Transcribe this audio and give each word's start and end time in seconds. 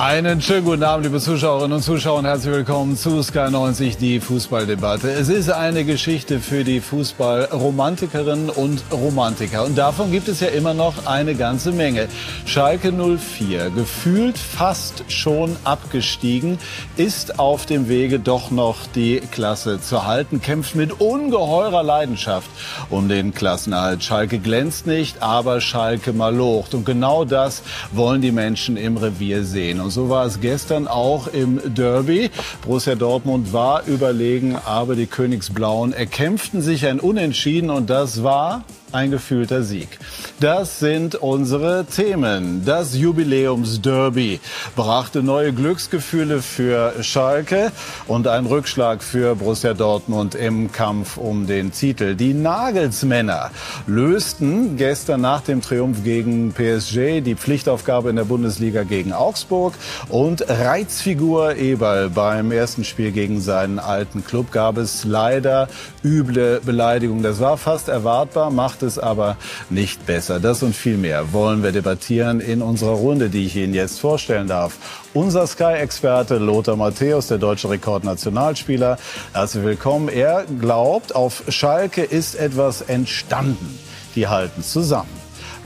Einen 0.00 0.40
schönen 0.40 0.64
guten 0.64 0.84
Abend, 0.84 1.06
liebe 1.06 1.18
Zuschauerinnen 1.18 1.72
und 1.72 1.82
Zuschauer, 1.82 2.20
und 2.20 2.24
herzlich 2.24 2.54
willkommen 2.54 2.96
zu 2.96 3.20
Sky 3.20 3.50
90, 3.50 3.96
die 3.96 4.20
Fußballdebatte. 4.20 5.10
Es 5.10 5.28
ist 5.28 5.50
eine 5.50 5.84
Geschichte 5.84 6.38
für 6.38 6.62
die 6.62 6.78
Fußballromantikerinnen 6.78 8.48
und 8.48 8.84
Romantiker. 8.92 9.64
Und 9.64 9.76
davon 9.76 10.12
gibt 10.12 10.28
es 10.28 10.38
ja 10.38 10.46
immer 10.50 10.72
noch 10.72 11.06
eine 11.06 11.34
ganze 11.34 11.72
Menge. 11.72 12.06
Schalke 12.46 12.92
04, 12.92 13.70
gefühlt 13.70 14.38
fast 14.38 15.02
schon 15.08 15.56
abgestiegen, 15.64 16.58
ist 16.96 17.40
auf 17.40 17.66
dem 17.66 17.88
Wege 17.88 18.20
doch 18.20 18.52
noch 18.52 18.86
die 18.94 19.18
Klasse 19.32 19.80
zu 19.80 20.06
halten, 20.06 20.40
kämpft 20.40 20.76
mit 20.76 21.00
ungeheurer 21.00 21.82
Leidenschaft 21.82 22.48
um 22.88 23.08
den 23.08 23.34
Klassenerhalt. 23.34 24.04
Schalke 24.04 24.38
glänzt 24.38 24.86
nicht, 24.86 25.24
aber 25.24 25.60
Schalke 25.60 26.12
malocht. 26.12 26.74
Und 26.74 26.86
genau 26.86 27.24
das 27.24 27.64
wollen 27.90 28.20
die 28.20 28.30
Menschen 28.30 28.76
im 28.76 28.96
Revier 28.96 29.42
sehen. 29.42 29.80
Und 29.80 29.87
so 29.90 30.08
war 30.08 30.26
es 30.26 30.40
gestern 30.40 30.88
auch 30.88 31.26
im 31.28 31.60
Derby. 31.74 32.30
Borussia 32.62 32.94
Dortmund 32.94 33.52
war 33.52 33.86
überlegen, 33.86 34.56
aber 34.56 34.94
die 34.96 35.06
Königsblauen 35.06 35.92
erkämpften 35.92 36.62
sich 36.62 36.86
ein 36.86 37.00
Unentschieden 37.00 37.70
und 37.70 37.90
das 37.90 38.22
war 38.22 38.64
ein 38.92 39.10
gefühlter 39.10 39.62
Sieg. 39.62 39.98
Das 40.40 40.78
sind 40.78 41.14
unsere 41.14 41.84
Themen. 41.84 42.64
Das 42.64 42.96
Jubiläumsderby 42.96 44.40
brachte 44.76 45.22
neue 45.22 45.52
Glücksgefühle 45.52 46.42
für 46.42 46.94
Schalke 47.02 47.72
und 48.06 48.26
einen 48.28 48.46
Rückschlag 48.46 49.02
für 49.02 49.34
Borussia 49.34 49.74
Dortmund 49.74 50.34
im 50.34 50.72
Kampf 50.72 51.16
um 51.16 51.46
den 51.46 51.72
Titel. 51.72 52.14
Die 52.14 52.34
Nagelsmänner 52.34 53.50
lösten 53.86 54.76
gestern 54.76 55.20
nach 55.20 55.42
dem 55.42 55.60
Triumph 55.60 56.04
gegen 56.04 56.52
PSG 56.52 57.20
die 57.20 57.34
Pflichtaufgabe 57.34 58.10
in 58.10 58.16
der 58.16 58.24
Bundesliga 58.24 58.84
gegen 58.84 59.12
Augsburg 59.12 59.74
und 60.08 60.48
Reizfigur 60.48 61.56
Eberl 61.56 62.10
beim 62.10 62.52
ersten 62.52 62.84
Spiel 62.84 63.12
gegen 63.12 63.40
seinen 63.40 63.78
alten 63.78 64.24
Club 64.24 64.52
gab 64.52 64.78
es 64.78 65.04
leider 65.04 65.68
üble 66.04 66.60
Beleidigungen. 66.64 67.22
Das 67.22 67.40
war 67.40 67.56
fast 67.56 67.88
erwartbar, 67.88 68.50
macht 68.50 68.77
macht 68.78 68.82
es 68.84 68.98
aber 68.98 69.36
nicht 69.70 70.06
besser. 70.06 70.38
Das 70.38 70.62
und 70.62 70.72
viel 70.72 70.96
mehr 70.98 71.32
wollen 71.32 71.64
wir 71.64 71.72
debattieren 71.72 72.38
in 72.38 72.62
unserer 72.62 72.92
Runde, 72.92 73.28
die 73.28 73.44
ich 73.44 73.56
Ihnen 73.56 73.74
jetzt 73.74 73.98
vorstellen 73.98 74.46
darf. 74.46 74.76
Unser 75.14 75.48
Sky-Experte 75.48 76.38
Lothar 76.38 76.76
Matthäus, 76.76 77.26
der 77.26 77.38
deutsche 77.38 77.70
Rekordnationalspieler. 77.70 78.96
Herzlich 79.32 79.64
willkommen. 79.64 80.08
Er 80.08 80.44
glaubt, 80.60 81.12
auf 81.12 81.42
Schalke 81.48 82.02
ist 82.02 82.36
etwas 82.36 82.82
entstanden. 82.82 83.80
Die 84.14 84.28
halten 84.28 84.62
zusammen. 84.62 85.17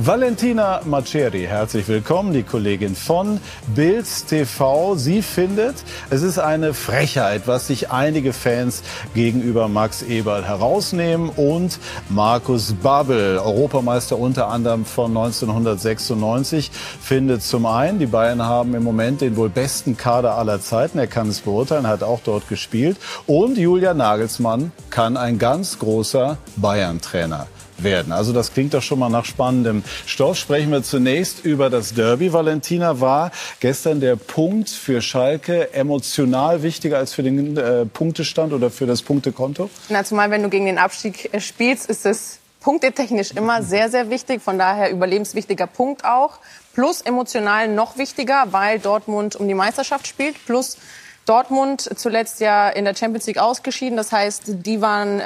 Valentina 0.05 0.81
Maceri, 0.84 1.45
herzlich 1.47 1.86
willkommen, 1.86 2.33
die 2.33 2.42
Kollegin 2.42 2.97
von 2.97 3.39
Bild 3.72 4.05
TV. 4.27 4.97
Sie 4.97 5.22
findet, 5.22 5.77
es 6.11 6.22
ist 6.22 6.41
eine 6.41 6.75
Frechheit, 6.75 7.42
was 7.47 7.69
sich 7.69 7.92
einige 7.92 8.33
Fans 8.33 8.83
gegenüber 9.14 9.69
Max 9.69 10.03
Eberl 10.03 10.45
herausnehmen. 10.45 11.28
Und 11.28 11.78
Markus 12.08 12.73
Babbel, 12.83 13.39
Europameister 13.39 14.19
unter 14.19 14.48
anderem 14.48 14.84
von 14.86 15.17
1996, 15.17 16.73
findet 17.00 17.45
zum 17.45 17.64
einen, 17.64 18.00
die 18.00 18.06
Bayern 18.06 18.42
haben 18.42 18.75
im 18.75 18.83
Moment 18.83 19.20
den 19.20 19.36
wohl 19.36 19.50
besten 19.50 19.97
Kader 19.97 20.34
aller 20.34 20.61
Zeiten. 20.61 20.98
Er 20.98 21.06
kann 21.06 21.28
es 21.28 21.42
beurteilen, 21.42 21.86
hat 21.86 22.03
auch 22.03 22.23
dort 22.25 22.48
gespielt. 22.48 22.97
Und 23.28 23.56
Julia 23.56 23.95
Nagelsmann 23.95 24.73
kann 24.91 25.17
ein 25.17 25.39
ganz 25.39 25.78
großer 25.78 26.39
Bayern-Trainer 26.56 27.47
werden. 27.84 28.12
Also 28.12 28.33
das 28.33 28.52
klingt 28.52 28.75
doch 28.75 28.83
schon 28.83 28.98
mal 28.98 29.08
nach 29.08 29.25
spannendem 29.25 29.83
Stoff. 30.06 30.36
Sprechen 30.36 30.70
wir 30.70 30.83
zunächst 30.83 31.44
über 31.44 31.70
das 31.70 31.95
Derby. 31.95 32.33
Valentina 32.33 33.01
war 33.01 33.30
gestern 33.61 34.01
der 34.01 34.17
Punkt 34.17 34.70
für 34.70 35.01
Schalke 35.01 35.73
emotional 35.73 36.62
wichtiger 36.62 36.98
als 36.98 37.14
für 37.14 37.23
den 37.23 37.57
äh, 37.57 37.86
Punktestand 37.86 38.52
oder 38.52 38.70
für 38.70 38.86
das 38.86 39.02
Punktekonto? 39.02 39.70
Na, 39.89 40.05
zumal 40.05 40.30
wenn 40.30 40.42
du 40.42 40.48
gegen 40.48 40.67
den 40.67 40.79
Abstieg 40.79 41.33
äh, 41.33 41.40
spielst, 41.40 41.89
ist 41.89 42.07
es 42.07 42.39
punktetechnisch 42.61 43.33
immer 43.33 43.62
sehr, 43.62 43.90
sehr 43.90 44.08
wichtig. 44.08 44.40
Von 44.42 44.58
daher 44.58 44.90
überlebenswichtiger 44.90 45.67
Punkt 45.67 46.05
auch. 46.05 46.39
Plus 46.74 47.02
emotional 47.02 47.68
noch 47.68 47.98
wichtiger, 47.98 48.46
weil 48.51 48.78
Dortmund 48.78 49.36
um 49.36 49.46
die 49.46 49.55
Meisterschaft 49.55 50.07
spielt. 50.07 50.36
Plus 50.46 50.78
Dortmund 51.27 51.90
zuletzt 51.96 52.40
ja 52.40 52.68
in 52.68 52.84
der 52.84 52.95
Champions 52.95 53.27
League 53.27 53.39
ausgeschieden. 53.39 53.96
Das 53.96 54.11
heißt, 54.11 54.45
die 54.46 54.80
waren 54.80 55.23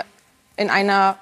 in 0.57 0.71
einer 0.71 1.19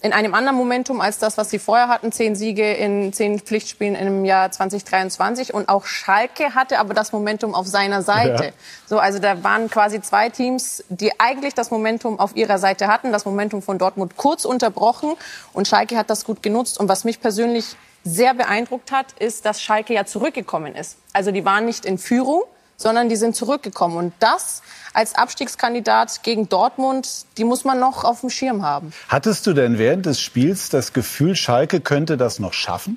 in 0.00 0.12
einem 0.12 0.34
anderen 0.34 0.56
Momentum 0.56 1.00
als 1.00 1.18
das, 1.18 1.36
was 1.38 1.50
sie 1.50 1.58
vorher 1.58 1.88
hatten. 1.88 2.12
Zehn 2.12 2.36
Siege 2.36 2.72
in 2.74 3.12
zehn 3.12 3.40
Pflichtspielen 3.40 3.96
im 3.96 4.24
Jahr 4.24 4.50
2023. 4.50 5.52
Und 5.52 5.68
auch 5.68 5.86
Schalke 5.86 6.54
hatte 6.54 6.78
aber 6.78 6.94
das 6.94 7.12
Momentum 7.12 7.54
auf 7.54 7.66
seiner 7.66 8.02
Seite. 8.02 8.44
Ja. 8.44 8.50
So, 8.86 8.98
also 8.98 9.18
da 9.18 9.42
waren 9.42 9.68
quasi 9.68 10.00
zwei 10.00 10.28
Teams, 10.28 10.84
die 10.88 11.18
eigentlich 11.18 11.54
das 11.54 11.72
Momentum 11.72 12.20
auf 12.20 12.36
ihrer 12.36 12.58
Seite 12.58 12.86
hatten. 12.86 13.10
Das 13.10 13.24
Momentum 13.24 13.60
von 13.60 13.78
Dortmund 13.78 14.16
kurz 14.16 14.44
unterbrochen. 14.44 15.14
Und 15.52 15.66
Schalke 15.66 15.96
hat 15.96 16.10
das 16.10 16.24
gut 16.24 16.44
genutzt. 16.44 16.78
Und 16.78 16.88
was 16.88 17.02
mich 17.02 17.20
persönlich 17.20 17.76
sehr 18.04 18.34
beeindruckt 18.34 18.92
hat, 18.92 19.06
ist, 19.18 19.46
dass 19.46 19.60
Schalke 19.60 19.94
ja 19.94 20.04
zurückgekommen 20.04 20.76
ist. 20.76 20.96
Also 21.12 21.32
die 21.32 21.44
waren 21.44 21.64
nicht 21.64 21.84
in 21.84 21.98
Führung, 21.98 22.42
sondern 22.78 23.10
die 23.10 23.16
sind 23.16 23.36
zurückgekommen. 23.36 23.98
Und 23.98 24.14
das 24.20 24.62
als 24.94 25.14
Abstiegskandidat 25.14 26.22
gegen 26.22 26.48
Dortmund, 26.48 27.26
die 27.36 27.44
muss 27.44 27.64
man 27.64 27.78
noch 27.78 28.04
auf 28.04 28.20
dem 28.20 28.30
Schirm 28.30 28.62
haben. 28.62 28.94
Hattest 29.08 29.46
du 29.46 29.52
denn 29.52 29.78
während 29.78 30.06
des 30.06 30.20
Spiels 30.20 30.70
das 30.70 30.94
Gefühl, 30.94 31.36
Schalke 31.36 31.80
könnte 31.80 32.16
das 32.16 32.38
noch 32.38 32.54
schaffen? 32.54 32.96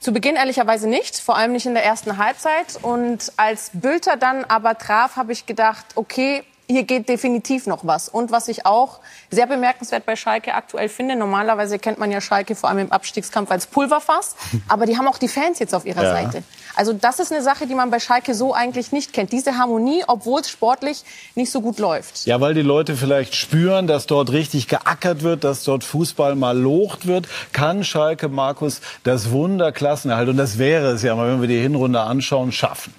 Zu 0.00 0.12
Beginn 0.12 0.36
ehrlicherweise 0.36 0.88
nicht, 0.88 1.18
vor 1.18 1.36
allem 1.36 1.52
nicht 1.52 1.66
in 1.66 1.74
der 1.74 1.84
ersten 1.84 2.16
Halbzeit. 2.18 2.78
Und 2.82 3.32
als 3.36 3.70
Bülter 3.74 4.16
dann 4.16 4.44
aber 4.44 4.78
traf, 4.78 5.16
habe 5.16 5.32
ich 5.32 5.46
gedacht, 5.46 5.84
okay, 5.96 6.44
hier 6.70 6.84
geht 6.84 7.08
definitiv 7.08 7.66
noch 7.66 7.86
was. 7.86 8.08
Und 8.08 8.30
was 8.30 8.48
ich 8.48 8.66
auch 8.66 9.00
sehr 9.30 9.46
bemerkenswert 9.46 10.04
bei 10.04 10.16
Schalke 10.16 10.54
aktuell 10.54 10.88
finde, 10.88 11.16
normalerweise 11.16 11.78
kennt 11.78 11.98
man 11.98 12.10
ja 12.10 12.20
Schalke 12.20 12.54
vor 12.54 12.68
allem 12.68 12.78
im 12.78 12.92
Abstiegskampf 12.92 13.50
als 13.50 13.66
Pulverfass, 13.66 14.36
aber 14.68 14.86
die 14.86 14.98
haben 14.98 15.08
auch 15.08 15.18
die 15.18 15.28
Fans 15.28 15.58
jetzt 15.58 15.74
auf 15.74 15.86
ihrer 15.86 16.04
ja. 16.04 16.10
Seite. 16.10 16.42
Also 16.74 16.92
das 16.92 17.18
ist 17.18 17.32
eine 17.32 17.42
Sache, 17.42 17.66
die 17.66 17.74
man 17.74 17.90
bei 17.90 18.00
Schalke 18.00 18.34
so 18.34 18.54
eigentlich 18.54 18.92
nicht 18.92 19.12
kennt. 19.12 19.32
Diese 19.32 19.56
Harmonie, 19.58 20.04
obwohl 20.06 20.40
es 20.40 20.50
sportlich 20.50 21.02
nicht 21.34 21.50
so 21.50 21.60
gut 21.60 21.78
läuft. 21.78 22.26
Ja, 22.26 22.40
weil 22.40 22.54
die 22.54 22.62
Leute 22.62 22.96
vielleicht 22.96 23.34
spüren, 23.34 23.86
dass 23.86 24.06
dort 24.06 24.32
richtig 24.32 24.68
geackert 24.68 25.22
wird, 25.22 25.44
dass 25.44 25.64
dort 25.64 25.84
Fußball 25.84 26.34
mal 26.34 26.58
locht 26.58 27.06
wird, 27.06 27.28
kann 27.52 27.84
Schalke, 27.84 28.28
Markus, 28.28 28.80
das 29.02 29.30
Wunder 29.30 29.72
Klassenerhalt, 29.72 30.28
und 30.28 30.36
das 30.36 30.58
wäre 30.58 30.92
es 30.92 31.02
ja 31.02 31.14
mal, 31.14 31.30
wenn 31.32 31.40
wir 31.40 31.48
die 31.48 31.60
Hinrunde 31.60 32.00
anschauen, 32.00 32.52
schaffen. 32.52 32.94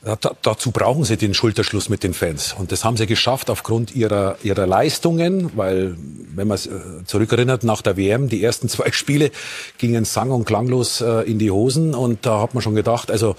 Da, 0.00 0.16
dazu 0.42 0.70
brauchen 0.70 1.02
sie 1.02 1.16
den 1.16 1.34
Schulterschluss 1.34 1.88
mit 1.88 2.04
den 2.04 2.14
Fans. 2.14 2.54
Und 2.56 2.70
das 2.70 2.84
haben 2.84 2.96
sie 2.96 3.06
geschafft 3.06 3.50
aufgrund 3.50 3.96
ihrer, 3.96 4.36
ihrer 4.44 4.64
Leistungen, 4.64 5.50
weil, 5.56 5.96
wenn 6.36 6.46
man 6.46 6.56
äh, 6.56 7.04
zurückerinnert, 7.04 7.64
nach 7.64 7.82
der 7.82 7.96
WM, 7.96 8.28
die 8.28 8.42
ersten 8.42 8.68
zwei 8.68 8.92
Spiele 8.92 9.32
gingen 9.76 10.04
sang- 10.04 10.30
und 10.30 10.44
klanglos 10.44 11.00
äh, 11.00 11.28
in 11.28 11.40
die 11.40 11.50
Hosen. 11.50 11.94
Und 11.94 12.26
da 12.26 12.40
hat 12.40 12.54
man 12.54 12.62
schon 12.62 12.76
gedacht, 12.76 13.10
also 13.10 13.34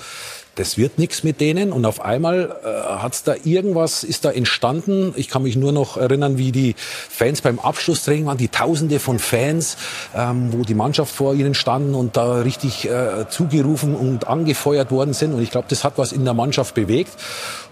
das 0.59 0.77
wird 0.77 0.99
nichts 0.99 1.23
mit 1.23 1.39
denen. 1.39 1.71
Und 1.71 1.85
auf 1.85 2.01
einmal 2.01 2.57
äh, 2.63 2.67
hat's 3.01 3.23
da 3.23 3.35
irgendwas, 3.45 4.03
ist 4.03 4.25
da 4.25 4.31
entstanden. 4.31 5.13
Ich 5.15 5.29
kann 5.29 5.43
mich 5.43 5.55
nur 5.55 5.71
noch 5.71 5.95
erinnern, 5.95 6.37
wie 6.37 6.51
die 6.51 6.75
Fans 6.77 7.41
beim 7.41 7.59
Abschlusstraining 7.59 8.25
waren, 8.25 8.37
die 8.37 8.49
Tausende 8.49 8.99
von 8.99 9.19
Fans, 9.19 9.77
ähm, 10.13 10.51
wo 10.51 10.63
die 10.63 10.73
Mannschaft 10.73 11.15
vor 11.15 11.33
ihnen 11.33 11.53
standen 11.53 11.95
und 11.95 12.17
da 12.17 12.41
richtig 12.41 12.89
äh, 12.89 13.29
zugerufen 13.29 13.95
und 13.95 14.27
angefeuert 14.27 14.91
worden 14.91 15.13
sind. 15.13 15.33
Und 15.33 15.41
ich 15.41 15.51
glaube, 15.51 15.67
das 15.69 15.85
hat 15.85 15.93
was 15.97 16.11
in 16.11 16.25
der 16.25 16.33
Mannschaft 16.33 16.75
bewegt. 16.75 17.13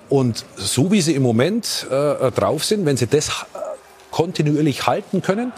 Und 0.07 0.45
so 0.55 0.89
wie 0.89 1.01
sie 1.01 1.13
im 1.13 1.23
Moment 1.23 1.87
äh, 1.91 2.31
drauf 2.31 2.63
sind, 2.63 2.85
wenn 2.85 2.95
sie 2.95 3.07
das 3.07 3.27
äh, 3.27 3.57
kontinuierlich 4.11 4.87
halten 4.87 5.21
können, 5.21 5.51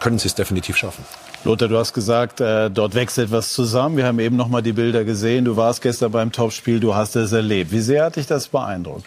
können 0.00 0.18
sie 0.18 0.28
es 0.28 0.34
definitiv 0.34 0.78
schaffen. 0.78 1.04
Lothar, 1.42 1.68
du 1.68 1.78
hast 1.78 1.94
gesagt, 1.94 2.42
äh, 2.42 2.70
dort 2.70 2.94
wächst 2.94 3.16
etwas 3.16 3.54
zusammen. 3.54 3.96
Wir 3.96 4.04
haben 4.04 4.18
eben 4.18 4.36
noch 4.36 4.48
mal 4.48 4.60
die 4.60 4.74
Bilder 4.74 5.04
gesehen. 5.04 5.46
Du 5.46 5.56
warst 5.56 5.80
gestern 5.80 6.12
beim 6.12 6.32
Topspiel, 6.32 6.80
du 6.80 6.94
hast 6.94 7.16
es 7.16 7.32
erlebt. 7.32 7.72
Wie 7.72 7.80
sehr 7.80 8.04
hat 8.04 8.16
dich 8.16 8.26
das 8.26 8.48
beeindruckt? 8.48 9.06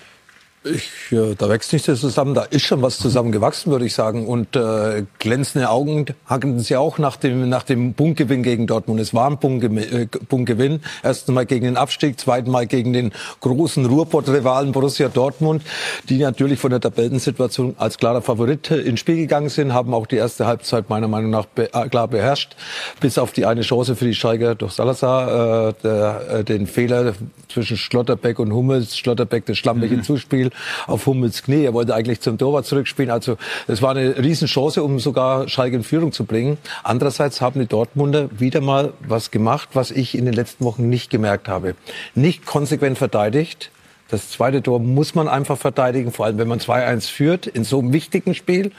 Ich, 0.66 1.12
äh, 1.12 1.36
da 1.38 1.50
wächst 1.50 1.74
nichts 1.74 1.88
zusammen, 2.00 2.34
da 2.34 2.44
ist 2.44 2.62
schon 2.62 2.82
was 2.82 2.98
zusammengewachsen, 2.98 3.72
würde 3.72 3.86
ich 3.86 3.94
sagen. 3.94 4.28
Und 4.28 4.56
äh, 4.56 5.04
glänzende 5.20 5.70
Augen 5.70 6.06
hatten 6.26 6.60
sie 6.60 6.78
auch 6.78 6.98
nach 6.98 7.18
dem, 7.18 7.50
nach 7.50 7.64
dem 7.64 7.94
Punktgewinn 7.94 8.44
gegen 8.44 8.66
Dortmund. 8.66 9.02
Es 9.02 9.14
war 9.14 9.30
ein 9.30 9.40
Punktgewinn. 9.40 9.78
Äh, 9.78 10.06
Punktgewinn. 10.06 10.80
Erstens 11.04 11.34
mal 11.34 11.46
gegen 11.46 11.66
den 11.66 11.76
Abstieg, 11.76 12.18
zweitens 12.18 12.50
mal 12.50 12.66
gegen 12.66 12.94
den 12.94 13.12
großen 13.42 13.86
Ruhrpott-Rivalen 13.86 14.72
Borussia 14.72 15.10
Dortmund, 15.10 15.64
die 16.08 16.20
natürlich 16.20 16.60
von 16.60 16.72
der 16.72 16.80
Tabellensituation 16.80 17.76
als 17.78 17.98
klarer 17.98 18.22
Favorit 18.22 18.72
ins 18.72 19.02
Spiel 19.02 19.18
gegangen 19.18 19.50
sind, 19.50 19.74
haben 19.74 19.94
auch 19.94 20.08
die 20.08 20.16
erste 20.16 20.48
Halbzeit 20.48 20.90
meiner 20.90 21.10
Meinung 21.10 21.32
nach 21.32 21.46
be 21.46 21.74
äh, 21.74 21.90
klar 21.90 22.08
beherrscht. 22.08 22.56
Bis 23.02 23.18
auf 23.18 23.34
die 23.34 23.46
eine 23.46 23.62
Chance 23.62 23.98
für 23.98 24.06
die 24.06 24.16
Steiger 24.16 24.56
durch 24.56 24.72
Salazar, 24.72 25.70
äh, 25.70 25.74
der, 25.84 26.30
äh, 26.30 26.44
den 26.46 26.68
Fehler 26.68 27.14
zwischen 27.50 27.76
Schlotterbeck 27.76 28.40
und 28.40 28.54
Hummels, 28.54 28.98
Schlotterbeck 28.98 29.46
das 29.46 29.58
schlampige 29.58 29.98
mhm. 29.98 30.04
Zuspiel 30.04 30.53
auf 30.88 31.06
Hummels 31.06 31.44
Knie. 31.44 31.64
Er 31.64 31.74
wollte 31.74 31.96
eigentlich 31.96 32.22
zum 32.22 32.38
Torwart 32.38 32.66
zurückspielen. 32.66 33.12
Also 33.12 33.38
es 33.68 33.82
war 33.82 33.92
eine 33.92 34.18
Riesenchance, 34.18 34.84
um 34.84 35.00
sogar 35.00 35.48
Schalke 35.48 35.76
in 35.76 35.84
Führung 35.84 36.12
zu 36.12 36.26
bringen. 36.26 36.58
Andererseits 36.84 37.42
haben 37.42 37.60
die 37.60 37.68
Dortmunder 37.68 38.30
wieder 38.40 38.62
mal 38.62 38.94
was 39.08 39.32
gemacht, 39.32 39.70
was 39.74 39.92
ich 39.92 40.18
in 40.18 40.26
den 40.26 40.34
letzten 40.34 40.66
Wochen 40.66 40.90
nicht 40.90 41.10
gemerkt 41.10 41.48
habe. 41.48 41.76
Nicht 42.16 42.46
konsequent 42.46 42.98
verteidigt. 42.98 43.72
Das 44.10 44.30
zweite 44.30 44.62
Tor 44.62 44.80
muss 44.80 45.16
man 45.16 45.28
einfach 45.28 45.58
verteidigen, 45.58 46.12
vor 46.12 46.26
allem 46.26 46.38
wenn 46.38 46.48
man 46.48 46.60
2-1 46.60 47.10
führt 47.10 47.48
in 47.48 47.64
so 47.64 47.80
einem 47.80 47.94
wichtigen 47.94 48.36
Spiel. 48.36 48.72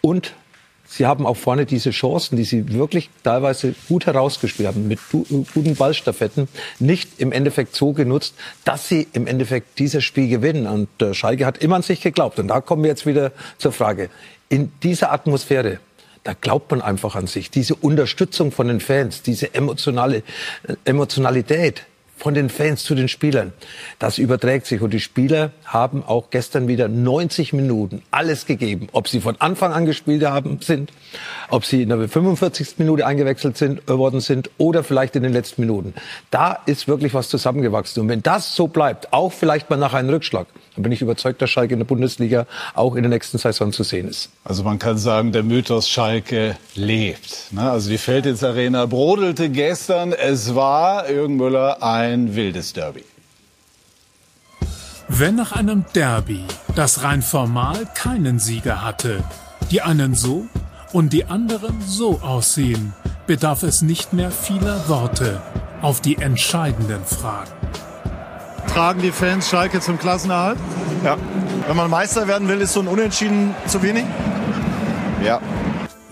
Und 0.00 0.32
Sie 0.92 1.06
haben 1.06 1.24
auch 1.24 1.36
vorne 1.36 1.66
diese 1.66 1.90
Chancen, 1.90 2.34
die 2.34 2.42
Sie 2.42 2.72
wirklich 2.72 3.10
teilweise 3.22 3.76
gut 3.88 4.06
herausgespielt 4.06 4.66
haben, 4.66 4.88
mit 4.88 4.98
guten 5.54 5.76
Ballstaffetten, 5.76 6.48
nicht 6.80 7.20
im 7.20 7.30
Endeffekt 7.30 7.76
so 7.76 7.92
genutzt, 7.92 8.34
dass 8.64 8.88
Sie 8.88 9.06
im 9.12 9.28
Endeffekt 9.28 9.78
dieses 9.78 10.02
Spiel 10.02 10.28
gewinnen. 10.28 10.66
Und 10.66 10.88
äh, 11.00 11.14
Schalke 11.14 11.46
hat 11.46 11.58
immer 11.58 11.76
an 11.76 11.82
sich 11.82 12.00
geglaubt. 12.00 12.40
Und 12.40 12.48
da 12.48 12.60
kommen 12.60 12.82
wir 12.82 12.90
jetzt 12.90 13.06
wieder 13.06 13.30
zur 13.56 13.70
Frage. 13.70 14.10
In 14.48 14.72
dieser 14.82 15.12
Atmosphäre, 15.12 15.78
da 16.24 16.32
glaubt 16.34 16.72
man 16.72 16.82
einfach 16.82 17.14
an 17.14 17.28
sich. 17.28 17.52
Diese 17.52 17.76
Unterstützung 17.76 18.50
von 18.50 18.66
den 18.66 18.80
Fans, 18.80 19.22
diese 19.22 19.54
emotionale 19.54 20.24
äh, 20.66 20.74
Emotionalität, 20.84 21.84
von 22.20 22.34
den 22.34 22.50
Fans 22.50 22.84
zu 22.84 22.94
den 22.94 23.08
Spielern. 23.08 23.52
Das 23.98 24.18
überträgt 24.18 24.66
sich. 24.66 24.82
Und 24.82 24.92
die 24.92 25.00
Spieler 25.00 25.52
haben 25.64 26.04
auch 26.04 26.30
gestern 26.30 26.68
wieder 26.68 26.86
90 26.86 27.52
Minuten 27.54 28.02
alles 28.10 28.46
gegeben. 28.46 28.88
Ob 28.92 29.08
sie 29.08 29.20
von 29.20 29.40
Anfang 29.40 29.72
an 29.72 29.86
gespielt 29.86 30.24
haben, 30.24 30.58
sind, 30.60 30.92
ob 31.48 31.64
sie 31.64 31.82
in 31.82 31.88
der 31.88 32.08
45. 32.08 32.74
Minute 32.78 33.06
eingewechselt 33.06 33.56
sind, 33.56 33.80
äh, 33.88 33.96
worden 33.96 34.20
sind 34.20 34.50
oder 34.58 34.84
vielleicht 34.84 35.16
in 35.16 35.22
den 35.22 35.32
letzten 35.32 35.62
Minuten. 35.62 35.94
Da 36.30 36.58
ist 36.66 36.88
wirklich 36.88 37.14
was 37.14 37.28
zusammengewachsen. 37.28 38.02
Und 38.02 38.08
wenn 38.08 38.22
das 38.22 38.54
so 38.54 38.68
bleibt, 38.68 39.12
auch 39.12 39.32
vielleicht 39.32 39.70
mal 39.70 39.76
nach 39.76 39.94
einem 39.94 40.10
Rückschlag, 40.10 40.46
dann 40.80 40.84
bin 40.84 40.92
ich 40.92 41.02
überzeugt, 41.02 41.42
dass 41.42 41.50
Schalke 41.50 41.74
in 41.74 41.80
der 41.80 41.84
Bundesliga 41.84 42.46
auch 42.74 42.94
in 42.94 43.02
der 43.02 43.10
nächsten 43.10 43.36
Saison 43.36 43.70
zu 43.70 43.82
sehen 43.82 44.08
ist. 44.08 44.30
Also 44.44 44.62
man 44.62 44.78
kann 44.78 44.96
sagen, 44.96 45.30
der 45.30 45.42
Mythos 45.42 45.90
Schalke 45.90 46.56
lebt. 46.74 47.52
Ne? 47.52 47.70
Also 47.70 47.90
die 47.90 47.98
Feldins 47.98 48.42
Arena 48.42 48.86
brodelte 48.86 49.50
gestern. 49.50 50.14
Es 50.14 50.54
war, 50.54 51.10
Jürgen 51.10 51.36
Müller, 51.36 51.82
ein 51.82 52.34
wildes 52.34 52.72
Derby. 52.72 53.04
Wenn 55.08 55.34
nach 55.34 55.52
einem 55.52 55.84
Derby, 55.94 56.44
das 56.74 57.02
rein 57.02 57.20
formal 57.20 57.86
keinen 57.94 58.38
Sieger 58.38 58.82
hatte, 58.82 59.22
die 59.70 59.82
einen 59.82 60.14
so 60.14 60.46
und 60.94 61.12
die 61.12 61.26
anderen 61.26 61.82
so 61.82 62.20
aussehen, 62.20 62.94
bedarf 63.26 63.64
es 63.64 63.82
nicht 63.82 64.14
mehr 64.14 64.30
vieler 64.30 64.88
Worte 64.88 65.42
auf 65.82 66.00
die 66.00 66.16
entscheidenden 66.16 67.04
Fragen. 67.04 67.50
Tragen 68.72 69.02
die 69.02 69.10
Fans 69.10 69.50
Schalke 69.50 69.80
zum 69.80 69.98
Klassenerhalt? 69.98 70.56
Ja. 71.04 71.16
Wenn 71.66 71.76
man 71.76 71.90
Meister 71.90 72.28
werden 72.28 72.46
will, 72.46 72.60
ist 72.60 72.72
so 72.72 72.80
ein 72.80 72.86
Unentschieden 72.86 73.52
zu 73.66 73.82
wenig? 73.82 74.04
Ja. 75.24 75.40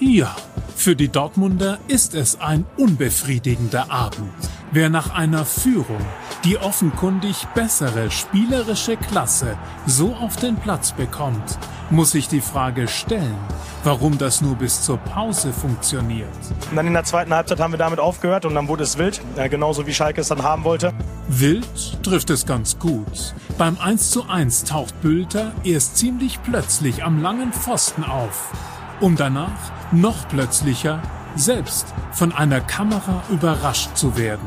Ja, 0.01 0.35
für 0.75 0.97
die 0.97 1.09
Dortmunder 1.09 1.79
ist 1.87 2.15
es 2.15 2.41
ein 2.41 2.67
unbefriedigender 2.77 3.93
Abend. 3.93 4.33
Wer 4.71 4.91
nach 4.91 5.15
einer 5.15 5.47
Führung 5.47 6.05
die 6.45 6.59
offenkundig 6.59 7.47
bessere 7.55 8.11
spielerische 8.11 8.99
Klasse 8.99 9.57
so 9.87 10.15
auf 10.15 10.37
den 10.37 10.57
Platz 10.57 10.93
bekommt, 10.93 11.59
muss 11.89 12.11
sich 12.11 12.29
die 12.29 12.43
Frage 12.43 12.87
stellen, 12.87 13.39
warum 13.83 14.19
das 14.19 14.43
nur 14.43 14.57
bis 14.57 14.83
zur 14.83 14.99
Pause 14.99 15.55
funktioniert. 15.55 16.29
Und 16.69 16.77
dann 16.77 16.87
in 16.87 16.93
der 16.93 17.05
zweiten 17.05 17.33
Halbzeit 17.33 17.61
haben 17.61 17.73
wir 17.73 17.79
damit 17.79 17.99
aufgehört 17.99 18.45
und 18.45 18.55
dann 18.55 18.69
wurde 18.69 18.83
es 18.83 18.99
wild, 18.99 19.23
äh, 19.37 19.49
genauso 19.49 19.87
wie 19.87 19.95
Schalke 19.95 20.21
es 20.21 20.29
dann 20.29 20.43
haben 20.43 20.65
wollte. 20.65 20.93
Wild 21.29 22.03
trifft 22.03 22.29
es 22.29 22.45
ganz 22.45 22.79
gut. 22.79 23.35
Beim 23.57 23.79
1 23.81 24.11
zu 24.11 24.29
1 24.29 24.65
taucht 24.65 25.01
Bülter 25.01 25.53
erst 25.65 25.97
ziemlich 25.97 26.43
plötzlich 26.43 27.03
am 27.03 27.23
langen 27.23 27.55
Pfosten 27.55 28.05
auf, 28.05 28.53
um 29.01 29.17
danach 29.17 29.73
noch 29.93 30.29
plötzlicher 30.29 31.01
selbst 31.37 31.87
von 32.13 32.33
einer 32.33 32.61
Kamera 32.61 33.23
überrascht 33.31 33.97
zu 33.97 34.17
werden. 34.17 34.47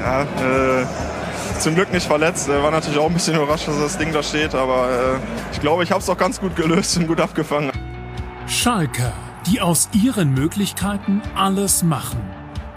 Ja, 0.00 0.22
äh, 0.22 0.86
zum 1.58 1.74
Glück 1.74 1.92
nicht 1.92 2.06
verletzt. 2.06 2.48
War 2.48 2.70
natürlich 2.70 2.98
auch 2.98 3.06
ein 3.06 3.14
bisschen 3.14 3.36
überrascht, 3.36 3.68
dass 3.68 3.78
das 3.78 3.98
Ding 3.98 4.12
da 4.12 4.22
steht, 4.22 4.54
aber 4.54 4.88
äh, 4.90 5.52
ich 5.52 5.60
glaube, 5.60 5.84
ich 5.84 5.90
habe 5.90 6.00
es 6.00 6.08
auch 6.08 6.18
ganz 6.18 6.40
gut 6.40 6.56
gelöst 6.56 6.96
und 6.96 7.06
gut 7.06 7.20
abgefangen. 7.20 7.72
Schalker, 8.46 9.12
die 9.46 9.60
aus 9.60 9.88
ihren 9.92 10.34
Möglichkeiten 10.34 11.22
alles 11.34 11.82
machen. 11.82 12.20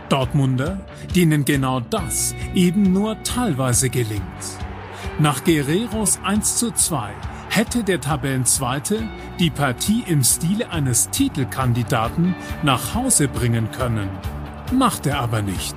Dortmunder, 0.10 0.80
denen 1.16 1.44
genau 1.44 1.82
das 1.82 2.34
eben 2.54 2.94
nur 2.94 3.22
teilweise 3.24 3.90
gelingt. 3.90 4.22
Nach 5.20 5.44
Guerreros 5.44 6.20
1 6.24 6.58
zu 6.58 6.72
2 6.72 7.10
hätte 7.50 7.84
der 7.84 8.02
Tabellenzweite 8.02 9.04
die 9.40 9.50
Partie 9.50 10.04
im 10.08 10.24
Stile 10.24 10.70
eines 10.70 11.10
Titelkandidaten 11.10 12.36
nach 12.64 12.96
Hause 12.96 13.28
bringen 13.28 13.72
können. 13.72 14.10
Macht 14.72 15.06
er 15.06 15.20
aber 15.20 15.42
nicht. 15.42 15.76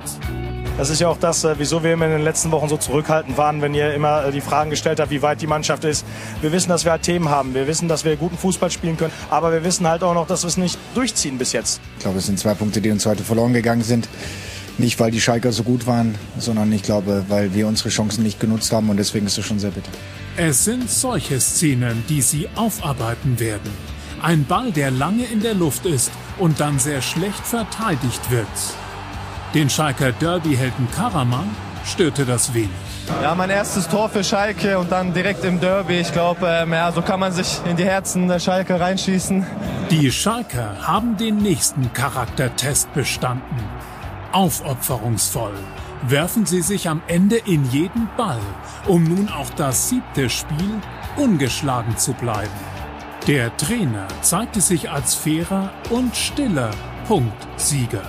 Das 0.77 0.89
ist 0.89 0.99
ja 0.99 1.09
auch 1.09 1.17
das, 1.17 1.43
äh, 1.43 1.55
wieso 1.57 1.83
wir 1.83 1.93
immer 1.93 2.05
in 2.05 2.11
den 2.11 2.23
letzten 2.23 2.49
Wochen 2.51 2.69
so 2.69 2.77
zurückhaltend 2.77 3.37
waren, 3.37 3.61
wenn 3.61 3.73
ihr 3.73 3.93
immer 3.93 4.25
äh, 4.25 4.31
die 4.31 4.41
Fragen 4.41 4.69
gestellt 4.69 4.99
habt, 4.99 5.11
wie 5.11 5.21
weit 5.21 5.41
die 5.41 5.47
Mannschaft 5.47 5.83
ist. 5.83 6.05
Wir 6.41 6.51
wissen, 6.51 6.69
dass 6.69 6.85
wir 6.85 6.91
halt 6.91 7.03
Themen 7.03 7.29
haben. 7.29 7.53
Wir 7.53 7.67
wissen, 7.67 7.87
dass 7.87 8.05
wir 8.05 8.15
guten 8.15 8.37
Fußball 8.37 8.71
spielen 8.71 8.97
können. 8.97 9.13
Aber 9.29 9.51
wir 9.51 9.63
wissen 9.63 9.87
halt 9.87 10.01
auch 10.01 10.13
noch, 10.13 10.27
dass 10.27 10.43
wir 10.43 10.47
es 10.47 10.57
nicht 10.57 10.79
durchziehen 10.95 11.37
bis 11.37 11.51
jetzt. 11.51 11.81
Ich 11.97 12.03
glaube, 12.03 12.17
es 12.17 12.25
sind 12.25 12.39
zwei 12.39 12.53
Punkte, 12.53 12.81
die 12.81 12.89
uns 12.89 13.05
heute 13.05 13.23
verloren 13.23 13.53
gegangen 13.53 13.83
sind. 13.83 14.07
Nicht, 14.81 14.99
weil 14.99 15.11
die 15.11 15.21
Schalker 15.21 15.51
so 15.51 15.61
gut 15.61 15.85
waren, 15.85 16.15
sondern 16.39 16.71
ich 16.73 16.81
glaube, 16.81 17.25
weil 17.27 17.53
wir 17.53 17.67
unsere 17.67 17.89
Chancen 17.89 18.23
nicht 18.23 18.39
genutzt 18.39 18.73
haben 18.73 18.89
und 18.89 18.97
deswegen 18.97 19.27
ist 19.27 19.37
es 19.37 19.45
schon 19.45 19.59
sehr 19.59 19.69
bitter. 19.69 19.91
Es 20.37 20.65
sind 20.65 20.89
solche 20.89 21.39
Szenen, 21.39 22.03
die 22.09 22.23
sie 22.23 22.49
aufarbeiten 22.55 23.39
werden. 23.39 23.71
Ein 24.23 24.43
Ball, 24.43 24.71
der 24.71 24.89
lange 24.89 25.25
in 25.25 25.39
der 25.39 25.53
Luft 25.53 25.85
ist 25.85 26.09
und 26.39 26.59
dann 26.59 26.79
sehr 26.79 27.03
schlecht 27.03 27.45
verteidigt 27.45 28.31
wird. 28.31 28.47
Den 29.53 29.69
Schalker 29.69 30.13
Derby-Helden 30.13 30.87
Karaman 30.95 31.55
störte 31.85 32.25
das 32.25 32.51
wenig. 32.55 32.71
Ja, 33.21 33.35
mein 33.35 33.51
erstes 33.51 33.87
Tor 33.87 34.09
für 34.09 34.23
Schalke 34.23 34.79
und 34.79 34.91
dann 34.91 35.13
direkt 35.13 35.45
im 35.45 35.59
Derby. 35.59 35.99
Ich 35.99 36.11
glaube, 36.11 36.47
ähm, 36.47 36.73
ja, 36.73 36.91
so 36.91 37.03
kann 37.03 37.19
man 37.19 37.31
sich 37.31 37.59
in 37.69 37.75
die 37.75 37.85
Herzen 37.85 38.27
der 38.27 38.39
Schalke 38.39 38.79
reinschießen. 38.79 39.45
Die 39.91 40.11
Schalker 40.11 40.75
haben 40.81 41.17
den 41.17 41.37
nächsten 41.37 41.93
Charaktertest 41.93 42.91
bestanden. 42.95 43.57
Aufopferungsvoll 44.33 45.53
werfen 46.07 46.45
sie 46.45 46.61
sich 46.61 46.89
am 46.89 47.01
Ende 47.07 47.37
in 47.37 47.69
jeden 47.71 48.09
Ball, 48.17 48.39
um 48.87 49.03
nun 49.03 49.29
auch 49.29 49.49
das 49.51 49.89
siebte 49.89 50.29
Spiel 50.29 50.81
ungeschlagen 51.17 51.97
zu 51.97 52.13
bleiben. 52.13 52.49
Der 53.27 53.55
Trainer 53.57 54.07
zeigte 54.21 54.61
sich 54.61 54.89
als 54.89 55.13
fairer 55.13 55.69
und 55.89 56.15
stiller 56.15 56.71
Punktsieger. 57.07 58.01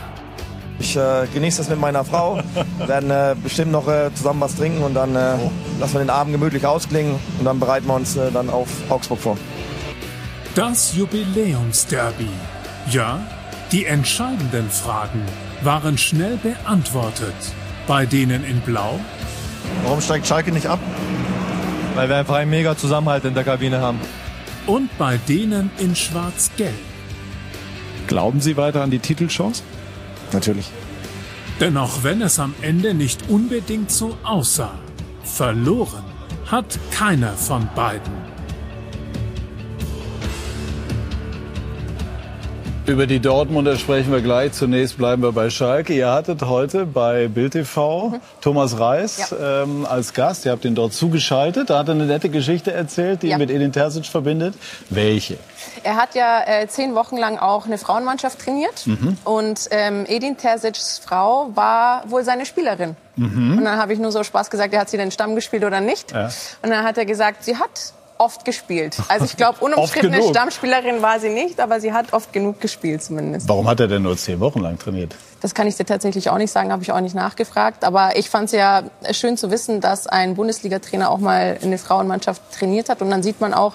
Ich 0.79 0.97
äh, 0.97 1.27
genieße 1.33 1.59
das 1.59 1.69
mit 1.69 1.79
meiner 1.79 2.05
Frau. 2.05 2.41
Wir 2.79 2.89
werden 2.89 3.11
äh, 3.11 3.37
bestimmt 3.41 3.73
noch 3.73 3.87
äh, 3.89 4.11
zusammen 4.15 4.41
was 4.41 4.57
trinken 4.57 4.83
und 4.83 4.95
dann 4.95 5.15
äh, 5.15 5.37
lassen 5.79 5.95
wir 5.95 6.01
den 6.01 6.11
Abend 6.11 6.33
gemütlich 6.33 6.67
ausklingen 6.67 7.17
und 7.39 7.45
dann 7.45 7.61
bereiten 7.61 7.87
wir 7.87 7.95
uns 7.95 8.17
äh, 8.17 8.31
dann 8.33 8.49
auf 8.49 8.69
Augsburg 8.89 9.21
vor. 9.21 9.37
Das 10.55 10.97
Jubiläumsderby. 10.97 12.29
Ja, 12.91 13.21
die 13.71 13.87
entscheidenden 13.87 14.71
Fragen 14.71 15.25
waren 15.65 15.99
schnell 15.99 16.37
beantwortet. 16.37 17.35
Bei 17.87 18.07
denen 18.07 18.45
in 18.45 18.61
Blau. 18.61 18.99
Warum 19.85 20.01
steigt 20.01 20.27
Schalke 20.27 20.53
nicht 20.53 20.67
ab? 20.67 20.79
Weil 21.95 22.09
wir 22.09 22.17
einfach 22.17 22.37
einen 22.37 22.51
mega 22.51 22.77
Zusammenhalt 22.77 23.25
in 23.25 23.35
der 23.35 23.45
Kabine 23.45 23.81
haben. 23.81 24.01
Und 24.67 24.97
bei 24.99 25.19
denen 25.29 25.71
in 25.79 25.97
Schwarz-Gelb. 25.97 26.75
Glauben 28.07 28.41
Sie 28.41 28.57
weiter 28.57 28.83
an 28.83 28.91
die 28.91 28.99
Titelchance? 28.99 29.63
Natürlich. 30.33 30.71
Denn 31.61 31.77
auch 31.77 32.03
wenn 32.03 32.23
es 32.23 32.39
am 32.39 32.55
Ende 32.63 32.95
nicht 32.95 33.29
unbedingt 33.29 33.91
so 33.91 34.17
aussah, 34.23 34.75
verloren 35.25 36.05
hat 36.47 36.79
keiner 36.91 37.33
von 37.33 37.69
beiden. 37.75 38.22
Über 42.85 43.07
die 43.07 43.21
Dortmunder 43.21 43.77
sprechen 43.77 44.11
wir 44.11 44.21
gleich. 44.23 44.53
Zunächst 44.55 44.99
bleiben 44.99 45.23
wir 45.23 45.31
bei 45.31 45.51
Schalke. 45.51 45.95
Ihr 45.95 46.11
hattet 46.11 46.43
heute 46.43 46.85
bei 46.85 47.29
Bild 47.29 47.53
TV 47.53 48.09
mhm. 48.09 48.21
Thomas 48.41 48.77
Reis 48.81 49.31
ja. 49.31 49.63
ähm, 49.63 49.87
als 49.89 50.13
Gast. 50.15 50.45
Ihr 50.47 50.51
habt 50.51 50.65
ihn 50.65 50.75
dort 50.75 50.93
zugeschaltet. 50.93 51.71
Da 51.71 51.79
hat 51.79 51.89
er 51.89 51.95
eine 51.95 52.07
nette 52.07 52.29
Geschichte 52.29 52.73
erzählt, 52.73 53.23
die 53.23 53.29
ja. 53.29 53.37
ihn 53.37 53.39
mit 53.39 53.51
Edin 53.51 53.71
Terzic 53.71 54.07
verbindet. 54.07 54.57
Welche? 54.91 55.39
Er 55.85 55.95
hat 55.95 56.17
ja 56.17 56.43
äh, 56.45 56.67
zehn 56.67 56.97
Wochen 56.97 57.17
lang 57.17 57.39
auch 57.39 57.67
eine 57.67 57.79
Frauenmannschaft 57.79 58.41
trainiert. 58.41 58.85
Mhm. 58.85 59.17
Und 59.23 59.69
ähm, 59.71 60.05
Edin 60.09 60.37
Terzics 60.37 60.99
Frau 60.99 61.51
war 61.55 62.03
wohl 62.11 62.25
seine 62.25 62.47
Spielerin. 62.47 62.97
Mhm. 63.15 63.59
Und 63.59 63.65
dann 63.65 63.79
habe 63.79 63.93
ich 63.93 64.01
nur 64.01 64.11
so 64.11 64.25
Spaß 64.25 64.51
gesagt, 64.51 64.75
er 64.75 64.81
hat 64.81 64.91
sie 64.91 64.97
den 64.97 65.13
Stamm 65.13 65.37
gespielt 65.37 65.63
oder 65.63 65.81
nicht. 65.81 66.11
Ja. 66.11 66.31
Und 66.63 66.71
dann 66.71 66.83
hat 66.83 66.99
er 66.99 67.07
gesagt, 67.07 67.45
sie 67.45 67.57
hat 67.57 67.93
oft 68.23 68.45
gespielt. 68.45 68.97
Also 69.09 69.25
ich 69.25 69.37
glaube, 69.37 69.59
unumstrittene. 69.65 70.23
Stammspielerin 70.23 71.03
war 71.03 71.19
sie 71.21 71.29
nicht, 71.29 71.61
aber 71.61 71.81
sie 71.81 71.93
hat 71.93 72.13
oft 72.13 72.33
genug 72.33 72.61
gespielt 72.61 73.03
zumindest. 73.03 73.49
Warum 73.49 73.69
hat 73.69 73.81
er 73.81 73.89
denn 73.89 74.03
nur 74.03 74.17
zehn 74.17 74.41
Wochen 74.41 74.61
lang 74.61 74.79
trainiert? 74.79 75.15
Das 75.41 75.55
kann 75.55 75.67
ich 75.67 75.77
dir 75.77 75.85
tatsächlich 75.85 76.31
auch 76.31 76.39
nicht 76.39 76.53
sagen, 76.53 76.71
habe 76.71 76.83
ich 76.83 76.93
auch 76.93 77.01
nicht 77.01 77.17
nachgefragt. 77.17 77.85
Aber 77.85 78.17
ich 78.17 78.31
fand 78.31 78.47
es 78.47 78.53
ja 78.53 78.85
schön 79.11 79.37
zu 79.37 79.51
wissen, 79.51 79.81
dass 79.81 80.07
ein 80.07 80.35
Bundesliga-Trainer 80.35 81.11
auch 81.11 81.19
mal 81.19 81.59
eine 81.63 81.79
Frauenmannschaft 81.79 82.41
trainiert 82.53 82.89
hat. 82.89 83.03
Und 83.03 83.11
dann 83.11 83.23
sieht 83.23 83.41
man 83.41 83.53
auch, 83.53 83.75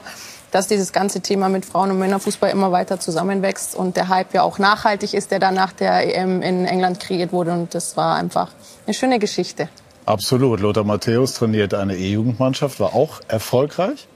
dass 0.52 0.68
dieses 0.68 0.94
ganze 0.94 1.20
Thema 1.20 1.50
mit 1.50 1.66
Frauen- 1.66 1.92
und 1.92 2.00
Männerfußball 2.00 2.52
immer 2.52 2.72
weiter 2.72 3.00
zusammenwächst 3.00 3.76
und 3.76 3.98
der 3.98 4.08
Hype 4.08 4.34
ja 4.34 4.44
auch 4.44 4.60
nachhaltig 4.60 5.14
ist, 5.14 5.32
der 5.32 5.40
dann 5.40 5.56
nach 5.56 5.74
der 5.74 6.16
EM 6.16 6.42
in 6.42 6.66
England 6.66 7.02
kreiert 7.02 7.34
wurde. 7.34 7.52
Und 7.52 7.76
das 7.76 7.98
war 7.98 8.16
einfach 8.16 8.52
eine 8.86 8.94
schöne 8.94 9.20
Geschichte. 9.20 9.68
Absolut. 10.06 10.62
Lothar 10.62 10.86
Matthäus 10.86 11.34
trainiert 11.34 11.74
eine 11.74 11.98
E-Jugendmannschaft, 11.98 12.80
war 12.80 12.96
auch 12.96 13.20
erfolgreich. 13.28 14.08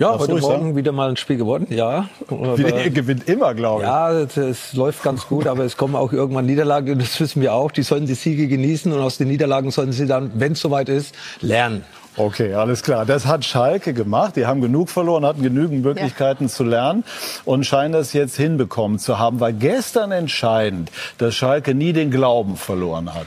Ja, 0.00 0.12
Darfst 0.12 0.30
heute 0.30 0.40
Morgen 0.40 0.62
sagen? 0.62 0.76
wieder 0.76 0.92
mal 0.92 1.10
ein 1.10 1.18
Spiel 1.18 1.36
gewonnen, 1.36 1.66
ja. 1.68 2.08
Er 2.30 2.88
gewinnt 2.88 3.28
immer, 3.28 3.52
glaube 3.52 3.82
ich. 3.82 3.86
Ja, 3.86 4.10
es, 4.10 4.34
es 4.34 4.72
läuft 4.72 5.02
ganz 5.02 5.28
gut, 5.28 5.46
aber 5.46 5.64
es 5.64 5.76
kommen 5.76 5.94
auch 5.94 6.14
irgendwann 6.14 6.46
Niederlagen 6.46 6.92
und 6.92 7.02
das 7.02 7.20
wissen 7.20 7.42
wir 7.42 7.52
auch. 7.52 7.70
Die 7.70 7.82
sollen 7.82 8.06
die 8.06 8.14
Siege 8.14 8.48
genießen 8.48 8.90
und 8.90 8.98
aus 8.98 9.18
den 9.18 9.28
Niederlagen 9.28 9.70
sollen 9.70 9.92
sie 9.92 10.06
dann, 10.06 10.32
wenn 10.36 10.52
es 10.52 10.60
soweit 10.60 10.88
ist, 10.88 11.14
lernen. 11.42 11.84
Okay, 12.16 12.54
alles 12.54 12.82
klar. 12.82 13.04
Das 13.04 13.26
hat 13.26 13.44
Schalke 13.44 13.92
gemacht. 13.92 14.36
Die 14.36 14.46
haben 14.46 14.62
genug 14.62 14.88
verloren, 14.88 15.26
hatten 15.26 15.42
genügend 15.42 15.84
Möglichkeiten 15.84 16.48
zu 16.48 16.64
lernen 16.64 17.04
und 17.44 17.66
scheinen 17.66 17.92
das 17.92 18.14
jetzt 18.14 18.36
hinbekommen 18.36 18.98
zu 18.98 19.18
haben. 19.18 19.38
War 19.38 19.52
gestern 19.52 20.12
entscheidend, 20.12 20.90
dass 21.18 21.34
Schalke 21.34 21.74
nie 21.74 21.92
den 21.92 22.10
Glauben 22.10 22.56
verloren 22.56 23.14
hat. 23.14 23.26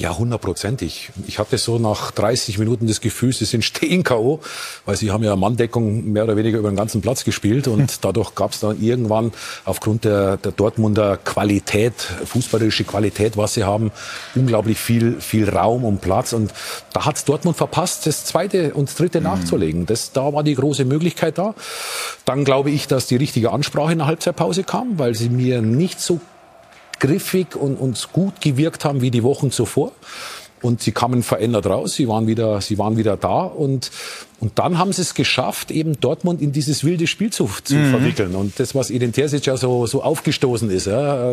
Ja, 0.00 0.16
hundertprozentig. 0.16 1.10
Ich 1.26 1.38
hatte 1.38 1.58
so 1.58 1.78
nach 1.78 2.10
30 2.10 2.56
Minuten 2.56 2.86
das 2.86 3.02
Gefühl, 3.02 3.34
sie 3.34 3.44
sind 3.44 3.62
stehen 3.62 4.02
K.O., 4.02 4.40
weil 4.86 4.96
sie 4.96 5.10
haben 5.10 5.22
ja 5.22 5.36
Manndeckung 5.36 6.10
mehr 6.10 6.24
oder 6.24 6.38
weniger 6.38 6.58
über 6.58 6.70
den 6.70 6.76
ganzen 6.76 7.02
Platz 7.02 7.22
gespielt 7.22 7.68
und 7.68 7.98
dadurch 8.02 8.34
gab 8.34 8.52
es 8.52 8.60
dann 8.60 8.82
irgendwann 8.82 9.30
aufgrund 9.66 10.06
der, 10.06 10.38
der 10.38 10.52
Dortmunder 10.52 11.18
Qualität, 11.18 11.92
fußballerische 12.24 12.84
Qualität, 12.84 13.36
was 13.36 13.52
sie 13.52 13.64
haben, 13.64 13.92
unglaublich 14.34 14.78
viel, 14.78 15.20
viel 15.20 15.50
Raum 15.50 15.84
und 15.84 16.00
Platz 16.00 16.32
und 16.32 16.50
da 16.94 17.04
hat's 17.04 17.26
Dortmund 17.26 17.58
verpasst, 17.58 18.06
das 18.06 18.24
zweite 18.24 18.72
und 18.72 18.98
dritte 18.98 19.20
nachzulegen. 19.20 19.84
Das, 19.84 20.12
da 20.12 20.32
war 20.32 20.42
die 20.42 20.54
große 20.54 20.86
Möglichkeit 20.86 21.36
da. 21.36 21.54
Dann 22.24 22.46
glaube 22.46 22.70
ich, 22.70 22.86
dass 22.86 23.06
die 23.06 23.16
richtige 23.16 23.52
Ansprache 23.52 23.92
in 23.92 23.98
der 23.98 24.06
Halbzeitpause 24.06 24.64
kam, 24.64 24.98
weil 24.98 25.14
sie 25.14 25.28
mir 25.28 25.60
nicht 25.60 26.00
so 26.00 26.20
griffig 27.00 27.56
und, 27.56 27.76
und 27.76 28.12
gut 28.12 28.40
gewirkt 28.40 28.84
haben 28.84 29.00
wie 29.00 29.10
die 29.10 29.24
Wochen 29.24 29.50
zuvor. 29.50 29.92
Und 30.62 30.82
sie 30.82 30.92
kamen 30.92 31.22
verändert 31.22 31.66
raus, 31.66 31.94
sie 31.94 32.06
waren 32.06 32.26
wieder, 32.26 32.60
sie 32.60 32.76
waren 32.78 32.98
wieder 32.98 33.16
da 33.16 33.42
und, 33.42 33.90
und 34.40 34.58
dann 34.58 34.78
haben 34.78 34.92
sie 34.92 35.02
es 35.02 35.14
geschafft, 35.14 35.70
eben 35.70 36.00
Dortmund 36.00 36.40
in 36.40 36.50
dieses 36.52 36.82
wilde 36.82 37.06
Spiel 37.06 37.30
zu, 37.30 37.48
zu 37.62 37.74
Mhm. 37.74 37.90
verwickeln. 37.90 38.34
Und 38.34 38.58
das, 38.58 38.74
was 38.74 38.90
Edin 38.90 39.12
Terzic 39.12 39.44
ja 39.46 39.56
so, 39.56 39.86
so 39.86 40.02
aufgestoßen 40.02 40.70
ist. 40.70 40.86
Ja. 40.86 41.32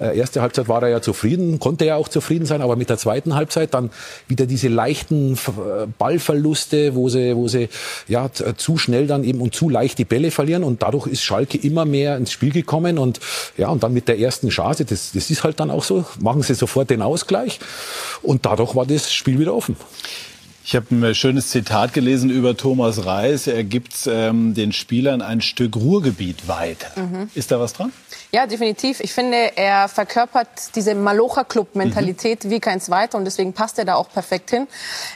Äh, 0.00 0.18
Erste 0.18 0.42
Halbzeit 0.42 0.68
war 0.68 0.82
er 0.82 0.88
ja 0.88 1.00
zufrieden, 1.00 1.60
konnte 1.60 1.84
ja 1.84 1.94
auch 1.96 2.08
zufrieden 2.08 2.46
sein, 2.46 2.60
aber 2.60 2.74
mit 2.76 2.90
der 2.90 2.98
zweiten 2.98 3.34
Halbzeit 3.36 3.74
dann 3.74 3.90
wieder 4.26 4.46
diese 4.46 4.66
leichten 4.68 5.34
äh, 5.34 5.86
Ballverluste, 5.98 6.94
wo 6.96 7.08
sie, 7.08 7.36
wo 7.36 7.46
sie 7.48 7.68
ja 8.08 8.28
zu 8.56 8.76
schnell 8.76 9.06
dann 9.06 9.22
eben 9.24 9.40
und 9.40 9.54
zu 9.54 9.68
leicht 9.68 9.98
die 9.98 10.04
Bälle 10.04 10.30
verlieren. 10.30 10.64
Und 10.64 10.82
dadurch 10.82 11.06
ist 11.06 11.22
Schalke 11.22 11.58
immer 11.58 11.84
mehr 11.84 12.16
ins 12.16 12.32
Spiel 12.32 12.50
gekommen. 12.50 12.98
Und 12.98 13.20
ja, 13.56 13.68
und 13.68 13.82
dann 13.84 13.92
mit 13.92 14.08
der 14.08 14.18
ersten 14.18 14.48
Chance, 14.48 14.84
das, 14.84 15.12
das 15.12 15.30
ist 15.30 15.44
halt 15.44 15.60
dann 15.60 15.70
auch 15.70 15.84
so, 15.84 16.04
machen 16.20 16.42
sie 16.42 16.54
sofort 16.54 16.90
den 16.90 17.02
Ausgleich. 17.02 17.60
Und 18.22 18.44
dadurch 18.46 18.74
war 18.74 18.84
das 18.84 19.12
Spiel 19.12 19.38
wieder 19.38 19.54
offen. 19.54 19.76
Ich 20.68 20.76
habe 20.76 20.94
ein 20.94 21.14
schönes 21.14 21.48
Zitat 21.48 21.94
gelesen 21.94 22.28
über 22.28 22.54
Thomas 22.54 23.06
Reis. 23.06 23.46
Er 23.46 23.64
gibt 23.64 24.06
ähm, 24.06 24.52
den 24.52 24.72
Spielern 24.72 25.22
ein 25.22 25.40
Stück 25.40 25.76
Ruhrgebiet 25.76 26.46
weiter. 26.46 26.88
Mhm. 27.00 27.30
Ist 27.34 27.50
da 27.50 27.58
was 27.58 27.72
dran? 27.72 27.90
Ja, 28.30 28.46
definitiv. 28.46 29.00
Ich 29.00 29.14
finde, 29.14 29.56
er 29.56 29.88
verkörpert 29.88 30.48
diese 30.74 30.94
Malocha-Club-Mentalität 30.94 32.50
wie 32.50 32.60
kein 32.60 32.78
zweiter 32.78 33.16
und 33.16 33.24
deswegen 33.24 33.54
passt 33.54 33.78
er 33.78 33.86
da 33.86 33.94
auch 33.94 34.10
perfekt 34.10 34.50
hin. 34.50 34.68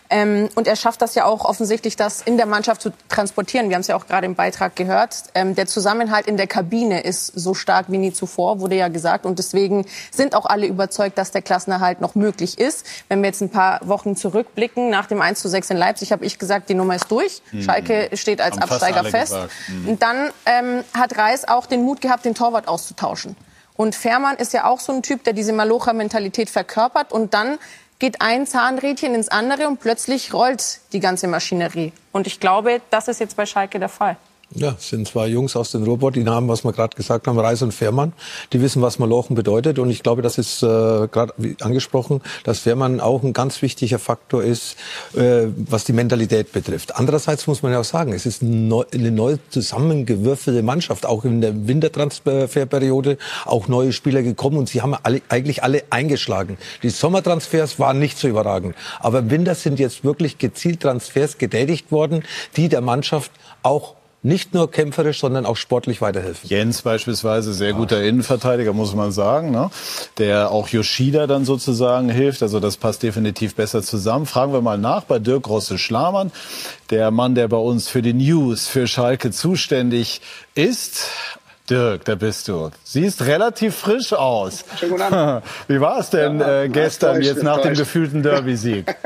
Ähm, 0.09 0.49
und 0.54 0.66
er 0.66 0.76
schafft 0.76 1.02
das 1.02 1.14
ja 1.14 1.26
auch 1.26 1.45
offensichtlich, 1.45 1.97
das 1.97 2.23
in 2.23 2.38
der 2.38 2.47
Mannschaft 2.47 2.81
zu 2.81 2.90
transportieren. 3.11 3.69
Wir 3.69 3.75
haben 3.75 3.83
es 3.83 3.88
ja 3.88 3.97
auch 3.97 4.07
gerade 4.07 4.25
im 4.25 4.35
Beitrag 4.35 4.76
gehört. 4.76 5.25
Ähm, 5.35 5.54
der 5.54 5.66
Zusammenhalt 5.66 6.26
in 6.26 6.38
der 6.38 6.47
Kabine 6.47 7.02
ist 7.02 7.26
so 7.26 7.52
stark 7.52 7.87
wie 7.88 7.99
nie 7.99 8.14
zuvor, 8.14 8.61
wurde 8.61 8.76
ja 8.76 8.88
gesagt. 8.88 9.26
Und 9.26 9.38
deswegen 9.38 9.85
sind 10.11 10.35
auch 10.35 10.47
alle 10.47 10.66
überzeugt, 10.66 11.19
dass 11.19 11.33
der 11.33 11.42
Klassenerhalt 11.42 12.00
noch 12.00 12.14
möglich 12.14 12.59
ist. 12.59 12.87
Wenn 13.09 13.21
wir 13.21 13.26
jetzt 13.26 13.42
ein 13.42 13.50
paar 13.50 13.87
Wochen 13.87 14.16
zurückblicken, 14.16 14.88
nach 14.88 15.04
dem 15.04 15.21
1 15.21 15.38
zu 15.38 15.50
6 15.50 15.69
in 15.69 15.76
Leipzig 15.76 16.12
habe 16.12 16.25
ich 16.25 16.38
gesagt, 16.38 16.71
die 16.71 16.75
Nummer 16.75 16.97
ist 16.97 17.11
durch. 17.11 17.42
Mhm. 17.52 17.62
Schalke 17.62 18.09
steht 18.14 18.40
als 18.40 18.59
Haben 18.59 18.71
Absteiger 18.71 19.04
fest. 19.04 19.37
Mhm. 19.69 19.88
Und 19.90 20.02
dann 20.02 20.31
ähm, 20.47 20.83
hat 20.95 21.19
Reis 21.19 21.47
auch 21.47 21.66
den 21.66 21.83
Mut 21.83 22.00
gehabt, 22.00 22.25
den 22.25 22.35
Torwart 22.35 22.69
auszutauschen. 22.69 23.01
Und 23.76 23.94
Fährmann 23.94 24.37
ist 24.37 24.52
ja 24.52 24.66
auch 24.66 24.80
so 24.80 24.92
ein 24.92 25.02
Typ, 25.02 25.25
der 25.25 25.32
diese 25.32 25.52
Malocha-Mentalität 25.52 26.50
verkörpert. 26.50 27.12
Und 27.12 27.35
dann 27.35 27.59
geht 27.99 28.21
ein 28.21 28.47
Zahnrädchen 28.47 29.14
ins 29.14 29.28
andere 29.28 29.68
und 29.68 29.80
plötzlich 29.80 30.35
rollt 30.35 30.80
die 30.92 31.00
ganze 31.00 31.28
Maschinerie. 31.28 31.92
Und 32.12 32.26
ich 32.26 32.40
glaube, 32.40 32.80
das 32.90 33.09
ist 33.09 33.21
jetzt 33.21 33.37
bei 33.37 33.47
Schalke 33.47 33.78
der 33.78 33.88
Fall. 33.88 34.16
Ja, 34.54 34.75
sind 34.78 35.09
zwei 35.09 35.28
Jungs 35.28 35.56
aus 35.56 35.71
den 35.71 35.85
Ruhrpott, 35.85 36.14
die 36.14 36.25
Namen, 36.25 36.47
was 36.47 36.62
wir 36.62 36.73
gerade 36.73 36.94
gesagt 36.94 37.26
haben, 37.26 37.38
Reis 37.38 37.62
und 37.62 37.73
Fährmann. 37.73 38.12
Die 38.52 38.61
wissen, 38.61 38.82
was 38.82 38.99
Malochen 38.99 39.35
bedeutet. 39.35 39.78
Und 39.78 39.88
ich 39.88 40.02
glaube, 40.02 40.21
das 40.21 40.37
ist 40.37 40.62
äh, 40.62 40.66
gerade 40.66 41.32
angesprochen, 41.61 42.21
dass 42.44 42.59
Fährmann 42.59 43.00
auch 43.00 43.23
ein 43.23 43.32
ganz 43.32 43.62
wichtiger 43.62 43.99
Faktor 43.99 44.42
ist, 44.42 44.76
äh, 45.16 45.47
was 45.56 45.85
die 45.85 45.94
Mentalität 45.94 46.52
betrifft. 46.52 46.97
Andererseits 46.97 47.47
muss 47.47 47.62
man 47.62 47.73
ja 47.73 47.80
auch 47.80 47.85
sagen, 47.85 48.12
es 48.12 48.26
ist 48.26 48.42
neu, 48.42 48.85
eine 48.92 49.11
neu 49.11 49.38
zusammengewürfelte 49.49 50.62
Mannschaft. 50.62 51.06
Auch 51.06 51.25
in 51.25 51.40
der 51.40 51.66
Wintertransferperiode 51.66 53.16
auch 53.47 53.68
neue 53.68 53.92
Spieler 53.92 54.23
gekommen 54.23 54.59
und 54.59 54.68
sie 54.68 54.82
haben 54.82 54.94
alle, 55.02 55.23
eigentlich 55.30 55.62
alle 55.62 55.85
eingeschlagen. 55.88 56.59
Die 56.82 56.90
Sommertransfers 56.90 57.78
waren 57.78 57.99
nicht 57.99 58.18
so 58.18 58.28
überragend. 58.28 58.76
Aber 59.00 59.21
im 59.21 59.30
Winter 59.30 59.54
sind 59.54 59.78
jetzt 59.78 60.04
wirklich 60.04 60.37
gezielt 60.37 60.80
Transfers 60.80 61.38
getätigt 61.38 61.90
worden, 61.90 62.23
die 62.56 62.68
der 62.68 62.82
Mannschaft 62.82 63.30
auch 63.62 63.94
nicht 64.23 64.55
nur 64.55 64.71
kämpferisch, 64.71 65.19
sondern 65.21 65.47
auch 65.47 65.57
sportlich 65.57 66.00
weiterhelfen. 66.00 66.49
Jens 66.49 66.83
beispielsweise, 66.83 67.52
sehr 67.52 67.73
guter 67.73 68.02
Innenverteidiger, 68.02 68.73
muss 68.73 68.95
man 68.95 69.11
sagen, 69.11 69.50
ne? 69.50 69.71
der 70.19 70.50
auch 70.50 70.69
Yoshida 70.69 71.26
dann 71.26 71.45
sozusagen 71.45 72.09
hilft. 72.09 72.43
Also 72.43 72.61
das 72.61 72.76
passt 72.76 73.02
definitiv 73.02 73.57
besser 73.57 73.83
zusammen. 73.83 74.26
Fragen 74.26 74.52
wir 74.52 74.61
mal 74.61 74.79
nach 74.79 75.05
bei 75.05 75.19
Dirk 75.19 75.49
Rosse-Schlamann, 75.49 76.31
der 76.91 77.11
Mann, 77.11 77.35
der 77.35 77.49
bei 77.49 77.57
uns 77.57 77.88
für 77.88 78.02
die 78.02 78.14
News 78.14 78.69
für 78.69 78.87
Schalke 78.87 79.33
zuständig 79.33 80.21
ist. 80.55 81.09
Dirk, 81.69 82.05
da 82.05 82.14
bist 82.14 82.49
du. 82.49 82.71
Siehst 82.85 83.23
relativ 83.23 83.75
frisch 83.75 84.12
aus. 84.12 84.64
Schönen 84.79 84.93
guten 84.93 85.02
Abend. 85.02 85.47
Wie 85.69 85.81
war 85.81 85.99
es 85.99 86.11
denn 86.11 86.38
Ja, 86.38 86.62
äh, 86.62 86.69
gestern, 86.69 87.23
jetzt 87.23 87.43
nach 87.43 87.61
dem 87.62 87.75
gefühlten 87.75 88.23
Derby-Sieg? 88.23 88.95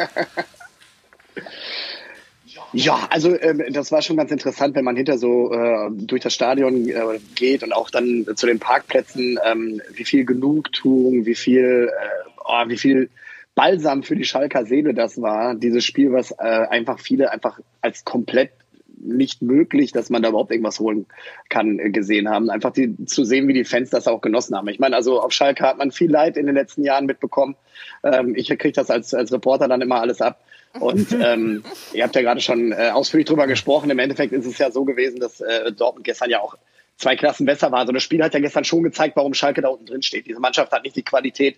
Ja, 2.73 3.07
also 3.11 3.39
ähm, 3.41 3.65
das 3.71 3.93
war 3.93 4.03
schon 4.03 4.17
ganz 4.17 4.31
interessant, 4.31 4.75
wenn 4.75 4.85
man 4.85 4.97
hinter 4.97 5.19
so 5.19 5.53
äh, 5.53 5.91
durch 5.93 6.23
das 6.23 6.35
Stadion 6.35 6.89
äh, 6.89 7.19
geht 7.35 7.63
und 7.63 7.73
auch 7.73 7.91
dann 7.91 8.27
zu 8.35 8.47
den 8.47 8.59
Parkplätzen, 8.59 9.39
ähm, 9.45 9.81
wie 9.95 10.05
viel 10.05 10.25
Genugtuung, 10.25 11.27
wie 11.27 11.35
viel, 11.35 11.91
äh, 11.91 12.31
oh, 12.45 12.69
wie 12.69 12.77
viel 12.77 13.09
Balsam 13.55 14.03
für 14.03 14.17
die 14.17 14.25
Schalker 14.25 14.67
Seele 14.67 14.95
das 14.95 15.21
war. 15.21 15.55
Dieses 15.55 15.85
Spiel, 15.85 16.13
was 16.13 16.33
äh, 16.33 16.35
einfach 16.43 17.01
viele 17.01 17.31
einfach 17.33 17.61
als 17.81 18.05
komplett 18.05 18.51
nicht 18.99 19.43
möglich, 19.43 19.93
dass 19.93 20.11
man 20.11 20.23
da 20.23 20.31
überhaupt 20.31 20.51
irgendwas 20.51 20.81
holen 20.81 21.07
kann, 21.49 21.79
äh, 21.79 21.91
gesehen 21.91 22.29
haben. 22.29 22.51
Einfach 22.51 22.73
die, 22.73 23.07
zu 23.07 23.25
sehen, 23.25 23.49
wie 23.49 23.53
die 23.53 23.65
Fans 23.65 23.91
das 23.91 24.09
auch 24.09 24.21
genossen 24.21 24.57
haben. 24.57 24.69
Ich 24.69 24.79
meine, 24.79 24.97
also 24.97 25.21
auf 25.21 25.33
Schalke 25.33 25.65
hat 25.65 25.79
man 25.79 25.91
viel 25.91 26.11
Leid 26.11 26.37
in 26.37 26.47
den 26.47 26.55
letzten 26.55 26.83
Jahren 26.83 27.07
mitbekommen. 27.07 27.57
Ähm, 28.03 28.35
ich 28.35 28.49
kriege 28.49 28.73
das 28.73 28.91
als, 28.91 29.15
als 29.15 29.33
Reporter 29.33 29.69
dann 29.69 29.81
immer 29.81 30.01
alles 30.01 30.21
ab. 30.21 30.41
Und 30.80 31.12
ähm, 31.12 31.64
ihr 31.92 32.04
habt 32.04 32.14
ja 32.14 32.23
gerade 32.23 32.40
schon 32.40 32.73
äh, 32.73 32.90
ausführlich 32.92 33.26
drüber 33.26 33.47
gesprochen. 33.47 33.90
Im 33.90 33.99
Endeffekt 33.99 34.33
ist 34.33 34.47
es 34.47 34.59
ja 34.59 34.71
so 34.71 34.85
gewesen, 34.85 35.21
dass 35.21 35.40
äh, 35.40 35.73
Dortmund 35.73 36.04
gestern 36.04 36.30
ja 36.30 36.40
auch 36.40 36.56
zwei 36.97 37.16
Klassen 37.16 37.47
besser 37.47 37.71
war. 37.73 37.80
Also 37.80 37.92
das 37.92 38.02
Spiel 38.02 38.23
hat 38.23 38.35
ja 38.35 38.40
gestern 38.40 38.64
schon 38.64 38.83
gezeigt, 38.83 39.16
warum 39.16 39.35
Schalke 39.35 39.62
da 39.62 39.68
unten 39.68 39.87
drin 39.87 40.02
steht. 40.02 40.26
Diese 40.26 40.40
Mannschaft 40.40 40.73
hat 40.73 40.85
nicht 40.85 40.97
die 40.97 41.02
Qualität, 41.02 41.56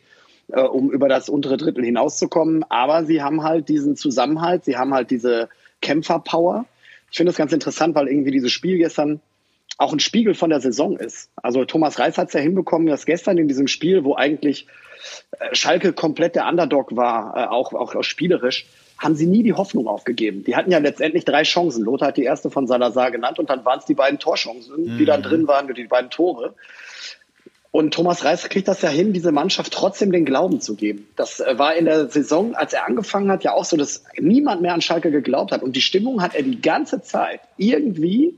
äh, 0.48 0.60
um 0.60 0.90
über 0.90 1.08
das 1.08 1.28
untere 1.28 1.56
Drittel 1.56 1.84
hinauszukommen. 1.84 2.64
Aber 2.68 3.04
sie 3.04 3.22
haben 3.22 3.42
halt 3.42 3.68
diesen 3.68 3.96
Zusammenhalt, 3.96 4.64
sie 4.64 4.76
haben 4.76 4.94
halt 4.94 5.10
diese 5.10 5.48
Kämpferpower. 5.80 6.66
Ich 7.10 7.16
finde 7.16 7.30
das 7.30 7.38
ganz 7.38 7.52
interessant, 7.52 7.94
weil 7.94 8.08
irgendwie 8.08 8.32
dieses 8.32 8.52
Spiel 8.52 8.78
gestern 8.78 9.20
auch 9.78 9.92
ein 9.92 10.00
Spiegel 10.00 10.34
von 10.34 10.50
der 10.50 10.60
Saison 10.60 10.96
ist. 10.96 11.30
Also 11.36 11.64
Thomas 11.64 11.98
Reis 11.98 12.18
hat 12.18 12.28
es 12.28 12.34
ja 12.34 12.40
hinbekommen, 12.40 12.88
dass 12.88 13.06
gestern 13.06 13.38
in 13.38 13.46
diesem 13.46 13.68
Spiel, 13.68 14.04
wo 14.04 14.16
eigentlich 14.16 14.66
äh, 15.38 15.54
Schalke 15.54 15.92
komplett 15.92 16.34
der 16.34 16.46
Underdog 16.48 16.96
war, 16.96 17.36
äh, 17.36 17.46
auch, 17.46 17.72
auch, 17.72 17.94
auch 17.94 18.02
spielerisch, 18.02 18.66
haben 18.98 19.14
sie 19.14 19.26
nie 19.26 19.42
die 19.42 19.54
Hoffnung 19.54 19.86
aufgegeben. 19.86 20.44
Die 20.44 20.56
hatten 20.56 20.70
ja 20.72 20.78
letztendlich 20.78 21.24
drei 21.24 21.42
Chancen. 21.44 21.84
Lothar 21.84 22.08
hat 22.08 22.16
die 22.16 22.24
erste 22.24 22.50
von 22.50 22.66
Salazar 22.66 23.10
genannt 23.10 23.38
und 23.38 23.48
dann 23.48 23.64
waren 23.64 23.78
es 23.78 23.84
die 23.84 23.94
beiden 23.94 24.18
Torchancen, 24.18 24.98
die 24.98 25.02
Mhm. 25.02 25.06
dann 25.06 25.22
drin 25.22 25.48
waren, 25.48 25.72
die 25.72 25.84
beiden 25.84 26.10
Tore. 26.10 26.54
Und 27.70 27.92
Thomas 27.94 28.24
Reis 28.24 28.48
kriegt 28.48 28.66
das 28.66 28.82
ja 28.82 28.88
hin, 28.88 29.12
diese 29.12 29.30
Mannschaft 29.30 29.72
trotzdem 29.72 30.10
den 30.10 30.24
Glauben 30.24 30.60
zu 30.60 30.74
geben. 30.74 31.06
Das 31.16 31.38
äh, 31.40 31.58
war 31.58 31.74
in 31.74 31.84
der 31.84 32.08
Saison, 32.08 32.54
als 32.54 32.72
er 32.72 32.86
angefangen 32.86 33.30
hat, 33.30 33.44
ja 33.44 33.52
auch 33.52 33.64
so, 33.64 33.76
dass 33.76 34.04
niemand 34.18 34.62
mehr 34.62 34.72
an 34.74 34.80
Schalke 34.80 35.10
geglaubt 35.10 35.52
hat. 35.52 35.62
Und 35.62 35.76
die 35.76 35.82
Stimmung 35.82 36.22
hat 36.22 36.34
er 36.34 36.42
die 36.42 36.60
ganze 36.60 37.02
Zeit 37.02 37.40
irgendwie 37.58 38.34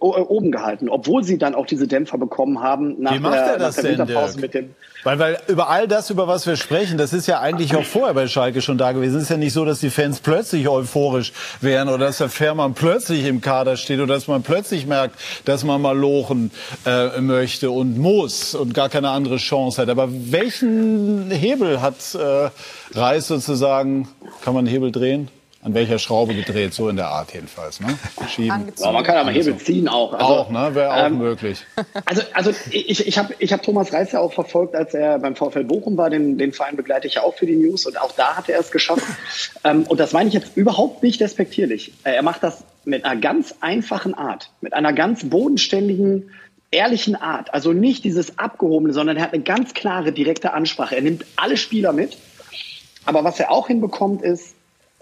oben 0.00 0.52
gehalten, 0.52 0.88
obwohl 0.88 1.24
sie 1.24 1.38
dann 1.38 1.54
auch 1.54 1.66
diese 1.66 1.86
Dämpfer 1.86 2.18
bekommen 2.18 2.60
haben 2.62 3.00
nach 3.00 3.14
Wie 3.14 3.20
macht 3.20 3.34
der, 3.34 3.42
er 3.42 3.58
das 3.58 3.76
nach 3.76 3.82
der 3.82 3.90
denn, 3.90 3.98
Winterpause 4.00 4.32
Dirk? 4.34 4.42
mit 4.42 4.54
dem. 4.54 4.74
Weil, 5.04 5.18
weil 5.18 5.38
über 5.46 5.70
all 5.70 5.86
das, 5.86 6.10
über 6.10 6.26
was 6.26 6.46
wir 6.46 6.56
sprechen, 6.56 6.98
das 6.98 7.12
ist 7.12 7.26
ja 7.26 7.40
eigentlich 7.40 7.76
auch 7.76 7.84
vorher 7.84 8.14
bei 8.14 8.26
Schalke 8.26 8.60
schon 8.60 8.78
da 8.78 8.92
gewesen. 8.92 9.16
Es 9.16 9.24
ist 9.24 9.28
ja 9.28 9.36
nicht 9.36 9.52
so, 9.52 9.64
dass 9.64 9.80
die 9.80 9.90
Fans 9.90 10.20
plötzlich 10.20 10.68
euphorisch 10.68 11.32
wären 11.60 11.88
oder 11.88 12.06
dass 12.06 12.18
der 12.18 12.28
Fährmann 12.28 12.74
plötzlich 12.74 13.24
im 13.24 13.40
Kader 13.40 13.76
steht 13.76 14.00
oder 14.00 14.14
dass 14.14 14.26
man 14.26 14.42
plötzlich 14.42 14.86
merkt, 14.86 15.14
dass 15.44 15.64
man 15.64 15.80
mal 15.80 15.96
lochen 15.96 16.50
äh, 16.84 17.20
möchte 17.20 17.70
und 17.70 17.96
muss 17.96 18.54
und 18.54 18.74
gar 18.74 18.88
keine 18.88 19.10
andere 19.10 19.36
Chance 19.36 19.82
hat. 19.82 19.88
Aber 19.88 20.08
welchen 20.10 21.30
Hebel 21.30 21.80
hat 21.80 21.94
äh, 22.14 22.50
Reis 22.98 23.28
sozusagen? 23.28 24.08
Kann 24.44 24.54
man 24.54 24.66
einen 24.66 24.74
Hebel 24.74 24.90
drehen? 24.90 25.28
An 25.68 25.74
welcher 25.74 25.98
Schraube 25.98 26.34
gedreht, 26.34 26.72
so 26.72 26.88
in 26.88 26.96
der 26.96 27.08
Art 27.08 27.34
jedenfalls. 27.34 27.80
Ne? 27.80 27.98
Schieben. 28.28 28.72
Ja, 28.78 28.90
man 28.90 29.04
kann 29.04 29.16
aber 29.16 29.30
Hebel 29.30 29.56
ziehen 29.58 29.86
auch. 29.86 30.14
Also, 30.14 30.24
auch, 30.24 30.50
ne? 30.50 30.74
Wäre 30.74 30.92
auch 30.92 31.06
ähm, 31.06 31.18
möglich. 31.18 31.64
Also, 32.06 32.22
also 32.32 32.52
ich, 32.70 33.06
ich 33.06 33.18
habe 33.18 33.34
ich 33.38 33.52
hab 33.52 33.62
Thomas 33.62 33.92
Reis 33.92 34.12
ja 34.12 34.20
auch 34.20 34.32
verfolgt, 34.32 34.74
als 34.74 34.94
er 34.94 35.18
beim 35.18 35.36
VfL 35.36 35.64
Bochum 35.64 35.96
war. 35.96 36.08
Den, 36.08 36.38
den 36.38 36.52
Verein 36.52 36.76
begleite 36.76 37.06
ich 37.06 37.14
ja 37.14 37.22
auch 37.22 37.34
für 37.34 37.46
die 37.46 37.56
News 37.56 37.86
und 37.86 38.00
auch 38.00 38.12
da 38.12 38.36
hat 38.36 38.48
er 38.48 38.58
es 38.58 38.70
geschafft. 38.70 39.04
ähm, 39.64 39.84
und 39.84 40.00
das 40.00 40.12
meine 40.12 40.28
ich 40.28 40.34
jetzt 40.34 40.56
überhaupt 40.56 41.02
nicht 41.02 41.20
despektierlich. 41.20 41.92
Äh, 42.04 42.12
er 42.12 42.22
macht 42.22 42.42
das 42.42 42.64
mit 42.84 43.04
einer 43.04 43.20
ganz 43.20 43.54
einfachen 43.60 44.14
Art, 44.14 44.50
mit 44.62 44.72
einer 44.72 44.94
ganz 44.94 45.28
bodenständigen, 45.28 46.30
ehrlichen 46.70 47.14
Art. 47.14 47.52
Also 47.52 47.74
nicht 47.74 48.04
dieses 48.04 48.38
Abgehobene, 48.38 48.94
sondern 48.94 49.18
er 49.18 49.24
hat 49.24 49.34
eine 49.34 49.42
ganz 49.42 49.74
klare, 49.74 50.12
direkte 50.12 50.54
Ansprache. 50.54 50.96
Er 50.96 51.02
nimmt 51.02 51.26
alle 51.36 51.58
Spieler 51.58 51.92
mit. 51.92 52.16
Aber 53.04 53.24
was 53.24 53.40
er 53.40 53.50
auch 53.50 53.68
hinbekommt, 53.68 54.22
ist, 54.22 54.54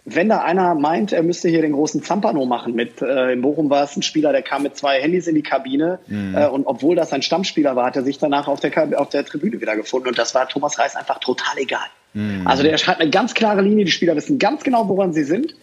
wenn 0.08 0.28
da 0.28 0.38
einer 0.38 0.76
meint, 0.76 1.12
er 1.12 1.24
müsste 1.24 1.48
hier 1.48 1.62
den 1.62 1.72
großen 1.72 2.00
Zampano 2.00 2.46
machen 2.46 2.74
mit, 2.74 3.02
äh, 3.02 3.32
in 3.32 3.42
Bochum 3.42 3.68
war 3.70 3.82
es 3.82 3.96
ein 3.96 4.02
Spieler, 4.02 4.30
der 4.30 4.42
kam 4.42 4.62
mit 4.62 4.76
zwei 4.76 5.00
Handys 5.00 5.26
in 5.26 5.34
die 5.34 5.42
Kabine 5.42 5.98
mhm. 6.06 6.36
äh, 6.36 6.46
und 6.46 6.64
obwohl 6.64 6.94
das 6.94 7.12
ein 7.12 7.22
Stammspieler 7.22 7.74
war, 7.74 7.86
hat 7.86 7.96
er 7.96 8.04
sich 8.04 8.16
danach 8.18 8.46
auf 8.46 8.60
der, 8.60 9.00
auf 9.00 9.08
der 9.08 9.24
Tribüne 9.24 9.60
wieder 9.60 9.74
gefunden 9.74 10.08
und 10.08 10.16
das 10.16 10.32
war 10.32 10.48
Thomas 10.48 10.78
Reis 10.78 10.94
einfach 10.94 11.18
total 11.18 11.58
egal. 11.58 11.86
Mhm. 12.14 12.46
Also 12.46 12.62
der 12.62 12.78
hat 12.78 13.00
eine 13.00 13.10
ganz 13.10 13.34
klare 13.34 13.62
Linie, 13.62 13.84
die 13.84 13.90
Spieler 13.90 14.14
wissen 14.14 14.38
ganz 14.38 14.62
genau, 14.62 14.88
woran 14.88 15.12
sie 15.12 15.24
sind 15.24 15.56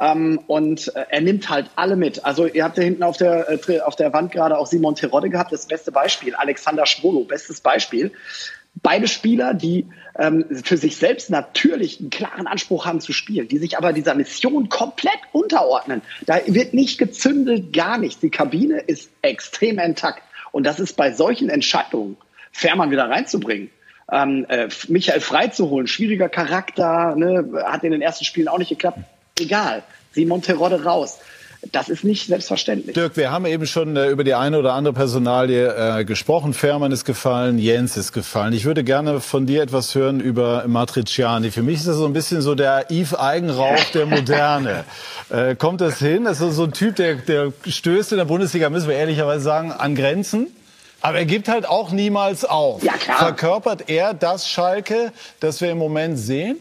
ähm, 0.00 0.40
und 0.48 0.94
äh, 0.96 1.04
er 1.10 1.20
nimmt 1.20 1.48
halt 1.48 1.70
alle 1.76 1.94
mit. 1.94 2.24
Also 2.24 2.46
ihr 2.46 2.64
habt 2.64 2.76
ja 2.76 2.82
hinten 2.82 3.04
auf 3.04 3.16
der, 3.16 3.48
äh, 3.48 3.80
auf 3.80 3.94
der 3.94 4.12
Wand 4.12 4.32
gerade 4.32 4.58
auch 4.58 4.66
Simon 4.66 4.96
Terodde 4.96 5.30
gehabt, 5.30 5.52
das 5.52 5.66
beste 5.66 5.92
Beispiel, 5.92 6.34
Alexander 6.34 6.84
Schwolo, 6.86 7.20
bestes 7.20 7.60
Beispiel. 7.60 8.10
Beide 8.82 9.08
Spieler, 9.08 9.54
die 9.54 9.86
ähm, 10.18 10.44
für 10.62 10.76
sich 10.76 10.96
selbst 10.96 11.30
natürlich 11.30 12.00
einen 12.00 12.10
klaren 12.10 12.46
Anspruch 12.46 12.86
haben 12.86 13.00
zu 13.00 13.12
spielen, 13.12 13.48
die 13.48 13.58
sich 13.58 13.78
aber 13.78 13.92
dieser 13.92 14.14
Mission 14.14 14.68
komplett 14.68 15.18
unterordnen. 15.32 16.02
Da 16.26 16.40
wird 16.46 16.74
nicht 16.74 16.98
gezündelt, 16.98 17.72
gar 17.72 17.98
nichts. 17.98 18.20
Die 18.20 18.30
Kabine 18.30 18.80
ist 18.80 19.10
extrem 19.22 19.78
intakt. 19.78 20.22
Und 20.52 20.64
das 20.64 20.80
ist 20.80 20.96
bei 20.96 21.12
solchen 21.12 21.48
Entscheidungen, 21.48 22.16
Fährmann 22.52 22.90
wieder 22.90 23.08
reinzubringen, 23.08 23.70
ähm, 24.10 24.46
äh, 24.48 24.68
Michael 24.88 25.20
freizuholen, 25.20 25.86
schwieriger 25.86 26.28
Charakter, 26.28 27.16
ne, 27.16 27.64
hat 27.64 27.84
in 27.84 27.92
den 27.92 28.02
ersten 28.02 28.24
Spielen 28.24 28.48
auch 28.48 28.58
nicht 28.58 28.68
geklappt. 28.68 28.98
Egal, 29.38 29.82
Simon 30.12 30.42
Terodde 30.42 30.84
raus. 30.84 31.18
Das 31.72 31.88
ist 31.88 32.04
nicht 32.04 32.26
selbstverständlich. 32.26 32.94
Dirk, 32.94 33.16
wir 33.16 33.30
haben 33.30 33.46
eben 33.46 33.66
schon 33.66 33.96
äh, 33.96 34.08
über 34.08 34.24
die 34.24 34.34
eine 34.34 34.58
oder 34.58 34.74
andere 34.74 34.94
Personalie 34.94 35.98
äh, 36.00 36.04
gesprochen. 36.04 36.54
Fährmann 36.54 36.92
ist 36.92 37.04
gefallen, 37.04 37.58
Jens 37.58 37.96
ist 37.96 38.12
gefallen. 38.12 38.52
Ich 38.52 38.64
würde 38.64 38.84
gerne 38.84 39.20
von 39.20 39.46
dir 39.46 39.62
etwas 39.62 39.94
hören 39.94 40.20
über 40.20 40.64
Matriciani. 40.66 41.50
Für 41.50 41.62
mich 41.62 41.76
ist 41.76 41.88
das 41.88 41.96
so 41.96 42.06
ein 42.06 42.12
bisschen 42.12 42.42
so 42.42 42.54
der 42.54 42.90
Yves 42.90 43.14
Eigenrauch 43.14 43.82
der 43.92 44.06
Moderne. 44.06 44.84
äh, 45.30 45.54
kommt 45.54 45.80
das 45.80 45.98
hin? 45.98 46.24
Das 46.24 46.40
ist 46.40 46.56
so 46.56 46.64
ein 46.64 46.72
Typ, 46.72 46.96
der, 46.96 47.16
der 47.16 47.52
stößt 47.66 48.12
in 48.12 48.18
der 48.18 48.24
Bundesliga, 48.24 48.70
müssen 48.70 48.88
wir 48.88 48.96
ehrlicherweise 48.96 49.44
sagen, 49.44 49.72
an 49.72 49.94
Grenzen. 49.94 50.48
Aber 51.00 51.18
er 51.18 51.26
gibt 51.26 51.48
halt 51.48 51.68
auch 51.68 51.90
niemals 51.90 52.46
auf. 52.46 52.82
Ja, 52.82 52.94
klar. 52.94 53.18
Verkörpert 53.18 53.90
er 53.90 54.14
das 54.14 54.48
Schalke, 54.48 55.12
das 55.38 55.60
wir 55.60 55.70
im 55.70 55.78
Moment 55.78 56.18
sehen? 56.18 56.56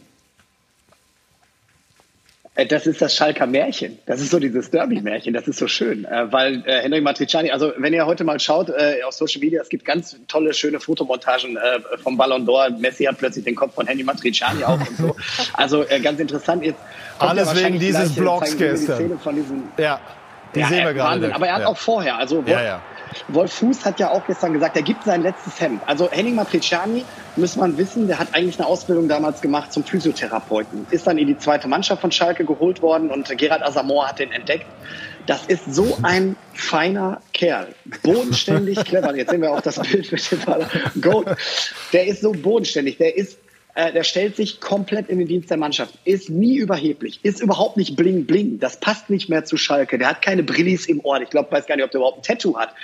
Äh, 2.55 2.65
das 2.67 2.85
ist 2.85 3.01
das 3.01 3.15
Schalker 3.15 3.47
Märchen. 3.47 3.97
Das 4.05 4.21
ist 4.21 4.31
so 4.31 4.39
dieses 4.39 4.69
Derby-Märchen. 4.69 5.33
Das 5.33 5.47
ist 5.47 5.57
so 5.57 5.67
schön, 5.67 6.05
äh, 6.05 6.31
weil 6.31 6.63
äh, 6.65 6.81
Henry 6.81 7.01
Matriciani, 7.01 7.51
also 7.51 7.73
wenn 7.77 7.93
ihr 7.93 8.05
heute 8.05 8.23
mal 8.23 8.39
schaut 8.39 8.69
äh, 8.69 9.01
auf 9.05 9.13
Social 9.13 9.39
Media, 9.39 9.61
es 9.61 9.69
gibt 9.69 9.85
ganz 9.85 10.17
tolle, 10.27 10.53
schöne 10.53 10.79
Fotomontagen 10.79 11.57
äh, 11.57 11.79
vom 11.97 12.17
Ballon 12.17 12.45
d'Or. 12.45 12.69
Messi 12.77 13.05
hat 13.05 13.17
plötzlich 13.17 13.45
den 13.45 13.55
Kopf 13.55 13.73
von 13.73 13.87
Henry 13.87 14.03
Matriciani 14.03 14.63
auf 14.63 14.79
und 14.87 14.97
so. 14.97 15.15
Also 15.53 15.87
äh, 15.87 15.99
ganz 15.99 16.19
interessant. 16.19 16.63
Jetzt 16.63 16.79
Alles 17.19 17.55
wegen 17.55 17.79
dieses 17.79 18.15
Blogs 18.15 18.57
gestern. 18.57 19.19
ja, 19.77 19.99
die 20.55 20.59
ja, 20.59 20.67
sehen 20.67 20.85
wir 20.85 20.93
gerade. 20.93 21.33
Aber 21.33 21.47
er 21.47 21.55
hat 21.55 21.61
ja. 21.61 21.67
auch 21.67 21.77
vorher, 21.77 22.17
also 22.17 22.43
ja, 22.45 22.61
ja. 22.61 22.81
Wolf 23.27 23.53
Fuß 23.53 23.85
hat 23.85 23.99
ja 23.99 24.11
auch 24.11 24.25
gestern 24.25 24.53
gesagt, 24.53 24.75
er 24.75 24.83
gibt 24.83 25.03
sein 25.03 25.21
letztes 25.21 25.59
Hemd. 25.59 25.81
Also 25.85 26.09
Henning 26.11 26.35
Matriciani, 26.35 27.05
muss 27.35 27.55
man 27.55 27.77
wissen, 27.77 28.07
der 28.07 28.19
hat 28.19 28.29
eigentlich 28.33 28.59
eine 28.59 28.67
Ausbildung 28.67 29.07
damals 29.07 29.41
gemacht 29.41 29.73
zum 29.73 29.83
Physiotherapeuten. 29.83 30.87
Ist 30.91 31.07
dann 31.07 31.17
in 31.17 31.27
die 31.27 31.37
zweite 31.37 31.67
Mannschaft 31.67 32.01
von 32.01 32.11
Schalke 32.11 32.45
geholt 32.45 32.81
worden 32.81 33.09
und 33.09 33.35
Gerard 33.37 33.63
Asamoah 33.63 34.09
hat 34.09 34.19
den 34.19 34.31
entdeckt. 34.31 34.65
Das 35.25 35.45
ist 35.45 35.73
so 35.73 35.97
ein 36.01 36.35
feiner 36.53 37.21
Kerl. 37.33 37.73
Bodenständig, 38.03 38.77
clever. 38.85 39.15
Jetzt 39.15 39.31
sehen 39.31 39.41
wir 39.41 39.53
auch 39.53 39.61
das 39.61 39.79
Bild 39.79 40.11
mit 40.11 40.31
dem 40.31 40.39
Ball. 40.41 40.67
Goat. 40.99 41.27
Der 41.93 42.07
ist 42.07 42.21
so 42.21 42.33
bodenständig. 42.33 42.97
Der 42.97 43.15
ist 43.15 43.37
der 43.75 44.03
stellt 44.03 44.35
sich 44.35 44.59
komplett 44.59 45.09
in 45.09 45.19
den 45.19 45.27
Dienst 45.27 45.49
der 45.49 45.57
Mannschaft, 45.57 45.93
ist 46.05 46.29
nie 46.29 46.57
überheblich, 46.57 47.19
ist 47.23 47.41
überhaupt 47.41 47.77
nicht 47.77 47.95
bling 47.95 48.25
bling. 48.25 48.59
Das 48.59 48.79
passt 48.79 49.09
nicht 49.09 49.29
mehr 49.29 49.45
zu 49.45 49.57
Schalke. 49.57 49.97
Der 49.97 50.09
hat 50.09 50.21
keine 50.21 50.43
Brillis 50.43 50.85
im 50.85 50.99
Ohr. 51.03 51.21
Ich 51.21 51.29
glaube, 51.29 51.51
weiß 51.51 51.65
gar 51.65 51.75
nicht, 51.75 51.85
ob 51.85 51.91
der 51.91 51.99
überhaupt 51.99 52.19
ein 52.19 52.23
Tattoo 52.23 52.57
hat. 52.57 52.75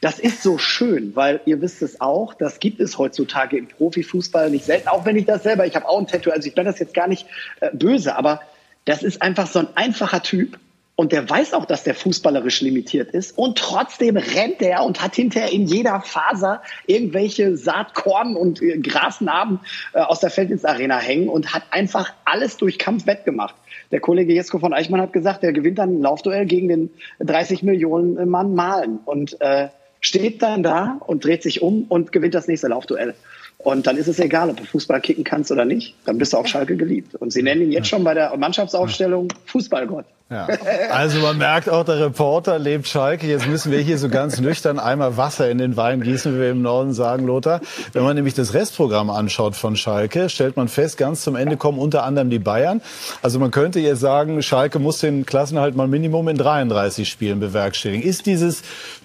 Das 0.00 0.20
ist 0.20 0.44
so 0.44 0.58
schön, 0.58 1.16
weil 1.16 1.40
ihr 1.44 1.60
wisst 1.60 1.82
es 1.82 2.00
auch, 2.00 2.34
das 2.34 2.60
gibt 2.60 2.78
es 2.78 2.98
heutzutage 2.98 3.56
im 3.56 3.66
Profifußball 3.66 4.48
nicht 4.48 4.64
selten, 4.64 4.86
auch 4.86 5.04
wenn 5.04 5.16
ich 5.16 5.24
das 5.24 5.42
selber, 5.42 5.66
ich 5.66 5.74
habe 5.74 5.88
auch 5.88 5.98
ein 5.98 6.06
Tattoo, 6.06 6.30
also 6.30 6.46
ich 6.46 6.54
bin 6.54 6.64
das 6.64 6.78
jetzt 6.78 6.94
gar 6.94 7.08
nicht 7.08 7.26
äh, 7.60 7.70
böse, 7.72 8.14
aber 8.14 8.40
das 8.84 9.02
ist 9.02 9.20
einfach 9.20 9.48
so 9.48 9.58
ein 9.58 9.68
einfacher 9.74 10.22
Typ, 10.22 10.56
und 10.98 11.12
der 11.12 11.30
weiß 11.30 11.54
auch, 11.54 11.64
dass 11.64 11.84
der 11.84 11.94
fußballerisch 11.94 12.60
limitiert 12.60 13.12
ist. 13.12 13.38
Und 13.38 13.56
trotzdem 13.56 14.16
rennt 14.16 14.60
er 14.60 14.82
und 14.82 15.00
hat 15.00 15.14
hinterher 15.14 15.52
in 15.52 15.64
jeder 15.64 16.00
Faser 16.00 16.60
irgendwelche 16.88 17.56
Saatkorn 17.56 18.34
und 18.34 18.60
äh, 18.60 18.78
Grasnarben 18.78 19.60
äh, 19.92 20.00
aus 20.00 20.18
der 20.18 20.30
Felddienstarena 20.30 20.98
hängen 20.98 21.28
und 21.28 21.54
hat 21.54 21.62
einfach 21.70 22.12
alles 22.24 22.56
durch 22.56 22.80
Kampf 22.80 23.06
wettgemacht. 23.06 23.54
Der 23.92 24.00
Kollege 24.00 24.32
Jesko 24.32 24.58
von 24.58 24.74
Eichmann 24.74 25.00
hat 25.00 25.12
gesagt, 25.12 25.44
er 25.44 25.52
gewinnt 25.52 25.78
dann 25.78 25.98
ein 25.98 26.02
Laufduell 26.02 26.46
gegen 26.46 26.66
den 26.66 26.90
30 27.20 27.62
Millionen 27.62 28.28
Mann 28.28 28.56
Malen 28.56 28.98
und 29.04 29.40
äh, 29.40 29.68
steht 30.00 30.42
dann 30.42 30.64
da 30.64 31.00
und 31.06 31.24
dreht 31.24 31.44
sich 31.44 31.62
um 31.62 31.84
und 31.84 32.10
gewinnt 32.10 32.34
das 32.34 32.48
nächste 32.48 32.66
Laufduell. 32.66 33.14
Und 33.58 33.86
dann 33.86 33.96
ist 33.96 34.06
es 34.06 34.20
egal, 34.20 34.50
ob 34.50 34.56
du 34.56 34.64
Fußball 34.64 35.00
kicken 35.00 35.24
kannst 35.24 35.50
oder 35.50 35.64
nicht. 35.64 35.94
Dann 36.04 36.16
bist 36.16 36.32
du 36.32 36.36
auf 36.36 36.46
Schalke 36.46 36.76
geliebt. 36.76 37.16
Und 37.16 37.32
sie 37.32 37.42
nennen 37.42 37.62
ihn 37.62 37.72
jetzt 37.72 37.88
schon 37.88 38.04
bei 38.04 38.14
der 38.14 38.36
Mannschaftsaufstellung 38.36 39.28
Fußballgott. 39.46 40.06
Ja. 40.30 40.46
Also 40.90 41.20
man 41.20 41.38
merkt 41.38 41.68
auch, 41.68 41.84
der 41.84 42.00
Reporter 42.00 42.58
lebt 42.58 42.88
Schalke. 42.88 43.26
Jetzt 43.26 43.46
müssen 43.46 43.70
wir 43.70 43.78
hier 43.80 43.98
so 43.98 44.08
ganz 44.08 44.40
nüchtern 44.40 44.78
einmal 44.78 45.16
Wasser 45.16 45.50
in 45.50 45.58
den 45.58 45.76
Wein 45.76 46.00
gießen, 46.00 46.34
wie 46.34 46.40
wir 46.40 46.50
im 46.50 46.62
Norden 46.62 46.92
sagen, 46.92 47.26
Lothar. 47.26 47.60
Wenn 47.92 48.02
man 48.02 48.16
nämlich 48.16 48.34
das 48.34 48.52
Restprogramm 48.54 49.10
anschaut 49.10 49.54
von 49.54 49.76
Schalke, 49.76 50.28
stellt 50.28 50.56
man 50.56 50.68
fest, 50.68 50.98
ganz 50.98 51.22
zum 51.22 51.36
Ende 51.36 51.56
kommen 51.56 51.78
unter 51.78 52.04
anderem 52.04 52.30
die 52.30 52.38
Bayern. 52.38 52.80
Also 53.22 53.38
man 53.38 53.50
könnte 53.50 53.80
jetzt 53.80 54.00
sagen, 54.00 54.42
Schalke 54.42 54.78
muss 54.78 54.98
den 54.98 55.24
Klassenhalt 55.24 55.76
mal 55.76 55.88
Minimum 55.88 56.28
in 56.28 56.36
33 56.36 57.08
Spielen 57.08 57.38
bewerkstelligen. 57.38 58.02
Ist 58.02 58.26
dieses 58.26 58.62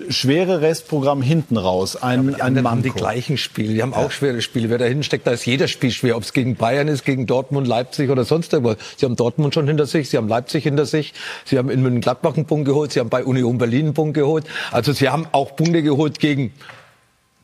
schwere 0.09 0.61
Restprogramm 0.61 1.21
hinten 1.21 1.57
raus 1.57 1.95
ein, 2.01 2.35
ja, 2.37 2.43
ein 2.43 2.53
Manko? 2.55 2.69
haben 2.69 2.83
die 2.83 2.89
gleichen 2.89 3.37
Spiele, 3.37 3.73
die 3.73 3.81
haben 3.81 3.93
auch 3.93 4.11
schwere 4.11 4.41
Spiele. 4.43 4.69
Wer 4.69 4.77
da 4.77 4.85
hinten 4.85 5.03
steckt, 5.03 5.25
da 5.25 5.31
ist 5.31 5.45
jeder 5.45 5.67
Spiel 5.67 5.91
schwer. 5.91 6.15
Ob 6.15 6.23
es 6.23 6.33
gegen 6.33 6.55
Bayern 6.55 6.87
ist, 6.87 7.05
gegen 7.05 7.25
Dortmund, 7.25 7.67
Leipzig 7.67 8.09
oder 8.09 8.23
sonst 8.23 8.53
irgendwas. 8.53 8.77
Sie 8.97 9.05
haben 9.05 9.15
Dortmund 9.15 9.53
schon 9.53 9.67
hinter 9.67 9.85
sich, 9.85 10.09
sie 10.09 10.17
haben 10.17 10.27
Leipzig 10.27 10.63
hinter 10.63 10.85
sich. 10.85 11.13
Sie 11.45 11.57
haben 11.57 11.69
in 11.69 11.81
München-Gladbach 11.81 12.35
einen 12.35 12.45
Punkt 12.45 12.65
geholt, 12.65 12.91
Sie 12.91 12.99
haben 12.99 13.09
bei 13.09 13.23
Union 13.23 13.57
Berlin 13.57 13.85
einen 13.85 13.93
Punkt 13.93 14.13
geholt. 14.13 14.45
Also 14.71 14.93
Sie 14.93 15.09
haben 15.09 15.27
auch 15.31 15.55
Punkte 15.55 15.81
geholt 15.81 16.19
gegen 16.19 16.53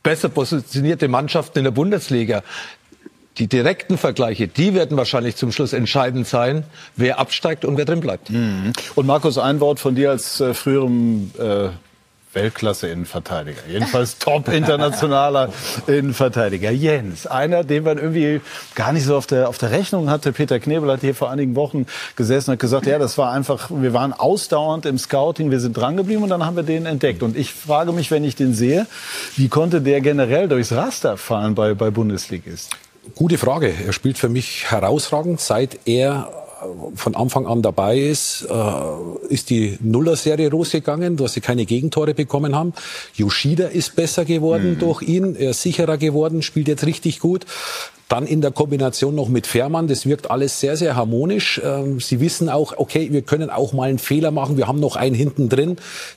besser 0.02 0.28
positionierte 0.28 1.08
Mannschaften 1.08 1.58
in 1.58 1.64
der 1.64 1.72
Bundesliga. 1.72 2.42
Die 3.38 3.46
direkten 3.46 3.96
Vergleiche, 3.96 4.48
die 4.48 4.74
werden 4.74 4.96
wahrscheinlich 4.96 5.36
zum 5.36 5.52
Schluss 5.52 5.72
entscheidend 5.72 6.26
sein, 6.26 6.64
wer 6.96 7.18
absteigt 7.18 7.64
und 7.64 7.76
wer 7.76 7.84
drin 7.84 8.00
bleibt. 8.00 8.30
Mhm. 8.30 8.72
Und 8.96 9.06
Markus, 9.06 9.38
ein 9.38 9.60
Wort 9.60 9.80
von 9.80 9.94
dir 9.94 10.10
als 10.10 10.40
äh, 10.40 10.52
früherem 10.52 11.30
äh, 11.38 11.68
Weltklasse-Innenverteidiger. 12.32 13.62
Jedenfalls 13.68 14.18
top 14.18 14.48
internationaler 14.48 15.48
Innenverteidiger. 15.86 16.70
Jens, 16.70 17.26
einer, 17.26 17.64
den 17.64 17.84
man 17.84 17.98
irgendwie 17.98 18.40
gar 18.76 18.92
nicht 18.92 19.04
so 19.04 19.16
auf 19.16 19.26
der, 19.26 19.48
auf 19.48 19.58
der 19.58 19.72
Rechnung 19.72 20.10
hatte. 20.10 20.32
Peter 20.32 20.60
Knebel 20.60 20.90
hat 20.90 21.00
hier 21.00 21.14
vor 21.14 21.30
einigen 21.30 21.56
Wochen 21.56 21.86
gesessen 22.14 22.52
und 22.52 22.60
gesagt, 22.60 22.86
ja, 22.86 22.98
das 22.98 23.18
war 23.18 23.32
einfach, 23.32 23.70
wir 23.70 23.92
waren 23.92 24.12
ausdauernd 24.12 24.86
im 24.86 24.98
Scouting, 24.98 25.50
wir 25.50 25.60
sind 25.60 25.76
drangeblieben 25.76 26.22
und 26.22 26.30
dann 26.30 26.46
haben 26.46 26.56
wir 26.56 26.62
den 26.62 26.86
entdeckt. 26.86 27.22
Und 27.22 27.36
ich 27.36 27.52
frage 27.52 27.92
mich, 27.92 28.10
wenn 28.12 28.22
ich 28.22 28.36
den 28.36 28.54
sehe, 28.54 28.86
wie 29.36 29.48
konnte 29.48 29.80
der 29.80 30.00
generell 30.00 30.48
durchs 30.48 30.72
Raster 30.72 31.16
fallen 31.16 31.56
bei, 31.56 31.74
bei 31.74 31.90
Bundesligisten? 31.90 32.78
Gute 33.16 33.38
Frage. 33.38 33.72
Er 33.86 33.92
spielt 33.92 34.18
für 34.18 34.28
mich 34.28 34.70
herausragend, 34.70 35.40
seit 35.40 35.80
er 35.86 36.28
von 36.94 37.14
Anfang 37.14 37.46
an 37.46 37.62
dabei 37.62 37.98
ist, 37.98 38.46
äh, 38.50 39.32
ist 39.32 39.50
die 39.50 39.78
Nuller-Serie 39.80 40.48
losgegangen, 40.48 41.16
dass 41.16 41.34
sie 41.34 41.40
keine 41.40 41.64
Gegentore 41.66 42.14
bekommen 42.14 42.54
haben. 42.54 42.72
Yoshida 43.14 43.66
ist 43.66 43.96
besser 43.96 44.24
geworden 44.24 44.72
mhm. 44.74 44.78
durch 44.78 45.02
ihn, 45.02 45.36
er 45.36 45.50
ist 45.50 45.62
sicherer 45.62 45.96
geworden, 45.96 46.42
spielt 46.42 46.68
jetzt 46.68 46.86
richtig 46.86 47.20
gut. 47.20 47.46
Dann 48.08 48.26
in 48.26 48.40
der 48.40 48.50
Kombination 48.50 49.14
noch 49.14 49.28
mit 49.28 49.46
Fährmann, 49.46 49.86
das 49.86 50.04
wirkt 50.04 50.32
alles 50.32 50.58
sehr, 50.58 50.76
sehr 50.76 50.96
harmonisch. 50.96 51.60
Ähm, 51.64 52.00
sie 52.00 52.18
wissen 52.18 52.48
auch, 52.48 52.76
okay, 52.76 53.12
wir 53.12 53.22
können 53.22 53.50
auch 53.50 53.72
mal 53.72 53.88
einen 53.88 54.00
Fehler 54.00 54.32
machen. 54.32 54.56
Wir 54.56 54.66
haben 54.66 54.80
noch 54.80 54.96
einen 54.96 55.14
hinten 55.14 55.48
drin, 55.48 55.76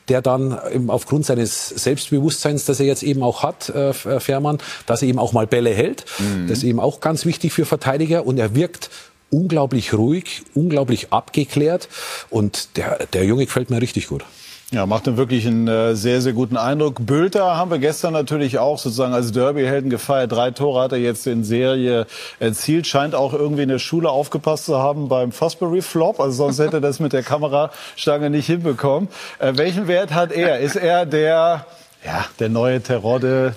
der 0.10 0.24
dann 0.24 0.58
aufgrund 0.90 1.28
seines 1.28 1.70
Selbstbewusstseins, 1.70 2.66
das 2.66 2.80
er 2.80 2.88
jetzt 2.88 3.04
eben 3.04 3.22
auch 3.22 3.44
hat, 3.44 3.70
äh, 3.70 3.94
Fährmann, 3.94 4.58
dass 4.88 5.04
er 5.04 5.08
eben 5.08 5.20
auch 5.20 5.34
mal 5.34 5.46
Bälle 5.46 5.70
hält. 5.70 6.06
Mhm. 6.18 6.48
Das 6.48 6.60
ist 6.60 6.64
eben 6.64 6.80
auch 6.80 7.00
ganz 7.00 7.28
wichtig 7.28 7.54
für 7.54 7.66
Verteidiger. 7.66 8.26
Und 8.26 8.40
er 8.40 8.56
wirkt 8.56 8.90
unglaublich 9.34 9.94
ruhig, 9.94 10.44
unglaublich 10.54 11.12
abgeklärt 11.12 11.90
und 12.30 12.78
der, 12.78 13.08
der 13.14 13.26
Junge 13.26 13.46
gefällt 13.46 13.70
mir 13.70 13.82
richtig 13.82 14.08
gut. 14.08 14.24
Ja, 14.72 14.88
macht 14.88 15.08
einen 15.08 15.18
wirklich 15.18 15.46
einen 15.46 15.68
äh, 15.68 15.96
sehr, 15.96 16.20
sehr 16.20 16.34
guten 16.34 16.58
Eindruck. 16.58 17.06
Bülter 17.06 17.58
haben 17.58 17.70
wir 17.70 17.78
gestern 17.78 18.14
natürlich 18.14 18.58
auch 18.58 18.80
sozusagen 18.80 19.14
als 19.14 19.32
Derby-Helden 19.32 19.92
gefeiert. 19.92 20.32
Drei 20.32 20.50
Tore 20.50 20.82
hat 20.82 20.94
er 20.94 20.98
jetzt 20.98 21.28
in 21.28 21.44
Serie 21.44 22.08
erzielt. 22.40 22.88
Scheint 22.88 23.14
auch 23.14 23.34
irgendwie 23.34 23.62
in 23.62 23.70
der 23.70 23.78
Schule 23.78 24.10
aufgepasst 24.10 24.66
zu 24.66 24.80
haben 24.80 25.10
beim 25.10 25.32
Fosbury-Flop. 25.32 26.20
Also 26.20 26.38
sonst 26.38 26.58
hätte 26.58 26.78
er 26.78 26.82
das 26.82 27.00
mit 27.00 27.14
der 27.14 27.22
Kamerastange 27.22 28.32
nicht 28.32 28.48
hinbekommen. 28.48 29.10
Äh, 29.38 29.54
welchen 29.58 29.88
Wert 29.88 30.12
hat 30.12 30.32
er? 30.32 30.60
Ist 30.60 30.76
er 30.76 31.06
der, 31.06 31.68
ja, 32.04 32.26
der 32.40 32.50
neue 32.50 32.82
Terodde, 32.82 33.54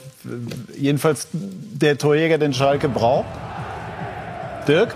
jedenfalls 0.77 1.29
der 1.33 1.97
Torjäger, 1.97 2.37
den 2.37 2.53
Schalke 2.53 2.91
braucht? 2.91 3.25
Dirk? 4.69 4.95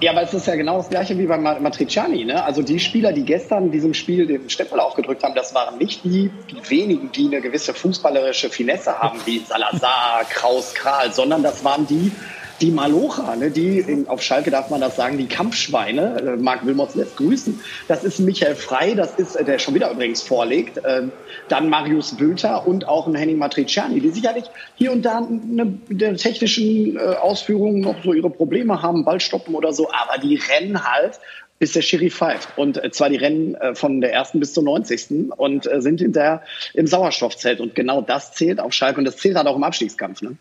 Ja, 0.00 0.12
aber 0.12 0.22
es 0.22 0.34
ist 0.34 0.46
ja 0.46 0.56
genau 0.56 0.76
das 0.76 0.90
Gleiche 0.90 1.18
wie 1.18 1.24
bei 1.24 1.38
Matriciani. 1.38 2.26
Ne? 2.26 2.44
Also 2.44 2.60
die 2.60 2.78
Spieler, 2.78 3.12
die 3.12 3.24
gestern 3.24 3.66
in 3.66 3.72
diesem 3.72 3.94
Spiel 3.94 4.26
den 4.26 4.50
Stempel 4.50 4.78
aufgedrückt 4.78 5.22
haben, 5.22 5.34
das 5.34 5.54
waren 5.54 5.78
nicht 5.78 6.04
die, 6.04 6.30
die 6.50 6.70
wenigen, 6.70 7.10
die 7.12 7.26
eine 7.26 7.40
gewisse 7.40 7.72
fußballerische 7.72 8.50
Finesse 8.50 8.98
haben, 8.98 9.20
wie 9.24 9.38
Salazar, 9.38 10.24
Kraus, 10.28 10.74
Kral, 10.74 11.12
sondern 11.14 11.42
das 11.42 11.64
waren 11.64 11.86
die, 11.86 12.12
die 12.60 12.70
Malocha, 12.70 13.36
ne, 13.36 13.50
die 13.50 13.78
in, 13.80 14.08
auf 14.08 14.22
Schalke 14.22 14.50
darf 14.50 14.70
man 14.70 14.80
das 14.80 14.96
sagen, 14.96 15.18
die 15.18 15.26
Kampfschweine, 15.26 16.20
äh, 16.20 16.36
Marc 16.36 16.64
Wilmots 16.64 16.94
lässt 16.94 17.16
grüßen. 17.16 17.60
Das 17.88 18.04
ist 18.04 18.18
Michael 18.18 18.54
Frei, 18.54 18.94
das 18.94 19.14
ist, 19.16 19.36
äh, 19.36 19.44
der 19.44 19.58
schon 19.58 19.74
wieder 19.74 19.90
übrigens 19.90 20.22
vorlegt, 20.22 20.78
äh, 20.78 21.02
dann 21.48 21.68
Marius 21.68 22.16
Bülter 22.16 22.66
und 22.66 22.88
auch 22.88 23.06
ein 23.06 23.14
Henning 23.14 23.38
Matriciani, 23.38 24.00
die 24.00 24.10
sicherlich 24.10 24.44
hier 24.74 24.92
und 24.92 25.02
da 25.02 25.18
eine, 25.18 25.78
der 25.88 26.16
technischen 26.16 26.96
äh, 26.96 27.00
Ausführungen 27.00 27.80
noch 27.80 28.02
so 28.02 28.12
ihre 28.12 28.30
Probleme 28.30 28.82
haben, 28.82 29.04
Ball 29.04 29.20
stoppen 29.20 29.54
oder 29.54 29.72
so, 29.72 29.90
aber 29.90 30.20
die 30.20 30.36
rennen 30.36 30.82
halt 30.84 31.20
bis 31.58 31.72
der 31.72 31.80
Schiri 31.80 32.10
pfeift. 32.10 32.50
Und 32.56 32.82
äh, 32.82 32.90
zwar 32.90 33.08
die 33.08 33.16
Rennen 33.16 33.54
äh, 33.54 33.74
von 33.74 34.00
der 34.00 34.12
ersten 34.12 34.40
bis 34.40 34.52
zur 34.52 34.62
90. 34.62 35.32
und 35.36 35.68
sind 35.78 36.00
hinterher 36.00 36.42
im 36.74 36.86
Sauerstoffzelt. 36.86 37.60
Und 37.60 37.74
genau 37.74 38.02
das 38.02 38.32
zählt 38.32 38.60
auf 38.60 38.74
Schalke 38.74 38.98
und 38.98 39.06
das 39.06 39.16
zählt 39.16 39.36
halt 39.36 39.46
auch 39.46 39.56
im 39.56 39.64
Abstiegskampf. 39.64 40.20
Ne? 40.20 40.36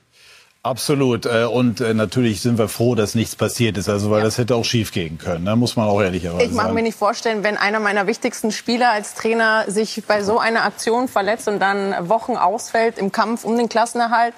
Absolut. 0.65 1.27
Äh, 1.27 1.45
und 1.45 1.79
äh, 1.79 1.93
natürlich 1.93 2.41
sind 2.41 2.57
wir 2.57 2.67
froh, 2.67 2.95
dass 2.95 3.13
nichts 3.13 3.35
passiert 3.35 3.77
ist. 3.77 3.87
Also, 3.87 4.09
weil 4.09 4.19
ja. 4.19 4.25
das 4.25 4.39
hätte 4.39 4.55
auch 4.55 4.65
schief 4.65 4.91
gehen 4.91 5.19
können. 5.19 5.45
Da 5.45 5.51
ne? 5.51 5.57
muss 5.57 5.75
man 5.75 5.87
auch 5.87 6.01
ehrlicherweise 6.01 6.39
sagen. 6.39 6.49
Ich 6.49 6.55
mag 6.55 6.73
mir 6.73 6.81
nicht 6.81 6.97
vorstellen, 6.97 7.43
wenn 7.43 7.55
einer 7.55 7.79
meiner 7.79 8.07
wichtigsten 8.07 8.51
Spieler 8.51 8.89
als 8.89 9.13
Trainer 9.13 9.65
sich 9.67 10.03
bei 10.07 10.23
so 10.23 10.39
einer 10.39 10.63
Aktion 10.63 11.07
verletzt 11.07 11.47
und 11.47 11.59
dann 11.59 12.09
Wochen 12.09 12.35
ausfällt 12.35 12.97
im 12.97 13.11
Kampf 13.11 13.43
um 13.43 13.55
den 13.57 13.69
Klassenerhalt. 13.69 14.33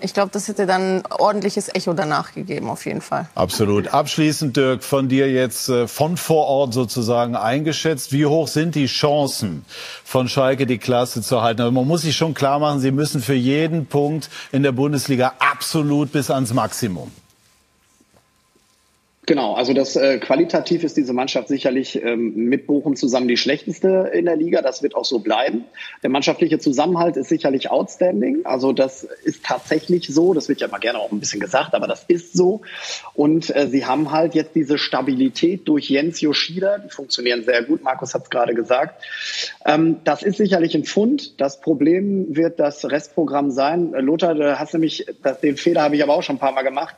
Ich 0.00 0.14
glaube, 0.14 0.30
das 0.32 0.48
hätte 0.48 0.66
dann 0.66 1.02
ordentliches 1.10 1.74
Echo 1.74 1.92
danach 1.92 2.32
gegeben, 2.32 2.68
auf 2.68 2.84
jeden 2.86 3.00
Fall. 3.00 3.28
Absolut. 3.34 3.88
Abschließend, 3.88 4.56
Dirk, 4.56 4.84
von 4.84 5.08
dir 5.08 5.30
jetzt 5.30 5.68
äh, 5.68 5.88
von 5.88 6.16
vor 6.16 6.46
Ort 6.46 6.74
sozusagen 6.74 7.36
eingeschätzt. 7.36 8.12
Wie 8.12 8.26
hoch 8.26 8.48
sind 8.48 8.74
die 8.74 8.86
Chancen 8.86 9.64
von 10.04 10.28
Schalke, 10.28 10.66
die 10.66 10.78
Klasse 10.78 11.22
zu 11.22 11.42
halten? 11.42 11.62
Aber 11.62 11.70
man 11.70 11.86
muss 11.86 12.02
sich 12.02 12.16
schon 12.16 12.34
klar 12.34 12.58
machen, 12.58 12.80
sie 12.80 12.90
müssen 12.90 13.22
für 13.22 13.34
jeden 13.34 13.86
Punkt 13.86 14.30
in 14.52 14.62
der 14.62 14.72
Bundesliga 14.72 15.34
absolut 15.38 16.12
bis 16.12 16.30
ans 16.30 16.52
Maximum. 16.52 17.10
Genau, 19.26 19.54
also 19.54 19.72
das 19.72 19.96
äh, 19.96 20.18
qualitativ 20.18 20.84
ist 20.84 20.96
diese 20.96 21.12
Mannschaft 21.12 21.48
sicherlich 21.48 22.00
ähm, 22.00 22.32
mit 22.36 22.68
Bochum 22.68 22.94
zusammen 22.94 23.26
die 23.26 23.36
schlechteste 23.36 24.08
in 24.14 24.26
der 24.26 24.36
Liga. 24.36 24.62
Das 24.62 24.84
wird 24.84 24.94
auch 24.94 25.04
so 25.04 25.18
bleiben. 25.18 25.64
Der 26.04 26.10
mannschaftliche 26.10 26.60
Zusammenhalt 26.60 27.16
ist 27.16 27.28
sicherlich 27.28 27.68
outstanding. 27.68 28.46
Also 28.46 28.72
das 28.72 29.02
ist 29.02 29.44
tatsächlich 29.44 30.06
so. 30.06 30.32
Das 30.32 30.48
wird 30.48 30.60
ja 30.60 30.68
immer 30.68 30.78
gerne 30.78 31.00
auch 31.00 31.10
ein 31.10 31.18
bisschen 31.18 31.40
gesagt, 31.40 31.74
aber 31.74 31.88
das 31.88 32.04
ist 32.06 32.34
so. 32.34 32.60
Und 33.14 33.54
äh, 33.54 33.66
sie 33.66 33.84
haben 33.84 34.12
halt 34.12 34.36
jetzt 34.36 34.54
diese 34.54 34.78
Stabilität 34.78 35.66
durch 35.66 35.90
Jens 35.90 36.20
Yoshida. 36.20 36.78
Die 36.78 36.90
funktionieren 36.90 37.42
sehr 37.42 37.64
gut. 37.64 37.82
Markus 37.82 38.14
hat 38.14 38.22
es 38.22 38.30
gerade 38.30 38.54
gesagt. 38.54 39.02
Ähm, 39.64 39.96
das 40.04 40.22
ist 40.22 40.36
sicherlich 40.36 40.76
ein 40.76 40.84
Fund. 40.84 41.40
Das 41.40 41.60
Problem 41.60 42.36
wird 42.36 42.60
das 42.60 42.84
Restprogramm 42.88 43.50
sein. 43.50 43.90
Lothar, 43.90 44.36
du 44.36 44.56
hast 44.56 44.72
nämlich, 44.72 45.04
das, 45.24 45.40
den 45.40 45.56
Fehler 45.56 45.82
habe 45.82 45.96
ich 45.96 46.02
aber 46.04 46.14
auch 46.14 46.22
schon 46.22 46.36
ein 46.36 46.40
paar 46.40 46.52
Mal 46.52 46.62
gemacht. 46.62 46.94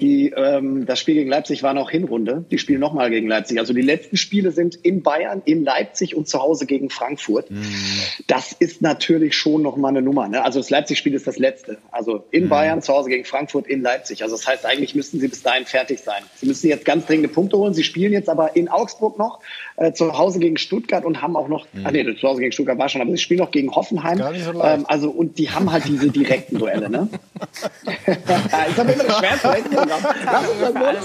Die, 0.00 0.34
ähm, 0.36 0.86
das 0.86 0.98
Spiel 0.98 1.14
gegen 1.14 1.30
Leipzig 1.30 1.62
war 1.62 1.72
noch 1.72 1.88
Hinrunde. 1.88 2.44
Die 2.50 2.58
spielen 2.58 2.80
nochmal 2.80 3.10
gegen 3.10 3.28
Leipzig. 3.28 3.60
Also 3.60 3.72
die 3.72 3.80
letzten 3.80 4.16
Spiele 4.16 4.50
sind 4.50 4.74
in 4.74 5.04
Bayern, 5.04 5.40
in 5.44 5.62
Leipzig 5.62 6.16
und 6.16 6.28
zu 6.28 6.40
Hause 6.40 6.66
gegen 6.66 6.90
Frankfurt. 6.90 7.48
Mhm. 7.48 7.62
Das 8.26 8.52
ist 8.52 8.82
natürlich 8.82 9.36
schon 9.36 9.62
nochmal 9.62 9.90
eine 9.90 10.02
Nummer. 10.02 10.26
Ne? 10.26 10.44
Also 10.44 10.58
das 10.58 10.68
Leipzig-Spiel 10.68 11.14
ist 11.14 11.28
das 11.28 11.38
letzte. 11.38 11.78
Also 11.92 12.24
in 12.32 12.46
mhm. 12.46 12.48
Bayern, 12.48 12.82
zu 12.82 12.92
Hause 12.92 13.08
gegen 13.08 13.24
Frankfurt, 13.24 13.68
in 13.68 13.82
Leipzig. 13.82 14.24
Also 14.24 14.34
das 14.34 14.48
heißt, 14.48 14.66
eigentlich 14.66 14.96
müssten 14.96 15.20
sie 15.20 15.28
bis 15.28 15.44
dahin 15.44 15.64
fertig 15.64 16.00
sein. 16.00 16.24
Sie 16.34 16.46
müssen 16.46 16.66
jetzt 16.66 16.84
ganz 16.84 17.06
dringende 17.06 17.28
Punkte 17.28 17.56
holen. 17.56 17.72
Sie 17.72 17.84
spielen 17.84 18.12
jetzt 18.12 18.28
aber 18.28 18.56
in 18.56 18.68
Augsburg 18.68 19.16
noch, 19.16 19.38
äh, 19.76 19.92
zu 19.92 20.18
Hause 20.18 20.40
gegen 20.40 20.56
Stuttgart 20.56 21.04
und 21.04 21.22
haben 21.22 21.36
auch 21.36 21.46
noch, 21.46 21.68
mhm. 21.72 21.86
ah 21.86 21.92
nee, 21.92 22.04
zu 22.16 22.26
Hause 22.26 22.40
gegen 22.40 22.50
Stuttgart 22.50 22.78
war 22.78 22.88
schon, 22.88 23.00
aber 23.00 23.12
sie 23.12 23.18
spielen 23.18 23.38
noch 23.38 23.52
gegen 23.52 23.72
Hoffenheim. 23.72 24.18
Gar 24.18 24.32
nicht 24.32 24.44
so 24.44 24.60
ähm, 24.60 24.86
also 24.88 25.10
und 25.10 25.38
die 25.38 25.50
haben 25.50 25.70
halt 25.70 25.84
diese 25.86 26.10
direkten 26.10 26.58
Duelle. 26.58 26.90
Ne? 26.90 27.08
ich 28.06 28.76
habe 28.76 28.92
immer 28.92 29.04
schwer 29.04 29.38
zu 29.40 29.48
rechnen. 29.52 29.83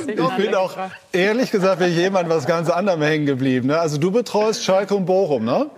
Ich 0.08 0.46
bin 0.46 0.56
auch, 0.56 0.74
ehrlich 1.12 1.52
gesagt, 1.52 1.80
bin 1.80 1.94
jemand 1.94 2.30
was 2.30 2.46
ganz 2.46 2.70
anderem 2.70 3.02
hängen 3.02 3.26
geblieben. 3.26 3.68
Ne? 3.68 3.80
Also 3.80 3.98
du 3.98 4.12
betreust 4.12 4.64
Schalke 4.64 4.96
und 4.96 5.06
Bochum, 5.06 5.46
ne? 5.46 5.70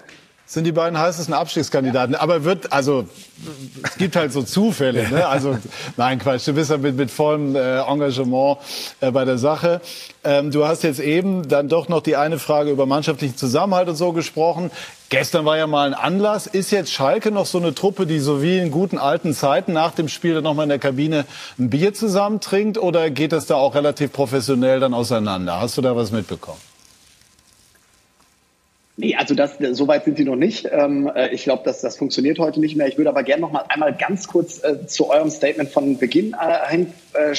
Sind 0.52 0.66
die 0.66 0.74
beiden 0.74 1.00
heißesten 1.00 1.34
Abstiegskandidaten. 1.34 2.14
Aber 2.14 2.44
wird, 2.44 2.74
also, 2.74 3.06
es 3.84 3.96
gibt 3.96 4.18
halt 4.18 4.34
so 4.34 4.44
Zufälle, 4.44 5.08
ne? 5.08 5.26
Also, 5.26 5.58
nein, 5.96 6.20
Quatsch, 6.20 6.46
du 6.46 6.52
bist 6.52 6.70
ja 6.70 6.78
mit, 6.78 6.98
mit 6.98 7.10
vollem 7.10 7.56
äh, 7.56 7.80
Engagement 7.80 8.58
äh, 9.00 9.12
bei 9.12 9.24
der 9.24 9.38
Sache. 9.38 9.80
Ähm, 10.26 10.52
du 10.52 10.66
hast 10.66 10.84
jetzt 10.84 11.00
eben 11.00 11.48
dann 11.48 11.70
doch 11.70 11.88
noch 11.88 12.02
die 12.02 12.18
eine 12.18 12.38
Frage 12.38 12.70
über 12.70 12.86
mannschaftlichen 12.86 13.38
Zusammenhalt 13.38 13.88
und 13.88 13.96
so 13.96 14.12
gesprochen. 14.12 14.72
Gestern 15.08 15.46
war 15.46 15.56
ja 15.56 15.68
mal 15.68 15.88
ein 15.88 15.94
Anlass. 15.94 16.48
Ist 16.48 16.72
jetzt 16.72 16.92
Schalke 16.92 17.32
noch 17.32 17.46
so 17.46 17.58
eine 17.58 17.74
Truppe, 17.74 18.06
die 18.06 18.20
so 18.20 18.42
wie 18.42 18.58
in 18.58 18.72
guten 18.72 18.98
alten 18.98 19.34
Zeiten 19.34 19.72
nach 19.72 19.92
dem 19.92 20.10
Spiel 20.10 20.34
dann 20.34 20.44
nochmal 20.44 20.64
in 20.64 20.70
der 20.70 20.80
Kabine 20.80 21.24
ein 21.60 21.70
Bier 21.70 21.94
zusammentrinkt? 21.94 22.78
Oder 22.78 23.10
geht 23.10 23.32
das 23.32 23.46
da 23.46 23.56
auch 23.56 23.74
relativ 23.74 24.12
professionell 24.12 24.82
dann 24.82 24.94
auseinander? 24.94 25.62
Hast 25.62 25.78
du 25.78 25.82
da 25.82 25.96
was 25.96 26.12
mitbekommen? 26.12 26.60
Nee, 29.02 29.16
also 29.16 29.34
das, 29.34 29.58
so 29.72 29.88
weit 29.88 30.06
sind 30.06 30.18
sie 30.18 30.26
noch 30.26 30.36
nicht. 30.36 30.70
Ähm, 30.72 31.12
äh, 31.16 31.34
ich 31.34 31.44
glaube, 31.44 31.64
dass 31.66 31.82
das 31.82 31.98
funktioniert 31.98 32.38
heute 32.38 32.60
nicht 32.60 32.76
mehr. 32.76 32.88
Ich 32.88 32.98
würde 33.00 33.10
aber 33.10 33.24
gerne 33.24 33.42
noch 33.42 33.52
mal 33.52 33.66
einmal 33.68 33.98
ganz 33.98 34.28
kurz 34.28 34.64
äh, 34.64 34.86
zu 34.86 35.10
eurem 35.10 35.32
Statement 35.32 35.72
von 35.72 35.98
Beginn 35.98 36.36
äh, 36.36 37.34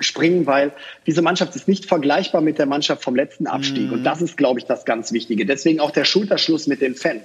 springen, 0.00 0.44
weil 0.44 0.70
diese 1.06 1.22
Mannschaft 1.22 1.56
ist 1.56 1.66
nicht 1.66 1.86
vergleichbar 1.86 2.42
mit 2.42 2.58
der 2.58 2.66
Mannschaft 2.66 3.02
vom 3.02 3.16
letzten 3.16 3.46
Abstieg. 3.46 3.86
Mhm. 3.86 3.92
Und 3.94 4.04
das 4.04 4.20
ist, 4.20 4.36
glaube 4.36 4.60
ich, 4.60 4.66
das 4.66 4.84
ganz 4.84 5.10
Wichtige. 5.10 5.46
Deswegen 5.46 5.80
auch 5.80 5.92
der 5.92 6.04
Schulterschluss 6.04 6.66
mit 6.66 6.82
den 6.82 6.94
Fans. 6.94 7.24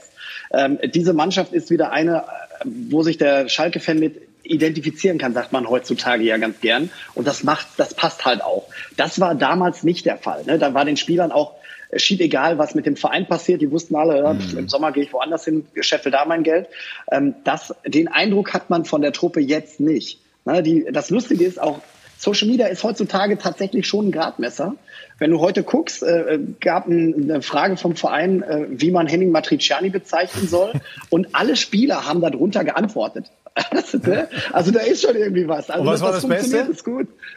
Ähm, 0.53 0.79
diese 0.93 1.11
Mannschaft 1.11 1.51
ist 1.51 1.69
wieder 1.69 1.91
eine, 1.91 2.23
wo 2.63 3.03
sich 3.03 3.17
der 3.17 3.49
Schalke-Fan 3.49 3.99
mit 3.99 4.21
identifizieren 4.43 5.17
kann, 5.17 5.33
sagt 5.33 5.51
man 5.51 5.67
heutzutage 5.67 6.23
ja 6.23 6.37
ganz 6.37 6.61
gern. 6.61 6.89
Und 7.15 7.27
das 7.27 7.43
macht, 7.43 7.67
das 7.75 7.93
passt 7.93 8.23
halt 8.23 8.41
auch. 8.43 8.63
Das 8.95 9.19
war 9.19 9.35
damals 9.35 9.83
nicht 9.83 10.05
der 10.05 10.17
Fall. 10.17 10.45
Ne? 10.45 10.57
Da 10.57 10.73
war 10.73 10.85
den 10.85 10.95
Spielern 10.95 11.33
auch 11.33 11.55
schied 11.97 12.21
egal, 12.21 12.57
was 12.57 12.75
mit 12.75 12.85
dem 12.85 12.95
Verein 12.95 13.27
passiert. 13.27 13.61
Die 13.61 13.71
wussten 13.71 13.95
alle, 13.95 14.33
mhm. 14.33 14.57
im 14.57 14.69
Sommer 14.69 14.91
gehe 14.91 15.03
ich 15.03 15.13
woanders 15.13 15.45
hin, 15.45 15.65
scheffel 15.81 16.11
da 16.11 16.25
mein 16.25 16.43
Geld. 16.43 16.67
Ähm, 17.11 17.35
das, 17.43 17.73
den 17.85 18.07
Eindruck 18.07 18.53
hat 18.53 18.69
man 18.69 18.85
von 18.85 19.01
der 19.01 19.13
Truppe 19.13 19.39
jetzt 19.39 19.79
nicht. 19.79 20.19
Ne, 20.45 20.61
die, 20.61 20.85
das 20.91 21.09
Lustige 21.09 21.45
ist 21.45 21.61
auch, 21.61 21.79
Social 22.17 22.47
Media 22.47 22.67
ist 22.67 22.83
heutzutage 22.83 23.37
tatsächlich 23.37 23.85
schon 23.87 24.07
ein 24.07 24.11
Gradmesser. 24.11 24.75
Wenn 25.19 25.31
du 25.31 25.39
heute 25.39 25.63
guckst, 25.63 26.03
äh, 26.03 26.39
gab 26.59 26.87
eine 26.87 27.41
Frage 27.41 27.77
vom 27.77 27.95
Verein, 27.95 28.43
äh, 28.43 28.65
wie 28.69 28.91
man 28.91 29.07
Henning 29.07 29.31
Matriciani 29.31 29.89
bezeichnen 29.89 30.47
soll. 30.47 30.73
Und 31.09 31.35
alle 31.35 31.55
Spieler 31.55 32.07
haben 32.07 32.21
darunter 32.21 32.63
geantwortet. 32.63 33.31
also 34.51 34.71
da 34.71 34.79
ist 34.79 35.03
schon 35.03 35.15
irgendwie 35.15 35.47
was. 35.47 35.69
Also 35.69 35.81
Und 35.81 35.87
was 35.87 36.01
war 36.01 36.11
das, 36.11 36.27
Beste? 36.27 36.67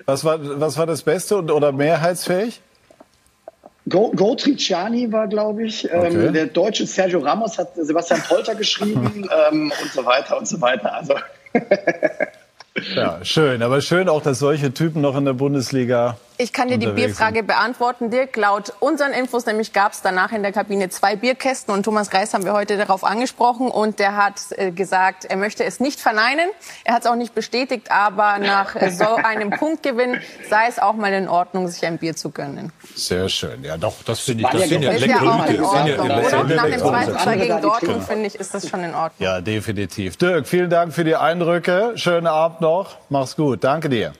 Was 0.07 0.25
war, 0.25 0.61
was 0.61 0.79
war 0.79 0.87
das 0.87 1.03
Beste 1.03 1.37
und, 1.37 1.51
oder 1.51 1.73
mehrheitsfähig? 1.73 2.63
Go, 3.89 4.11
Go 4.11 4.35
Triciani 4.35 5.13
war, 5.13 5.29
glaube 5.29 5.65
ich. 5.65 5.85
Ähm, 5.91 6.17
Okay. 6.17 6.33
der 6.33 6.47
deutsche 6.47 6.87
Sergio 6.87 7.21
Ramos 7.21 7.57
hat 7.59 7.69
Sebastian 7.77 8.21
Polter 8.23 8.55
geschrieben 8.55 9.29
ähm, 9.51 9.73
und 9.83 9.93
so 9.93 10.05
weiter 10.05 10.39
und 10.39 10.49
so 10.49 10.61
weiter. 10.61 10.93
Also 10.95 11.15
Ja, 12.95 13.25
schön. 13.25 13.63
Aber 13.63 13.81
schön 13.81 14.09
auch, 14.09 14.23
dass 14.23 14.39
solche 14.39 14.75
Typen 14.75 15.01
noch 15.01 15.17
in 15.17 15.25
der 15.25 15.33
Bundesliga. 15.33 16.19
Ich 16.39 16.53
kann 16.53 16.69
dir 16.69 16.77
die 16.77 16.89
Bierfrage 16.89 17.43
beantworten, 17.43 18.11
Dirk. 18.11 18.37
Laut 18.37 18.73
unseren 18.81 19.13
Infos 19.13 19.47
nämlich 19.47 19.73
gab 19.73 19.93
es 19.93 20.03
danach 20.03 20.33
in 20.33 20.43
der 20.43 20.53
Kabine 20.53 20.91
zwei 20.91 21.17
Bierkästen 21.17 21.73
und 21.73 21.85
Thomas 21.85 22.13
Reis 22.13 22.35
haben 22.35 22.45
wir 22.45 22.53
heute 22.53 22.77
darauf 22.77 23.05
angesprochen 23.05 23.69
und 23.71 23.99
der 23.99 24.17
hat 24.17 24.35
äh, 24.51 24.71
gesagt, 24.71 25.25
er 25.25 25.37
möchte 25.37 25.65
es 25.65 25.81
nicht 25.81 25.99
verneinen. 25.99 26.49
Er 26.85 26.95
hat 26.95 27.05
es 27.05 27.07
auch 27.11 27.17
nicht 27.17 27.35
bestätigt, 27.35 27.91
aber 27.91 28.39
nach 28.39 28.77
äh, 28.77 28.91
so 28.91 29.15
einem 29.15 29.51
Punktgewinn 29.51 30.21
sei 30.51 30.67
es 30.69 30.79
auch 30.79 30.95
mal 30.95 31.13
in 31.13 31.29
Ordnung, 31.29 31.69
sich 31.69 31.87
ein 31.87 31.97
Bier 31.97 32.15
zu 32.15 32.31
gönnen. 32.31 32.71
Sehr 32.95 33.29
schön. 33.31 33.65
Ja, 33.65 33.79
doch, 33.79 34.03
das 34.05 34.21
finde 34.21 34.45
ich. 34.45 34.51
Das 34.51 34.61
ja 34.61 34.67
sind 34.67 34.83
ja 34.83 34.93
leckere 34.93 35.25
ja 35.25 35.47
Bier. 35.47 35.57
Sind 35.57 35.65
Oder 35.65 36.55
nach 36.55 36.65
dem 36.65 36.71
Bier. 36.71 36.79
2 36.79 37.05
zu 37.05 37.17
2 37.17 37.37
gegen 37.37 37.49
Dortmund, 37.49 37.73
Tradition. 37.73 38.03
finde 38.03 38.27
ich, 38.27 38.35
ist 38.35 38.55
das 38.55 38.69
schon 38.69 38.85
in 38.85 38.95
Ordnung. 38.95 39.27
Ja, 39.27 39.41
definitiv. 39.41 40.17
Dirk, 40.19 40.47
vielen 40.47 40.69
Dank 40.69 40.93
für 40.93 41.05
die 41.05 41.17
Eindrücke. 41.17 41.93
Schönen 41.95 42.27
Abend 42.27 42.61
noch. 42.61 42.99
Mach's 43.09 43.37
gut. 43.37 43.65
Danke 43.65 43.89
dir. 43.89 44.13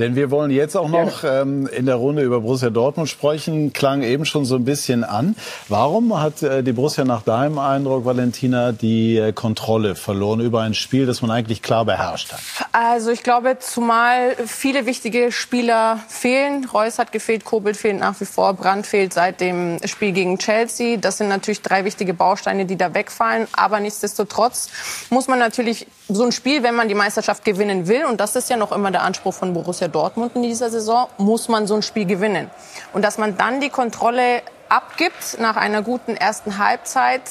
Denn 0.00 0.16
wir 0.16 0.32
wollen 0.32 0.50
jetzt 0.50 0.76
auch 0.76 0.88
noch 0.88 1.22
ähm, 1.22 1.68
in 1.68 1.86
der 1.86 1.94
Runde 1.94 2.22
über 2.22 2.40
Borussia 2.40 2.68
Dortmund 2.70 3.08
sprechen. 3.08 3.72
Klang 3.72 4.02
eben 4.02 4.24
schon 4.24 4.44
so 4.44 4.56
ein 4.56 4.64
bisschen 4.64 5.04
an. 5.04 5.36
Warum 5.68 6.20
hat 6.20 6.42
äh, 6.42 6.64
die 6.64 6.72
Borussia 6.72 7.04
nach 7.04 7.22
deinem 7.22 7.60
Eindruck, 7.60 8.04
Valentina, 8.04 8.72
die 8.72 9.16
äh, 9.16 9.32
Kontrolle 9.32 9.94
verloren 9.94 10.40
über 10.40 10.62
ein 10.62 10.74
Spiel, 10.74 11.06
das 11.06 11.22
man 11.22 11.30
eigentlich 11.30 11.62
klar 11.62 11.84
beherrscht 11.84 12.32
hat? 12.32 12.40
Also 12.72 13.12
ich 13.12 13.22
glaube, 13.22 13.58
zumal 13.60 14.34
viele 14.46 14.84
wichtige 14.84 15.30
Spieler 15.30 16.00
fehlen. 16.08 16.64
Reus 16.64 16.98
hat 16.98 17.12
gefehlt, 17.12 17.44
Kobel 17.44 17.74
fehlt 17.74 18.00
nach 18.00 18.20
wie 18.20 18.24
vor, 18.24 18.54
Brandt 18.54 18.86
fehlt 18.86 19.12
seit 19.12 19.40
dem 19.40 19.78
Spiel 19.84 20.10
gegen 20.10 20.38
Chelsea. 20.38 20.96
Das 20.96 21.18
sind 21.18 21.28
natürlich 21.28 21.62
drei 21.62 21.84
wichtige 21.84 22.14
Bausteine, 22.14 22.66
die 22.66 22.76
da 22.76 22.94
wegfallen. 22.94 23.46
Aber 23.52 23.78
nichtsdestotrotz 23.78 24.70
muss 25.10 25.28
man 25.28 25.38
natürlich 25.38 25.86
so 26.08 26.24
ein 26.24 26.32
Spiel, 26.32 26.62
wenn 26.62 26.74
man 26.74 26.88
die 26.88 26.94
Meisterschaft 26.94 27.44
gewinnen 27.44 27.88
will, 27.88 28.04
und 28.04 28.20
das 28.20 28.36
ist 28.36 28.50
ja 28.50 28.56
noch 28.56 28.72
immer 28.72 28.90
der 28.90 29.02
Anspruch 29.02 29.32
von 29.32 29.54
Borussia 29.54 29.88
Dortmund 29.88 30.32
in 30.34 30.42
dieser 30.42 30.70
Saison, 30.70 31.08
muss 31.16 31.48
man 31.48 31.66
so 31.66 31.74
ein 31.74 31.82
Spiel 31.82 32.04
gewinnen. 32.04 32.50
Und 32.92 33.02
dass 33.02 33.16
man 33.16 33.36
dann 33.36 33.60
die 33.60 33.70
Kontrolle 33.70 34.42
abgibt 34.68 35.38
nach 35.38 35.56
einer 35.56 35.82
guten 35.82 36.16
ersten 36.16 36.58
Halbzeit, 36.58 37.22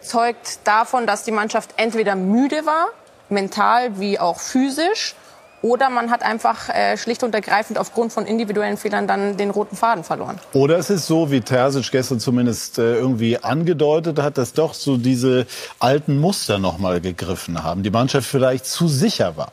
zeugt 0.00 0.60
davon, 0.64 1.06
dass 1.06 1.24
die 1.24 1.30
Mannschaft 1.30 1.74
entweder 1.76 2.16
müde 2.16 2.66
war, 2.66 2.88
mental 3.28 4.00
wie 4.00 4.18
auch 4.18 4.40
physisch, 4.40 5.14
oder 5.62 5.90
man 5.90 6.10
hat 6.10 6.22
einfach 6.22 6.68
äh, 6.68 6.96
schlicht 6.96 7.22
und 7.22 7.34
ergreifend 7.34 7.78
aufgrund 7.78 8.12
von 8.12 8.26
individuellen 8.26 8.76
Fehlern 8.76 9.06
dann 9.06 9.36
den 9.36 9.50
roten 9.50 9.76
Faden 9.76 10.04
verloren. 10.04 10.38
Oder 10.52 10.78
es 10.78 10.90
ist 10.90 11.06
so, 11.06 11.30
wie 11.30 11.40
Terzic 11.40 11.90
gestern 11.90 12.20
zumindest 12.20 12.78
äh, 12.78 12.94
irgendwie 12.94 13.38
angedeutet 13.38 14.18
hat, 14.18 14.38
dass 14.38 14.52
doch 14.52 14.74
so 14.74 14.96
diese 14.96 15.46
alten 15.78 16.18
Muster 16.18 16.58
noch 16.58 16.78
mal 16.78 17.00
gegriffen 17.00 17.62
haben. 17.62 17.82
Die 17.82 17.90
Mannschaft 17.90 18.26
vielleicht 18.26 18.66
zu 18.66 18.88
sicher 18.88 19.36
war. 19.36 19.52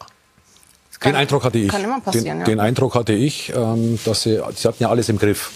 Den 1.03 1.15
Eindruck 1.15 1.43
hatte 1.43 1.59
ich. 1.59 1.69
kann 1.69 1.83
immer 1.83 1.99
passieren, 1.99 2.25
den, 2.25 2.39
ja. 2.39 2.45
den 2.45 2.59
Eindruck 2.59 2.95
hatte 2.95 3.13
ich, 3.13 3.53
ähm, 3.55 3.99
dass 4.03 4.23
sie, 4.23 4.41
sie 4.55 4.67
hatten 4.67 4.81
ja 4.81 4.89
alles 4.89 5.09
im 5.09 5.19
Griff. 5.19 5.51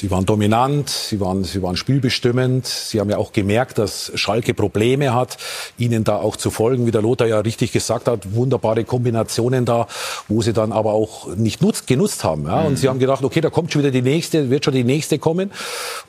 Sie 0.00 0.12
waren 0.12 0.24
dominant, 0.24 0.88
sie 0.88 1.18
waren, 1.18 1.42
sie 1.42 1.60
waren 1.60 1.74
spielbestimmend. 1.74 2.68
Sie 2.68 3.00
haben 3.00 3.10
ja 3.10 3.16
auch 3.16 3.32
gemerkt, 3.32 3.78
dass 3.78 4.12
Schalke 4.14 4.54
Probleme 4.54 5.12
hat, 5.12 5.38
ihnen 5.76 6.04
da 6.04 6.18
auch 6.18 6.36
zu 6.36 6.52
folgen, 6.52 6.86
wie 6.86 6.92
der 6.92 7.02
Lothar 7.02 7.26
ja 7.26 7.40
richtig 7.40 7.72
gesagt 7.72 8.06
hat. 8.06 8.32
Wunderbare 8.32 8.84
Kombinationen 8.84 9.64
da, 9.64 9.88
wo 10.28 10.40
sie 10.40 10.52
dann 10.52 10.70
aber 10.70 10.92
auch 10.92 11.34
nicht 11.34 11.62
nutzt, 11.62 11.88
genutzt 11.88 12.22
haben. 12.22 12.44
Ja? 12.44 12.60
Und 12.60 12.76
sie 12.78 12.88
haben 12.88 13.00
gedacht, 13.00 13.24
okay, 13.24 13.40
da 13.40 13.50
kommt 13.50 13.72
schon 13.72 13.82
wieder 13.82 13.90
die 13.90 14.02
nächste, 14.02 14.50
wird 14.50 14.64
schon 14.64 14.74
die 14.74 14.84
nächste 14.84 15.18
kommen. 15.18 15.50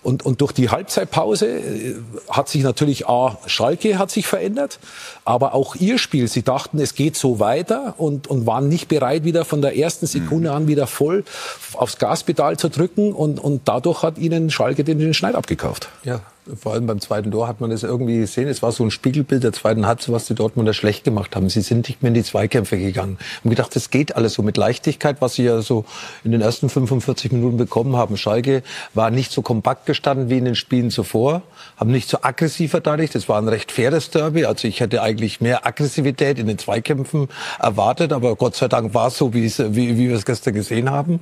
Und, 0.04 0.24
und 0.24 0.40
durch 0.42 0.52
die 0.52 0.70
Halbzeitpause 0.70 1.48
äh, 1.48 1.96
hat 2.30 2.48
sich 2.48 2.62
natürlich 2.62 3.08
A, 3.08 3.40
Schalke 3.48 3.98
hat 3.98 4.12
sich 4.12 4.28
verändert, 4.28 4.78
aber 5.26 5.56
auch 5.56 5.76
ihr 5.76 5.98
Spiel. 5.98 6.28
Sie 6.28 6.44
dachten, 6.44 6.78
es 6.78 6.94
geht 6.94 7.16
so 7.16 7.40
weiter 7.40 7.96
und, 7.98 8.28
und 8.28 8.46
waren 8.46 8.70
nicht 8.70 8.88
bereit, 8.88 9.24
wieder 9.24 9.46
von 9.46 9.64
der 9.64 9.76
ersten 9.76 10.06
Sekunde 10.06 10.52
an 10.52 10.68
wieder 10.68 10.86
voll 10.86 11.24
aufs 11.74 11.98
Gaspedal 11.98 12.58
zu 12.58 12.70
drücken. 12.70 13.14
Und, 13.14 13.40
und 13.40 13.68
dadurch 13.80 14.04
hat 14.04 14.18
ihnen 14.18 14.50
Schalke 14.50 14.84
den, 14.84 15.00
den 15.00 15.14
Schneid 15.14 15.36
abgekauft. 15.36 15.90
Ja, 16.04 16.22
vor 16.56 16.74
allem 16.74 16.88
beim 16.88 17.00
zweiten 17.00 17.32
Tor 17.32 17.48
hat 17.48 17.62
man 17.62 17.70
das 17.70 17.84
irgendwie 17.84 18.20
gesehen. 18.20 18.48
Es 18.48 18.62
war 18.62 18.72
so 18.72 18.84
ein 18.84 18.92
Spiegelbild 18.92 19.44
der 19.44 19.54
zweiten 19.54 19.86
Halbzeit, 19.86 20.14
was 20.14 20.26
die 20.26 20.36
Dortmunder 20.36 20.74
schlecht 20.74 21.04
gemacht 21.04 21.36
haben. 21.36 21.50
Sie 21.50 21.62
sind 21.62 21.88
nicht 21.88 22.02
mehr 22.02 22.10
in 22.10 22.16
die 22.16 22.24
Zweikämpfe 22.24 22.78
gegangen. 22.78 23.18
Haben 23.40 23.50
gedacht, 23.50 23.76
das 23.76 23.90
geht 23.90 24.16
alles 24.16 24.34
so 24.34 24.44
mit 24.44 24.58
Leichtigkeit, 24.58 25.18
was 25.22 25.36
sie 25.36 25.44
ja 25.44 25.62
so 25.62 25.86
in 26.24 26.32
den 26.32 26.42
ersten 26.42 26.70
45 26.70 27.32
Minuten 27.32 27.58
bekommen 27.58 27.96
haben. 27.96 28.18
Schalke 28.18 28.64
war 28.94 29.12
nicht 29.12 29.32
so 29.32 29.42
kompakt 29.42 29.86
gestanden 29.86 30.30
wie 30.30 30.38
in 30.38 30.46
den 30.46 30.56
Spielen 30.56 30.92
zuvor, 30.92 31.44
haben 31.78 31.92
nicht 31.92 32.10
so 32.10 32.20
aggressiv 32.22 32.72
verteidigt. 32.72 33.16
Es 33.16 33.30
war 33.30 33.40
ein 33.40 33.48
recht 33.48 33.72
faires 33.72 34.10
Derby. 34.10 34.46
Also 34.46 34.68
ich 34.68 34.80
hätte 34.80 35.02
eigentlich 35.02 35.42
mehr 35.42 35.66
Aggressivität 35.66 36.40
in 36.40 36.48
den 36.48 36.58
Zweikämpfen 36.58 37.30
erwartet, 37.60 38.12
aber 38.12 38.36
Gott 38.36 38.56
sei 38.56 38.68
Dank 38.68 38.94
war 38.94 39.08
es 39.08 39.18
so, 39.18 39.34
wie, 39.34 39.46
wie, 39.46 39.98
wie 39.98 40.10
wir 40.10 40.16
es 40.16 40.26
gestern 40.26 40.54
gesehen 40.54 40.90
haben. 40.90 41.20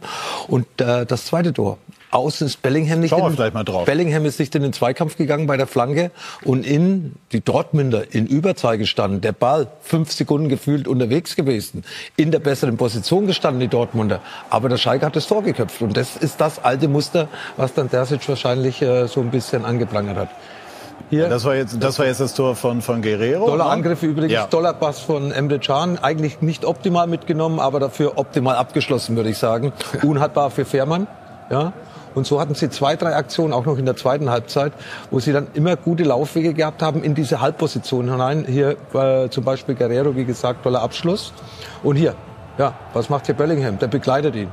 Und 0.47 0.65
äh, 0.79 1.05
das 1.05 1.25
zweite 1.25 1.53
Tor. 1.53 1.77
Außen 2.11 2.47
ist 2.47 2.61
Bellingham 2.61 3.01
nicht 3.01 3.09
Schauen 3.09 3.21
wir 3.21 3.27
in, 3.29 3.35
vielleicht 3.35 3.53
mal 3.53 3.63
drauf. 3.63 3.85
Bellingham 3.85 4.25
ist 4.25 4.39
nicht 4.39 4.55
in 4.55 4.61
den 4.61 4.73
Zweikampf 4.73 5.17
gegangen 5.17 5.45
bei 5.45 5.57
der 5.57 5.67
Flanke 5.67 6.11
und 6.43 6.65
in 6.65 7.15
die 7.31 7.41
Dortmunder 7.41 8.03
in 8.13 8.27
Überzahl 8.27 8.77
gestanden. 8.77 9.21
Der 9.21 9.33
Ball 9.33 9.67
fünf 9.81 10.11
Sekunden 10.11 10.47
gefühlt 10.47 10.87
unterwegs 10.87 11.35
gewesen, 11.35 11.83
in 12.15 12.31
der 12.31 12.39
besseren 12.39 12.77
Position 12.77 13.27
gestanden 13.27 13.59
die 13.59 13.67
Dortmunder. 13.67 14.21
Aber 14.49 14.69
der 14.69 14.77
Schalke 14.77 15.05
hat 15.05 15.15
das 15.15 15.27
Tor 15.27 15.43
geköpft 15.43 15.81
und 15.81 15.97
das 15.97 16.15
ist 16.15 16.39
das 16.39 16.63
alte 16.63 16.87
Muster, 16.87 17.27
was 17.57 17.73
dann 17.73 17.89
Terzic 17.89 18.27
wahrscheinlich 18.29 18.81
äh, 18.81 19.07
so 19.07 19.19
ein 19.19 19.31
bisschen 19.31 19.65
angeprangert 19.65 20.17
hat. 20.17 20.29
Hier 21.09 21.29
Das 21.29 21.45
war 21.45 21.55
jetzt 21.55 21.81
das, 21.81 21.99
war 21.99 22.05
jetzt 22.05 22.19
das 22.19 22.33
Tor 22.33 22.55
von, 22.55 22.81
von 22.81 23.01
Guerrero. 23.01 23.45
Toller 23.45 23.65
ne? 23.65 23.69
Angriff 23.69 24.03
übrigens, 24.03 24.33
Ja. 24.33 24.45
toller 24.47 24.73
Pass 24.73 24.99
von 24.99 25.31
Emre 25.31 25.59
Can. 25.59 25.97
Eigentlich 25.99 26.41
nicht 26.41 26.65
optimal 26.65 27.07
mitgenommen, 27.07 27.59
aber 27.59 27.79
dafür 27.79 28.13
optimal 28.17 28.55
abgeschlossen, 28.55 29.15
würde 29.15 29.29
ich 29.29 29.37
sagen. 29.37 29.71
Unhaltbar 30.03 30.51
für 30.51 30.65
Fährmann. 30.65 31.07
Ja. 31.49 31.71
Und 32.17 32.25
so 32.25 32.41
hatten 32.41 32.55
sie 32.55 32.71
zwei, 32.71 32.95
drei 32.95 33.15
Aktionen, 33.15 33.53
auch 33.53 33.65
noch 33.65 33.77
in 33.77 33.85
der 33.85 33.95
zweiten 33.95 34.31
Halbzeit, 34.31 34.73
wo 35.11 35.19
sie 35.19 35.33
dann 35.33 35.49
immer 35.53 35.75
gute 35.75 36.03
Laufwege 36.03 36.55
gehabt 36.55 36.81
haben 36.81 37.03
in 37.03 37.13
diese 37.13 37.41
Halbposition 37.41 38.09
hinein. 38.09 38.43
Hier 38.47 38.75
äh, 38.95 39.29
zum 39.29 39.43
Beispiel 39.43 39.75
Guerrero, 39.75 40.15
wie 40.15 40.25
gesagt, 40.25 40.63
toller 40.63 40.81
Abschluss. 40.81 41.31
Und 41.83 41.95
hier, 41.95 42.15
ja, 42.57 42.73
was 42.93 43.11
macht 43.11 43.27
hier 43.27 43.35
Bellingham? 43.35 43.77
Der 43.77 43.85
begleitet 43.85 44.35
ihn. 44.35 44.51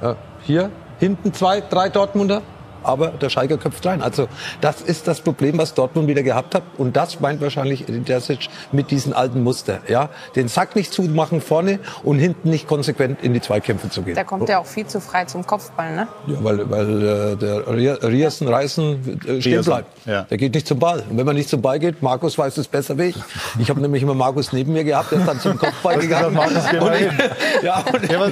Ja, 0.00 0.14
hier, 0.42 0.70
hinten 1.00 1.34
zwei, 1.34 1.62
drei 1.62 1.88
Dortmunder, 1.88 2.42
aber 2.84 3.08
der 3.08 3.28
Schalker 3.30 3.56
köpft 3.58 3.84
rein. 3.86 4.02
Also 4.02 4.28
das 4.60 4.80
ist 4.80 5.08
das 5.08 5.20
Problem, 5.20 5.58
was 5.58 5.74
Dortmund 5.74 6.08
wieder 6.08 6.22
gehabt 6.22 6.54
hat. 6.54 6.62
Und 6.78 6.96
das 6.96 7.20
meint 7.20 7.40
wahrscheinlich 7.40 7.82
Edin 7.88 8.04
Terzic 8.04 8.48
mit 8.72 8.90
diesen 8.90 9.12
alten 9.12 9.42
Muster. 9.42 9.80
Ja, 9.88 10.08
den 10.36 10.48
Sack 10.48 10.76
nicht 10.76 10.92
zumachen 10.92 11.40
vorne 11.40 11.78
und 12.02 12.18
hinten 12.18 12.50
nicht 12.50 12.66
konsequent 12.66 13.22
in 13.22 13.32
die 13.34 13.40
Zweikämpfe 13.40 13.90
zu 13.90 14.02
gehen. 14.02 14.14
Da 14.14 14.24
kommt 14.24 14.48
er 14.48 14.60
auch 14.60 14.66
viel 14.66 14.86
zu 14.86 15.00
frei 15.00 15.24
zum 15.24 15.46
Kopfball, 15.46 15.94
ne? 15.94 16.08
Ja, 16.26 16.36
weil, 16.40 16.70
weil 16.70 17.02
äh, 17.32 17.36
der 17.36 17.66
Riersen, 17.68 18.48
Reißen 18.48 19.20
äh, 19.26 19.40
stehen 19.40 19.62
bleibt. 19.64 20.06
ja. 20.06 20.22
Der 20.22 20.38
geht 20.38 20.54
nicht 20.54 20.66
zum 20.66 20.78
Ball. 20.78 21.02
Und 21.10 21.16
wenn 21.18 21.26
man 21.26 21.36
nicht 21.36 21.48
zum 21.48 21.62
Ball 21.62 21.78
geht, 21.78 22.02
Markus 22.02 22.36
weiß 22.38 22.56
es 22.58 22.68
besser 22.68 22.98
wie 22.98 23.04
ich. 23.04 23.16
Ich 23.58 23.70
habe 23.70 23.80
nämlich 23.80 24.02
immer 24.02 24.14
Markus 24.14 24.52
neben 24.52 24.72
mir 24.72 24.84
gehabt, 24.84 25.12
der 25.12 25.18
ist 25.20 25.28
dann 25.28 25.40
zum 25.40 25.58
Kopfball 25.58 25.98
gegangen. 26.00 26.34
Markus, 26.34 26.62
geh 26.70 26.78
mal 26.80 26.94
ich- 26.94 27.00
hin. 27.00 27.10
ja, 27.62 27.84
und 27.92 28.10
Ja, 28.10 28.18
aber, 28.18 28.30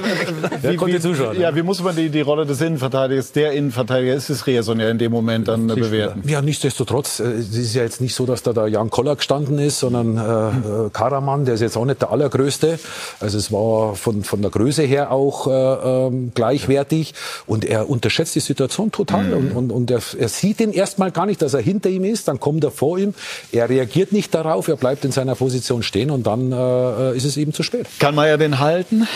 wie, 0.61 0.75
konnte 0.75 0.95
wie, 0.95 0.99
zuschauen, 0.99 1.39
ja, 1.39 1.55
wie 1.55 1.61
muss 1.63 1.81
man 1.83 1.95
die, 1.95 2.09
die 2.09 2.21
Rolle 2.21 2.45
des 2.45 2.61
Innenverteidigers, 2.61 3.31
der 3.31 3.51
Innenverteidiger 3.53 4.13
ist 4.13 4.29
es 4.29 4.42
Reson 4.47 4.79
ja 4.79 4.89
in 4.89 4.97
dem 4.97 5.11
Moment 5.11 5.47
dann 5.47 5.69
äh, 5.69 5.75
bewerten? 5.75 6.23
Ja, 6.27 6.41
nichtsdestotrotz, 6.41 7.19
äh, 7.19 7.23
es 7.23 7.55
ist 7.55 7.73
ja 7.75 7.83
jetzt 7.83 8.01
nicht 8.01 8.15
so, 8.15 8.25
dass 8.25 8.43
da 8.43 8.53
der 8.53 8.67
Jan 8.67 8.89
Koller 8.89 9.15
gestanden 9.15 9.59
ist, 9.59 9.79
sondern 9.79 10.17
äh, 10.17 10.85
äh, 10.85 10.89
Karaman, 10.91 11.45
der 11.45 11.55
ist 11.55 11.61
jetzt 11.61 11.77
auch 11.77 11.85
nicht 11.85 12.01
der 12.01 12.11
allergrößte. 12.11 12.79
Also 13.19 13.37
es 13.37 13.51
war 13.51 13.95
von, 13.95 14.23
von 14.23 14.41
der 14.41 14.51
Größe 14.51 14.83
her 14.83 15.11
auch 15.11 15.47
äh, 15.47 15.51
ähm, 15.51 16.31
gleichwertig 16.33 17.13
und 17.45 17.65
er 17.65 17.89
unterschätzt 17.89 18.35
die 18.35 18.39
Situation 18.39 18.91
total 18.91 19.33
und, 19.33 19.51
und, 19.51 19.71
und 19.71 19.91
er, 19.91 20.01
er 20.17 20.29
sieht 20.29 20.59
ihn 20.59 20.71
erstmal 20.71 21.11
gar 21.11 21.25
nicht, 21.25 21.41
dass 21.41 21.53
er 21.53 21.61
hinter 21.61 21.89
ihm 21.89 22.03
ist, 22.03 22.27
dann 22.27 22.39
kommt 22.39 22.63
er 22.63 22.71
vor 22.71 22.97
ihm, 22.97 23.13
er 23.51 23.69
reagiert 23.69 24.11
nicht 24.11 24.33
darauf, 24.33 24.67
er 24.67 24.75
bleibt 24.75 25.05
in 25.05 25.11
seiner 25.11 25.35
Position 25.35 25.83
stehen 25.83 26.11
und 26.11 26.27
dann 26.27 26.51
äh, 26.51 27.15
ist 27.15 27.25
es 27.25 27.37
eben 27.37 27.53
zu 27.53 27.63
spät. 27.63 27.87
Kann 27.99 28.15
man 28.15 28.27
ja 28.27 28.37
den 28.37 28.59
halten? 28.59 29.07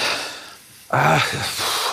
Ah, 0.89 1.19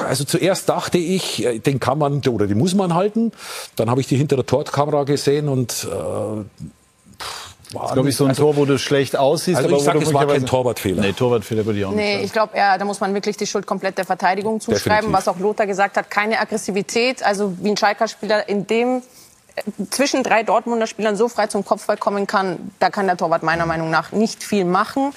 Also 0.08 0.24
zuerst 0.24 0.68
dachte 0.68 0.98
ich, 0.98 1.44
äh, 1.44 1.58
den 1.58 1.80
kann 1.80 1.98
man 1.98 2.20
oder 2.28 2.46
den 2.46 2.58
muss 2.58 2.74
man 2.74 2.94
halten. 2.94 3.32
Dann 3.76 3.90
habe 3.90 4.00
ich 4.00 4.06
die 4.06 4.16
hintere 4.16 4.44
Torkamera 4.46 5.04
gesehen 5.04 5.48
und 5.48 5.84
äh, 5.90 6.44
Das 7.72 7.82
ist, 7.88 7.92
glaube 7.94 8.08
ich, 8.08 8.16
so 8.16 8.24
ein 8.24 8.34
Tor, 8.34 8.56
wo 8.56 8.64
du 8.64 8.78
schlecht 8.78 9.16
aussiehst. 9.16 9.56
Also 9.56 9.68
aber 9.68 9.78
ich 9.78 9.84
sage, 9.84 9.98
es 9.98 10.14
war 10.14 10.26
kein 10.26 10.46
Torwartfehler. 10.46 11.02
Nee, 11.02 11.12
Torwartfehler 11.12 11.64
würde 11.66 11.78
ich 11.80 11.84
auch 11.84 11.90
nicht 11.90 11.96
Nee, 11.98 12.12
sagen. 12.14 12.24
ich 12.24 12.32
glaube, 12.32 12.52
da 12.54 12.84
muss 12.84 13.00
man 13.00 13.14
wirklich 13.14 13.36
die 13.36 13.46
Schuld 13.48 13.66
komplett 13.66 13.98
der 13.98 14.04
Verteidigung 14.04 14.60
zuschreiben, 14.60 14.84
Definitiv. 14.84 15.12
was 15.12 15.28
auch 15.28 15.38
Lothar 15.40 15.66
gesagt 15.66 15.96
hat. 15.96 16.10
Keine 16.10 16.38
Aggressivität. 16.38 17.24
Also 17.24 17.52
wie 17.60 17.70
ein 17.70 17.76
Schalker-Spieler 17.76 18.48
in 18.48 18.66
dem 18.68 19.02
äh, 19.56 19.62
zwischen 19.90 20.22
drei 20.22 20.44
Dortmunder 20.44 20.86
Spielern 20.86 21.16
so 21.16 21.28
frei 21.28 21.48
zum 21.48 21.64
Kopfball 21.64 21.96
kommen 21.96 22.26
kann, 22.28 22.70
da 22.78 22.90
kann 22.90 23.06
der 23.06 23.16
Torwart 23.16 23.42
meiner 23.42 23.66
Meinung 23.66 23.90
nach 23.90 24.12
nicht 24.12 24.44
viel 24.44 24.64
machen. 24.64 25.12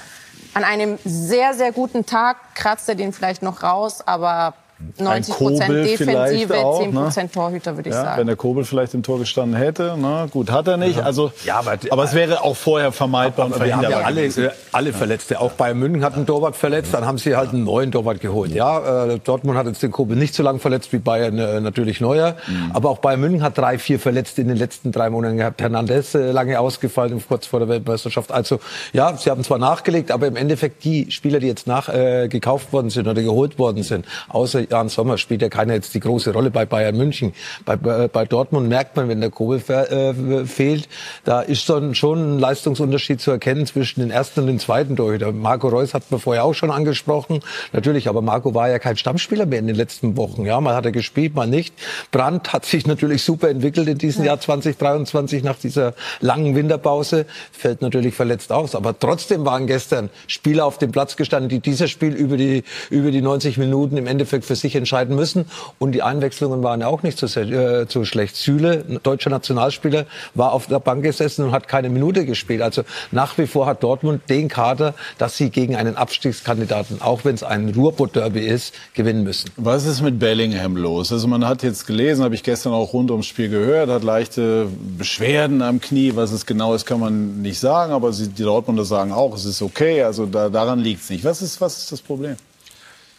An 0.57 0.63
einem 0.63 0.97
sehr, 1.05 1.53
sehr 1.53 1.71
guten 1.71 2.07
Tag 2.07 2.55
kratzt 2.55 2.89
er 2.89 2.95
den 2.95 3.13
vielleicht 3.13 3.43
noch 3.43 3.61
raus, 3.61 4.01
aber 4.07 4.55
90 4.99 5.33
Prozent 5.35 5.67
Kobel 5.67 5.85
vielleicht 5.97 6.31
Defensive, 6.33 6.57
auch, 6.65 6.79
10 6.81 6.93
ne? 6.93 6.99
Prozent 7.01 7.33
Torhüter, 7.33 7.75
würde 7.75 7.89
ich 7.89 7.95
Ja, 7.95 8.03
sagen. 8.03 8.19
wenn 8.19 8.27
der 8.27 8.35
Kobel 8.35 8.63
vielleicht 8.63 8.93
im 8.93 9.01
Tor 9.01 9.17
gestanden 9.19 9.55
hätte, 9.57 9.95
na 9.99 10.27
gut, 10.27 10.51
hat 10.51 10.67
er 10.67 10.77
nicht. 10.77 10.99
Also, 11.01 11.31
Ja, 11.45 11.57
aber- 11.59 11.77
aber 11.89 12.03
es 12.03 12.13
wäre 12.13 12.43
auch 12.43 12.55
vorher 12.55 12.91
vermeidbar 12.91 13.47
und 13.47 13.55
Aber 13.55 13.65
wir 13.65 13.75
haben 13.75 13.83
ja 13.89 14.01
alle, 14.01 14.21
gewesen. 14.21 14.49
alle 14.71 14.93
Verletzte. 14.93 15.41
Auch 15.41 15.53
Bayern 15.53 15.79
München 15.79 16.03
hat 16.03 16.13
einen 16.15 16.27
Torwart 16.27 16.55
verletzt, 16.55 16.93
dann 16.93 17.05
haben 17.05 17.17
sie 17.17 17.35
halt 17.35 17.49
einen 17.53 17.63
neuen 17.63 17.91
Torwart 17.91 18.21
geholt. 18.21 18.51
Ja, 18.51 19.05
äh, 19.05 19.19
Dortmund 19.19 19.57
hat 19.57 19.65
jetzt 19.65 19.81
den 19.81 19.91
Kobel 19.91 20.15
nicht 20.15 20.35
so 20.35 20.43
lange 20.43 20.59
verletzt 20.59 20.93
wie 20.93 20.99
Bayern 20.99 21.39
äh, 21.39 21.59
natürlich 21.59 21.99
Neuer. 21.99 22.35
Aber 22.73 22.89
auch 22.91 22.99
Bayern 22.99 23.21
München 23.21 23.41
hat 23.41 23.57
drei, 23.57 23.79
vier 23.79 23.99
Verletzte 23.99 24.41
in 24.41 24.47
den 24.47 24.57
letzten 24.57 24.91
drei 24.91 25.09
Monaten 25.09 25.37
gehabt. 25.37 25.59
Hernandez 25.61 26.13
äh, 26.13 26.31
lange 26.31 26.59
ausgefallen, 26.59 27.21
kurz 27.27 27.47
vor 27.47 27.59
der 27.59 27.67
Weltmeisterschaft. 27.69 28.31
Also 28.31 28.59
ja, 28.93 29.17
sie 29.17 29.31
haben 29.31 29.43
zwar 29.43 29.57
nachgelegt, 29.57 30.11
aber 30.11 30.27
im 30.27 30.35
Endeffekt 30.35 30.83
die 30.83 31.09
Spieler, 31.11 31.39
die 31.39 31.47
jetzt 31.47 31.65
nach 31.65 31.89
äh, 31.89 32.27
gekauft 32.27 32.71
worden 32.73 32.91
sind 32.91 33.07
oder 33.07 33.23
geholt 33.23 33.57
worden 33.57 33.81
sind, 33.83 34.05
außer 34.29 34.66
Jan 34.69 34.89
Sommer 34.89 35.17
spielt 35.17 35.41
ja 35.41 35.49
keiner 35.49 35.73
jetzt 35.73 35.93
die 35.93 35.99
große 35.99 36.31
Rolle 36.33 36.51
bei 36.51 36.65
Bayern 36.65 36.95
München. 36.97 37.33
Bei, 37.65 37.75
bei, 37.75 38.07
bei 38.07 38.25
Dortmund 38.25 38.67
merkt 38.69 38.95
man, 38.95 39.07
wenn 39.09 39.21
der 39.21 39.29
Kobel 39.29 39.59
fe- 39.59 39.89
äh, 39.89 40.45
fehlt, 40.45 40.87
da 41.23 41.41
ist 41.41 41.69
dann 41.69 41.95
schon 41.95 42.35
ein 42.35 42.39
Leistungsunterschied 42.39 43.21
zu 43.21 43.31
erkennen 43.31 43.65
zwischen 43.65 44.01
den 44.01 44.11
ersten 44.11 44.41
und 44.41 44.47
den 44.47 44.59
zweiten 44.59 44.95
Torhüter. 44.95 45.31
Marco 45.31 45.67
Reus 45.69 45.93
hat 45.93 46.03
man 46.11 46.19
vorher 46.19 46.43
auch 46.43 46.53
schon 46.53 46.71
angesprochen. 46.71 47.39
Natürlich, 47.73 48.07
aber 48.09 48.21
Marco 48.21 48.53
war 48.53 48.69
ja 48.69 48.79
kein 48.79 48.97
Stammspieler 48.97 49.45
mehr 49.45 49.59
in 49.59 49.67
den 49.67 49.75
letzten 49.75 50.17
Wochen. 50.17 50.45
Ja, 50.45 50.59
mal 50.59 50.75
hat 50.75 50.85
er 50.85 50.91
gespielt, 50.91 51.35
mal 51.35 51.47
nicht. 51.47 51.73
Brandt 52.11 52.53
hat 52.53 52.65
sich 52.65 52.85
natürlich 52.85 53.23
super 53.23 53.49
entwickelt 53.49 53.87
in 53.87 53.97
diesem 53.97 54.25
Jahr 54.25 54.39
2023 54.39 55.43
nach 55.43 55.57
dieser 55.57 55.93
langen 56.19 56.55
Winterpause. 56.55 57.25
Fällt 57.51 57.81
natürlich 57.81 58.15
verletzt 58.15 58.51
aus. 58.51 58.75
Aber 58.75 58.97
trotzdem 58.97 59.45
waren 59.45 59.67
gestern 59.67 60.09
Spieler 60.27 60.65
auf 60.65 60.77
dem 60.77 60.91
Platz 60.91 61.15
gestanden, 61.15 61.49
die 61.49 61.59
dieses 61.59 61.89
Spiel 61.89 62.13
über 62.13 62.37
die, 62.37 62.63
über 62.89 63.11
die 63.11 63.21
90 63.21 63.57
Minuten 63.57 63.97
im 63.97 64.07
Endeffekt 64.07 64.45
für 64.45 64.55
sich 64.61 64.75
entscheiden 64.75 65.15
müssen. 65.15 65.45
Und 65.79 65.93
die 65.93 66.03
Einwechslungen 66.03 66.63
waren 66.63 66.81
ja 66.81 66.87
auch 66.87 67.03
nicht 67.03 67.17
so, 67.17 67.27
äh, 67.39 67.85
so 67.87 68.05
schlecht. 68.05 68.35
Süle, 68.35 68.83
deutscher 69.03 69.29
Nationalspieler, 69.29 70.05
war 70.35 70.51
auf 70.51 70.67
der 70.67 70.79
Bank 70.79 71.03
gesessen 71.03 71.45
und 71.45 71.51
hat 71.51 71.67
keine 71.67 71.89
Minute 71.89 72.25
gespielt. 72.25 72.61
Also 72.61 72.83
nach 73.11 73.37
wie 73.37 73.47
vor 73.47 73.65
hat 73.65 73.83
Dortmund 73.83 74.21
den 74.29 74.47
Kader, 74.47 74.93
dass 75.17 75.37
sie 75.37 75.49
gegen 75.49 75.75
einen 75.75 75.95
Abstiegskandidaten, 75.95 77.01
auch 77.01 77.25
wenn 77.25 77.35
es 77.35 77.43
ein 77.43 77.69
Ruhrpott-Derby 77.69 78.41
ist, 78.41 78.73
gewinnen 78.93 79.23
müssen. 79.23 79.49
Was 79.57 79.85
ist 79.85 80.01
mit 80.01 80.19
Bellingham 80.19 80.75
los? 80.75 81.11
Also 81.11 81.27
man 81.27 81.47
hat 81.47 81.63
jetzt 81.63 81.87
gelesen, 81.87 82.23
habe 82.23 82.35
ich 82.35 82.43
gestern 82.43 82.73
auch 82.73 82.93
rund 82.93 83.11
ums 83.11 83.25
Spiel 83.25 83.49
gehört, 83.49 83.89
hat 83.89 84.03
leichte 84.03 84.67
Beschwerden 84.97 85.61
am 85.61 85.81
Knie. 85.81 86.13
Was 86.15 86.31
es 86.31 86.45
genau 86.45 86.73
ist, 86.73 86.85
kann 86.85 86.99
man 86.99 87.41
nicht 87.41 87.59
sagen, 87.59 87.93
aber 87.93 88.11
die 88.11 88.43
Dortmunder 88.43 88.85
sagen 88.85 89.11
auch, 89.11 89.35
es 89.35 89.45
ist 89.45 89.61
okay. 89.61 90.03
Also 90.03 90.25
da, 90.25 90.49
daran 90.49 90.79
liegt 90.79 91.01
es 91.01 91.09
nicht. 91.09 91.23
Was 91.23 91.41
ist, 91.41 91.59
was 91.61 91.77
ist 91.77 91.91
das 91.91 92.01
Problem? 92.01 92.35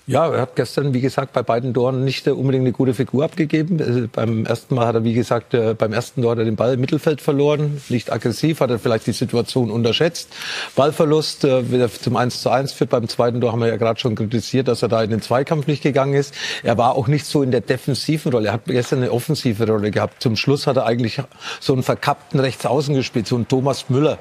Ja, 0.09 0.27
er 0.27 0.40
hat 0.40 0.57
gestern, 0.57 0.94
wie 0.94 1.03
gesagt, 1.03 1.35
bei 1.35 1.42
beiden 1.42 1.75
Toren 1.75 2.03
nicht 2.03 2.27
unbedingt 2.27 2.62
eine 2.62 2.73
gute 2.73 2.94
Figur 2.94 3.25
abgegeben. 3.27 3.79
Also 3.79 4.09
beim 4.11 4.47
ersten 4.47 4.75
Mal 4.75 4.87
hat 4.87 4.94
er, 4.94 5.05
wie 5.05 5.12
gesagt, 5.12 5.53
äh, 5.53 5.75
beim 5.75 5.92
ersten 5.92 6.23
Tor 6.23 6.31
hat 6.31 6.38
er 6.38 6.47
den 6.47 6.57
Ball 6.57 6.73
im 6.73 6.81
Mittelfeld 6.81 7.21
verloren, 7.21 7.79
nicht 7.90 8.11
aggressiv, 8.11 8.61
hat 8.61 8.71
er 8.71 8.79
vielleicht 8.79 9.07
die 9.07 9.12
Situation 9.12 9.71
unterschätzt. 9.71 10.31
Ballverlust 10.75 11.44
äh, 11.44 11.71
wieder 11.71 11.92
zum 11.92 12.16
1 12.16 12.40
zu 12.40 12.49
1 12.49 12.73
führt. 12.73 12.88
Beim 12.88 13.07
zweiten 13.07 13.42
Tor 13.42 13.53
haben 13.53 13.61
wir 13.61 13.68
ja 13.68 13.77
gerade 13.77 14.01
schon 14.01 14.14
kritisiert, 14.14 14.68
dass 14.68 14.81
er 14.81 14.88
da 14.88 15.03
in 15.03 15.11
den 15.11 15.21
Zweikampf 15.21 15.66
nicht 15.66 15.83
gegangen 15.83 16.14
ist. 16.14 16.33
Er 16.62 16.79
war 16.79 16.94
auch 16.94 17.07
nicht 17.07 17.27
so 17.27 17.42
in 17.42 17.51
der 17.51 17.61
defensiven 17.61 18.33
Rolle. 18.33 18.47
Er 18.47 18.55
hat 18.55 18.64
gestern 18.64 19.01
eine 19.01 19.12
offensive 19.12 19.66
Rolle 19.66 19.90
gehabt. 19.90 20.23
Zum 20.23 20.37
Schluss 20.37 20.66
hat 20.66 20.79
er 20.79 20.87
eigentlich 20.87 21.21
so 21.61 21.75
einen 21.75 21.83
verkappten 21.83 22.40
Rechtsaußen 22.40 22.94
gespielt, 22.94 23.27
so 23.27 23.37
einen 23.37 23.47
Thomas 23.47 23.90
Müller. 23.90 24.18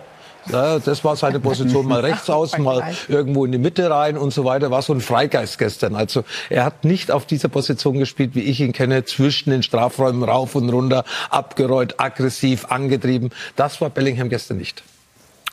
Ja, 0.52 0.80
das 0.80 1.04
war 1.04 1.16
seine 1.16 1.40
Position, 1.40 1.88
mal 1.88 2.00
rechts 2.06 2.30
außen, 2.30 2.64
mal 2.64 2.84
irgendwo 3.08 3.46
in 3.46 3.52
die 3.52 3.58
Mitte 3.58 3.90
rein 3.90 4.18
und 4.18 4.34
so 4.34 4.46
weiter. 4.46 4.72
War 4.72 4.82
so 4.82 4.94
ein 4.94 5.02
Freigeist 5.02 5.58
gestern. 5.58 5.96
Also 5.96 6.24
er 6.50 6.66
hat 6.66 6.86
nicht 6.86 7.12
auf 7.12 7.26
dieser 7.26 7.50
Position 7.50 8.00
gespielt, 8.00 8.36
wie 8.36 8.42
ich 8.42 8.60
ihn 8.62 8.74
kenne, 8.74 9.06
zwischen 9.06 9.50
den 9.50 9.64
Strafräumen 9.64 10.24
rauf 10.24 10.56
und 10.56 10.70
runter, 10.70 11.04
abgerollt, 11.30 12.00
aggressiv, 12.00 12.66
angetrieben. 12.70 13.32
Das 13.56 13.82
war 13.82 13.90
Bellingham 13.90 14.30
gestern 14.30 14.58
nicht. 14.58 14.84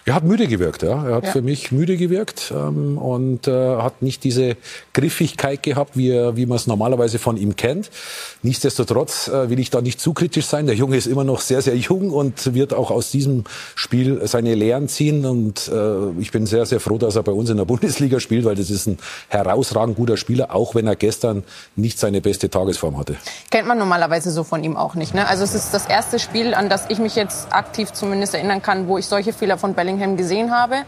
Er 0.07 0.15
hat 0.15 0.25
müde 0.25 0.47
gewirkt, 0.47 0.83
ja. 0.83 1.03
Er 1.09 1.15
hat 1.17 1.25
Ja. 1.25 1.31
für 1.33 1.41
mich 1.41 1.73
müde 1.73 1.97
gewirkt 1.97 2.53
ähm, 2.55 2.99
und 2.99 3.49
äh, 3.49 3.77
hat 3.79 4.03
nicht 4.03 4.23
diese 4.23 4.57
Griffigkeit 4.93 5.63
gehabt, 5.63 5.97
wie, 5.97 6.11
er, 6.11 6.37
wie 6.37 6.45
man 6.45 6.57
es 6.57 6.67
normalerweise 6.67 7.19
von 7.19 7.39
ihm 7.39 7.57
kennt. 7.57 7.91
Nichtsdestotrotz 8.43 9.29
äh, 9.29 9.49
will 9.49 9.59
ich 9.59 9.71
da 9.71 9.81
nicht 9.81 9.99
zu 10.01 10.13
kritisch 10.13 10.45
sein. 10.45 10.67
Der 10.67 10.75
Junge 10.75 10.99
ist 10.99 11.07
immer 11.07 11.25
noch 11.25 11.41
sehr, 11.41 11.63
sehr 11.63 11.75
jung 11.77 12.11
und 12.11 12.53
wird 12.53 12.75
auch 12.75 12.91
aus 12.91 13.11
diesem 13.11 13.45
Spiel 13.75 14.21
seine 14.27 14.55
Lehren 14.55 14.89
ziehen. 14.89 15.25
Und 15.25 15.69
äh, 15.69 16.11
ich 16.21 16.31
bin 16.33 16.45
sehr, 16.45 16.67
sehr 16.67 16.81
froh, 16.81 16.99
dass 16.99 17.17
er 17.17 17.23
bei 17.23 17.33
uns 17.33 17.49
in 17.49 17.57
der 17.57 17.65
Bundesliga 17.75 18.21
spielt, 18.21 18.45
weil 18.45 18.57
das 18.57 18.69
ist 18.69 18.87
ein 18.87 18.99
herausragend 19.31 19.97
guter 19.97 20.19
Spieler, 20.19 20.55
auch 20.55 20.75
wenn 20.75 20.87
er 20.87 20.97
gestern 20.97 21.45
nicht 21.77 21.99
seine 21.99 22.21
beste 22.21 22.51
Tagesform 22.51 22.99
hatte. 22.99 23.17
Kennt 23.51 23.67
man 23.69 23.79
normalerweise 23.79 24.31
so 24.31 24.45
von 24.45 24.63
ihm 24.65 24.77
auch 24.77 24.97
nicht. 24.97 25.15
Ne? 25.15 25.27
Also 25.27 25.45
es 25.45 25.55
ist 25.55 25.73
das 25.73 25.87
erste 25.87 26.19
Spiel, 26.19 26.53
an 26.53 26.69
das 26.69 26.91
ich 26.91 26.99
mich 26.99 27.17
jetzt 27.17 27.51
aktiv 27.55 27.91
zumindest 27.91 28.35
erinnern 28.35 28.61
kann, 28.61 28.87
wo 28.87 28.99
ich 28.99 29.07
solche 29.07 29.33
Fehler 29.33 29.57
von 29.57 29.73
Bellingham 29.73 29.94
gesehen 30.17 30.51
habe. 30.51 30.85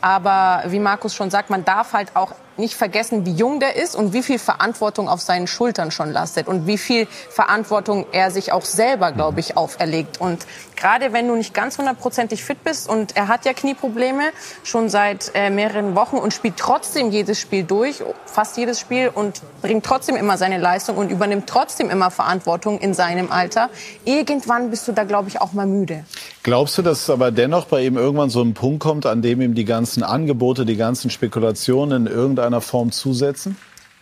Aber 0.00 0.64
wie 0.68 0.78
Markus 0.78 1.14
schon 1.14 1.30
sagt, 1.30 1.50
man 1.50 1.64
darf 1.64 1.92
halt 1.92 2.14
auch 2.14 2.32
nicht 2.58 2.74
vergessen, 2.74 3.26
wie 3.26 3.32
jung 3.32 3.60
der 3.60 3.76
ist 3.76 3.94
und 3.94 4.12
wie 4.12 4.22
viel 4.22 4.38
Verantwortung 4.38 5.08
auf 5.08 5.20
seinen 5.20 5.46
Schultern 5.46 5.90
schon 5.90 6.10
lastet 6.12 6.48
und 6.48 6.66
wie 6.66 6.78
viel 6.78 7.06
Verantwortung 7.06 8.06
er 8.12 8.30
sich 8.30 8.52
auch 8.52 8.64
selber, 8.64 9.12
glaube 9.12 9.40
ich, 9.40 9.56
auferlegt. 9.56 10.20
Und 10.20 10.46
gerade 10.74 11.12
wenn 11.12 11.28
du 11.28 11.34
nicht 11.34 11.54
ganz 11.54 11.78
hundertprozentig 11.78 12.42
fit 12.44 12.62
bist 12.64 12.88
und 12.88 13.16
er 13.16 13.28
hat 13.28 13.44
ja 13.44 13.52
Knieprobleme 13.52 14.22
schon 14.62 14.88
seit 14.88 15.32
äh, 15.34 15.50
mehreren 15.50 15.94
Wochen 15.94 16.16
und 16.16 16.32
spielt 16.32 16.56
trotzdem 16.56 17.10
jedes 17.10 17.40
Spiel 17.40 17.64
durch, 17.64 18.02
fast 18.24 18.56
jedes 18.56 18.80
Spiel 18.80 19.10
und 19.12 19.42
bringt 19.62 19.84
trotzdem 19.84 20.16
immer 20.16 20.38
seine 20.38 20.58
Leistung 20.58 20.96
und 20.96 21.10
übernimmt 21.10 21.48
trotzdem 21.48 21.90
immer 21.90 22.10
Verantwortung 22.10 22.78
in 22.78 22.94
seinem 22.94 23.30
Alter. 23.30 23.70
Irgendwann 24.04 24.70
bist 24.70 24.88
du 24.88 24.92
da, 24.92 25.04
glaube 25.04 25.28
ich, 25.28 25.40
auch 25.40 25.52
mal 25.52 25.66
müde. 25.66 26.04
Glaubst 26.42 26.78
du, 26.78 26.82
dass 26.82 27.10
aber 27.10 27.32
dennoch 27.32 27.66
bei 27.66 27.82
ihm 27.82 27.96
irgendwann 27.96 28.30
so 28.30 28.42
ein 28.42 28.54
Punkt 28.54 28.80
kommt, 28.80 29.04
an 29.04 29.20
dem 29.20 29.40
ihm 29.40 29.54
die 29.54 29.64
ganzen 29.86 30.02
Angebote, 30.02 30.66
die 30.66 30.76
ganzen 30.76 31.10
Spekulationen 31.10 32.08
in 32.08 32.12
irgendeiner 32.12 32.60
Form 32.60 32.90
zusetzen? 32.90 33.56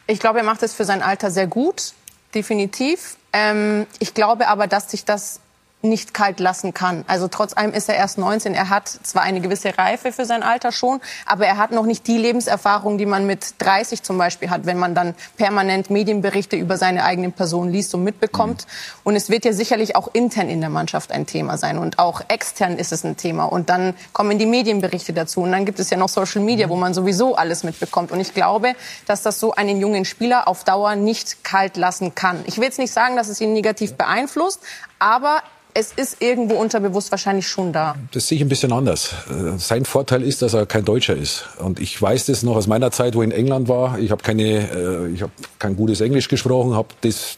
Ich 0.07 0.19
glaube, 0.19 0.39
er 0.39 0.45
macht 0.45 0.63
es 0.63 0.73
für 0.73 0.87
sein 0.87 1.03
Alter 1.03 1.31
sehr 1.31 1.47
gut, 1.47 1.93
definitiv. 2.35 3.19
Ähm, 3.35 3.87
ich 3.99 4.15
glaube 4.15 4.49
aber, 4.49 4.67
dass 4.67 4.91
sich 4.91 5.05
das 5.05 5.41
nicht 5.85 6.15
kalt 6.15 6.41
lassen 6.41 6.75
kann. 6.75 7.05
Also 7.07 7.29
trotz 7.29 7.57
allem 7.57 7.73
ist 7.73 7.89
er 7.89 7.97
erst 7.97 8.19
19. 8.19 8.55
Er 8.55 8.71
hat 8.71 8.89
zwar 8.89 9.23
eine 9.23 9.41
gewisse 9.41 9.77
Reife 9.77 10.11
für 10.11 10.25
sein 10.25 10.43
Alter 10.43 10.73
schon, 10.73 11.01
aber 11.27 11.47
er 11.47 11.59
hat 11.59 11.71
noch 11.71 11.87
nicht 11.87 12.07
die 12.07 12.19
Lebenserfahrung, 12.19 12.99
die 12.99 13.07
man 13.07 13.27
mit 13.27 13.55
30 13.59 14.03
zum 14.03 14.19
Beispiel 14.19 14.51
hat, 14.51 14.67
wenn 14.67 14.79
man 14.79 14.95
dann 14.95 15.15
permanent 15.37 15.91
Medienberichte 15.91 16.57
über 16.57 16.77
seine 16.79 17.05
eigene 17.05 17.31
Person 17.31 17.71
liest 17.71 17.95
und 17.95 18.03
mitbekommt. 18.03 18.67
Und 19.05 19.15
es 19.15 19.29
wird 19.29 19.45
ja 19.45 19.53
sicherlich 19.53 19.95
auch 19.97 20.09
intern 20.13 20.49
in 20.49 20.61
der 20.61 20.71
Mannschaft 20.71 21.13
ein 21.13 21.27
Thema 21.27 21.59
sein 21.59 21.79
und 21.79 21.99
auch 21.99 22.23
extern 22.29 22.79
ist 22.79 22.93
es 22.93 23.05
ein 23.05 23.17
Thema. 23.17 23.45
Und 23.45 23.69
dann 23.69 23.95
kommen 24.13 24.39
die 24.39 24.47
Medienberichte 24.47 25.13
dazu 25.13 25.43
und 25.43 25.53
dann 25.53 25.65
gibt 25.65 25.79
es 25.79 25.91
ja 25.91 25.97
noch 25.97 26.09
Social 26.09 26.43
Media, 26.43 26.69
wo 26.69 26.77
man 26.77 26.95
sowieso 26.95 27.37
alles 27.37 27.63
mitbekommt. 27.63 28.11
Und 28.11 28.21
ich 28.21 28.35
glaube, 28.35 28.75
dass 29.07 29.23
das 29.23 29.39
so 29.39 29.53
einen 29.53 29.81
jungen 29.81 30.05
Spieler 30.05 30.49
auf 30.49 30.65
Dauer 30.65 30.97
nicht 30.97 31.45
kalt 31.45 31.77
lassen 31.77 32.15
kann. 32.15 32.43
Ich 32.47 32.57
will 32.57 32.65
jetzt 32.65 32.79
nicht 32.79 32.93
sagen, 32.93 33.17
dass 33.17 33.29
es 33.29 33.41
ihn 33.41 33.53
negativ 33.53 33.95
beeinflusst, 33.95 34.61
aber 34.99 35.43
es 35.77 35.93
ist 35.93 36.23
irgendwo 36.23 36.55
unterbewusst 36.55 37.11
wahrscheinlich 37.11 37.49
schon 37.49 37.73
da. 37.73 37.97
Das 38.13 38.29
sehe 38.29 38.37
ich 38.37 38.43
ein 38.43 38.49
bisschen 38.49 38.73
anders. 38.73 39.13
Äh, 39.29 39.59
Sein 39.59 39.85
Vorteil 39.85 40.23
ist, 40.23 40.41
dass 40.41 40.55
er 40.55 40.67
kein 40.67 40.85
Deutscher 40.85 41.17
ist. 41.17 41.47
Und 41.59 41.81
ich 41.81 42.01
weiß 42.01 42.27
das 42.27 42.45
noch 42.45 42.55
aus 42.55 42.69
meiner 42.69 42.93
Zeit, 42.93 43.17
wo 43.17 43.23
ich 43.23 43.31
in 43.31 43.33
England 43.33 43.69
war. 43.69 43.99
Ich 43.99 44.13
habe 44.13 44.23
keine, 44.23 44.71
äh, 44.71 45.09
ich 45.13 45.23
habe 45.23 45.33
kein 45.59 45.77
gutes 45.77 46.01
Englisch 46.01 46.29
gesprochen, 46.29 46.75
habe 46.75 46.89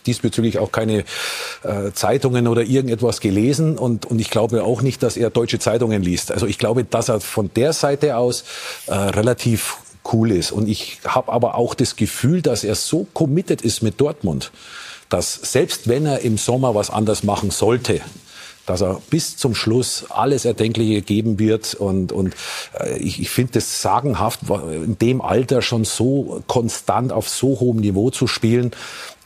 diesbezüglich 0.06 0.58
auch 0.58 0.70
keine 0.70 1.04
äh, 1.62 1.92
Zeitungen 1.94 2.46
oder 2.46 2.62
irgendetwas 2.62 3.20
gelesen. 3.20 3.78
Und, 3.78 4.04
und 4.04 4.20
ich 4.20 4.28
glaube 4.28 4.64
auch 4.64 4.82
nicht, 4.82 5.02
dass 5.02 5.16
er 5.16 5.30
deutsche 5.30 5.58
Zeitungen 5.58 6.02
liest. 6.02 6.30
Also 6.30 6.46
ich 6.46 6.58
glaube, 6.58 6.84
dass 6.84 7.08
er 7.08 7.20
von 7.20 7.50
der 7.56 7.72
Seite 7.72 8.16
aus 8.16 8.44
relativ 8.88 9.78
cool 10.12 10.30
ist. 10.30 10.52
Und 10.52 10.68
ich 10.68 10.98
habe 11.06 11.32
aber 11.32 11.56
auch 11.56 11.74
das 11.74 11.96
Gefühl, 11.96 12.42
dass 12.42 12.64
er 12.64 12.74
so 12.74 13.06
committed 13.14 13.62
ist 13.62 13.82
mit 13.82 14.00
Dortmund, 14.00 14.52
dass 15.08 15.34
selbst 15.34 15.88
wenn 15.88 16.06
er 16.06 16.20
im 16.20 16.38
Sommer 16.38 16.74
was 16.74 16.90
anders 16.90 17.22
machen 17.22 17.50
sollte, 17.50 18.00
dass 18.66 18.82
er 18.82 19.00
bis 19.10 19.36
zum 19.36 19.54
Schluss 19.54 20.06
alles 20.10 20.44
Erdenkliche 20.44 21.00
geben 21.02 21.38
wird. 21.38 21.74
Und, 21.74 22.12
und 22.12 22.34
äh, 22.78 22.98
ich, 22.98 23.20
ich 23.20 23.30
finde 23.30 23.58
es 23.58 23.80
sagenhaft, 23.80 24.40
in 24.72 24.98
dem 24.98 25.20
Alter 25.20 25.62
schon 25.62 25.84
so 25.84 26.42
konstant 26.46 27.12
auf 27.12 27.28
so 27.28 27.60
hohem 27.60 27.78
Niveau 27.78 28.10
zu 28.10 28.26
spielen 28.26 28.72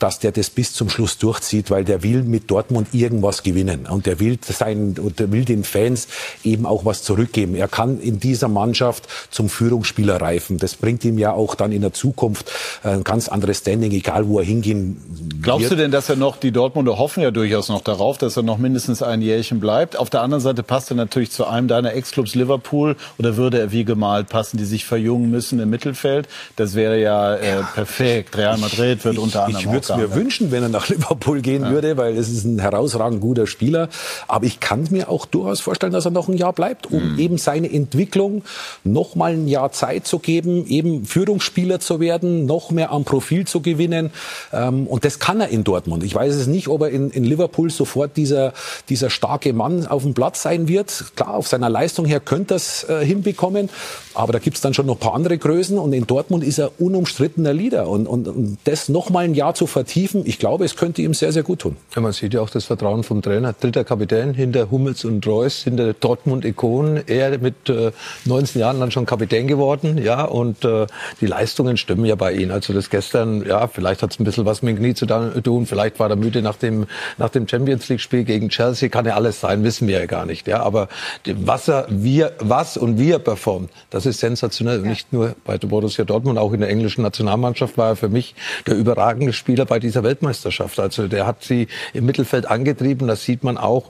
dass 0.01 0.19
der 0.19 0.31
das 0.31 0.49
bis 0.49 0.73
zum 0.73 0.89
Schluss 0.89 1.17
durchzieht, 1.17 1.69
weil 1.69 1.85
der 1.85 2.01
will 2.01 2.23
mit 2.23 2.49
Dortmund 2.49 2.89
irgendwas 2.93 3.43
gewinnen 3.43 3.85
und 3.85 4.05
der 4.07 4.19
will 4.19 4.39
sein 4.41 4.95
und 4.99 5.19
der 5.19 5.31
will 5.31 5.45
den 5.45 5.63
Fans 5.63 6.07
eben 6.43 6.65
auch 6.65 6.85
was 6.85 7.03
zurückgeben. 7.03 7.55
Er 7.55 7.67
kann 7.67 7.99
in 7.99 8.19
dieser 8.19 8.47
Mannschaft 8.47 9.07
zum 9.29 9.47
Führungsspieler 9.49 10.19
reifen. 10.19 10.57
Das 10.57 10.75
bringt 10.75 11.05
ihm 11.05 11.19
ja 11.19 11.33
auch 11.33 11.53
dann 11.53 11.71
in 11.71 11.81
der 11.81 11.93
Zukunft 11.93 12.51
ein 12.83 13.03
ganz 13.03 13.29
anderes 13.29 13.59
Standing, 13.59 13.91
egal 13.91 14.27
wo 14.27 14.39
er 14.39 14.45
hingehen 14.45 15.39
Glaubst 15.41 15.63
wird. 15.63 15.73
du 15.73 15.75
denn, 15.75 15.91
dass 15.91 16.09
er 16.09 16.15
noch, 16.15 16.37
die 16.37 16.51
Dortmunder 16.51 16.97
hoffen 16.97 17.21
ja 17.21 17.29
durchaus 17.29 17.69
noch 17.69 17.81
darauf, 17.81 18.17
dass 18.17 18.37
er 18.37 18.43
noch 18.43 18.57
mindestens 18.57 19.03
ein 19.03 19.21
Jährchen 19.21 19.59
bleibt? 19.59 19.97
Auf 19.97 20.09
der 20.09 20.21
anderen 20.21 20.41
Seite 20.41 20.63
passt 20.63 20.89
er 20.89 20.95
natürlich 20.95 21.31
zu 21.31 21.45
einem 21.45 21.67
deiner 21.67 21.93
Ex-Clubs 21.93 22.33
Liverpool 22.33 22.95
oder 23.19 23.37
würde 23.37 23.59
er 23.59 23.71
wie 23.71 23.85
gemalt 23.85 24.29
passen, 24.29 24.57
die 24.57 24.65
sich 24.65 24.85
verjüngen 24.85 25.29
müssen 25.29 25.59
im 25.59 25.69
Mittelfeld? 25.69 26.27
Das 26.55 26.73
wäre 26.73 26.99
ja, 26.99 27.35
äh, 27.35 27.61
perfekt. 27.75 28.35
Real 28.35 28.57
Madrid 28.57 29.05
wird 29.05 29.19
unter 29.19 29.45
anderem 29.45 29.71
ich, 29.91 29.97
mir 29.97 30.15
wünschen, 30.15 30.51
wenn 30.51 30.63
er 30.63 30.69
nach 30.69 30.89
Liverpool 30.89 31.41
gehen 31.41 31.63
ja. 31.63 31.71
würde, 31.71 31.97
weil 31.97 32.17
es 32.17 32.29
ist 32.29 32.45
ein 32.45 32.59
herausragend 32.59 33.21
guter 33.21 33.47
Spieler. 33.47 33.89
Aber 34.27 34.45
ich 34.45 34.59
kann 34.59 34.87
mir 34.89 35.09
auch 35.09 35.25
durchaus 35.25 35.59
vorstellen, 35.59 35.93
dass 35.93 36.05
er 36.05 36.11
noch 36.11 36.27
ein 36.27 36.37
Jahr 36.37 36.53
bleibt, 36.53 36.91
um 36.91 37.13
mhm. 37.13 37.19
eben 37.19 37.37
seine 37.37 37.71
Entwicklung 37.71 38.43
noch 38.83 39.15
mal 39.15 39.33
ein 39.33 39.47
Jahr 39.47 39.71
Zeit 39.71 40.07
zu 40.07 40.19
geben, 40.19 40.65
eben 40.67 41.05
Führungsspieler 41.05 41.79
zu 41.79 41.99
werden, 41.99 42.45
noch 42.45 42.71
mehr 42.71 42.91
am 42.91 43.03
Profil 43.03 43.45
zu 43.45 43.61
gewinnen. 43.61 44.11
Ähm, 44.53 44.87
und 44.87 45.05
das 45.05 45.19
kann 45.19 45.41
er 45.41 45.49
in 45.49 45.63
Dortmund. 45.63 46.03
Ich 46.03 46.15
weiß 46.15 46.35
es 46.35 46.47
nicht, 46.47 46.67
ob 46.67 46.81
er 46.81 46.89
in, 46.89 47.09
in 47.11 47.23
Liverpool 47.23 47.69
sofort 47.69 48.17
dieser, 48.17 48.53
dieser 48.89 49.09
starke 49.09 49.53
Mann 49.53 49.87
auf 49.87 50.03
dem 50.03 50.13
Platz 50.13 50.41
sein 50.41 50.67
wird. 50.67 51.05
Klar, 51.15 51.35
auf 51.35 51.47
seiner 51.47 51.69
Leistung 51.69 52.05
her 52.05 52.19
könnte 52.19 52.55
es 52.55 52.83
äh, 52.89 53.05
hinbekommen. 53.05 53.69
Aber 54.13 54.33
da 54.33 54.39
gibt 54.39 54.57
es 54.57 54.61
dann 54.61 54.73
schon 54.73 54.85
noch 54.85 54.95
ein 54.95 54.99
paar 54.99 55.13
andere 55.13 55.37
Größen. 55.37 55.77
Und 55.77 55.93
in 55.93 56.07
Dortmund 56.07 56.43
ist 56.43 56.59
er 56.59 56.71
unumstrittener 56.79 57.53
Leader. 57.53 57.87
Und, 57.87 58.07
und, 58.07 58.27
und 58.27 58.57
das 58.65 58.89
noch 58.89 59.09
mal 59.09 59.25
ein 59.25 59.33
Jahr 59.33 59.53
zu 59.53 59.67
vertiefen, 59.81 60.21
ich 60.25 60.37
glaube, 60.37 60.63
es 60.63 60.75
könnte 60.75 61.01
ihm 61.01 61.15
sehr, 61.15 61.31
sehr 61.31 61.41
gut 61.41 61.59
tun. 61.59 61.75
Ja, 61.95 62.01
man 62.01 62.13
sieht 62.13 62.35
ja 62.35 62.41
auch 62.41 62.51
das 62.51 62.65
Vertrauen 62.65 63.03
vom 63.03 63.23
Trainer. 63.23 63.53
Dritter 63.53 63.83
Kapitän 63.83 64.35
hinter 64.35 64.69
Hummels 64.69 65.03
und 65.05 65.25
Reus, 65.25 65.63
hinter 65.63 65.93
Dortmund-Ikonen. 65.93 67.07
Er 67.07 67.39
mit 67.39 67.67
äh, 67.67 67.91
19 68.25 68.61
Jahren 68.61 68.79
dann 68.79 68.91
schon 68.91 69.07
Kapitän 69.07 69.47
geworden. 69.47 69.97
Ja, 69.97 70.23
und 70.25 70.63
äh, 70.65 70.85
die 71.19 71.25
Leistungen 71.25 71.77
stimmen 71.77 72.05
ja 72.05 72.13
bei 72.13 72.33
ihm. 72.33 72.51
Also 72.51 72.73
das 72.73 72.91
gestern, 72.91 73.43
ja, 73.43 73.67
vielleicht 73.67 74.03
hat 74.03 74.11
es 74.11 74.19
ein 74.19 74.23
bisschen 74.23 74.45
was 74.45 74.61
mit 74.61 74.75
dem 74.75 74.83
Knie 74.83 74.93
zu 74.93 75.07
tun. 75.07 75.65
Vielleicht 75.65 75.99
war 75.99 76.11
er 76.11 76.15
müde 76.15 76.43
nach 76.43 76.57
dem, 76.57 76.85
nach 77.17 77.29
dem 77.29 77.47
Champions 77.47 77.89
League-Spiel 77.89 78.23
gegen 78.23 78.49
Chelsea. 78.49 78.87
Kann 78.89 79.07
ja 79.07 79.15
alles 79.15 79.39
sein, 79.39 79.63
wissen 79.63 79.87
wir 79.87 79.99
ja 79.99 80.05
gar 80.05 80.27
nicht. 80.27 80.47
Ja, 80.47 80.61
aber 80.61 80.89
was 81.25 81.67
er, 81.67 81.87
wir, 81.89 82.33
was 82.37 82.77
und 82.77 82.99
wie 82.99 83.09
er 83.09 83.19
performt, 83.19 83.71
das 83.89 84.05
ist 84.05 84.19
sensationell. 84.19 84.83
Ja. 84.83 84.89
Nicht 84.89 85.11
nur 85.11 85.35
bei 85.43 85.57
Borussia 85.57 86.05
Dortmund, 86.05 86.37
auch 86.37 86.53
in 86.53 86.59
der 86.59 86.69
englischen 86.69 87.01
Nationalmannschaft 87.01 87.79
war 87.79 87.89
er 87.89 87.95
für 87.95 88.09
mich 88.09 88.35
der 88.67 88.75
überragende 88.75 89.33
Spieler 89.33 89.65
bei 89.71 89.79
dieser 89.79 90.03
Weltmeisterschaft. 90.03 90.81
Also 90.81 91.07
der 91.07 91.25
hat 91.25 91.45
sie 91.45 91.69
im 91.93 92.05
Mittelfeld 92.05 92.45
angetrieben. 92.45 93.07
Das 93.07 93.23
sieht 93.23 93.41
man 93.45 93.57
auch, 93.57 93.89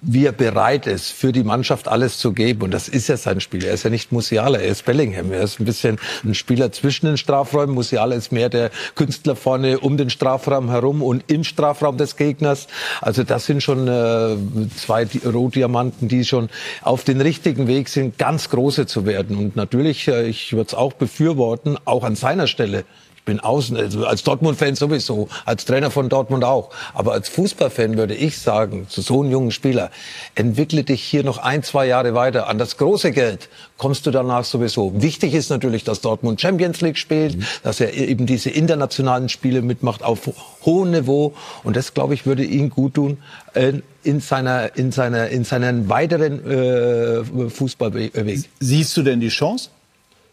wie 0.00 0.24
er 0.24 0.32
bereit 0.32 0.86
ist, 0.86 1.12
für 1.12 1.32
die 1.32 1.44
Mannschaft 1.44 1.86
alles 1.86 2.16
zu 2.16 2.32
geben. 2.32 2.62
Und 2.62 2.70
das 2.70 2.88
ist 2.88 3.08
ja 3.08 3.18
sein 3.18 3.42
Spiel. 3.42 3.62
Er 3.62 3.74
ist 3.74 3.82
ja 3.82 3.90
nicht 3.90 4.10
Musiala, 4.10 4.58
er 4.58 4.70
ist 4.70 4.86
Bellingham. 4.86 5.30
Er 5.30 5.42
ist 5.42 5.60
ein 5.60 5.66
bisschen 5.66 5.98
ein 6.24 6.34
Spieler 6.34 6.72
zwischen 6.72 7.04
den 7.04 7.18
Strafräumen. 7.18 7.74
Musiala 7.74 8.14
ist 8.14 8.32
mehr 8.32 8.48
der 8.48 8.70
Künstler 8.94 9.36
vorne 9.36 9.80
um 9.80 9.98
den 9.98 10.08
Strafraum 10.08 10.70
herum 10.70 11.02
und 11.02 11.30
im 11.30 11.44
Strafraum 11.44 11.98
des 11.98 12.16
Gegners. 12.16 12.66
Also 13.02 13.22
das 13.22 13.44
sind 13.44 13.62
schon 13.62 13.86
äh, 13.86 14.34
zwei 14.78 15.06
Rohdiamanten, 15.26 16.08
die 16.08 16.24
schon 16.24 16.48
auf 16.80 17.04
den 17.04 17.20
richtigen 17.20 17.66
Weg 17.66 17.90
sind, 17.90 18.16
ganz 18.16 18.48
große 18.48 18.86
zu 18.86 19.04
werden. 19.04 19.36
Und 19.36 19.56
natürlich, 19.56 20.08
äh, 20.08 20.26
ich 20.26 20.54
würde 20.54 20.68
es 20.68 20.74
auch 20.74 20.94
befürworten, 20.94 21.76
auch 21.84 22.04
an 22.04 22.16
seiner 22.16 22.46
Stelle 22.46 22.86
bin 23.28 23.40
außen, 23.40 23.76
also 23.76 24.06
als 24.06 24.22
Dortmund-Fan 24.22 24.74
sowieso, 24.74 25.28
als 25.44 25.66
Trainer 25.66 25.90
von 25.90 26.08
Dortmund 26.08 26.44
auch. 26.44 26.70
Aber 26.94 27.12
als 27.12 27.28
Fußballfan 27.28 27.98
würde 27.98 28.14
ich 28.14 28.38
sagen, 28.38 28.86
zu 28.88 29.02
so 29.02 29.20
einem 29.20 29.30
jungen 29.30 29.50
Spieler, 29.50 29.90
entwickle 30.34 30.82
dich 30.82 31.02
hier 31.04 31.24
noch 31.24 31.36
ein, 31.36 31.62
zwei 31.62 31.86
Jahre 31.86 32.14
weiter. 32.14 32.48
An 32.48 32.56
das 32.56 32.78
große 32.78 33.12
Geld 33.12 33.50
kommst 33.76 34.06
du 34.06 34.10
danach 34.10 34.44
sowieso. 34.44 35.02
Wichtig 35.02 35.34
ist 35.34 35.50
natürlich, 35.50 35.84
dass 35.84 36.00
Dortmund 36.00 36.40
Champions 36.40 36.80
League 36.80 36.96
spielt, 36.96 37.36
mhm. 37.36 37.44
dass 37.64 37.80
er 37.80 37.92
eben 37.92 38.24
diese 38.24 38.48
internationalen 38.48 39.28
Spiele 39.28 39.60
mitmacht 39.60 40.02
auf 40.02 40.30
hohem 40.64 40.92
Niveau. 40.92 41.34
Und 41.64 41.76
das, 41.76 41.92
glaube 41.92 42.14
ich, 42.14 42.24
würde 42.24 42.44
ihm 42.44 42.70
gut 42.70 42.94
tun 42.94 43.18
äh, 43.52 43.74
in 44.04 44.20
seiner, 44.20 44.74
in 44.74 44.90
seiner, 44.90 45.28
in 45.28 45.44
seinen 45.44 45.90
weiteren 45.90 46.50
äh, 46.50 47.50
Fußballweg. 47.50 48.48
Siehst 48.58 48.96
du 48.96 49.02
denn 49.02 49.20
die 49.20 49.28
Chance? 49.28 49.68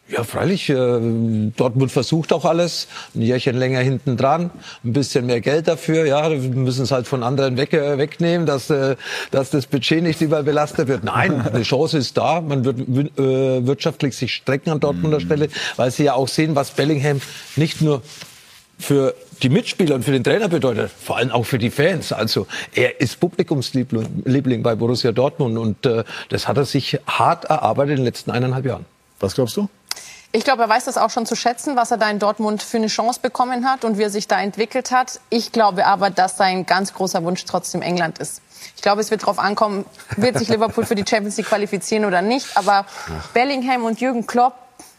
Ja, 0.08 0.22
freilich. 0.22 0.70
Äh, 0.70 1.00
Dortmund 1.56 1.90
versucht 1.90 2.32
auch 2.32 2.44
alles. 2.44 2.86
Ein 3.14 3.22
Jährchen 3.22 3.56
länger 3.56 3.80
hinten 3.80 4.16
dran, 4.16 4.50
ein 4.84 4.92
bisschen 4.92 5.26
mehr 5.26 5.40
Geld 5.40 5.66
dafür. 5.66 6.06
Ja, 6.06 6.30
wir 6.30 6.38
müssen 6.38 6.82
es 6.82 6.92
halt 6.92 7.08
von 7.08 7.24
anderen 7.24 7.56
weg, 7.56 7.72
äh, 7.72 7.98
wegnehmen, 7.98 8.46
dass, 8.46 8.70
äh, 8.70 8.94
dass 9.32 9.50
das 9.50 9.66
Budget 9.66 10.04
nicht 10.04 10.20
überbelastet 10.20 10.86
wird. 10.86 11.02
Nein, 11.02 11.40
eine 11.52 11.64
Chance 11.64 11.98
ist 11.98 12.16
da. 12.16 12.40
Man 12.40 12.64
wird 12.64 12.78
äh, 13.18 13.66
wirtschaftlich 13.66 14.16
sich 14.16 14.32
strecken 14.32 14.70
an 14.70 14.78
Dortmunder 14.78 15.18
mhm. 15.18 15.24
Stelle, 15.24 15.48
weil 15.74 15.90
sie 15.90 16.04
ja 16.04 16.14
auch 16.14 16.28
sehen, 16.28 16.54
was 16.54 16.70
Bellingham 16.70 17.20
nicht 17.56 17.80
nur 17.80 18.02
für 18.78 19.14
die 19.42 19.48
Mitspieler 19.48 19.96
und 19.96 20.04
für 20.04 20.12
den 20.12 20.22
Trainer 20.22 20.48
bedeutet, 20.48 20.90
vor 20.90 21.16
allem 21.16 21.32
auch 21.32 21.44
für 21.44 21.58
die 21.58 21.70
Fans. 21.70 22.12
Also 22.12 22.46
er 22.74 23.00
ist 23.00 23.18
Publikumsliebling 23.18 24.62
bei 24.62 24.74
Borussia 24.76 25.10
Dortmund 25.10 25.58
und 25.58 25.84
äh, 25.84 26.04
das 26.28 26.46
hat 26.46 26.58
er 26.58 26.64
sich 26.64 26.98
hart 27.06 27.46
erarbeitet 27.46 27.92
in 27.92 27.96
den 27.96 28.04
letzten 28.04 28.30
eineinhalb 28.30 28.66
Jahren. 28.66 28.84
Was 29.18 29.34
glaubst 29.34 29.56
du? 29.56 29.68
Ich 30.36 30.44
glaube, 30.44 30.64
er 30.64 30.68
weiß 30.68 30.84
das 30.84 30.98
auch 30.98 31.08
schon 31.08 31.24
zu 31.24 31.34
schätzen, 31.34 31.76
was 31.76 31.90
er 31.90 31.96
da 31.96 32.10
in 32.10 32.18
Dortmund 32.18 32.62
für 32.62 32.76
eine 32.76 32.88
Chance 32.88 33.20
bekommen 33.22 33.66
hat 33.66 33.86
und 33.86 33.96
wie 33.96 34.02
er 34.02 34.10
sich 34.10 34.28
da 34.28 34.38
entwickelt 34.38 34.90
hat. 34.90 35.18
Ich 35.30 35.50
glaube 35.50 35.86
aber, 35.86 36.10
dass 36.10 36.36
sein 36.36 36.66
ganz 36.66 36.92
großer 36.92 37.24
Wunsch 37.24 37.46
trotzdem 37.46 37.80
England 37.80 38.18
ist. 38.18 38.42
Ich 38.76 38.82
glaube, 38.82 39.00
es 39.00 39.10
wird 39.10 39.22
darauf 39.22 39.38
ankommen, 39.38 39.86
wird 40.18 40.38
sich 40.38 40.48
Liverpool 40.48 40.84
für 40.84 40.94
die 40.94 41.06
Champions 41.08 41.38
League 41.38 41.46
qualifizieren 41.46 42.04
oder 42.04 42.20
nicht. 42.20 42.54
Aber 42.54 42.84
Bellingham 43.32 43.84
und 43.84 43.98
Jürgen 43.98 44.26
Klopp, 44.26 44.52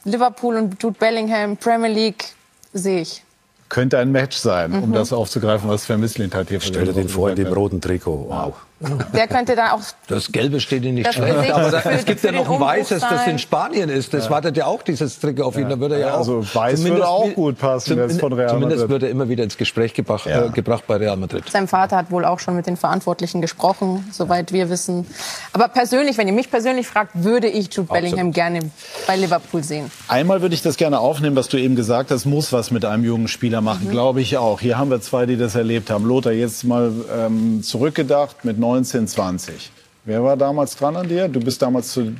Liverpool 0.05 0.57
und 0.57 0.81
Jude 0.81 0.97
Bellingham, 0.97 1.55
Premier 1.55 1.91
League, 1.91 2.33
sehe 2.73 3.01
ich. 3.01 3.23
Könnte 3.69 3.99
ein 3.99 4.11
Match 4.11 4.37
sein, 4.37 4.73
um 4.73 4.89
mhm. 4.89 4.93
das 4.93 5.13
aufzugreifen, 5.13 5.69
was 5.69 5.83
Sven 5.83 5.99
Mislint 5.99 6.33
hat 6.33 6.49
hier 6.49 6.61
Stell 6.61 6.85
dir 6.85 6.93
den 6.93 7.09
vor 7.09 7.29
in 7.29 7.35
dem 7.35 7.53
roten 7.53 7.79
Trikot. 7.79 8.25
Wow. 8.27 8.55
Der 8.79 9.27
könnte 9.27 9.55
da 9.55 9.71
auch. 9.71 9.79
Das 10.07 10.31
Gelbe 10.31 10.59
steht 10.59 10.83
Ihnen 10.83 10.95
nicht 10.95 11.11
schlecht. 11.11 11.51
Aber 11.51 11.71
da, 11.71 11.81
es 11.89 12.05
gibt 12.05 12.23
ja 12.23 12.31
noch 12.31 12.49
ein 12.49 12.59
weißes, 12.59 13.01
das 13.01 13.25
in 13.25 13.39
Spanien 13.39 13.89
ist. 13.89 14.13
Das 14.13 14.25
ja. 14.25 14.29
wartet 14.29 14.55
ja 14.55 14.65
auch 14.67 14.83
dieses 14.83 15.19
Trikot 15.19 15.43
auf 15.43 15.55
ihn. 15.55 15.63
Ja. 15.63 15.69
Da 15.69 15.79
würde 15.79 15.95
er 15.95 16.01
ja, 16.01 16.13
auch. 16.13 16.19
Also 16.19 16.45
weiß 16.53 16.83
würde 16.83 17.07
auch 17.07 17.33
gut 17.33 17.57
passen. 17.57 17.97
Zum, 18.09 18.19
von 18.19 18.33
Real 18.33 18.49
zumindest 18.49 18.87
wird 18.87 19.03
er 19.03 19.09
immer 19.09 19.29
wieder 19.29 19.43
ins 19.43 19.57
Gespräch 19.57 19.95
gebracht, 19.95 20.27
ja. 20.27 20.45
äh, 20.45 20.49
gebracht 20.49 20.83
bei 20.85 20.97
Real 20.97 21.17
Madrid. 21.17 21.45
Sein 21.49 21.67
Vater 21.67 21.97
hat 21.97 22.11
wohl 22.11 22.23
auch 22.23 22.39
schon 22.39 22.55
mit 22.55 22.67
den 22.67 22.77
Verantwortlichen 22.77 23.41
gesprochen, 23.41 24.07
soweit 24.11 24.53
wir 24.53 24.69
wissen. 24.69 25.07
Aber 25.53 25.69
persönlich, 25.69 26.17
wenn 26.19 26.27
ihr 26.27 26.33
mich 26.33 26.51
persönlich 26.51 26.85
fragt, 26.87 27.11
würde 27.15 27.47
ich 27.47 27.73
Jude 27.73 27.91
Bellingham 27.91 28.31
gerne 28.31 28.59
bei 29.07 29.15
Liverpool 29.15 29.63
sehen. 29.63 29.89
Einmal 30.07 30.41
würde 30.41 30.53
ich 30.53 30.61
das 30.61 30.77
gerne 30.77 30.99
aufnehmen, 30.99 31.35
was 31.35 31.47
du 31.47 31.57
eben 31.57 31.75
gesagt 31.75 32.11
hast, 32.11 32.25
muss 32.25 32.53
was 32.53 32.69
mit 32.69 32.85
einem 32.85 33.03
jungen 33.03 33.27
Spieler 33.27 33.61
machen, 33.61 33.87
mhm. 33.87 33.91
glaube 33.91 34.21
ich 34.21 34.37
auch. 34.37 34.59
Hier 34.59 34.77
haben 34.77 34.91
wir 34.91 35.01
zwei, 35.01 35.25
die 35.25 35.37
das 35.37 35.55
erlebt 35.55 35.89
haben. 35.89 36.05
Lothar, 36.05 36.31
jetzt 36.31 36.63
mal 36.63 36.91
ähm, 37.11 37.63
zurückgedacht 37.63 38.45
mit 38.45 38.59
19, 38.67 39.07
20. 39.07 39.71
Wer 40.03 40.23
war 40.23 40.37
damals 40.37 40.75
dran 40.75 40.95
an 40.95 41.07
dir? 41.07 41.27
Du 41.27 41.39
bist 41.39 41.61
damals 41.61 41.91
zu, 41.91 42.15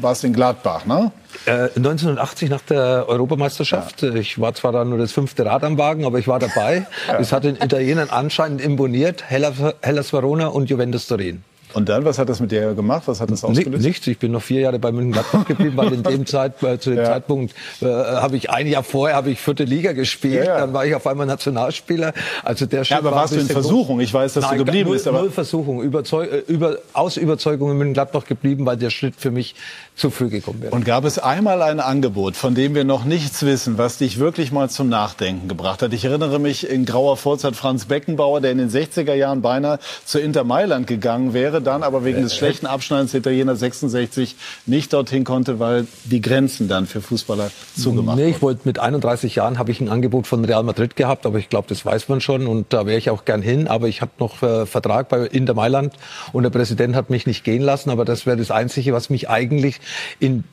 warst 0.00 0.24
in 0.24 0.32
Gladbach, 0.32 0.84
ne? 0.84 1.10
Äh, 1.46 1.70
1980 1.76 2.50
nach 2.50 2.60
der 2.60 3.06
Europameisterschaft. 3.08 4.02
Ja. 4.02 4.14
Ich 4.14 4.40
war 4.40 4.54
zwar 4.54 4.72
dann 4.72 4.90
nur 4.90 4.98
das 4.98 5.12
fünfte 5.12 5.44
Rad 5.44 5.64
am 5.64 5.78
Wagen, 5.78 6.04
aber 6.04 6.18
ich 6.18 6.28
war 6.28 6.38
dabei. 6.38 6.86
ja. 7.08 7.18
Es 7.18 7.32
hat 7.32 7.44
den 7.44 7.56
Italienern 7.56 8.10
anscheinend 8.10 8.60
imponiert. 8.60 9.24
Hellas, 9.28 9.54
Hellas 9.80 10.12
Verona 10.12 10.48
und 10.48 10.70
Juventus 10.70 11.06
Turin. 11.06 11.42
Und 11.74 11.88
dann, 11.88 12.04
was 12.04 12.18
hat 12.18 12.28
das 12.28 12.40
mit 12.40 12.52
dir 12.52 12.74
gemacht? 12.74 13.04
Was 13.06 13.20
hat 13.20 13.30
das 13.30 13.44
ausgelöst? 13.44 13.84
Nichts. 13.84 14.06
Ich 14.06 14.18
bin 14.18 14.32
noch 14.32 14.42
vier 14.42 14.60
Jahre 14.60 14.78
bei 14.78 14.92
Mönchengladbach 14.92 15.44
geblieben, 15.46 15.76
weil 15.76 15.92
in 15.92 16.02
dem 16.02 16.26
Zeit, 16.26 16.62
äh, 16.62 16.78
zu 16.78 16.90
dem 16.90 16.98
ja. 16.98 17.04
Zeitpunkt 17.04 17.54
äh, 17.80 17.86
habe 17.86 18.36
ich 18.36 18.50
ein 18.50 18.66
Jahr 18.66 18.82
vorher 18.82 19.16
habe 19.16 19.30
ich 19.30 19.40
vierte 19.40 19.64
Liga 19.64 19.92
gespielt. 19.92 20.34
Ja, 20.34 20.44
ja. 20.44 20.58
Dann 20.58 20.72
war 20.72 20.84
ich 20.86 20.94
auf 20.94 21.06
einmal 21.06 21.26
Nationalspieler. 21.26 22.12
Also 22.44 22.66
der 22.66 22.82
ja, 22.82 22.98
aber 22.98 23.12
warst 23.12 23.34
du 23.34 23.40
in 23.40 23.46
Versuchung? 23.46 24.00
Ich 24.00 24.12
weiß, 24.12 24.34
dass 24.34 24.44
Nein, 24.44 24.58
du 24.58 24.64
geblieben 24.64 24.88
null, 24.88 24.96
bist. 24.96 25.08
Aber 25.08 25.20
null 25.20 25.30
Versuchung. 25.30 25.82
Überzeug, 25.82 26.30
äh, 26.32 26.52
über, 26.52 26.78
aus 26.92 27.16
Überzeugung 27.16 27.70
in 27.70 27.78
Mönchengladbach 27.78 28.24
geblieben, 28.24 28.66
weil 28.66 28.76
der 28.76 28.90
Schritt 28.90 29.14
für 29.16 29.30
mich 29.30 29.54
zu 29.94 30.10
früh 30.10 30.28
gekommen 30.28 30.62
wäre. 30.62 30.74
Und 30.74 30.84
gab 30.84 31.04
es 31.04 31.18
einmal 31.18 31.62
ein 31.62 31.80
Angebot, 31.80 32.36
von 32.36 32.54
dem 32.54 32.74
wir 32.74 32.84
noch 32.84 33.04
nichts 33.04 33.44
wissen, 33.44 33.78
was 33.78 33.98
dich 33.98 34.18
wirklich 34.18 34.52
mal 34.52 34.70
zum 34.70 34.88
Nachdenken 34.88 35.48
gebracht 35.48 35.82
hat? 35.82 35.92
Ich 35.92 36.04
erinnere 36.04 36.38
mich, 36.38 36.68
in 36.68 36.84
grauer 36.84 37.16
Vorzeit 37.16 37.56
Franz 37.56 37.84
Beckenbauer, 37.86 38.40
der 38.40 38.52
in 38.52 38.58
den 38.58 38.70
60er 38.70 39.14
Jahren 39.14 39.42
beinahe 39.42 39.78
zu 40.04 40.18
Inter 40.18 40.44
Mailand 40.44 40.86
gegangen 40.86 41.34
wäre 41.34 41.61
dann 41.62 41.82
aber 41.82 42.04
wegen 42.04 42.22
des 42.22 42.36
schlechten 42.36 42.66
Abschneidens 42.66 43.12
der 43.12 43.20
Italiener 43.20 43.56
66 43.56 44.36
nicht 44.66 44.92
dorthin 44.92 45.24
konnte, 45.24 45.58
weil 45.58 45.86
die 46.04 46.20
Grenzen 46.20 46.68
dann 46.68 46.86
für 46.86 47.00
Fußballer 47.00 47.50
zugemacht 47.76 48.16
Nee, 48.16 48.30
ich 48.30 48.42
wollte 48.42 48.62
mit 48.64 48.78
31 48.78 49.34
Jahren 49.34 49.58
habe 49.58 49.70
ich 49.70 49.80
ein 49.80 49.88
Angebot 49.88 50.26
von 50.26 50.44
Real 50.44 50.62
Madrid 50.62 50.96
gehabt, 50.96 51.26
aber 51.26 51.38
ich 51.38 51.48
glaube, 51.48 51.68
das 51.68 51.84
weiß 51.84 52.08
man 52.08 52.20
schon 52.20 52.46
und 52.46 52.72
da 52.72 52.86
wäre 52.86 52.98
ich 52.98 53.10
auch 53.10 53.24
gern 53.24 53.42
hin, 53.42 53.68
aber 53.68 53.88
ich 53.88 54.00
habe 54.00 54.12
noch 54.18 54.42
äh, 54.42 54.66
Vertrag 54.66 55.08
bei 55.08 55.26
Inter 55.26 55.54
Mailand 55.54 55.94
und 56.32 56.42
der 56.42 56.50
Präsident 56.50 56.94
hat 56.94 57.10
mich 57.10 57.26
nicht 57.26 57.44
gehen 57.44 57.62
lassen, 57.62 57.90
aber 57.90 58.04
das 58.04 58.26
wäre 58.26 58.36
das 58.36 58.50
einzige, 58.50 58.92
was 58.92 59.10
mich 59.10 59.28
eigentlich 59.28 59.80
in 60.18 60.44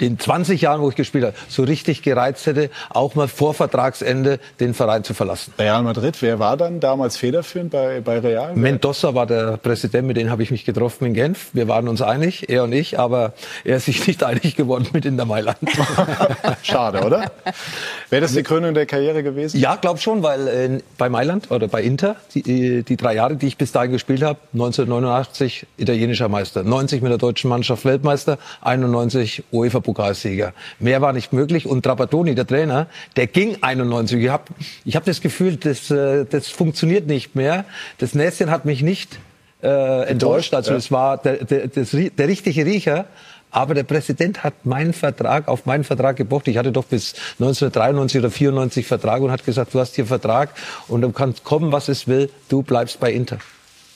den 0.00 0.18
20 0.18 0.60
Jahren, 0.60 0.80
wo 0.80 0.88
ich 0.88 0.96
gespielt 0.96 1.24
habe, 1.24 1.36
so 1.48 1.62
richtig 1.62 2.02
gereizt 2.02 2.46
hätte, 2.46 2.70
auch 2.90 3.14
mal 3.14 3.28
vor 3.28 3.54
Vertragsende 3.54 4.40
den 4.58 4.74
Verein 4.74 5.04
zu 5.04 5.14
verlassen. 5.14 5.54
Real 5.58 5.82
Madrid, 5.82 6.20
wer 6.20 6.38
war 6.40 6.56
dann 6.56 6.80
damals 6.80 7.16
federführend 7.16 7.70
bei, 7.70 8.00
bei 8.00 8.18
Real? 8.18 8.56
Mendoza 8.56 9.14
war 9.14 9.26
der 9.26 9.56
Präsident, 9.56 10.08
mit 10.08 10.16
dem 10.16 10.30
habe 10.30 10.42
ich 10.42 10.50
mich 10.50 10.64
getroffen 10.64 11.06
in 11.06 11.14
Genf. 11.14 11.50
Wir 11.52 11.68
waren 11.68 11.86
uns 11.86 12.02
einig, 12.02 12.48
er 12.48 12.64
und 12.64 12.72
ich, 12.72 12.98
aber 12.98 13.34
er 13.62 13.76
ist 13.76 13.84
sich 13.84 14.04
nicht 14.06 14.24
einig 14.24 14.56
geworden 14.56 14.88
mit 14.92 15.04
Inter 15.04 15.26
Mailand. 15.26 15.58
Schade, 16.62 17.02
oder? 17.02 17.30
Wäre 18.10 18.22
das 18.22 18.32
die 18.32 18.42
Krönung 18.42 18.74
der 18.74 18.86
Karriere 18.86 19.22
gewesen? 19.22 19.60
Ja, 19.60 19.76
glaub 19.76 20.00
schon, 20.00 20.24
weil 20.24 20.48
äh, 20.48 20.80
bei 20.98 21.08
Mailand 21.08 21.52
oder 21.52 21.68
bei 21.68 21.82
Inter, 21.82 22.16
die, 22.34 22.82
die 22.82 22.96
drei 22.96 23.14
Jahre, 23.14 23.36
die 23.36 23.46
ich 23.46 23.56
bis 23.56 23.70
dahin 23.70 23.92
gespielt 23.92 24.22
habe, 24.22 24.40
1989 24.54 25.66
italienischer 25.76 26.28
Meister, 26.28 26.64
90 26.64 27.00
mit 27.00 27.12
der 27.12 27.18
deutschen 27.18 27.48
Mannschaft 27.48 27.84
Weltmeister, 27.84 28.38
91 28.62 29.44
UEFA 29.52 29.83
Pokalsieger. 29.84 30.52
Mehr 30.80 31.00
war 31.00 31.12
nicht 31.12 31.32
möglich. 31.32 31.66
Und 31.66 31.82
Trapattoni, 31.82 32.34
der 32.34 32.46
Trainer, 32.46 32.88
der 33.16 33.28
ging 33.28 33.58
91. 33.60 34.20
Ich 34.20 34.28
habe 34.28 34.44
ich 34.84 34.96
hab 34.96 35.04
das 35.04 35.20
Gefühl, 35.20 35.56
das, 35.56 35.90
äh, 35.90 36.24
das 36.24 36.48
funktioniert 36.48 37.06
nicht 37.06 37.36
mehr. 37.36 37.64
Das 37.98 38.14
Näschen 38.14 38.50
hat 38.50 38.64
mich 38.64 38.82
nicht 38.82 39.18
äh, 39.62 40.08
enttäuscht. 40.08 40.54
Also 40.54 40.72
ja. 40.72 40.76
es 40.76 40.90
war 40.90 41.18
der, 41.18 41.44
der, 41.44 41.68
das, 41.68 41.90
der 41.90 42.28
richtige 42.28 42.66
Riecher. 42.66 43.06
Aber 43.54 43.74
der 43.74 43.84
Präsident 43.84 44.42
hat 44.42 44.66
meinen 44.66 44.92
Vertrag 44.92 45.46
auf 45.46 45.64
meinen 45.64 45.84
Vertrag 45.84 46.16
gepocht. 46.16 46.48
Ich 46.48 46.58
hatte 46.58 46.72
doch 46.72 46.86
bis 46.86 47.14
1993 47.38 48.18
oder 48.18 48.30
94 48.32 48.84
Vertrag 48.84 49.22
und 49.22 49.30
hat 49.30 49.44
gesagt, 49.44 49.74
du 49.74 49.78
hast 49.78 49.94
hier 49.94 50.06
Vertrag 50.06 50.50
und 50.88 51.02
du 51.02 51.12
kannst 51.12 51.44
kommen, 51.44 51.70
was 51.70 51.88
es 51.88 52.08
will. 52.08 52.30
Du 52.48 52.62
bleibst 52.62 52.98
bei 52.98 53.12
Inter. 53.12 53.38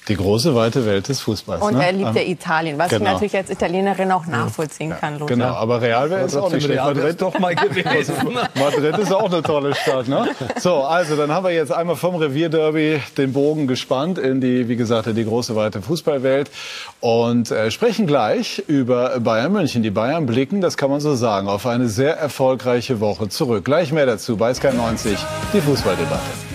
Die 0.09 0.17
große, 0.17 0.55
weite 0.55 0.87
Welt 0.87 1.09
des 1.09 1.21
Fußballs. 1.21 1.63
Und 1.63 1.77
ne? 1.77 1.87
er 1.87 1.93
liebt 1.93 2.15
ja 2.15 2.23
Ähm, 2.23 2.33
Italien, 2.33 2.79
was 2.79 2.89
genau. 2.89 3.05
ich 3.05 3.13
natürlich 3.13 3.37
als 3.37 3.51
Italienerin 3.51 4.11
auch 4.11 4.27
nachvollziehen 4.27 4.95
kann. 4.99 5.15
Lothar. 5.19 5.37
Genau, 5.37 5.55
aber 5.55 5.83
Real 5.83 6.09
wäre 6.11 6.25
es 6.25 6.35
auch 6.35 6.51
nicht 6.51 6.65
schlecht. 6.65 6.83
Madrid, 6.83 7.21
doch 7.21 7.39
mal 7.39 7.55
gewesen. 7.55 8.15
Madrid 8.55 8.97
ist 8.99 9.13
auch 9.13 9.31
eine 9.31 9.43
tolle 9.43 9.75
Stadt. 9.75 10.09
Ne? 10.09 10.29
So, 10.59 10.77
also 10.77 11.17
dann 11.17 11.31
haben 11.31 11.45
wir 11.45 11.53
jetzt 11.53 11.73
einmal 11.73 11.97
vom 11.97 12.15
Revierderby 12.15 13.01
den 13.19 13.33
Bogen 13.33 13.67
gespannt 13.67 14.19
in 14.19 14.41
die, 14.41 14.69
wie 14.69 14.77
gesagt, 14.77 15.07
in 15.09 15.17
die 15.17 15.25
große, 15.25 15.55
weite 15.55 15.83
Fußballwelt 15.83 16.51
und 17.01 17.51
äh, 17.51 17.71
sprechen 17.71 18.07
gleich 18.07 18.63
über 18.67 19.21
Bayern 19.21 19.53
München. 19.53 19.83
Die 19.83 19.91
Bayern 19.91 20.25
blicken, 20.27 20.61
das 20.61 20.77
kann 20.77 20.91
man 20.91 21.01
so 21.01 21.15
sagen, 21.15 21.49
auf 21.49 21.67
eine 21.67 21.89
sehr 21.89 22.17
erfolgreiche 22.17 23.01
Woche 23.01 23.29
zurück. 23.29 23.65
Gleich 23.65 23.93
mehr 23.93 24.07
dazu 24.07 24.37
bei 24.37 24.55
Sky 24.55 24.73
90, 24.73 25.19
die 25.53 25.61
Fußballdebatte. 25.61 26.48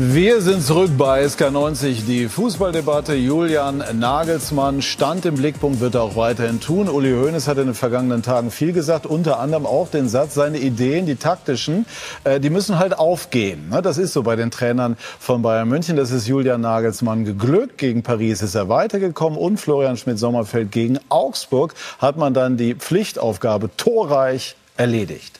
Wir 0.00 0.40
sind 0.42 0.62
zurück 0.62 0.92
bei 0.96 1.24
SK90, 1.24 2.06
die 2.06 2.28
Fußballdebatte. 2.28 3.14
Julian 3.14 3.82
Nagelsmann 3.98 4.80
stand 4.80 5.26
im 5.26 5.34
Blickpunkt, 5.34 5.80
wird 5.80 5.96
er 5.96 6.02
auch 6.02 6.14
weiterhin 6.14 6.60
tun. 6.60 6.88
Uli 6.88 7.10
Hoeneß 7.10 7.48
hat 7.48 7.58
in 7.58 7.66
den 7.66 7.74
vergangenen 7.74 8.22
Tagen 8.22 8.52
viel 8.52 8.72
gesagt, 8.72 9.06
unter 9.06 9.40
anderem 9.40 9.66
auch 9.66 9.90
den 9.90 10.08
Satz, 10.08 10.34
seine 10.34 10.58
Ideen, 10.58 11.06
die 11.06 11.16
taktischen, 11.16 11.84
äh, 12.22 12.38
die 12.38 12.48
müssen 12.48 12.78
halt 12.78 12.96
aufgehen. 12.96 13.70
Ne? 13.70 13.82
Das 13.82 13.98
ist 13.98 14.12
so 14.12 14.22
bei 14.22 14.36
den 14.36 14.52
Trainern 14.52 14.96
von 15.18 15.42
Bayern 15.42 15.68
München. 15.68 15.96
Das 15.96 16.12
ist 16.12 16.28
Julian 16.28 16.60
Nagelsmann 16.60 17.24
geglückt. 17.24 17.76
Gegen 17.78 18.04
Paris 18.04 18.40
ist 18.40 18.54
er 18.54 18.68
weitergekommen 18.68 19.36
und 19.36 19.58
Florian 19.58 19.96
Schmidt-Sommerfeld 19.96 20.70
gegen 20.70 21.00
Augsburg 21.08 21.74
hat 21.98 22.16
man 22.16 22.34
dann 22.34 22.56
die 22.56 22.76
Pflichtaufgabe 22.76 23.70
torreich 23.76 24.54
erledigt. 24.76 25.37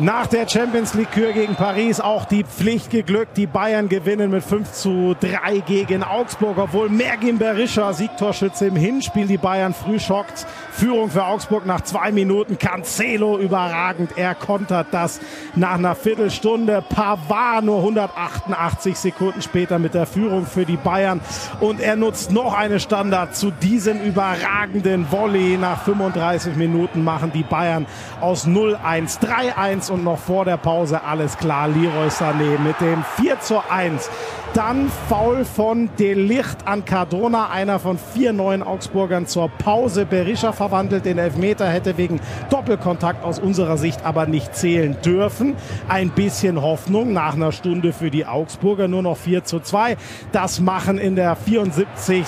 Nach 0.00 0.28
der 0.28 0.46
Champions 0.46 0.94
League 0.94 1.10
Kür 1.10 1.32
gegen 1.32 1.56
Paris 1.56 1.98
auch 1.98 2.24
die 2.24 2.44
Pflicht 2.44 2.90
geglückt. 2.90 3.36
Die 3.36 3.48
Bayern 3.48 3.88
gewinnen 3.88 4.30
mit 4.30 4.44
5 4.44 4.70
zu 4.70 5.16
3 5.18 5.58
gegen 5.66 6.04
Augsburg, 6.04 6.56
obwohl 6.56 6.88
Mergin 6.88 7.38
Berischer, 7.38 7.92
Siegtorschütze 7.92 8.66
im 8.66 8.76
Hinspiel, 8.76 9.26
die 9.26 9.38
Bayern 9.38 9.74
früh 9.74 9.98
schockt. 9.98 10.46
Führung 10.70 11.10
für 11.10 11.24
Augsburg 11.24 11.66
nach 11.66 11.80
zwei 11.80 12.12
Minuten. 12.12 12.58
Cancelo 12.58 13.38
überragend. 13.38 14.12
Er 14.14 14.36
kontert 14.36 14.86
das 14.92 15.18
nach 15.56 15.74
einer 15.74 15.96
Viertelstunde. 15.96 16.84
Pavard 16.88 17.64
nur 17.64 17.78
188 17.78 18.96
Sekunden 18.96 19.42
später 19.42 19.80
mit 19.80 19.94
der 19.94 20.06
Führung 20.06 20.46
für 20.46 20.64
die 20.64 20.76
Bayern. 20.76 21.20
Und 21.58 21.80
er 21.80 21.96
nutzt 21.96 22.30
noch 22.30 22.54
eine 22.54 22.78
Standard 22.78 23.34
zu 23.34 23.50
diesem 23.50 24.00
überragenden 24.00 25.10
Volley. 25.10 25.56
Nach 25.56 25.82
35 25.82 26.54
Minuten 26.54 27.02
machen 27.02 27.32
die 27.34 27.42
Bayern 27.42 27.86
aus 28.20 28.46
0-1 28.46 29.18
3-1 29.20 29.87
und 29.90 30.04
noch 30.04 30.18
vor 30.18 30.44
der 30.44 30.56
Pause 30.56 31.02
alles 31.02 31.36
klar. 31.36 31.68
Leroy 31.68 32.08
Sané 32.08 32.58
mit 32.58 32.80
dem 32.80 33.04
4 33.16 33.40
zu 33.40 33.62
1. 33.70 34.10
Dann 34.54 34.90
Foul 35.08 35.44
von 35.44 35.90
Delicht 35.98 36.66
an 36.66 36.84
Cardona, 36.84 37.50
einer 37.50 37.78
von 37.78 37.98
vier 37.98 38.32
neuen 38.32 38.62
Augsburgern 38.62 39.26
zur 39.26 39.48
Pause. 39.48 40.06
Berisha 40.06 40.52
verwandelt 40.52 41.04
den 41.04 41.18
Elfmeter, 41.18 41.68
hätte 41.68 41.98
wegen 41.98 42.20
Doppelkontakt 42.48 43.24
aus 43.24 43.38
unserer 43.38 43.76
Sicht 43.76 44.04
aber 44.04 44.26
nicht 44.26 44.56
zählen 44.56 44.96
dürfen. 45.04 45.54
Ein 45.88 46.10
bisschen 46.10 46.62
Hoffnung 46.62 47.12
nach 47.12 47.34
einer 47.34 47.52
Stunde 47.52 47.92
für 47.92 48.10
die 48.10 48.26
Augsburger, 48.26 48.88
nur 48.88 49.02
noch 49.02 49.18
4 49.18 49.44
zu 49.44 49.60
2. 49.60 49.96
Das 50.32 50.60
machen 50.60 50.98
in 50.98 51.14
der 51.14 51.36
74. 51.36 52.24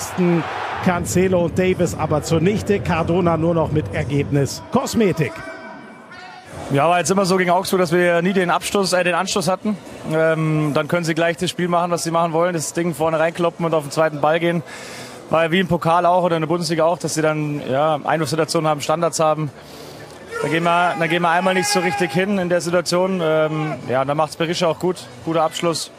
Cancelo 0.85 1.45
und 1.45 1.57
Davis 1.57 1.95
aber 1.95 2.23
zunichte. 2.23 2.79
Cardona 2.79 3.37
nur 3.37 3.55
noch 3.55 3.71
mit 3.71 3.93
Ergebnis 3.93 4.61
Kosmetik. 4.71 5.31
Ja, 6.73 6.87
war 6.87 6.99
jetzt 6.99 7.11
immer 7.11 7.25
so 7.25 7.35
gegen 7.35 7.49
Augsburg, 7.49 7.81
dass 7.81 7.91
wir 7.91 8.21
nie 8.21 8.31
den 8.31 8.49
Abstoß, 8.49 8.93
äh, 8.93 9.03
den 9.03 9.13
Anstoß 9.13 9.49
hatten. 9.49 9.75
Ähm, 10.13 10.71
dann 10.73 10.87
können 10.87 11.03
sie 11.03 11.13
gleich 11.13 11.35
das 11.35 11.49
Spiel 11.49 11.67
machen, 11.67 11.91
was 11.91 12.03
sie 12.03 12.11
machen 12.11 12.31
wollen, 12.31 12.53
das 12.53 12.71
Ding 12.71 12.95
vorne 12.95 13.19
reinkloppen 13.19 13.65
und 13.65 13.73
auf 13.73 13.83
den 13.83 13.91
zweiten 13.91 14.21
Ball 14.21 14.39
gehen. 14.39 14.63
War 15.29 15.51
wie 15.51 15.59
im 15.59 15.67
Pokal 15.67 16.05
auch 16.05 16.23
oder 16.23 16.37
in 16.37 16.43
der 16.43 16.47
Bundesliga 16.47 16.85
auch, 16.85 16.97
dass 16.97 17.15
sie 17.15 17.21
dann 17.21 17.61
ja, 17.69 17.99
Einwurfsituationen 18.05 18.69
haben, 18.69 18.79
Standards 18.79 19.19
haben. 19.19 19.51
Da 20.41 20.47
gehen, 20.47 20.63
wir, 20.63 20.95
da 20.97 21.07
gehen 21.07 21.21
wir 21.21 21.29
einmal 21.29 21.55
nicht 21.55 21.67
so 21.67 21.81
richtig 21.81 22.13
hin 22.13 22.37
in 22.37 22.47
der 22.47 22.61
Situation. 22.61 23.19
Ähm, 23.21 23.73
ja, 23.89 24.05
da 24.05 24.15
macht 24.15 24.29
es 24.29 24.37
Berisha 24.37 24.67
auch 24.67 24.79
gut, 24.79 24.95
guter 25.25 25.43
Abschluss. 25.43 25.91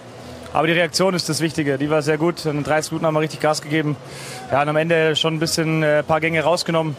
Aber 0.55 0.67
die 0.67 0.73
Reaktion 0.73 1.13
ist 1.13 1.29
das 1.29 1.43
Wichtige. 1.43 1.77
Die 1.77 1.91
war 1.91 2.01
sehr 2.01 2.17
gut. 2.17 2.47
In 2.47 2.55
den 2.55 2.65
30 2.65 2.93
Minuten 2.93 3.07
haben 3.07 3.15
wir 3.15 3.21
richtig 3.21 3.41
Gas 3.41 3.61
gegeben. 3.61 3.95
Ja, 4.51 4.63
und 4.63 4.71
am 4.71 4.77
Ende 4.77 5.17
schon 5.17 5.35
ein 5.35 5.39
bisschen 5.39 5.83
äh, 5.83 5.99
ein 5.99 6.05
paar 6.07 6.21
Gänge 6.21 6.43
rausgenommen 6.43 6.97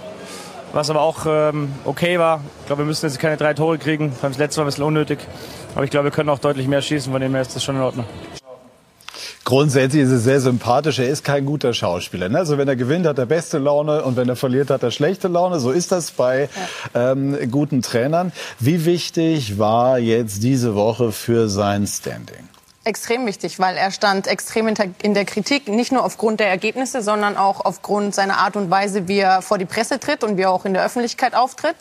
was 0.74 0.89
aber 0.89 1.01
auch 1.01 1.26
ähm, 1.26 1.71
okay 1.86 2.19
war. 2.19 2.41
Ich 2.61 2.65
glaube, 2.65 2.82
wir 2.82 2.88
müssen 2.88 3.05
jetzt 3.05 3.19
keine 3.19 3.38
drei 3.38 3.53
Tore 3.53 3.78
kriegen. 3.78 4.11
Beim 4.21 4.34
letzten 4.34 4.59
Mal 4.59 4.65
ein 4.65 4.67
bisschen 4.67 4.84
unnötig. 4.84 5.19
Aber 5.76 5.86
ich 5.86 5.91
glaube, 5.91 6.05
wir 6.05 6.11
können 6.11 6.30
auch 6.30 6.39
deutlich 6.39 6.67
mehr 6.67 6.82
schießen, 6.82 7.11
von 7.11 7.21
dem 7.21 7.32
her 7.34 7.41
ist 7.41 7.55
das 7.55 7.63
schon 7.63 7.76
in 7.76 7.82
Ordnung. 7.82 8.05
Grundsätzlich 9.45 10.03
ist 10.03 10.09
es 10.09 10.24
sehr 10.24 10.39
sympathisch. 10.39 10.99
Er 10.99 11.09
ist 11.09 11.24
kein 11.24 11.45
guter 11.45 11.74
Schauspieler. 11.74 12.30
Ne? 12.30 12.39
Also 12.39 12.57
wenn 12.57 12.67
er 12.67 12.78
gewinnt, 12.78 13.05
hat 13.05 13.19
er 13.19 13.26
beste 13.26 13.57
Laune 13.57 14.03
und 14.03 14.15
wenn 14.15 14.30
er 14.30 14.38
verliert, 14.38 14.69
hat 14.69 14.84
er 14.84 14.91
schlechte 14.91 15.28
Laune. 15.28 15.59
So 15.59 15.71
ist 15.71 15.91
das 15.91 16.11
bei 16.11 16.49
ähm, 16.95 17.38
guten 17.51 17.82
Trainern. 17.82 18.32
Wie 18.59 18.86
wichtig 18.86 19.59
war 19.59 19.99
jetzt 19.99 20.43
diese 20.43 20.76
Woche 20.76 21.11
für 21.11 21.49
sein 21.49 21.86
Standing? 21.86 22.53
Extrem 22.86 23.25
wichtig, 23.25 23.59
weil 23.59 23.77
er 23.77 23.91
stand 23.91 24.27
extrem 24.27 24.67
in 24.67 25.13
der- 25.13 25.23
Kritik, 25.25 25.69
nicht 25.69 25.93
nur 25.93 26.03
aufgrund 26.03 26.41
der 26.41 26.47
Ergebnisse, 26.49 27.01
sondern 27.01 27.38
auch 27.38 27.63
aufgrund 27.63 28.13
seiner 28.13 28.39
Art 28.39 28.57
und 28.57 28.69
Weise, 28.69 29.07
wie 29.07 29.19
er 29.19 29.41
vor 29.41 29.57
die 29.57 29.65
Presse 29.65 30.01
tritt 30.01 30.21
und 30.21 30.36
wie 30.36 30.41
er 30.41 30.51
auch 30.51 30.65
in 30.65 30.73
der 30.73 30.84
Öffentlichkeit 30.84 31.34
auftritt. 31.34 31.77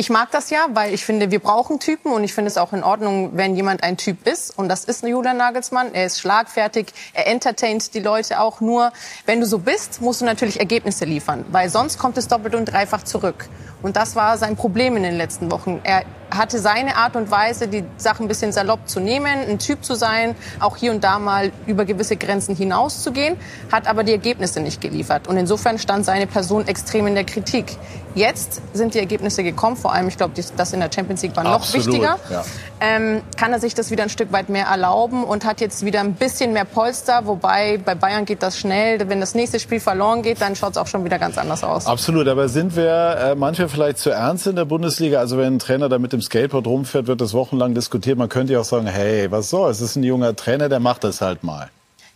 Ich 0.00 0.10
mag 0.10 0.30
das 0.30 0.50
ja, 0.50 0.68
weil 0.74 0.94
ich 0.94 1.04
finde, 1.04 1.32
wir 1.32 1.40
brauchen 1.40 1.80
Typen 1.80 2.12
und 2.12 2.22
ich 2.22 2.32
finde 2.32 2.52
es 2.52 2.56
auch 2.56 2.72
in 2.72 2.84
Ordnung, 2.84 3.30
wenn 3.32 3.56
jemand 3.56 3.82
ein 3.82 3.96
Typ 3.96 4.28
ist. 4.28 4.56
Und 4.56 4.68
das 4.68 4.84
ist 4.84 5.02
Julian 5.02 5.36
Nagelsmann. 5.36 5.92
Er 5.92 6.06
ist 6.06 6.20
schlagfertig, 6.20 6.92
er 7.14 7.26
entertaint 7.26 7.92
die 7.94 7.98
Leute 7.98 8.38
auch. 8.38 8.60
Nur, 8.60 8.92
wenn 9.26 9.40
du 9.40 9.46
so 9.46 9.58
bist, 9.58 10.00
musst 10.00 10.20
du 10.20 10.24
natürlich 10.24 10.60
Ergebnisse 10.60 11.04
liefern, 11.04 11.44
weil 11.50 11.68
sonst 11.68 11.98
kommt 11.98 12.16
es 12.16 12.28
doppelt 12.28 12.54
und 12.54 12.66
dreifach 12.66 13.02
zurück. 13.02 13.48
Und 13.82 13.96
das 13.96 14.14
war 14.14 14.38
sein 14.38 14.54
Problem 14.54 14.96
in 14.96 15.02
den 15.02 15.16
letzten 15.16 15.50
Wochen. 15.50 15.80
Er 15.82 16.04
hatte 16.30 16.58
seine 16.58 16.96
Art 16.96 17.16
und 17.16 17.30
Weise, 17.30 17.68
die 17.68 17.84
Sachen 17.96 18.26
ein 18.26 18.28
bisschen 18.28 18.52
salopp 18.52 18.88
zu 18.88 19.00
nehmen, 19.00 19.26
ein 19.26 19.58
Typ 19.58 19.84
zu 19.84 19.94
sein, 19.94 20.34
auch 20.60 20.76
hier 20.76 20.90
und 20.90 21.02
da 21.02 21.18
mal 21.18 21.52
über 21.66 21.84
gewisse 21.84 22.16
Grenzen 22.16 22.54
hinauszugehen, 22.54 23.36
hat 23.72 23.86
aber 23.86 24.04
die 24.04 24.12
Ergebnisse 24.12 24.60
nicht 24.60 24.80
geliefert. 24.80 25.28
Und 25.28 25.36
insofern 25.36 25.78
stand 25.78 26.04
seine 26.04 26.26
Person 26.26 26.66
extrem 26.66 27.06
in 27.06 27.14
der 27.14 27.24
Kritik. 27.24 27.76
Jetzt 28.14 28.60
sind 28.74 28.94
die 28.94 28.98
Ergebnisse 28.98 29.42
gekommen, 29.42 29.76
vor 29.88 29.94
allem, 29.94 30.08
ich 30.08 30.18
glaube, 30.18 30.34
das 30.58 30.72
in 30.74 30.80
der 30.80 30.90
Champions 30.94 31.22
League 31.22 31.34
war 31.34 31.44
noch 31.44 31.52
Absolut, 31.52 31.86
wichtiger. 31.86 32.18
ja. 32.30 32.44
Ähm, 32.78 33.22
kann 33.38 33.54
er 33.54 33.58
sich 33.58 33.72
das 33.72 33.90
wieder 33.90 34.02
ein 34.02 34.10
Stück 34.10 34.32
weit 34.32 34.50
mehr 34.50 34.66
erlauben 34.66 35.24
und 35.24 35.46
hat 35.46 35.62
jetzt 35.62 35.82
wieder 35.82 36.00
ein 36.00 36.12
bisschen 36.12 36.52
mehr 36.52 36.66
Polster, 36.66 37.22
wobei 37.24 37.80
bei 37.82 37.94
Bayern 37.94 38.26
geht 38.26 38.42
das 38.42 38.58
schnell. 38.58 39.08
Wenn 39.08 39.18
das 39.18 39.34
nächste 39.34 39.58
Spiel 39.58 39.80
verloren 39.80 40.20
geht, 40.20 40.42
dann 40.42 40.56
schaut 40.56 40.72
es 40.72 40.76
auch 40.76 40.86
schon 40.86 41.06
wieder 41.06 41.18
ganz 41.18 41.38
anders 41.38 41.64
aus. 41.64 41.86
Absolut, 41.86 42.28
aber 42.28 42.50
sind 42.50 42.76
wir 42.76 43.16
äh, 43.18 43.34
manchmal 43.34 43.70
vielleicht 43.70 43.96
zu 43.96 44.10
ernst 44.10 44.46
in 44.46 44.56
der 44.56 44.66
Bundesliga? 44.66 45.20
Also 45.20 45.38
wenn 45.38 45.54
ein 45.54 45.58
Trainer 45.58 45.88
da 45.88 45.98
mit 45.98 46.12
dem 46.12 46.20
Skateboard 46.20 46.66
rumfährt, 46.66 47.06
wird 47.06 47.22
das 47.22 47.32
wochenlang 47.32 47.72
diskutiert. 47.72 48.18
Man 48.18 48.28
könnte 48.28 48.52
ja 48.52 48.60
auch 48.60 48.64
sagen, 48.64 48.86
hey, 48.88 49.30
was 49.30 49.48
soll, 49.48 49.70
es 49.70 49.80
ist 49.80 49.96
ein 49.96 50.04
junger 50.04 50.36
Trainer, 50.36 50.68
der 50.68 50.80
macht 50.80 51.02
das 51.02 51.22
halt 51.22 51.44
mal. 51.44 51.70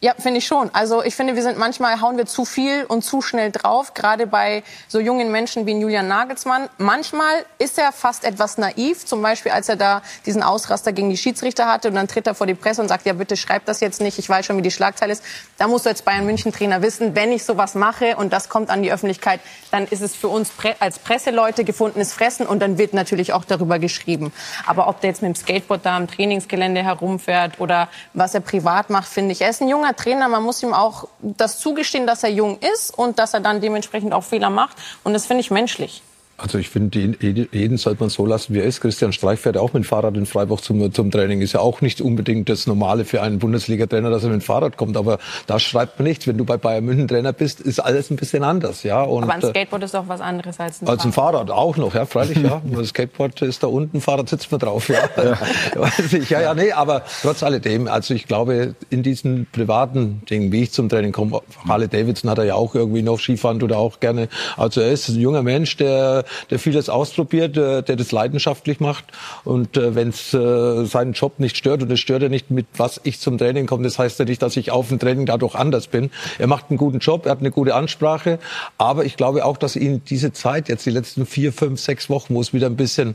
Ja, 0.05 0.15
finde 0.19 0.39
ich 0.39 0.47
schon. 0.49 0.69
Also 0.75 1.05
ich 1.05 1.15
finde, 1.15 1.37
wir 1.37 1.45
sind 1.45 1.59
manchmal 1.59 2.01
hauen 2.01 2.17
wir 2.17 2.27
zu 2.27 2.45
viel 2.45 2.85
und 2.89 3.03
zu 3.03 3.23
schnell 3.23 3.53
drauf, 3.53 3.95
gerade 3.95 4.27
bei 4.27 4.65
so 4.89 4.99
jungen 4.99 5.31
Menschen 5.31 5.65
wie 5.65 5.79
Julian 5.79 6.09
Nagelsmann. 6.09 6.69
Manchmal 6.77 7.47
ist 7.61 7.79
er 7.79 7.93
fast 7.93 8.25
etwas 8.25 8.59
naiv, 8.59 9.07
zum 9.07 9.23
Beispiel 9.23 9.53
als 9.53 9.69
er 9.69 9.77
da 9.77 10.03
diesen 10.27 10.43
Ausraster 10.43 10.93
gegen 10.93 11.09
die 11.09 11.17
Schiedsrichter 11.17 11.67
hatte 11.67 11.87
und 11.87 11.95
dann 11.95 12.09
tritt 12.09 12.27
er 12.27 12.35
vor 12.35 12.49
die 12.49 12.55
Presse 12.55 12.83
und 12.83 12.89
sagt, 12.89 13.07
ja 13.07 13.13
bitte 13.13 13.37
schreib 13.37 13.65
das 13.67 13.79
jetzt 13.79 14.01
nicht, 14.01 14.19
ich 14.19 14.29
weiß 14.29 14.45
schon, 14.45 14.57
wie 14.57 14.63
die 14.63 14.73
Schlagzeile 14.73 15.13
ist. 15.13 15.23
Da 15.57 15.69
musst 15.69 15.87
du 15.87 15.91
als 15.91 16.03
Bayern 16.03 16.27
München 16.27 16.53
Trainer 16.53 16.83
wissen, 16.83 17.15
wenn 17.15 17.31
ich 17.31 17.45
sowas 17.45 17.77
mache 17.77 18.17
und 18.17 18.33
das 18.33 18.49
kommt 18.49 18.71
an 18.71 18.83
die 18.83 18.93
Öffentlichkeit, 18.93 19.39
dann 19.71 19.87
ist 19.87 20.03
es 20.03 20.17
für 20.17 20.27
uns 20.27 20.51
als 20.81 20.99
Presseleute 20.99 21.63
gefundenes 21.63 22.13
Fressen 22.13 22.49
und 22.49 22.59
dann 22.59 22.77
wird 22.77 22.93
natürlich 22.93 23.33
auch 23.35 23.45
darüber 23.45 23.79
geschrieben. 23.79 24.33
Aber 24.67 24.89
ob 24.89 25.01
der 25.01 25.11
jetzt 25.11 25.23
mit 25.23 25.29
dem 25.29 25.37
Skateboard 25.37 25.87
da 25.87 25.97
am 25.97 26.09
Trainingsgelände 26.09 26.83
herumfährt 26.83 27.61
oder 27.61 27.89
was 28.15 28.35
er 28.35 28.41
privat 28.41 28.91
macht, 28.91 29.07
finde 29.07 29.31
ich, 29.31 29.43
er 29.43 29.51
ist 29.51 29.63
ein 29.63 29.69
junger 29.69 29.91
Trainer. 29.97 30.28
Man 30.28 30.43
muss 30.43 30.62
ihm 30.62 30.74
auch 30.74 31.09
das 31.20 31.59
zugestehen, 31.59 32.07
dass 32.07 32.22
er 32.22 32.30
jung 32.30 32.59
ist 32.59 32.97
und 32.97 33.18
dass 33.18 33.34
er 33.34 33.40
dann 33.40 33.61
dementsprechend 33.61 34.12
auch 34.12 34.24
Fehler 34.24 34.51
macht. 34.51 34.76
Und 35.05 35.12
das 35.12 35.26
finde 35.26 35.40
ich 35.40 35.51
menschlich. 35.51 36.03
Also 36.43 36.59
ich 36.59 36.70
finde, 36.70 36.99
jeden, 36.99 37.76
sollte 37.76 38.01
man 38.01 38.11
so 38.11 38.26
lassen, 38.26 38.55
wie 38.55 38.59
er 38.59 38.64
ist. 38.64 38.80
Christian 38.80 39.12
Streich 39.12 39.38
fährt 39.38 39.57
auch 39.57 39.72
mit 39.72 39.84
dem 39.84 39.84
Fahrrad 39.84 40.16
in 40.16 40.26
Freiburg 40.26 40.62
zum, 40.62 40.93
zum 40.93 41.11
Training. 41.11 41.40
Ist 41.40 41.53
ja 41.53 41.61
auch 41.61 41.80
nicht 41.80 42.01
unbedingt 42.01 42.49
das 42.49 42.66
Normale 42.66 43.05
für 43.05 43.22
einen 43.22 43.38
Bundesliga-Trainer, 43.38 44.11
dass 44.11 44.24
er 44.24 44.30
mit 44.30 44.40
dem 44.40 44.45
Fahrrad 44.45 44.76
kommt. 44.76 44.97
Aber 44.97 45.18
da 45.47 45.61
schreibt 45.61 46.01
man 46.01 46.09
nicht, 46.09 46.26
wenn 46.26 46.36
du 46.36 46.45
bei 46.45 46.57
Bayern 46.57 46.84
München 46.84 47.07
Trainer 47.07 47.32
bist, 47.32 47.61
ist 47.61 47.78
alles 47.78 48.11
ein 48.11 48.16
bisschen 48.16 48.43
anders. 48.43 48.82
Ja? 48.82 49.03
Und, 49.03 49.22
Aber 49.22 49.34
ein 49.34 49.40
Skateboard 49.40 49.84
ist 49.84 49.95
auch 49.95 50.09
was 50.09 50.20
anderes 50.20 50.59
als 50.59 50.82
ein 50.82 50.88
als 50.88 51.05
ein 51.05 51.12
Fahrrad 51.12 51.51
auch 51.51 51.76
noch, 51.76 51.95
ja, 51.95 52.07
freilich, 52.07 52.38
ja. 52.38 52.61
Das 52.72 52.88
Skateboard 52.88 53.40
ist 53.43 53.62
da 53.62 53.68
unten, 53.68 54.01
Fahrrad 54.01 54.28
sitzt 54.28 54.51
man 54.51 54.59
drauf, 54.59 54.88
ja. 54.88 55.09
Weiß 55.74 56.12
ich, 56.12 56.30
ja, 56.30 56.40
ja, 56.40 56.55
nee, 56.55 56.72
aber 56.72 57.03
trotz 57.22 57.43
alledem, 57.43 57.86
also 57.86 58.14
ich 58.14 58.26
glaube, 58.26 58.74
in 58.90 59.03
diesen 59.03 59.47
privaten 59.53 60.22
Dingen, 60.28 60.51
wie 60.51 60.64
ich 60.64 60.72
zum 60.72 60.88
Training 60.88 61.12
komme, 61.12 61.40
Harley 61.68 61.88
Davidson 61.88 62.30
hat 62.30 62.38
er 62.38 62.45
ja 62.45 62.55
auch 62.55 62.74
irgendwie 62.74 63.03
noch 63.03 63.18
Skifahren, 63.20 63.61
tut 63.61 63.70
er 63.70 63.78
auch 63.78 64.01
gerne. 64.01 64.28
Also 64.57 64.80
er 64.80 64.90
ist 64.90 65.09
ein 65.09 65.20
junger 65.20 65.43
Mensch, 65.43 65.76
der, 65.76 66.24
der 66.51 66.59
vieles 66.59 66.89
ausprobiert, 66.89 67.57
äh, 67.57 67.83
der 67.83 67.97
das 67.97 68.12
leidenschaftlich 68.12 68.80
macht. 68.80 69.05
Und 69.45 69.76
äh, 69.76 69.95
wenn 69.95 70.09
es 70.09 70.35
äh, 70.35 70.85
seinen 70.85 71.12
Job 71.12 71.39
nicht 71.39 71.57
stört, 71.57 71.83
und 71.83 71.91
es 71.91 72.01
stört 72.01 72.22
er 72.22 72.28
nicht, 72.28 72.51
mit 72.51 72.66
was 72.76 73.01
ich 73.05 73.20
zum 73.20 73.39
Training 73.39 73.66
komme, 73.66 73.85
das 73.85 73.99
heißt 73.99 74.18
ja 74.18 74.24
nicht, 74.24 74.43
dass 74.43 74.57
ich 74.57 74.70
auf 74.70 74.89
dem 74.89 74.99
Training 74.99 75.26
dadurch 75.26 75.55
anders 75.55 75.87
bin. 75.87 76.11
Er 76.39 76.47
macht 76.47 76.66
einen 76.70 76.78
guten 76.78 76.99
Job, 76.99 77.26
er 77.26 77.33
hat 77.33 77.41
eine 77.41 77.51
gute 77.51 77.74
Ansprache, 77.74 78.39
aber 78.78 79.05
ich 79.05 79.16
glaube 79.16 79.45
auch, 79.45 79.57
dass 79.57 79.76
ihn 79.76 80.03
diese 80.09 80.33
Zeit, 80.33 80.68
jetzt 80.68 80.87
die 80.87 80.91
letzten 80.91 81.26
vier, 81.26 81.53
fünf, 81.53 81.80
sechs 81.80 82.11
Wochen, 82.11 82.35
wo 82.35 82.41
es 82.41 82.53
wieder 82.53 82.66
ein 82.66 82.76
bisschen 82.76 83.14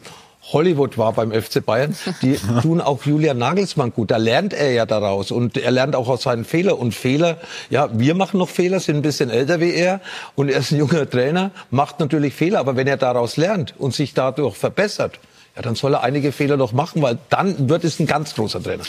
Hollywood 0.52 0.98
war 0.98 1.14
beim 1.14 1.32
FC 1.32 1.66
Bayern, 1.66 1.96
die 2.22 2.38
tun 2.62 2.82
auch 2.82 3.06
Julian 3.06 3.38
Nagelsmann 3.38 3.92
gut. 3.92 4.12
Da 4.12 4.18
lernt 4.18 4.54
er 4.54 4.72
ja 4.72 4.86
daraus 4.86 5.32
und 5.32 5.58
er 5.58 5.72
lernt 5.72 5.96
auch 5.96 6.08
aus 6.08 6.24
seinen 6.24 6.46
Fehlern. 6.46 6.76
Und 6.76 6.94
Fehler, 6.94 7.38
ja, 7.70 7.90
wir 7.92 8.16
machen 8.16 8.38
noch 8.38 8.50
Fehler, 8.50 8.80
sind 8.80 8.98
ein 8.98 9.02
bisschen 9.02 9.30
älter 9.30 9.60
wie 9.60 9.74
er 9.74 10.02
und 10.36 10.50
er 10.50 10.60
ist 10.60 10.72
ein 10.72 10.80
junger 10.80 11.10
Trainer, 11.10 11.52
macht 11.70 12.00
natürlich 12.00 12.34
Fehler. 12.34 12.60
Aber 12.60 12.76
wenn 12.76 12.88
er 12.88 12.98
daraus 12.98 13.38
lernt 13.38 13.74
und 13.78 13.94
sich 13.94 14.14
dadurch 14.14 14.56
verbessert, 14.56 15.20
ja, 15.56 15.62
dann 15.62 15.76
soll 15.76 15.96
er 15.96 16.04
einige 16.04 16.32
Fehler 16.32 16.56
noch 16.56 16.72
machen, 16.72 17.02
weil 17.02 17.18
dann 17.30 17.70
wird 17.70 17.84
es 17.84 18.00
ein 18.00 18.06
ganz 18.06 18.36
großer 18.36 18.62
Trainer. 18.62 18.84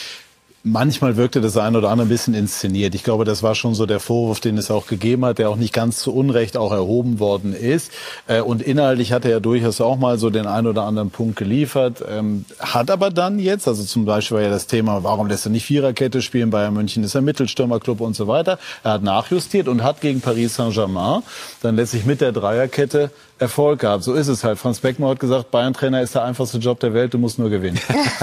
Manchmal 0.70 1.16
wirkte 1.16 1.40
das 1.40 1.56
ein 1.56 1.76
oder 1.76 1.88
andere 1.88 2.06
ein 2.06 2.10
bisschen 2.10 2.34
inszeniert. 2.34 2.94
Ich 2.94 3.02
glaube, 3.02 3.24
das 3.24 3.42
war 3.42 3.54
schon 3.54 3.74
so 3.74 3.86
der 3.86 4.00
Vorwurf, 4.00 4.40
den 4.40 4.58
es 4.58 4.70
auch 4.70 4.86
gegeben 4.86 5.24
hat, 5.24 5.38
der 5.38 5.48
auch 5.48 5.56
nicht 5.56 5.72
ganz 5.72 5.98
zu 5.98 6.14
Unrecht 6.14 6.56
auch 6.56 6.72
erhoben 6.72 7.18
worden 7.20 7.54
ist. 7.54 7.90
Äh, 8.26 8.40
Und 8.40 8.62
inhaltlich 8.62 9.12
hat 9.12 9.24
er 9.24 9.30
ja 9.30 9.40
durchaus 9.40 9.80
auch 9.80 9.96
mal 9.96 10.18
so 10.18 10.30
den 10.30 10.46
einen 10.46 10.66
oder 10.66 10.82
anderen 10.82 11.10
Punkt 11.10 11.36
geliefert. 11.36 12.04
Ähm, 12.08 12.44
Hat 12.58 12.90
aber 12.90 13.10
dann 13.10 13.38
jetzt, 13.38 13.66
also 13.66 13.82
zum 13.82 14.04
Beispiel 14.04 14.36
war 14.36 14.44
ja 14.44 14.50
das 14.50 14.66
Thema, 14.66 15.02
warum 15.04 15.28
lässt 15.28 15.46
er 15.46 15.50
nicht 15.50 15.64
Viererkette 15.64 16.20
spielen? 16.22 16.50
Bayern 16.50 16.74
München 16.74 17.02
ist 17.02 17.16
ein 17.16 17.24
Mittelstürmerclub 17.24 18.00
und 18.00 18.14
so 18.14 18.28
weiter. 18.28 18.58
Er 18.84 18.92
hat 18.92 19.02
nachjustiert 19.02 19.68
und 19.68 19.82
hat 19.82 20.00
gegen 20.00 20.20
Paris 20.20 20.56
Saint-Germain 20.56 21.22
dann 21.62 21.76
letztlich 21.76 22.04
mit 22.04 22.20
der 22.20 22.32
Dreierkette 22.32 23.10
Erfolg 23.38 23.80
gehabt. 23.80 24.02
So 24.04 24.14
ist 24.14 24.28
es 24.28 24.44
halt. 24.44 24.58
Franz 24.58 24.80
Beckmann 24.80 25.10
hat 25.10 25.20
gesagt, 25.20 25.50
Bayern-Trainer 25.50 26.02
ist 26.02 26.14
der 26.14 26.24
einfachste 26.24 26.58
Job 26.58 26.80
der 26.80 26.94
Welt, 26.94 27.14
du 27.14 27.18
musst 27.18 27.38
nur 27.38 27.50
gewinnen. 27.50 27.78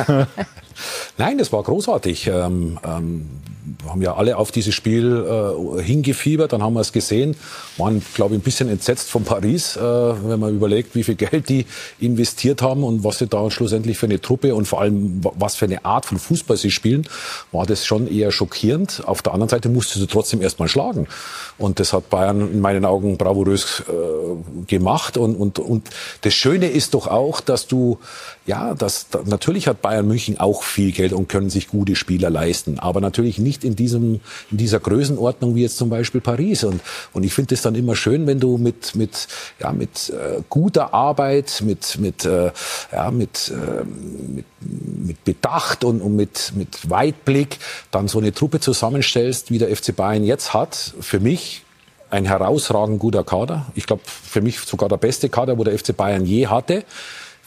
Nein, 1.18 1.38
das 1.38 1.54
war 1.54 1.64
großartig. 1.64 2.28
Ähm, 2.28 2.80
ähm, 2.84 3.30
haben 3.88 4.02
ja 4.02 4.16
alle 4.16 4.38
auf 4.38 4.52
dieses 4.52 4.74
Spiel 4.74 5.26
äh, 5.80 5.82
hingefiebert, 5.82 6.54
dann 6.54 6.64
haben 6.64 6.74
wir 6.74 6.82
es 6.82 6.92
gesehen, 6.92 7.36
waren, 7.78 8.02
glaube 8.14 8.36
ich, 8.36 8.42
ein 8.42 8.44
bisschen 8.44 8.70
entsetzt 8.70 9.10
von 9.10 9.24
Paris, 9.24 9.76
äh, 9.76 9.82
wenn 9.82 10.40
man 10.40 10.56
überlegt, 10.56 10.96
wie 10.96 11.04
viel 11.04 11.16
Geld 11.16 11.50
die 11.50 11.66
investiert 12.00 12.62
haben 12.62 12.84
und 12.84 13.04
was 13.04 13.20
sie 13.20 13.28
da 13.28 13.50
schlussendlich 13.52 13.98
für 13.98 14.06
eine 14.06 14.22
Truppe 14.22 14.56
und 14.56 14.68
vor 14.68 14.82
allem 14.82 15.24
wa- 15.24 15.34
was 15.38 15.56
für 15.56 15.66
eine 15.66 15.84
Art 15.86 16.06
von 16.06 16.18
Fußball 16.18 16.58
sie 16.58 16.72
spielen, 16.72 17.08
war 17.52 17.66
das 17.66 17.86
schon 17.86 18.08
eher 18.08 18.32
schockierend. 18.32 19.04
Auf 19.06 19.22
der 19.22 19.34
anderen 19.34 19.50
Seite 19.50 19.70
musste 19.70 20.00
sie 20.00 20.08
trotzdem 20.08 20.42
erstmal 20.42 20.68
schlagen. 20.68 21.08
Und 21.58 21.80
das 21.80 21.94
hat 21.94 22.10
Bayern 22.10 22.42
in 22.52 22.60
meinen 22.62 22.86
Augen 22.86 23.18
bravourös 23.18 23.84
äh, 23.88 24.66
gemacht. 24.68 25.18
Und, 25.18 25.36
und, 25.36 25.60
und 25.60 25.90
das 26.22 26.34
Schöne 26.34 26.68
ist 26.68 26.94
doch 26.94 27.08
auch, 27.08 27.42
dass 27.42 27.68
du, 27.68 28.00
ja, 28.46 28.74
das, 28.74 29.08
da, 29.10 29.22
natürlich 29.26 29.68
hat 29.68 29.82
Bayern 29.82 30.08
München 30.08 30.40
auch 30.40 30.64
viel 30.64 30.92
Geld 30.92 31.14
und 31.14 31.30
können 31.30 31.50
sich 31.50 31.68
gute 31.68 31.96
Spieler 31.96 32.30
leisten. 32.30 32.80
Aber 32.80 33.02
natürlich 33.02 33.38
nicht 33.40 33.64
in, 33.66 33.76
diesem, 33.76 34.22
in 34.52 34.58
dieser 34.58 34.80
Größenordnung 34.80 35.56
wie 35.56 35.64
jetzt 35.64 35.78
zum 35.78 35.90
Beispiel 35.90 36.22
Paris. 36.22 36.64
Und, 36.64 36.82
und 37.14 37.24
ich 37.24 37.34
finde 37.34 37.56
es 37.56 37.62
dann 37.62 37.76
immer 37.76 37.96
schön, 37.96 38.28
wenn 38.28 38.40
du 38.40 38.58
mit, 38.58 38.96
mit, 38.96 39.28
ja, 39.60 39.72
mit 39.72 40.10
äh, 40.10 40.42
guter 40.50 40.94
Arbeit, 40.94 41.62
mit, 41.66 41.98
mit, 42.00 42.26
äh, 42.26 42.52
ja, 42.92 43.12
mit, 43.12 43.52
äh, 43.52 43.84
mit, 43.84 44.46
mit 44.62 45.24
Bedacht 45.24 45.84
und, 45.84 46.02
und 46.02 46.16
mit, 46.16 46.54
mit 46.56 46.90
Weitblick 46.90 47.60
dann 47.92 48.08
so 48.08 48.20
eine 48.20 48.34
Truppe 48.34 48.60
zusammenstellst, 48.60 49.52
wie 49.52 49.58
der 49.58 49.76
FC 49.76 49.96
Bayern 49.96 50.24
jetzt 50.24 50.54
hat. 50.54 50.94
Für 51.00 51.20
mich 51.20 51.64
ein 52.10 52.26
herausragend 52.26 53.00
guter 53.00 53.24
Kader. 53.24 53.66
Ich 53.76 53.86
glaube, 53.88 54.04
für 54.06 54.42
mich 54.42 54.60
sogar 54.60 54.90
der 54.90 54.98
beste 54.98 55.30
Kader, 55.30 55.58
wo 55.58 55.64
der 55.64 55.78
FC 55.78 55.96
Bayern 55.96 56.26
je 56.26 56.48
hatte. 56.48 56.84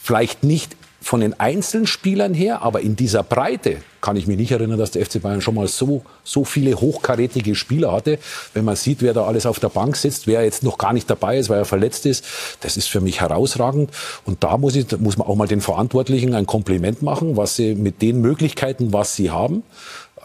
Vielleicht 0.01 0.43
nicht 0.43 0.75
von 1.01 1.21
den 1.21 1.39
einzelnen 1.39 1.87
Spielern 1.87 2.33
her, 2.33 2.61
aber 2.61 2.81
in 2.81 2.95
dieser 2.95 3.23
Breite 3.23 3.77
kann 4.01 4.15
ich 4.15 4.27
mich 4.27 4.37
nicht 4.37 4.51
erinnern, 4.51 4.77
dass 4.77 4.91
der 4.91 5.05
FC 5.05 5.21
Bayern 5.21 5.41
schon 5.41 5.55
mal 5.55 5.67
so, 5.67 6.03
so 6.23 6.43
viele 6.43 6.79
hochkarätige 6.79 7.55
Spieler 7.55 7.91
hatte. 7.91 8.19
Wenn 8.53 8.65
man 8.65 8.75
sieht, 8.75 9.01
wer 9.01 9.13
da 9.13 9.25
alles 9.25 9.45
auf 9.45 9.59
der 9.59 9.69
Bank 9.69 9.95
sitzt, 9.95 10.27
wer 10.27 10.43
jetzt 10.43 10.63
noch 10.63 10.77
gar 10.77 10.93
nicht 10.93 11.09
dabei 11.09 11.37
ist, 11.37 11.49
weil 11.49 11.59
er 11.59 11.65
verletzt 11.65 12.05
ist, 12.05 12.25
das 12.61 12.77
ist 12.77 12.87
für 12.87 13.01
mich 13.01 13.21
herausragend. 13.21 13.91
Und 14.25 14.43
da 14.43 14.57
muss, 14.57 14.75
ich, 14.75 14.97
muss 14.99 15.17
man 15.17 15.27
auch 15.27 15.35
mal 15.35 15.47
den 15.47 15.61
Verantwortlichen 15.61 16.33
ein 16.33 16.45
Kompliment 16.45 17.01
machen, 17.01 17.37
was 17.37 17.55
sie 17.55 17.75
mit 17.75 18.01
den 18.01 18.21
Möglichkeiten, 18.21 18.93
was 18.93 19.15
sie 19.15 19.31
haben, 19.31 19.63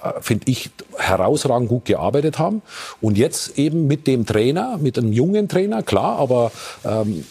äh, 0.02 0.20
finde 0.20 0.50
ich, 0.50 0.70
herausragend 0.96 1.68
gut 1.68 1.84
gearbeitet 1.84 2.38
haben. 2.38 2.62
Und 3.00 3.18
jetzt 3.18 3.58
eben 3.58 3.86
mit 3.86 4.06
dem 4.06 4.26
Trainer, 4.26 4.78
mit 4.78 4.98
einem 4.98 5.12
jungen 5.12 5.48
Trainer, 5.48 5.82
klar, 5.82 6.18
aber 6.18 6.52
ähm, 6.84 7.24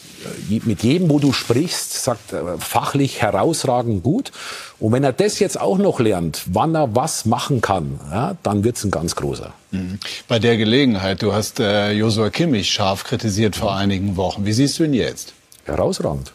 mit 0.66 0.84
jedem, 0.84 1.10
wo 1.10 1.20
du 1.20 1.34
sprichst, 1.34 2.04
sagt 2.04 2.34
äh, 2.34 2.58
fachlich 2.60 3.22
herausragend 3.22 4.04
gut. 4.04 4.32
Und 4.80 4.92
wenn 4.92 5.04
er 5.04 5.14
das 5.14 5.40
jetzt 5.40 5.60
auch 5.60 5.78
noch 5.78 6.00
lernt, 6.00 6.44
wann 6.48 6.76
er 6.76 6.96
was 6.96 7.26
machen 7.26 7.62
kann, 7.62 8.00
ja, 8.12 8.36
dann 8.44 8.64
wird's 8.64 8.84
ein 8.84 8.92
ganz 8.92 9.16
großer. 9.16 9.54
Mhm. 9.72 10.00
Bei 10.28 10.40
der 10.40 10.58
Gelegenheit, 10.58 11.22
du 11.22 11.34
hast 11.34 11.60
äh, 11.60 11.92
Josua 11.92 12.30
Kimmich 12.30 12.72
scharf 12.72 13.04
kritisiert 13.04 13.56
vor 13.56 13.76
einigen 13.76 14.18
Wochen. 14.18 14.46
Wie 14.46 14.54
siehst 14.54 14.80
du 14.80 14.84
ihn 14.84 14.94
jetzt? 14.94 15.34
Herausragend. 15.66 16.34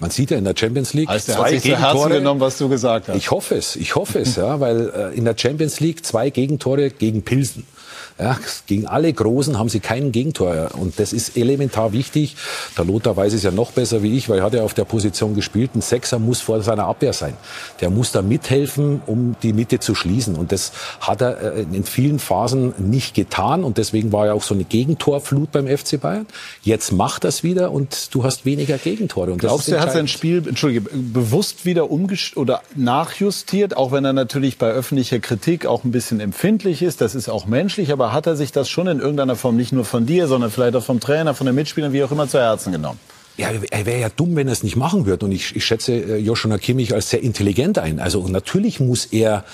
Man 0.00 0.10
sieht 0.10 0.30
ja 0.30 0.38
in 0.38 0.44
der 0.44 0.54
Champions 0.56 0.92
League 0.92 1.08
Also 1.08 1.32
der 1.32 1.40
hat 1.40 1.48
sich 1.50 1.62
zu 1.62 1.78
Herzen 1.78 2.10
genommen, 2.10 2.40
was 2.40 2.58
du 2.58 2.68
gesagt 2.68 3.08
hast. 3.08 3.16
Ich 3.16 3.30
hoffe 3.30 3.54
es, 3.54 3.76
ich 3.76 3.94
hoffe 3.94 4.18
es, 4.18 4.36
ja, 4.36 4.58
weil 4.58 4.90
äh, 4.90 5.16
in 5.16 5.24
der 5.24 5.36
Champions 5.38 5.78
League 5.80 6.04
zwei 6.04 6.30
Gegentore 6.30 6.90
gegen 6.90 7.22
Pilsen. 7.22 7.64
Ja, 8.18 8.38
gegen 8.68 8.86
alle 8.86 9.12
Großen 9.12 9.58
haben 9.58 9.68
sie 9.68 9.80
kein 9.80 10.12
Gegentor. 10.12 10.70
Und 10.78 11.00
das 11.00 11.12
ist 11.12 11.36
elementar 11.36 11.92
wichtig. 11.92 12.36
Der 12.78 12.84
Lothar 12.84 13.16
weiß 13.16 13.32
es 13.32 13.42
ja 13.42 13.50
noch 13.50 13.72
besser 13.72 14.04
wie 14.04 14.16
ich, 14.16 14.28
weil 14.28 14.38
er 14.38 14.44
hat 14.44 14.54
ja 14.54 14.62
auf 14.62 14.72
der 14.72 14.84
Position 14.84 15.34
gespielt. 15.34 15.74
Ein 15.74 15.80
Sechser 15.80 16.20
muss 16.20 16.40
vor 16.40 16.62
seiner 16.62 16.84
Abwehr 16.84 17.12
sein. 17.12 17.34
Der 17.80 17.90
muss 17.90 18.12
da 18.12 18.22
mithelfen, 18.22 19.02
um 19.06 19.34
die 19.42 19.52
Mitte 19.52 19.80
zu 19.80 19.96
schließen. 19.96 20.36
Und 20.36 20.52
das 20.52 20.70
hat 21.00 21.22
er 21.22 21.56
äh, 21.56 21.62
in 21.62 21.82
vielen 21.82 22.20
Phasen 22.20 22.72
nicht 22.78 23.14
getan. 23.14 23.64
Und 23.64 23.78
deswegen 23.78 24.12
war 24.12 24.26
ja 24.26 24.32
auch 24.32 24.44
so 24.44 24.54
eine 24.54 24.62
Gegentorflut 24.62 25.50
beim 25.50 25.66
FC 25.66 26.00
Bayern. 26.00 26.26
Jetzt 26.62 26.92
macht 26.92 27.24
er 27.24 27.30
es 27.30 27.42
wieder 27.42 27.72
und 27.72 28.14
du 28.14 28.22
hast 28.22 28.46
weniger 28.46 28.78
Gegentore. 28.78 29.32
Und 29.32 29.42
das 29.42 29.48
Glaubst 29.48 29.68
du, 29.68 29.72
er 29.72 29.80
hat 29.80 29.92
sein 29.92 30.06
Spiel, 30.06 30.46
entschuldige, 30.46 30.88
bewusst 30.92 31.66
wieder 31.66 31.90
umgest 31.90 32.36
oder 32.36 32.62
nachjustiert, 32.76 33.76
auch 33.76 33.90
wenn 33.90 34.04
er 34.04 34.12
natürlich 34.12 34.56
bei 34.56 34.70
öffentlicher 34.70 35.18
Kritik 35.18 35.66
auch 35.66 35.82
ein 35.82 35.90
bisschen 35.90 36.20
empfindlich 36.20 36.80
ist. 36.80 37.00
Das 37.00 37.16
ist 37.16 37.28
auch 37.28 37.46
menschlich, 37.46 37.92
aber 37.92 38.03
hat 38.12 38.26
er 38.26 38.36
sich 38.36 38.52
das 38.52 38.68
schon 38.68 38.86
in 38.86 39.00
irgendeiner 39.00 39.36
Form 39.36 39.56
nicht 39.56 39.72
nur 39.72 39.84
von 39.84 40.06
dir, 40.06 40.26
sondern 40.26 40.50
vielleicht 40.50 40.76
auch 40.76 40.84
vom 40.84 41.00
Trainer, 41.00 41.34
von 41.34 41.46
den 41.46 41.54
Mitspielern, 41.54 41.92
wie 41.92 42.02
auch 42.04 42.10
immer 42.10 42.28
zu 42.28 42.38
Herzen 42.38 42.72
genommen? 42.72 42.98
Ja, 43.36 43.48
er 43.70 43.86
wäre 43.86 44.00
ja 44.00 44.08
dumm, 44.08 44.36
wenn 44.36 44.46
er 44.46 44.52
es 44.52 44.62
nicht 44.62 44.76
machen 44.76 45.06
würde. 45.06 45.26
Und 45.26 45.32
ich, 45.32 45.56
ich 45.56 45.64
schätze 45.64 45.92
äh, 45.92 46.16
Joshua 46.18 46.56
Kimmich 46.58 46.94
als 46.94 47.10
sehr 47.10 47.22
intelligent 47.22 47.78
ein. 47.78 47.98
Also 47.98 48.26
natürlich 48.28 48.78
muss 48.78 49.06
er 49.06 49.44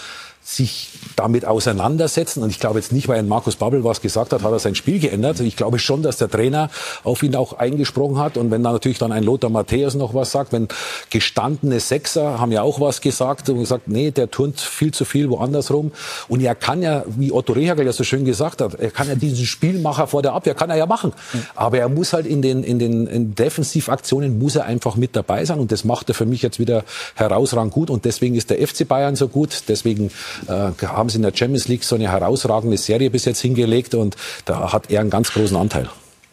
sich 0.42 0.88
damit 1.16 1.44
auseinandersetzen. 1.44 2.42
Und 2.42 2.50
ich 2.50 2.58
glaube 2.58 2.78
jetzt 2.78 2.92
nicht, 2.92 3.08
weil 3.08 3.18
ein 3.18 3.28
Markus 3.28 3.56
Babbel 3.56 3.84
was 3.84 4.00
gesagt 4.00 4.32
hat, 4.32 4.42
hat 4.42 4.52
er 4.52 4.58
sein 4.58 4.74
Spiel 4.74 4.98
geändert. 4.98 5.38
Ich 5.40 5.54
glaube 5.54 5.78
schon, 5.78 6.02
dass 6.02 6.16
der 6.16 6.30
Trainer 6.30 6.70
auf 7.04 7.22
ihn 7.22 7.36
auch 7.36 7.52
eingesprochen 7.58 8.18
hat. 8.18 8.36
Und 8.36 8.50
wenn 8.50 8.62
da 8.62 8.72
natürlich 8.72 8.98
dann 8.98 9.12
ein 9.12 9.22
Lothar 9.22 9.50
Matthäus 9.50 9.94
noch 9.94 10.14
was 10.14 10.32
sagt, 10.32 10.52
wenn 10.52 10.68
gestandene 11.10 11.78
Sechser 11.78 12.40
haben 12.40 12.52
ja 12.52 12.62
auch 12.62 12.80
was 12.80 13.00
gesagt 13.00 13.48
und 13.50 13.60
gesagt, 13.60 13.86
nee, 13.86 14.10
der 14.10 14.30
turnt 14.30 14.60
viel 14.60 14.92
zu 14.92 15.04
viel 15.04 15.28
woanders 15.28 15.70
rum. 15.70 15.92
Und 16.28 16.40
er 16.40 16.54
kann 16.54 16.82
ja, 16.82 17.04
wie 17.06 17.32
Otto 17.32 17.52
Rehagel 17.52 17.86
ja 17.86 17.92
so 17.92 18.02
schön 18.02 18.24
gesagt 18.24 18.60
hat, 18.60 18.74
er 18.74 18.90
kann 18.90 19.08
ja 19.08 19.14
diesen 19.14 19.44
Spielmacher 19.44 20.06
vor 20.06 20.22
der 20.22 20.32
Abwehr, 20.32 20.54
kann 20.54 20.70
er 20.70 20.76
ja 20.76 20.86
machen. 20.86 21.12
Aber 21.54 21.78
er 21.78 21.88
muss 21.88 22.12
halt 22.12 22.26
in 22.26 22.40
den, 22.40 22.64
in 22.64 22.78
den 22.78 23.06
in 23.06 23.34
Defensivaktionen 23.34 24.38
muss 24.38 24.56
er 24.56 24.64
einfach 24.64 24.96
mit 24.96 25.14
dabei 25.14 25.44
sein. 25.44 25.60
Und 25.60 25.70
das 25.70 25.84
macht 25.84 26.08
er 26.08 26.14
für 26.14 26.26
mich 26.26 26.42
jetzt 26.42 26.58
wieder 26.58 26.84
herausragend 27.14 27.72
gut. 27.72 27.90
Und 27.90 28.04
deswegen 28.04 28.34
ist 28.34 28.50
der 28.50 28.66
FC 28.66 28.88
Bayern 28.88 29.16
so 29.16 29.28
gut. 29.28 29.64
Deswegen 29.68 30.10
äh, 30.48 30.86
haben 30.86 31.08
sie 31.08 31.16
in 31.16 31.22
der 31.22 31.32
Champions 31.34 31.68
League 31.68 31.84
so 31.84 31.96
eine 31.96 32.10
herausragende 32.10 32.76
Serie 32.76 33.10
bis 33.10 33.24
jetzt 33.24 33.40
hingelegt 33.40 33.94
und 33.94 34.16
da 34.44 34.72
hat 34.72 34.90
er 34.90 35.00
einen 35.00 35.10
ganz 35.10 35.32
großen 35.32 35.56
Anteil. 35.56 35.88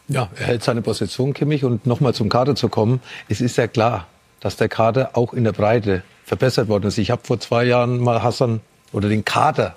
Ja, 0.10 0.30
er 0.36 0.46
hält 0.46 0.64
seine 0.64 0.82
Position, 0.82 1.34
Kimmich. 1.34 1.64
Und 1.64 1.86
nochmal 1.86 2.14
zum 2.14 2.30
Kader 2.30 2.56
zu 2.56 2.70
kommen. 2.70 3.02
Es 3.28 3.42
ist 3.42 3.58
ja 3.58 3.68
klar, 3.68 4.08
dass 4.40 4.56
der 4.56 4.70
Kader 4.70 5.12
auch 5.14 5.34
in 5.34 5.44
der 5.44 5.52
Breite 5.52 6.04
verbessert 6.26 6.70
worden 6.70 6.88
ist. 6.88 6.98
Ich 6.98 7.12
habe 7.12 7.22
vor 7.26 7.40
zwei 7.40 7.66
Jahren 7.66 8.00
mal 8.00 8.24
Hassan 8.24 8.62
oder 8.94 9.10
den 9.10 9.26
Kader 9.26 9.76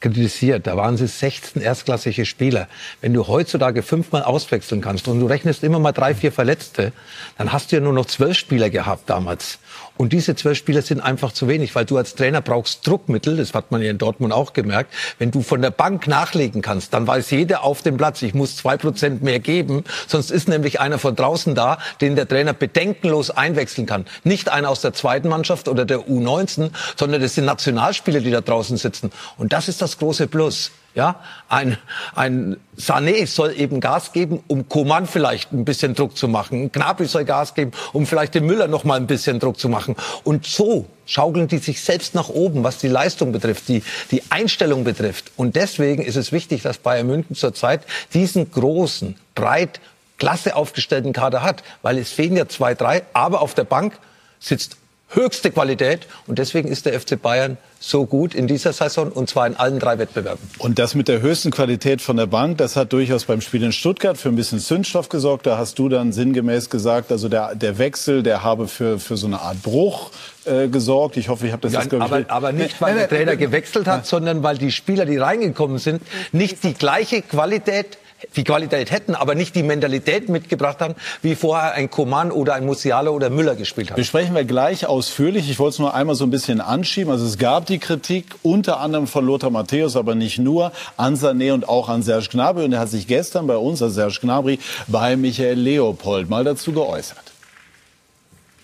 kritisiert. 0.00 0.66
Da 0.66 0.76
waren 0.76 0.96
sie 0.96 1.06
16 1.06 1.62
erstklassige 1.62 2.26
Spieler. 2.26 2.68
Wenn 3.00 3.14
du 3.14 3.26
heutzutage 3.26 3.82
fünfmal 3.82 4.24
auswechseln 4.24 4.80
kannst 4.80 5.08
und 5.08 5.20
du 5.20 5.26
rechnest 5.26 5.62
immer 5.62 5.78
mal 5.78 5.92
drei, 5.92 6.14
vier 6.14 6.32
Verletzte, 6.32 6.92
dann 7.38 7.52
hast 7.52 7.70
du 7.70 7.76
ja 7.76 7.82
nur 7.82 7.92
noch 7.92 8.06
zwölf 8.06 8.36
Spieler 8.36 8.68
gehabt 8.68 9.08
damals. 9.08 9.58
Und 9.96 10.12
diese 10.12 10.34
zwölf 10.36 10.58
Spieler 10.58 10.82
sind 10.82 11.00
einfach 11.00 11.32
zu 11.32 11.48
wenig, 11.48 11.74
weil 11.74 11.84
du 11.84 11.96
als 11.96 12.14
Trainer 12.14 12.40
brauchst 12.40 12.86
Druckmittel. 12.86 13.36
Das 13.36 13.54
hat 13.54 13.70
man 13.70 13.82
ja 13.82 13.90
in 13.90 13.98
Dortmund 13.98 14.32
auch 14.32 14.52
gemerkt. 14.52 14.92
Wenn 15.18 15.30
du 15.30 15.42
von 15.42 15.62
der 15.62 15.70
Bank 15.70 16.06
nachlegen 16.06 16.62
kannst, 16.62 16.92
dann 16.94 17.06
weiß 17.06 17.30
jeder 17.30 17.62
auf 17.64 17.82
dem 17.82 17.96
Platz, 17.96 18.22
ich 18.22 18.34
muss 18.34 18.56
zwei 18.56 18.76
Prozent 18.76 19.22
mehr 19.22 19.40
geben. 19.40 19.84
Sonst 20.06 20.30
ist 20.30 20.48
nämlich 20.48 20.80
einer 20.80 20.98
von 20.98 21.16
draußen 21.16 21.54
da, 21.54 21.78
den 22.00 22.16
der 22.16 22.28
Trainer 22.28 22.52
bedenkenlos 22.52 23.30
einwechseln 23.30 23.86
kann. 23.86 24.06
Nicht 24.24 24.50
einer 24.50 24.70
aus 24.70 24.80
der 24.80 24.92
zweiten 24.92 25.28
Mannschaft 25.28 25.68
oder 25.68 25.84
der 25.84 26.00
U19, 26.00 26.70
sondern 26.96 27.20
das 27.20 27.34
sind 27.34 27.44
Nationalspieler, 27.44 28.20
die 28.20 28.30
da 28.30 28.40
draußen 28.40 28.76
sitzen. 28.76 29.10
Und 29.36 29.52
das 29.52 29.68
ist 29.68 29.82
das 29.82 29.98
große 29.98 30.26
Plus. 30.26 30.70
Ja, 30.96 31.16
ein, 31.50 31.76
ein 32.14 32.56
Sané 32.78 33.26
soll 33.26 33.52
eben 33.52 33.80
Gas 33.80 34.12
geben, 34.12 34.42
um 34.48 34.66
Koman 34.66 35.06
vielleicht 35.06 35.52
ein 35.52 35.66
bisschen 35.66 35.94
Druck 35.94 36.16
zu 36.16 36.26
machen. 36.26 36.72
Gnabry 36.72 37.04
soll 37.04 37.26
Gas 37.26 37.52
geben, 37.52 37.72
um 37.92 38.06
vielleicht 38.06 38.34
den 38.34 38.46
Müller 38.46 38.66
noch 38.66 38.84
mal 38.84 38.94
ein 38.94 39.06
bisschen 39.06 39.38
Druck 39.38 39.60
zu 39.60 39.68
machen. 39.68 39.94
Und 40.24 40.46
so 40.46 40.86
schaukeln 41.04 41.48
die 41.48 41.58
sich 41.58 41.82
selbst 41.82 42.14
nach 42.14 42.30
oben, 42.30 42.64
was 42.64 42.78
die 42.78 42.88
Leistung 42.88 43.32
betrifft, 43.32 43.68
die, 43.68 43.82
die 44.10 44.22
Einstellung 44.30 44.84
betrifft. 44.84 45.32
Und 45.36 45.54
deswegen 45.54 46.02
ist 46.02 46.16
es 46.16 46.32
wichtig, 46.32 46.62
dass 46.62 46.78
Bayern 46.78 47.08
München 47.08 47.36
zurzeit 47.36 47.82
diesen 48.14 48.50
großen, 48.50 49.16
breit, 49.34 49.80
klasse 50.16 50.56
aufgestellten 50.56 51.12
Kader 51.12 51.42
hat. 51.42 51.62
Weil 51.82 51.98
es 51.98 52.10
fehlen 52.10 52.38
ja 52.38 52.48
zwei, 52.48 52.74
drei, 52.74 53.02
aber 53.12 53.42
auf 53.42 53.52
der 53.52 53.64
Bank 53.64 53.98
sitzt 54.40 54.78
höchste 55.08 55.50
Qualität. 55.50 56.06
Und 56.26 56.38
deswegen 56.38 56.68
ist 56.68 56.86
der 56.86 56.98
FC 56.98 57.20
Bayern 57.20 57.56
so 57.78 58.06
gut 58.06 58.34
in 58.34 58.46
dieser 58.46 58.72
Saison 58.72 59.12
und 59.12 59.28
zwar 59.28 59.46
in 59.46 59.54
allen 59.54 59.78
drei 59.78 59.98
Wettbewerben. 59.98 60.40
Und 60.58 60.78
das 60.78 60.94
mit 60.94 61.08
der 61.08 61.20
höchsten 61.20 61.50
Qualität 61.50 62.02
von 62.02 62.16
der 62.16 62.26
Bank, 62.26 62.58
das 62.58 62.74
hat 62.74 62.92
durchaus 62.92 63.24
beim 63.24 63.40
Spiel 63.40 63.62
in 63.62 63.72
Stuttgart 63.72 64.16
für 64.18 64.28
ein 64.28 64.36
bisschen 64.36 64.58
Zündstoff 64.58 65.08
gesorgt. 65.08 65.46
Da 65.46 65.58
hast 65.58 65.78
du 65.78 65.88
dann 65.88 66.12
sinngemäß 66.12 66.70
gesagt, 66.70 67.12
also 67.12 67.28
der, 67.28 67.54
der 67.54 67.78
Wechsel, 67.78 68.22
der 68.22 68.42
habe 68.42 68.66
für, 68.66 68.98
für 68.98 69.16
so 69.16 69.26
eine 69.26 69.40
Art 69.40 69.62
Bruch 69.62 70.10
äh, 70.44 70.68
gesorgt. 70.68 71.16
Ich 71.16 71.28
hoffe, 71.28 71.46
ich 71.46 71.52
habe 71.52 71.62
das 71.62 71.72
ja, 71.72 71.82
jetzt, 71.82 71.94
aber, 71.94 72.20
ich, 72.20 72.30
aber 72.30 72.52
nicht, 72.52 72.80
weil 72.80 72.94
der 72.94 73.08
Trainer 73.08 73.36
gewechselt 73.36 73.86
hat, 73.86 74.06
sondern 74.06 74.42
weil 74.42 74.58
die 74.58 74.72
Spieler, 74.72 75.04
die 75.04 75.18
reingekommen 75.18 75.78
sind, 75.78 76.02
nicht 76.32 76.64
die 76.64 76.74
gleiche 76.74 77.22
Qualität 77.22 77.98
die 78.34 78.44
Qualität 78.44 78.90
hätten, 78.90 79.14
aber 79.14 79.34
nicht 79.34 79.54
die 79.54 79.62
Mentalität 79.62 80.28
mitgebracht 80.28 80.80
haben, 80.80 80.94
wie 81.22 81.34
vorher 81.34 81.72
ein 81.72 81.90
Coman 81.90 82.30
oder 82.30 82.54
ein 82.54 82.64
Musiala 82.64 83.10
oder 83.10 83.30
Müller 83.30 83.56
gespielt 83.56 83.90
haben. 83.90 83.96
Besprechen 83.96 84.34
wir 84.34 84.44
gleich 84.44 84.86
ausführlich. 84.86 85.50
Ich 85.50 85.58
wollte 85.58 85.74
es 85.74 85.78
nur 85.78 85.94
einmal 85.94 86.14
so 86.14 86.24
ein 86.24 86.30
bisschen 86.30 86.60
anschieben. 86.60 87.12
Also 87.12 87.26
es 87.26 87.38
gab 87.38 87.66
die 87.66 87.78
Kritik 87.78 88.26
unter 88.42 88.80
anderem 88.80 89.06
von 89.06 89.24
Lothar 89.24 89.50
Matthäus, 89.50 89.96
aber 89.96 90.14
nicht 90.14 90.38
nur, 90.38 90.72
an 90.96 91.16
Sané 91.16 91.52
und 91.52 91.68
auch 91.68 91.88
an 91.88 92.02
Serge 92.02 92.28
Gnabry. 92.32 92.64
Und 92.64 92.72
er 92.72 92.80
hat 92.80 92.88
sich 92.88 93.06
gestern 93.06 93.46
bei 93.46 93.56
uns, 93.56 93.82
also 93.82 93.94
Serge 93.94 94.18
Gnabry, 94.22 94.58
bei 94.86 95.16
Michael 95.16 95.58
Leopold 95.58 96.30
mal 96.30 96.44
dazu 96.44 96.72
geäußert. 96.72 97.18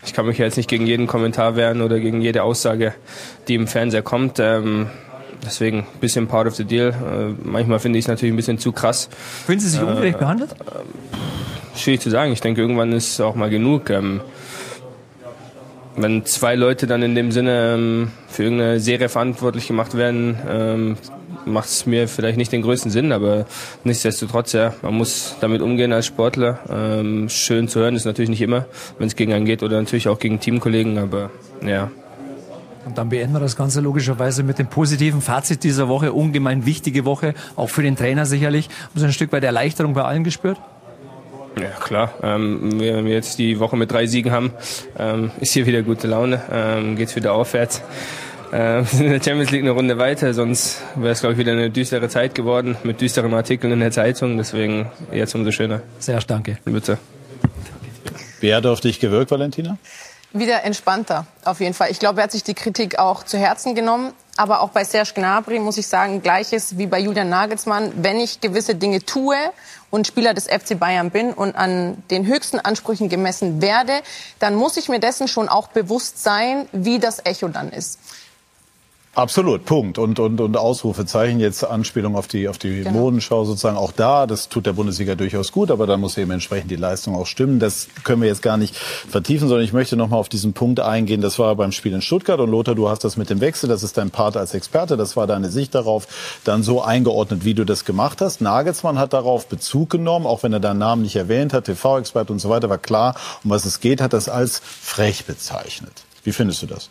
Ich 0.04 0.14
kann 0.14 0.26
mich 0.26 0.38
jetzt 0.38 0.56
nicht 0.56 0.68
gegen 0.68 0.86
jeden 0.86 1.06
Kommentar 1.06 1.54
wehren 1.54 1.80
oder 1.80 2.00
gegen 2.00 2.22
jede 2.22 2.42
Aussage, 2.42 2.94
die 3.46 3.54
im 3.54 3.68
Fernseher 3.68 4.02
kommt. 4.02 4.40
Ähm 4.40 4.90
Deswegen 5.44 5.80
ein 5.80 6.00
bisschen 6.00 6.28
part 6.28 6.46
of 6.46 6.54
the 6.54 6.64
deal. 6.64 6.90
Äh, 6.90 7.34
manchmal 7.42 7.78
finde 7.80 7.98
ich 7.98 8.04
es 8.04 8.08
natürlich 8.08 8.32
ein 8.32 8.36
bisschen 8.36 8.58
zu 8.58 8.72
krass. 8.72 9.08
Fühlen 9.46 9.58
Sie 9.58 9.68
sich 9.68 9.80
äh, 9.80 9.84
ungerecht 9.84 10.18
behandelt? 10.18 10.52
Äh, 10.52 11.78
schwierig 11.78 12.00
zu 12.00 12.10
sagen. 12.10 12.32
Ich 12.32 12.40
denke, 12.40 12.60
irgendwann 12.60 12.92
ist 12.92 13.20
auch 13.20 13.34
mal 13.34 13.50
genug. 13.50 13.90
Ähm, 13.90 14.20
wenn 15.96 16.24
zwei 16.24 16.54
Leute 16.54 16.86
dann 16.86 17.02
in 17.02 17.14
dem 17.14 17.32
Sinne 17.32 17.74
ähm, 17.74 18.10
für 18.28 18.44
irgendeine 18.44 18.80
Serie 18.80 19.08
verantwortlich 19.08 19.66
gemacht 19.66 19.96
werden, 19.96 20.38
ähm, 20.48 20.96
macht 21.44 21.68
es 21.68 21.86
mir 21.86 22.08
vielleicht 22.08 22.38
nicht 22.38 22.52
den 22.52 22.62
größten 22.62 22.90
Sinn, 22.90 23.12
aber 23.12 23.46
nichtsdestotrotz, 23.84 24.52
ja, 24.52 24.74
man 24.82 24.94
muss 24.94 25.36
damit 25.40 25.60
umgehen 25.60 25.92
als 25.92 26.06
Sportler. 26.06 26.60
Ähm, 26.70 27.28
schön 27.28 27.68
zu 27.68 27.80
hören 27.80 27.96
ist 27.96 28.04
natürlich 28.04 28.30
nicht 28.30 28.42
immer, 28.42 28.66
wenn 28.98 29.08
es 29.08 29.16
gegen 29.16 29.32
einen 29.32 29.44
geht 29.44 29.62
oder 29.62 29.78
natürlich 29.78 30.08
auch 30.08 30.18
gegen 30.18 30.40
Teamkollegen, 30.40 30.98
aber 30.98 31.30
ja, 31.66 31.90
und 32.84 32.98
dann 32.98 33.08
beenden 33.08 33.34
wir 33.34 33.40
das 33.40 33.56
Ganze 33.56 33.80
logischerweise 33.80 34.42
mit 34.42 34.58
dem 34.58 34.66
positiven 34.66 35.20
Fazit 35.20 35.64
dieser 35.64 35.88
Woche. 35.88 36.12
Ungemein 36.12 36.66
wichtige 36.66 37.04
Woche, 37.04 37.34
auch 37.56 37.68
für 37.68 37.82
den 37.82 37.96
Trainer 37.96 38.26
sicherlich. 38.26 38.66
Haben 38.66 39.00
Sie 39.00 39.04
ein 39.04 39.12
Stück 39.12 39.32
weit 39.32 39.44
Erleichterung 39.44 39.94
bei 39.94 40.02
allen 40.02 40.24
gespürt? 40.24 40.58
Ja, 41.60 41.68
klar. 41.68 42.14
Ähm, 42.22 42.80
wenn 42.80 43.04
wir 43.04 43.12
jetzt 43.12 43.38
die 43.38 43.60
Woche 43.60 43.76
mit 43.76 43.92
drei 43.92 44.06
Siegen 44.06 44.32
haben, 44.32 44.52
ähm, 44.98 45.30
ist 45.40 45.52
hier 45.52 45.66
wieder 45.66 45.82
gute 45.82 46.06
Laune, 46.08 46.40
ähm, 46.50 46.96
geht's 46.96 47.14
wieder 47.14 47.34
aufwärts. 47.34 47.82
Wir 48.50 48.84
sind 48.90 49.06
in 49.06 49.12
der 49.12 49.22
Champions 49.22 49.50
League 49.50 49.62
eine 49.62 49.70
Runde 49.70 49.96
weiter, 49.98 50.34
sonst 50.34 50.82
wäre 50.94 51.12
es, 51.12 51.20
glaube 51.20 51.34
ich, 51.34 51.38
wieder 51.38 51.52
eine 51.52 51.70
düstere 51.70 52.08
Zeit 52.08 52.34
geworden 52.34 52.76
mit 52.84 53.00
düsteren 53.00 53.32
Artikeln 53.32 53.72
in 53.72 53.80
der 53.80 53.92
Zeitung. 53.92 54.36
Deswegen 54.36 54.90
jetzt 55.10 55.34
umso 55.34 55.50
schöner. 55.52 55.80
Sehr 55.98 56.20
danke. 56.20 56.58
Bitte. 56.64 56.98
Wer 58.40 58.56
hat 58.56 58.66
auf 58.66 58.80
dich 58.80 58.98
gewirkt, 59.00 59.30
Valentina? 59.30 59.78
Wieder 60.32 60.64
entspannter, 60.64 61.26
auf 61.44 61.60
jeden 61.60 61.74
Fall. 61.74 61.90
Ich 61.90 61.98
glaube, 61.98 62.20
er 62.20 62.24
hat 62.24 62.32
sich 62.32 62.44
die 62.44 62.54
Kritik 62.54 62.98
auch 62.98 63.24
zu 63.24 63.38
Herzen 63.38 63.74
genommen. 63.74 64.12
Aber 64.36 64.62
auch 64.62 64.70
bei 64.70 64.82
Serge 64.84 65.12
Gnabry 65.14 65.58
muss 65.58 65.76
ich 65.76 65.86
sagen, 65.86 66.22
gleiches 66.22 66.78
wie 66.78 66.86
bei 66.86 66.98
Julian 66.98 67.28
Nagelsmann. 67.28 67.92
Wenn 67.96 68.18
ich 68.18 68.40
gewisse 68.40 68.74
Dinge 68.74 69.04
tue 69.04 69.36
und 69.90 70.06
Spieler 70.06 70.32
des 70.32 70.46
FC 70.46 70.78
Bayern 70.78 71.10
bin 71.10 71.34
und 71.34 71.54
an 71.54 72.02
den 72.10 72.26
höchsten 72.26 72.58
Ansprüchen 72.58 73.10
gemessen 73.10 73.60
werde, 73.60 73.92
dann 74.38 74.54
muss 74.54 74.78
ich 74.78 74.88
mir 74.88 75.00
dessen 75.00 75.28
schon 75.28 75.50
auch 75.50 75.68
bewusst 75.68 76.22
sein, 76.22 76.66
wie 76.72 76.98
das 76.98 77.20
Echo 77.26 77.48
dann 77.48 77.70
ist. 77.70 77.98
Absolut, 79.14 79.66
Punkt. 79.66 79.98
Und, 79.98 80.18
und, 80.18 80.40
und 80.40 80.56
Ausrufezeichen, 80.56 81.38
jetzt 81.38 81.64
Anspielung 81.64 82.16
auf 82.16 82.28
die, 82.28 82.48
auf 82.48 82.56
die 82.56 82.82
genau. 82.82 82.92
Modenschau 82.92 83.44
sozusagen 83.44 83.76
auch 83.76 83.92
da. 83.92 84.26
Das 84.26 84.48
tut 84.48 84.64
der 84.64 84.72
Bundesliga 84.72 85.16
durchaus 85.16 85.52
gut, 85.52 85.70
aber 85.70 85.86
dann 85.86 86.00
muss 86.00 86.16
eben 86.16 86.30
entsprechend 86.30 86.70
die 86.70 86.76
Leistung 86.76 87.14
auch 87.14 87.26
stimmen. 87.26 87.58
Das 87.58 87.88
können 88.04 88.22
wir 88.22 88.28
jetzt 88.28 88.40
gar 88.40 88.56
nicht 88.56 88.74
vertiefen, 88.74 89.48
sondern 89.48 89.66
ich 89.66 89.74
möchte 89.74 89.96
nochmal 89.96 90.18
auf 90.18 90.30
diesen 90.30 90.54
Punkt 90.54 90.80
eingehen. 90.80 91.20
Das 91.20 91.38
war 91.38 91.54
beim 91.56 91.72
Spiel 91.72 91.92
in 91.92 92.00
Stuttgart 92.00 92.40
und 92.40 92.50
Lothar, 92.50 92.74
du 92.74 92.88
hast 92.88 93.04
das 93.04 93.18
mit 93.18 93.28
dem 93.28 93.42
Wechsel, 93.42 93.68
das 93.68 93.82
ist 93.82 93.98
dein 93.98 94.10
Part 94.10 94.38
als 94.38 94.54
Experte, 94.54 94.96
das 94.96 95.14
war 95.14 95.26
deine 95.26 95.50
Sicht 95.50 95.74
darauf, 95.74 96.08
dann 96.44 96.62
so 96.62 96.80
eingeordnet, 96.80 97.44
wie 97.44 97.52
du 97.52 97.66
das 97.66 97.84
gemacht 97.84 98.22
hast. 98.22 98.40
Nagelsmann 98.40 98.98
hat 98.98 99.12
darauf 99.12 99.46
Bezug 99.46 99.90
genommen, 99.90 100.24
auch 100.24 100.42
wenn 100.42 100.54
er 100.54 100.60
deinen 100.60 100.78
Namen 100.78 101.02
nicht 101.02 101.16
erwähnt 101.16 101.52
hat, 101.52 101.66
TV-Experte 101.66 102.32
und 102.32 102.38
so 102.38 102.48
weiter, 102.48 102.70
war 102.70 102.78
klar, 102.78 103.14
um 103.44 103.50
was 103.50 103.66
es 103.66 103.80
geht, 103.80 104.00
hat 104.00 104.14
das 104.14 104.30
als 104.30 104.62
frech 104.64 105.26
bezeichnet. 105.26 105.92
Wie 106.24 106.32
findest 106.32 106.62
du 106.62 106.66
das? 106.66 106.88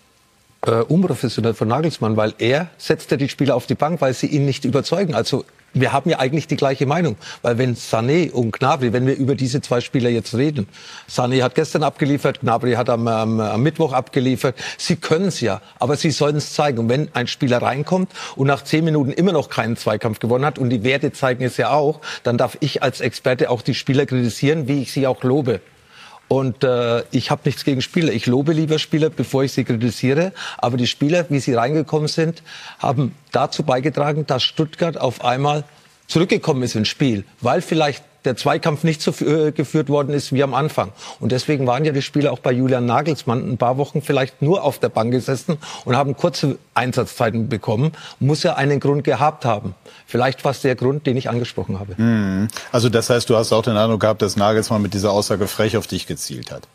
Äh, 0.65 0.81
unprofessionell 0.81 1.53
von 1.53 1.67
Nagelsmann, 1.67 2.17
weil 2.17 2.33
er 2.37 2.69
setzt 2.77 3.11
ja 3.11 3.17
die 3.17 3.29
Spieler 3.29 3.55
auf 3.55 3.65
die 3.65 3.75
Bank, 3.75 4.01
weil 4.01 4.13
sie 4.13 4.27
ihn 4.27 4.45
nicht 4.45 4.65
überzeugen. 4.65 5.15
Also 5.15 5.45
wir 5.73 5.93
haben 5.93 6.09
ja 6.09 6.19
eigentlich 6.19 6.47
die 6.47 6.57
gleiche 6.57 6.85
Meinung, 6.85 7.15
weil 7.41 7.57
wenn 7.57 7.75
Sané 7.75 8.29
und 8.31 8.51
Gnabry, 8.51 8.91
wenn 8.91 9.07
wir 9.07 9.15
über 9.15 9.35
diese 9.35 9.61
zwei 9.61 9.79
Spieler 9.79 10.09
jetzt 10.09 10.35
reden, 10.35 10.67
Sané 11.09 11.41
hat 11.41 11.55
gestern 11.55 11.83
abgeliefert, 11.83 12.41
Gnabry 12.41 12.73
hat 12.73 12.89
am, 12.89 13.07
am, 13.07 13.39
am 13.39 13.63
Mittwoch 13.63 13.93
abgeliefert, 13.93 14.55
sie 14.77 14.97
können 14.97 15.27
es 15.27 15.39
ja, 15.39 15.61
aber 15.79 15.95
sie 15.95 16.11
sollen 16.11 16.35
es 16.35 16.53
zeigen. 16.53 16.79
Und 16.79 16.89
wenn 16.89 17.09
ein 17.15 17.27
Spieler 17.27 17.61
reinkommt 17.61 18.11
und 18.35 18.47
nach 18.47 18.63
zehn 18.63 18.83
Minuten 18.83 19.11
immer 19.11 19.31
noch 19.31 19.49
keinen 19.49 19.77
Zweikampf 19.77 20.19
gewonnen 20.19 20.45
hat 20.45 20.59
und 20.59 20.69
die 20.69 20.83
Werte 20.83 21.13
zeigen 21.13 21.43
es 21.45 21.57
ja 21.57 21.71
auch, 21.71 22.01
dann 22.23 22.37
darf 22.37 22.57
ich 22.59 22.83
als 22.83 22.99
Experte 22.99 23.49
auch 23.49 23.61
die 23.61 23.73
Spieler 23.73 24.05
kritisieren, 24.05 24.67
wie 24.67 24.81
ich 24.81 24.91
sie 24.91 25.07
auch 25.07 25.23
lobe. 25.23 25.61
Und 26.31 26.63
äh, 26.63 27.03
ich 27.11 27.29
habe 27.29 27.41
nichts 27.43 27.65
gegen 27.65 27.81
Spieler. 27.81 28.13
Ich 28.13 28.25
lobe 28.25 28.53
lieber 28.53 28.79
Spieler, 28.79 29.09
bevor 29.09 29.43
ich 29.43 29.51
sie 29.51 29.65
kritisiere. 29.65 30.31
Aber 30.59 30.77
die 30.77 30.87
Spieler, 30.87 31.25
wie 31.27 31.41
sie 31.41 31.53
reingekommen 31.53 32.07
sind, 32.07 32.41
haben 32.79 33.13
dazu 33.33 33.63
beigetragen, 33.63 34.25
dass 34.25 34.41
Stuttgart 34.41 34.97
auf 34.97 35.25
einmal 35.25 35.65
zurückgekommen 36.07 36.63
ist 36.63 36.75
ins 36.75 36.87
Spiel, 36.87 37.25
weil 37.41 37.61
vielleicht 37.61 38.05
der 38.25 38.35
Zweikampf 38.35 38.83
nicht 38.83 39.01
so 39.01 39.11
äh, 39.25 39.51
geführt 39.51 39.89
worden 39.89 40.13
ist 40.13 40.33
wie 40.33 40.43
am 40.43 40.53
Anfang. 40.53 40.91
Und 41.19 41.31
deswegen 41.31 41.67
waren 41.67 41.85
ja 41.85 41.91
die 41.91 42.01
Spieler 42.01 42.31
auch 42.31 42.39
bei 42.39 42.51
Julian 42.51 42.85
Nagelsmann 42.85 43.51
ein 43.51 43.57
paar 43.57 43.77
Wochen 43.77 44.01
vielleicht 44.01 44.41
nur 44.41 44.63
auf 44.63 44.79
der 44.79 44.89
Bank 44.89 45.11
gesessen 45.11 45.57
und 45.85 45.95
haben 45.95 46.15
kurze 46.15 46.57
Einsatzzeiten 46.73 47.49
bekommen. 47.49 47.93
Muss 48.19 48.43
ja 48.43 48.55
einen 48.55 48.79
Grund 48.79 49.03
gehabt 49.03 49.45
haben. 49.45 49.75
Vielleicht 50.05 50.43
war 50.43 50.51
es 50.51 50.61
der 50.61 50.75
Grund, 50.75 51.07
den 51.07 51.17
ich 51.17 51.29
angesprochen 51.29 51.79
habe. 51.79 51.95
Mhm. 52.01 52.47
Also 52.71 52.89
das 52.89 53.09
heißt, 53.09 53.29
du 53.29 53.35
hast 53.35 53.51
auch 53.51 53.63
den 53.63 53.77
Eindruck 53.77 54.01
gehabt, 54.01 54.21
dass 54.21 54.35
Nagelsmann 54.35 54.81
mit 54.81 54.93
dieser 54.93 55.11
Aussage 55.11 55.47
frech 55.47 55.77
auf 55.77 55.87
dich 55.87 56.07
gezielt 56.07 56.51
hat. 56.51 56.67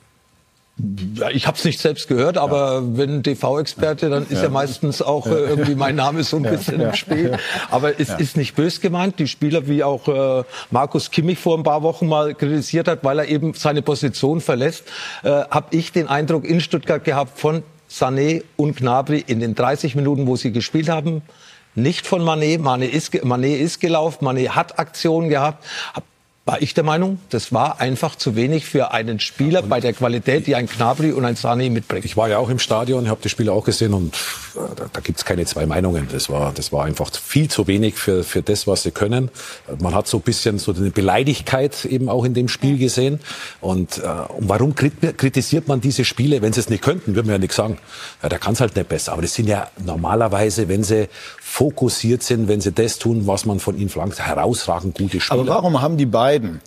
Ja, 1.15 1.31
ich 1.31 1.47
habe 1.47 1.57
es 1.57 1.65
nicht 1.65 1.81
selbst 1.81 2.07
gehört, 2.07 2.37
aber 2.37 2.75
ja. 2.75 2.99
wenn 2.99 3.23
TV-Experte, 3.23 4.11
dann 4.11 4.25
ist 4.25 4.33
ja. 4.33 4.43
ja, 4.45 4.49
meistens 4.51 5.01
auch 5.01 5.27
äh, 5.27 5.31
irgendwie 5.31 5.75
mein 5.75 5.97
Name 5.97 6.23
so 6.23 6.37
ein 6.37 6.43
bisschen 6.43 6.81
im 6.81 6.93
Spiel. 6.93 7.39
Aber 7.71 7.99
es 7.99 8.11
ist 8.11 8.37
nicht 8.37 8.55
bös 8.55 8.83
gemeint. 8.83 9.19
Die 9.19 9.27
Spieler, 9.27 9.67
wie 9.69 9.83
auch 9.83 10.07
äh, 10.07 10.45
Markus 10.71 11.11
Kimmich 11.11 11.39
vor 11.39 11.57
ein 11.57 11.63
paar 11.63 11.83
Wochen 11.83 12.07
mal 12.07 12.35
kritisiert 12.35 12.89
hat, 12.89 13.05
weil 13.05 13.21
er 13.21 13.29
eben 13.29 13.55
seine 13.55 13.81
Position 13.81 14.43
verlässt, 14.43 14.85
äh, 15.23 15.31
habe 15.31 15.69
ich 15.71 15.93
den 15.93 16.09
Eindruck 16.09 16.45
in 16.45 16.61
Stuttgart 16.61 17.03
gehabt 17.05 17.39
von 17.39 17.63
Sané 17.91 18.43
und 18.57 18.77
Gnabry 18.77 19.25
in 19.27 19.41
den 19.41 19.55
30 19.55 19.95
Minuten, 19.95 20.27
wo 20.27 20.37
sie 20.37 20.53
gespielt 20.53 20.91
haben. 20.91 21.23
Nicht 21.75 22.07
von 22.07 22.23
Manet. 22.23 22.61
Manet 22.61 22.93
ist, 22.93 23.25
Manet 23.25 23.61
ist 23.61 23.81
gelaufen, 23.81 24.27
Manet 24.27 24.55
hat 24.55 24.79
Aktionen 24.79 25.31
gehabt. 25.31 25.65
Hab 25.95 26.05
war 26.47 26.63
ich 26.63 26.75
der 26.75 26.85
Meinung, 26.85 27.19
das 27.31 27.53
war 27.53 27.81
einfach 27.81 28.15
zu 28.15 28.37
wenig 28.37 28.67
für 28.67 28.93
einen 28.93 29.19
Spieler 29.19 29.65
und 29.65 29.69
bei 29.69 29.81
der 29.81 29.93
Qualität, 29.93 30.47
die 30.47 30.55
ein 30.55 30.69
Knabri 30.69 31.11
und 31.11 31.25
ein 31.25 31.35
Sani 31.35 31.71
mitbringt. 31.71 32.05
Ich 32.05 32.17
war 32.17 32.29
ja 32.29 32.39
auch 32.39 32.49
im 32.49 32.61
Stadion, 32.61 33.09
habe 33.09 33.21
die 33.21 33.29
Spiele 33.29 33.51
auch 33.51 33.65
gesehen 33.65 33.93
und 33.93 34.15
äh, 34.55 34.61
da, 34.77 34.87
da 34.93 35.01
gibt 35.01 35.19
es 35.19 35.25
keine 35.25 35.45
zwei 35.45 35.67
Meinungen. 35.67 36.07
Das 36.13 36.31
war, 36.31 36.53
das 36.55 36.73
war 36.73 36.85
einfach 36.85 37.11
viel 37.13 37.51
zu 37.51 37.67
wenig 37.67 37.97
für, 37.97 38.23
für 38.23 38.43
das, 38.43 38.69
was 38.69 38.85
sie 38.85 38.93
können. 38.93 39.29
Man 39.81 39.93
hat 39.93 40.07
so 40.07 40.19
ein 40.19 40.23
bisschen 40.23 40.61
so 40.61 40.73
eine 40.73 40.91
Beleidigkeit 40.91 41.85
eben 41.85 42.09
auch 42.09 42.25
in 42.25 42.33
dem 42.33 42.47
Spiel 42.47 42.79
gesehen. 42.79 43.19
Und, 43.61 43.99
äh, 43.99 44.03
und 44.03 44.49
warum 44.49 44.77
kritisiert 44.77 45.67
man 45.67 45.81
diese 45.81 46.05
Spiele, 46.05 46.43
wenn 46.43 46.53
sie 46.53 46.61
es 46.61 46.71
nicht 46.71 46.85
könnten, 46.85 47.17
würde 47.17 47.27
man 47.27 47.35
ja 47.35 47.39
nichts 47.41 47.57
sagen. 47.57 47.79
Ja, 48.23 48.29
da 48.29 48.39
kann 48.39 48.53
es 48.53 48.61
halt 48.61 48.77
nicht 48.77 48.89
besser. 48.89 49.15
Aber 49.15 49.23
das 49.23 49.35
sind 49.35 49.49
ja 49.49 49.67
normalerweise, 49.85 50.69
wenn 50.69 50.85
sie 50.85 51.09
fokussiert 51.41 52.23
sind, 52.23 52.49
wenn 52.49 52.61
sie 52.61 52.71
das 52.71 52.99
tun, 52.99 53.27
was 53.27 53.47
man 53.47 53.59
von 53.59 53.79
ihnen 53.79 53.89
verlangt, 53.89 54.19
herausragend 54.21 54.97
gute 54.97 55.21
Spieler. 55.21 55.41
Aber 55.41 55.49
warum 55.49 55.81
haben 55.81 55.97
die 55.97 56.07
beiden 56.07 56.36
beiden 56.37 56.61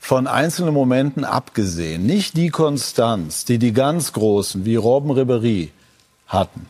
von 0.00 0.26
einzelnen 0.26 0.74
Momenten 0.74 1.24
abgesehen 1.24 2.04
nicht 2.04 2.36
die 2.36 2.50
Konstanz, 2.50 3.44
die 3.44 3.58
die 3.58 3.72
ganz 3.72 4.12
Großen 4.12 4.64
wie 4.64 4.76
Robben 4.76 5.12
Ribéry 5.12 5.68
hatten. 6.26 6.66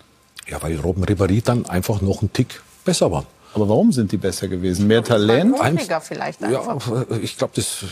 Ja, 0.48 0.62
weil 0.62 0.76
Robben 0.76 1.04
Ribéry 1.04 1.42
dann 1.42 1.64
einfach 1.66 2.02
noch 2.02 2.20
einen 2.20 2.32
Tick 2.32 2.60
besser 2.84 3.10
waren. 3.10 3.26
Aber 3.54 3.68
warum 3.68 3.92
sind 3.92 4.12
die 4.12 4.16
besser 4.16 4.48
gewesen? 4.48 4.86
Mehr 4.86 5.02
Talent? 5.02 5.58
Hungriger 5.58 6.00
vielleicht 6.00 6.42
einfach. 6.42 7.06
Ja, 7.10 7.16
ich 7.22 7.36
glaube, 7.36 7.52
das. 7.54 7.84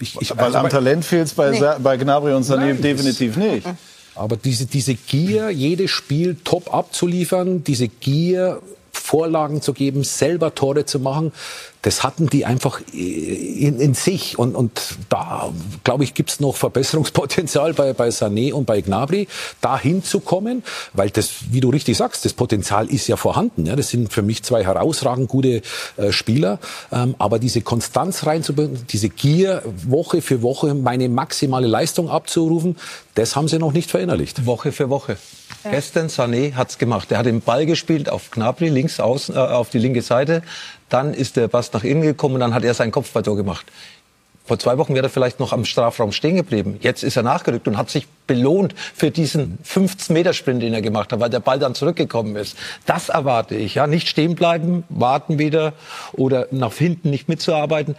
Ich, 0.00 0.20
ich, 0.20 0.30
Weil 0.36 0.44
also 0.44 0.58
am 0.58 0.68
Talent 0.68 1.04
fehlt 1.04 1.26
es 1.26 1.34
bei, 1.34 1.50
nee. 1.50 1.66
bei 1.82 1.96
Gnabry 1.96 2.34
und 2.34 2.44
Sané 2.44 2.74
definitiv 2.74 3.36
nicht. 3.36 3.66
Aber 4.14 4.36
diese, 4.36 4.66
diese 4.66 4.94
Gier, 4.94 5.50
jedes 5.50 5.90
Spiel 5.90 6.36
top 6.44 6.74
abzuliefern, 6.74 7.64
diese 7.64 7.88
Gier, 7.88 8.60
Vorlagen 8.98 9.62
zu 9.62 9.72
geben, 9.72 10.04
selber 10.04 10.54
Tore 10.54 10.84
zu 10.84 11.00
machen, 11.00 11.32
das 11.82 12.02
hatten 12.02 12.28
die 12.28 12.44
einfach 12.44 12.80
in, 12.92 13.78
in 13.80 13.94
sich. 13.94 14.38
Und, 14.38 14.56
und 14.56 14.96
da, 15.08 15.50
glaube 15.84 16.04
ich, 16.04 16.14
gibt 16.14 16.30
es 16.30 16.40
noch 16.40 16.56
Verbesserungspotenzial 16.56 17.72
bei, 17.72 17.92
bei 17.92 18.08
Sané 18.08 18.52
und 18.52 18.66
bei 18.66 18.80
Gnabry, 18.80 19.28
da 19.60 19.78
hinzukommen, 19.78 20.64
weil 20.92 21.10
das, 21.10 21.30
wie 21.50 21.60
du 21.60 21.70
richtig 21.70 21.96
sagst, 21.96 22.24
das 22.24 22.32
Potenzial 22.32 22.88
ist 22.88 23.06
ja 23.06 23.16
vorhanden. 23.16 23.66
Ja? 23.66 23.76
Das 23.76 23.90
sind 23.90 24.12
für 24.12 24.22
mich 24.22 24.42
zwei 24.42 24.64
herausragend 24.64 25.28
gute 25.28 25.62
äh, 25.96 26.10
Spieler. 26.10 26.58
Ähm, 26.90 27.14
aber 27.18 27.38
diese 27.38 27.60
Konstanz 27.60 28.26
reinzubringen, 28.26 28.84
diese 28.90 29.08
Gier, 29.08 29.62
Woche 29.86 30.20
für 30.20 30.42
Woche 30.42 30.74
meine 30.74 31.08
maximale 31.08 31.68
Leistung 31.68 32.10
abzurufen, 32.10 32.76
das 33.14 33.36
haben 33.36 33.48
sie 33.48 33.58
noch 33.58 33.72
nicht 33.72 33.90
verinnerlicht. 33.90 34.46
Woche 34.46 34.72
für 34.72 34.90
Woche. 34.90 35.16
Ja. 35.64 35.70
Gestern 35.70 36.08
Sané 36.08 36.54
hat's 36.54 36.78
gemacht. 36.78 37.10
Er 37.10 37.18
hat 37.18 37.26
den 37.26 37.40
Ball 37.40 37.66
gespielt 37.66 38.08
auf 38.08 38.30
Gnabry 38.30 38.68
links 38.68 39.00
außen 39.00 39.34
äh, 39.34 39.38
auf 39.38 39.70
die 39.70 39.78
linke 39.78 40.02
Seite. 40.02 40.42
Dann 40.88 41.14
ist 41.14 41.36
der 41.36 41.48
Pass 41.48 41.72
nach 41.72 41.84
innen 41.84 42.02
gekommen 42.02 42.34
und 42.34 42.40
dann 42.40 42.54
hat 42.54 42.64
er 42.64 42.74
sein 42.74 42.90
Kopfballtor 42.90 43.36
gemacht. 43.36 43.66
Vor 44.48 44.58
zwei 44.58 44.78
Wochen 44.78 44.94
wäre 44.94 45.08
er 45.08 45.10
vielleicht 45.10 45.40
noch 45.40 45.52
am 45.52 45.66
Strafraum 45.66 46.10
stehen 46.10 46.36
geblieben. 46.36 46.78
Jetzt 46.80 47.02
ist 47.02 47.16
er 47.16 47.22
nachgerückt 47.22 47.68
und 47.68 47.76
hat 47.76 47.90
sich 47.90 48.06
belohnt 48.26 48.74
für 48.94 49.10
diesen 49.10 49.58
15-Meter-Sprint, 49.62 50.62
den 50.62 50.72
er 50.72 50.80
gemacht 50.80 51.12
hat, 51.12 51.20
weil 51.20 51.28
der 51.28 51.40
Ball 51.40 51.58
dann 51.58 51.74
zurückgekommen 51.74 52.34
ist. 52.34 52.56
Das 52.86 53.10
erwarte 53.10 53.56
ich. 53.56 53.74
Ja, 53.74 53.86
nicht 53.86 54.08
stehen 54.08 54.36
bleiben, 54.36 54.84
warten 54.88 55.38
wieder 55.38 55.74
oder 56.12 56.46
nach 56.50 56.72
hinten 56.72 57.10
nicht 57.10 57.28
mitzuarbeiten. 57.28 57.94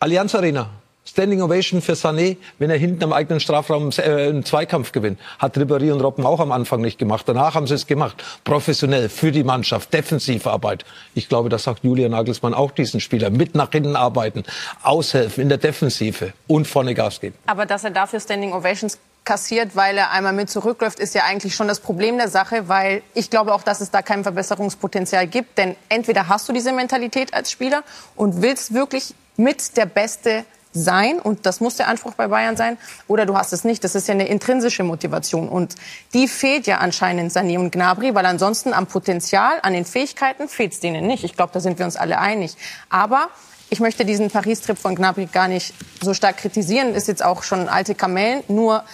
Allianz 0.00 0.34
Arena, 0.34 0.68
Standing 1.06 1.42
Ovation 1.42 1.82
für 1.82 1.92
Sané, 1.92 2.38
wenn 2.58 2.70
er 2.70 2.78
hinten 2.78 3.04
am 3.04 3.12
eigenen 3.12 3.38
Strafraum 3.38 3.90
äh, 3.98 4.02
einen 4.02 4.44
Zweikampf 4.44 4.92
gewinnt. 4.92 5.20
Hat 5.38 5.56
Ribéry 5.56 5.92
und 5.92 6.00
Robben 6.00 6.24
auch 6.24 6.40
am 6.40 6.50
Anfang 6.50 6.80
nicht 6.80 6.98
gemacht. 6.98 7.28
Danach 7.28 7.54
haben 7.54 7.66
sie 7.66 7.74
es 7.74 7.86
gemacht. 7.86 8.24
Professionell, 8.44 9.10
für 9.10 9.30
die 9.30 9.44
Mannschaft, 9.44 9.92
Defensivarbeit. 9.92 10.84
Ich 11.14 11.28
glaube, 11.28 11.50
das 11.50 11.64
sagt 11.64 11.84
Julian 11.84 12.12
Nagelsmann 12.12 12.54
auch 12.54 12.70
diesen 12.70 13.00
Spieler. 13.00 13.28
Mit 13.28 13.54
nach 13.54 13.70
hinten 13.70 13.96
arbeiten, 13.96 14.44
aushelfen 14.82 15.42
in 15.42 15.50
der 15.50 15.58
Defensive 15.58 16.32
und 16.46 16.66
vorne 16.66 16.94
Gas 16.94 17.20
geben. 17.20 17.36
Aber 17.46 17.66
dass 17.66 17.84
er 17.84 17.90
dafür 17.90 18.18
Standing 18.18 18.54
Ovations 18.54 18.98
kassiert, 19.24 19.76
weil 19.76 19.98
er 19.98 20.10
einmal 20.10 20.32
mit 20.32 20.48
zurückläuft, 20.48 20.98
ist 21.00 21.14
ja 21.14 21.24
eigentlich 21.24 21.54
schon 21.54 21.68
das 21.68 21.80
Problem 21.80 22.16
der 22.16 22.28
Sache, 22.28 22.68
weil 22.68 23.02
ich 23.14 23.30
glaube 23.30 23.54
auch, 23.54 23.62
dass 23.62 23.80
es 23.80 23.90
da 23.90 24.00
kein 24.02 24.22
Verbesserungspotenzial 24.22 25.26
gibt. 25.26 25.58
Denn 25.58 25.76
entweder 25.88 26.28
hast 26.28 26.48
du 26.48 26.52
diese 26.52 26.72
Mentalität 26.72 27.34
als 27.34 27.50
Spieler 27.50 27.82
und 28.16 28.42
willst 28.42 28.72
wirklich 28.72 29.14
mit 29.36 29.76
der 29.76 29.86
Beste 29.86 30.44
sein 30.74 31.20
und 31.20 31.46
das 31.46 31.60
muss 31.60 31.76
der 31.76 31.88
Anspruch 31.88 32.14
bei 32.14 32.28
Bayern 32.28 32.56
sein 32.56 32.76
oder 33.06 33.26
du 33.26 33.36
hast 33.36 33.52
es 33.52 33.64
nicht. 33.64 33.84
Das 33.84 33.94
ist 33.94 34.08
ja 34.08 34.14
eine 34.14 34.26
intrinsische 34.26 34.82
Motivation 34.82 35.48
und 35.48 35.76
die 36.12 36.28
fehlt 36.28 36.66
ja 36.66 36.78
anscheinend 36.78 37.32
Sané 37.32 37.58
und 37.58 37.70
Gnabry, 37.70 38.14
weil 38.14 38.26
ansonsten 38.26 38.74
am 38.74 38.86
Potenzial, 38.86 39.60
an 39.62 39.72
den 39.72 39.84
Fähigkeiten 39.84 40.48
fehlt 40.48 40.72
es 40.72 40.80
denen 40.80 41.06
nicht. 41.06 41.24
Ich 41.24 41.36
glaube, 41.36 41.52
da 41.52 41.60
sind 41.60 41.78
wir 41.78 41.86
uns 41.86 41.96
alle 41.96 42.18
einig. 42.18 42.56
Aber 42.90 43.28
ich 43.70 43.80
möchte 43.80 44.04
diesen 44.04 44.30
Paris-Trip 44.30 44.78
von 44.78 44.94
Gnabry 44.94 45.26
gar 45.26 45.48
nicht 45.48 45.74
so 46.02 46.12
stark 46.12 46.36
kritisieren. 46.36 46.94
Ist 46.94 47.08
jetzt 47.08 47.24
auch 47.24 47.42
schon 47.42 47.68
alte 47.68 47.94
Kamellen. 47.94 48.42
Nur 48.48 48.84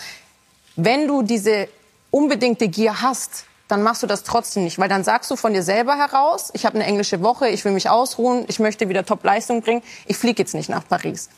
wenn 0.76 1.08
du 1.08 1.22
diese 1.22 1.68
unbedingte 2.10 2.68
Gier 2.68 3.02
hast, 3.02 3.44
dann 3.68 3.82
machst 3.82 4.02
du 4.02 4.06
das 4.06 4.24
trotzdem 4.24 4.64
nicht, 4.64 4.78
weil 4.78 4.88
dann 4.88 5.04
sagst 5.04 5.30
du 5.30 5.36
von 5.36 5.52
dir 5.52 5.62
selber 5.62 5.96
heraus, 5.96 6.50
ich 6.54 6.66
habe 6.66 6.74
eine 6.74 6.84
englische 6.84 7.22
Woche, 7.22 7.48
ich 7.48 7.64
will 7.64 7.72
mich 7.72 7.88
ausruhen, 7.88 8.44
ich 8.48 8.58
möchte 8.58 8.88
wieder 8.88 9.04
Top-Leistung 9.06 9.62
bringen, 9.62 9.82
ich 10.06 10.16
fliege 10.16 10.42
jetzt 10.42 10.54
nicht 10.54 10.68
nach 10.68 10.86
Paris. 10.88 11.28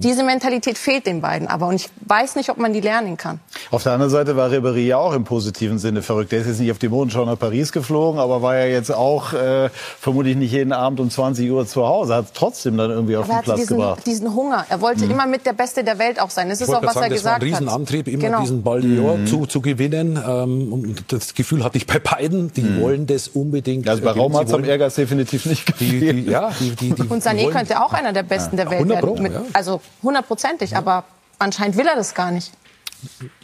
Diese 0.00 0.24
Mentalität 0.24 0.78
fehlt 0.78 1.06
den 1.06 1.20
beiden 1.20 1.48
aber 1.48 1.68
und 1.68 1.76
ich 1.76 1.88
weiß 2.06 2.36
nicht, 2.36 2.50
ob 2.50 2.58
man 2.58 2.72
die 2.72 2.80
lernen 2.80 3.16
kann. 3.16 3.40
Auf 3.70 3.82
der 3.82 3.92
anderen 3.92 4.10
Seite 4.10 4.36
war 4.36 4.50
Ribéry 4.50 4.86
ja 4.86 4.98
auch 4.98 5.14
im 5.14 5.24
positiven 5.24 5.78
Sinne 5.78 6.02
verrückt. 6.02 6.32
Der 6.32 6.40
ist 6.40 6.46
jetzt 6.46 6.60
nicht 6.60 6.70
auf 6.70 6.78
die 6.78 6.88
Modenschau 6.88 7.24
nach 7.24 7.38
Paris 7.38 7.72
geflogen, 7.72 8.20
aber 8.20 8.42
war 8.42 8.56
ja 8.56 8.66
jetzt 8.66 8.92
auch 8.92 9.32
äh, 9.32 9.70
vermutlich 9.70 10.36
nicht 10.36 10.52
jeden 10.52 10.72
Abend 10.72 11.00
um 11.00 11.10
20 11.10 11.50
Uhr 11.50 11.66
zu 11.66 11.86
Hause. 11.86 12.16
Hat 12.16 12.26
trotzdem 12.34 12.76
dann 12.76 12.90
irgendwie 12.90 13.16
auf 13.16 13.24
aber 13.24 13.40
den 13.40 13.44
Platz 13.44 13.60
diesen, 13.60 13.76
gebracht. 13.76 14.06
diesen 14.06 14.34
Hunger. 14.34 14.66
Er 14.68 14.80
wollte 14.80 15.04
mhm. 15.04 15.12
immer 15.12 15.26
mit 15.26 15.46
der 15.46 15.52
Beste 15.52 15.84
der 15.84 15.98
Welt 15.98 16.20
auch 16.20 16.30
sein. 16.30 16.48
Das 16.48 16.60
ist 16.60 16.68
auch, 16.68 16.82
was 16.82 16.94
sagen, 16.94 17.06
er 17.06 17.10
gesagt 17.10 17.36
hat. 17.36 17.42
Das 17.42 17.50
war 17.50 17.58
ein 17.58 17.64
Riesenantrieb, 17.64 18.08
immer 18.08 18.22
genau. 18.22 18.40
diesen 18.40 18.62
Ball 18.62 18.82
mhm. 18.82 19.26
zu, 19.26 19.46
zu 19.46 19.60
gewinnen. 19.60 20.18
Ähm, 20.26 20.72
und 20.72 21.12
das 21.12 21.34
Gefühl 21.34 21.64
hatte 21.64 21.78
ich 21.78 21.86
bei 21.86 21.98
beiden. 21.98 22.52
Die 22.52 22.62
mhm. 22.62 22.80
wollen 22.80 23.06
das 23.06 23.28
unbedingt. 23.28 23.88
Also 23.88 24.02
bei 24.02 24.10
Raum 24.10 24.36
hat 24.36 24.48
es 24.48 24.52
am 24.52 24.64
Ehrgeiz 24.64 24.94
definitiv 24.96 25.46
nicht 25.46 25.66
gefehlt. 25.66 26.02
Die, 26.02 26.24
die, 26.24 26.30
ja, 26.30 26.50
die, 26.58 26.70
die, 26.70 26.94
die, 26.94 27.02
und 27.02 27.22
Sané 27.22 27.50
könnte 27.50 27.82
auch 27.82 27.92
einer 27.92 28.12
der 28.12 28.22
Besten 28.22 28.56
ja. 28.56 28.64
der 28.64 28.72
Welt 28.72 28.90
100 28.90 29.02
werden. 29.02 29.22
Mit, 29.22 29.32
ja. 29.32 29.42
Also 29.52 29.80
hundertprozentig 30.02 30.72
ja. 30.72 30.78
aber 30.78 31.04
anscheinend 31.38 31.76
will 31.76 31.86
er 31.86 31.96
das 31.96 32.14
gar 32.14 32.30
nicht. 32.30 32.52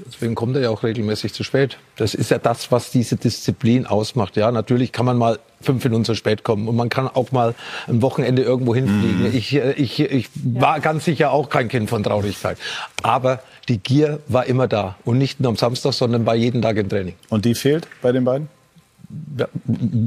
Deswegen 0.07 0.35
kommt 0.35 0.57
er 0.57 0.63
ja 0.63 0.71
auch 0.71 0.83
regelmäßig 0.83 1.35
zu 1.35 1.45
spät. 1.45 1.79
Das 1.97 2.15
ist 2.15 2.31
ja 2.31 2.39
das, 2.39 2.73
was 2.73 2.91
diese 2.91 3.17
Disziplin 3.17 3.87
ausmacht. 3.87 4.37
Ja, 4.37 4.51
natürlich 4.51 4.93
kann 4.93 5.07
man 5.07 5.19
mal 5.19 5.39
fünf 5.61 5.85
Minuten 5.85 6.05
zu 6.05 6.15
spät 6.15 6.45
kommen 6.45 6.69
und 6.69 6.77
man 6.77 6.89
kann 6.89 7.09
auch 7.09 7.33
mal 7.33 7.55
ein 7.87 8.01
Wochenende 8.03 8.43
irgendwo 8.43 8.75
hinfliegen. 8.75 9.31
Mhm. 9.31 9.37
Ich, 9.37 9.55
äh, 9.55 9.73
ich, 9.73 10.01
ich 10.01 10.31
ja. 10.35 10.61
war 10.61 10.81
ganz 10.81 11.05
sicher 11.05 11.33
auch 11.33 11.51
kein 11.51 11.69
Kind 11.69 11.91
von 11.91 12.03
Traurigkeit. 12.03 12.59
Aber 13.03 13.43
die 13.69 13.79
Gier 13.79 14.21
war 14.29 14.47
immer 14.47 14.69
da 14.69 14.97
und 15.05 15.19
nicht 15.19 15.41
nur 15.41 15.51
am 15.51 15.57
Samstag, 15.57 15.93
sondern 15.93 16.25
bei 16.25 16.37
jedem 16.37 16.63
Tag 16.63 16.77
im 16.77 16.89
Training. 16.89 17.15
Und 17.29 17.45
die 17.45 17.55
fehlt 17.55 17.87
bei 18.03 18.13
den 18.13 18.25
beiden? 18.25 18.49
Ja, 19.37 19.49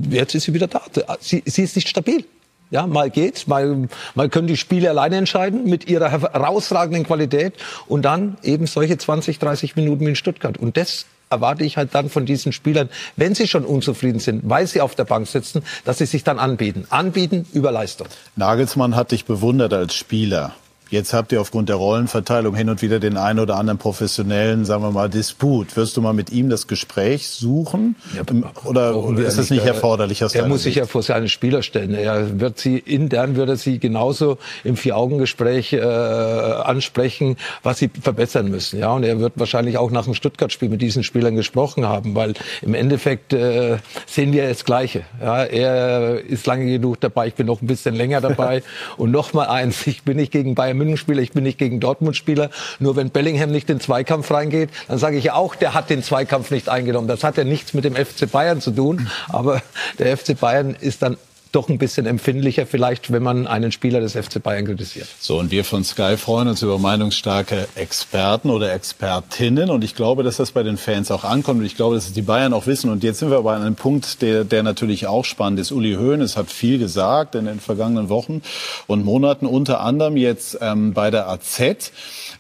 jetzt 0.10 0.34
ist 0.34 0.44
sie 0.44 0.54
wieder 0.54 0.68
da. 0.68 0.82
Sie, 1.20 1.44
sie 1.46 1.64
ist 1.64 1.76
nicht 1.76 1.90
stabil. 1.90 2.26
Ja, 2.74 2.88
mal 2.88 3.11
geht's, 3.11 3.45
mal, 3.45 3.88
mal 4.15 4.30
können 4.30 4.47
die 4.47 4.57
Spiele 4.57 4.89
alleine 4.89 5.17
entscheiden 5.17 5.65
mit 5.65 5.88
ihrer 5.88 6.09
herausragenden 6.09 7.05
Qualität 7.05 7.53
und 7.86 8.01
dann 8.01 8.36
eben 8.41 8.65
solche 8.65 8.97
20, 8.97 9.38
30 9.38 9.76
Minuten 9.76 10.03
wie 10.07 10.09
in 10.09 10.15
Stuttgart. 10.15 10.57
Und 10.57 10.76
das 10.76 11.05
erwarte 11.30 11.63
ich 11.65 11.78
halt 11.78 11.93
dann 11.93 12.09
von 12.09 12.26
diesen 12.26 12.51
Spielern, 12.51 12.89
wenn 13.15 13.36
sie 13.36 13.47
schon 13.47 13.63
unzufrieden 13.63 14.17
sind, 14.17 14.49
weil 14.49 14.65
sie 14.65 14.82
auf 14.82 14.95
der 14.95 15.03
Bank 15.03 15.28
sitzen, 15.28 15.61
dass 15.86 15.99
sie 15.99 16.07
sich 16.07 16.24
dann 16.24 16.39
anbieten. 16.39 16.88
Anbieten 16.89 17.45
über 17.53 17.71
Leistung. 17.71 18.07
Nagelsmann 18.38 18.95
hat 18.95 19.11
dich 19.11 19.26
bewundert 19.26 19.71
als 19.71 19.93
Spieler. 19.93 20.55
Jetzt 20.94 21.12
habt 21.12 21.32
ihr 21.32 21.41
aufgrund 21.41 21.70
der 21.70 21.78
Rollenverteilung 21.78 22.54
hin 22.54 22.70
und 22.70 22.84
wieder 22.84 23.00
den 23.00 23.18
einen 23.18 23.39
oder 23.39 23.56
anderen 23.56 23.80
professionellen, 23.80 24.64
sagen 24.64 24.84
wir 24.84 24.91
mal, 24.91 25.10
Disput. 25.10 25.76
Wirst 25.76 25.98
du 25.98 26.02
mal 26.02 26.14
mit 26.14 26.32
ihm 26.32 26.52
das 26.52 26.68
Gespräch 26.68 27.30
suchen? 27.30 27.96
Ja, 28.16 28.22
oder 28.64 28.94
ist 29.26 29.39
das 29.39 29.50
nicht 29.50 29.66
erforderlich? 29.66 30.24
Aus 30.24 30.36
er 30.36 30.48
muss 30.48 30.62
sich 30.62 30.76
ja 30.76 30.86
vor 30.86 31.02
seine 31.02 31.30
Spieler 31.30 31.64
stellen. 31.64 31.96
Er 31.96 32.39
wird 32.39 32.60
sie 32.60 32.78
intern 32.78 33.36
würde 33.36 33.56
sie 33.56 33.80
genauso 33.80 34.38
im 34.64 34.78
Vier-Augen-Gespräch 34.78 35.74
äh, 35.74 35.82
ansprechen, 35.82 37.38
was 37.64 37.80
sie 37.80 37.89
verbessern 38.00 38.52
müssen. 38.52 38.78
Ja, 38.78 38.91
und 38.91 39.02
er 39.02 39.20
wird 39.20 39.34
wahrscheinlich 39.38 39.80
auch 39.80 39.89
nach 39.89 40.04
dem 40.04 40.14
Stuttgart-Spiel 40.14 40.70
mit 40.70 40.84
diesen 40.84 41.04
Spielern 41.04 41.36
gesprochen 41.36 41.88
haben, 41.88 42.14
weil 42.14 42.36
im 42.62 42.76
Endeffekt 42.76 43.34
äh, 43.34 43.78
sehen 44.06 44.32
wir 44.32 44.48
das 44.48 44.64
Gleiche. 44.64 45.06
Ja, 45.20 45.44
er 45.44 46.20
ist 46.24 46.46
lange 46.46 46.68
genug 46.68 47.00
dabei, 47.00 47.30
ich 47.30 47.34
bin 47.34 47.48
noch 47.48 47.64
ein 47.64 47.68
bisschen 47.68 47.96
länger 47.96 48.22
dabei. 48.22 48.62
und 48.98 49.10
noch 49.10 49.34
mal 49.34 49.48
eins: 49.48 49.88
Ich 49.88 50.04
bin 50.04 50.18
nicht 50.18 50.32
gegen 50.32 50.54
Bayern 50.54 50.83
München 50.84 50.98
Spieler, 50.98 51.22
ich 51.22 51.32
bin 51.32 51.44
nicht 51.44 51.58
gegen 51.58 51.80
Dortmund 51.80 52.16
Spieler. 52.16 52.50
Nur 52.80 52.96
wenn 52.96 53.10
Bellingham 53.10 53.52
nicht 53.52 53.70
in 53.70 53.78
den 53.78 53.82
Zweikampf 53.82 54.32
reingeht, 54.32 54.70
dann 54.88 54.98
sage 54.98 55.18
ich 55.18 55.32
auch, 55.32 55.56
der 55.56 55.74
hat 55.74 55.90
den 55.90 56.04
Zweikampf 56.04 56.52
nicht 56.52 56.70
eingenommen. 56.70 57.08
Das 57.08 57.24
hat 57.24 57.38
ja 57.38 57.44
nichts 57.44 57.74
mit 57.74 57.86
dem 57.86 57.96
FC 57.96 58.30
Bayern 58.32 58.62
zu 58.62 58.72
tun, 58.72 59.08
aber 59.30 59.62
der 60.00 60.18
FC 60.18 60.40
Bayern 60.40 60.76
ist 60.80 61.02
dann 61.02 61.18
doch 61.54 61.70
ein 61.70 61.78
bisschen 61.78 62.06
empfindlicher 62.06 62.66
vielleicht, 62.66 63.12
wenn 63.12 63.24
man 63.24 63.47
einen 63.47 63.72
Spieler 63.72 64.01
des 64.01 64.14
FC 64.14 64.41
Bayern 64.41 64.66
kritisiert. 64.66 65.08
So, 65.20 65.39
und 65.39 65.51
wir 65.51 65.64
von 65.64 65.84
Sky 65.84 66.18
freuen 66.18 66.47
uns 66.47 66.64
über 66.64 66.80
meinungsstarke 66.80 67.68
Experten 67.76 68.49
oder 68.49 68.74
Expertinnen. 68.74 69.70
Und 69.70 69.84
ich 69.84 69.95
glaube, 69.95 70.24
dass 70.24 70.38
das 70.38 70.51
bei 70.51 70.64
den 70.64 70.78
Fans 70.78 71.12
auch 71.12 71.24
ankommt. 71.24 71.60
Und 71.60 71.66
ich 71.66 71.76
glaube, 71.76 71.95
dass 71.95 72.08
es 72.08 72.14
die 72.14 72.24
Bayern 72.24 72.54
auch 72.54 72.66
wissen. 72.66 72.89
Und 72.89 73.04
jetzt 73.04 73.20
sind 73.20 73.30
wir 73.30 73.38
aber 73.38 73.54
an 73.54 73.62
einem 73.62 73.76
Punkt, 73.76 74.22
der, 74.24 74.43
der 74.43 74.64
natürlich 74.64 75.06
auch 75.06 75.26
spannend 75.26 75.60
ist. 75.60 75.72
Uli 75.72 75.93
Hoeneß 75.93 76.38
hat 76.38 76.49
viel 76.49 76.80
gesagt 76.80 77.36
in 77.36 77.45
den 77.45 77.60
vergangenen 77.60 78.10
Wochen 78.10 78.41
und 78.88 79.06
Monaten, 79.06 79.45
unter 79.45 79.82
anderem 79.82 80.18
jetzt 80.18 80.58
ähm, 80.60 80.93
bei 80.93 81.12
der 81.12 81.30
AZ. 81.30 81.62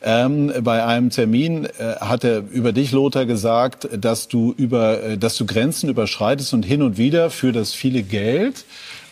Ähm, 0.01 0.51
bei 0.61 0.83
einem 0.83 1.11
Termin 1.11 1.65
äh, 1.65 1.95
hat 1.99 2.23
er 2.23 2.43
über 2.49 2.73
dich, 2.73 2.91
Lothar, 2.91 3.25
gesagt, 3.25 3.87
dass 3.95 4.27
du 4.27 4.53
über, 4.57 5.03
äh, 5.03 5.17
dass 5.17 5.37
du 5.37 5.45
Grenzen 5.45 5.89
überschreitest 5.89 6.53
und 6.53 6.63
hin 6.63 6.81
und 6.81 6.97
wieder 6.97 7.29
für 7.29 7.51
das 7.51 7.73
viele 7.73 8.01
Geld 8.01 8.65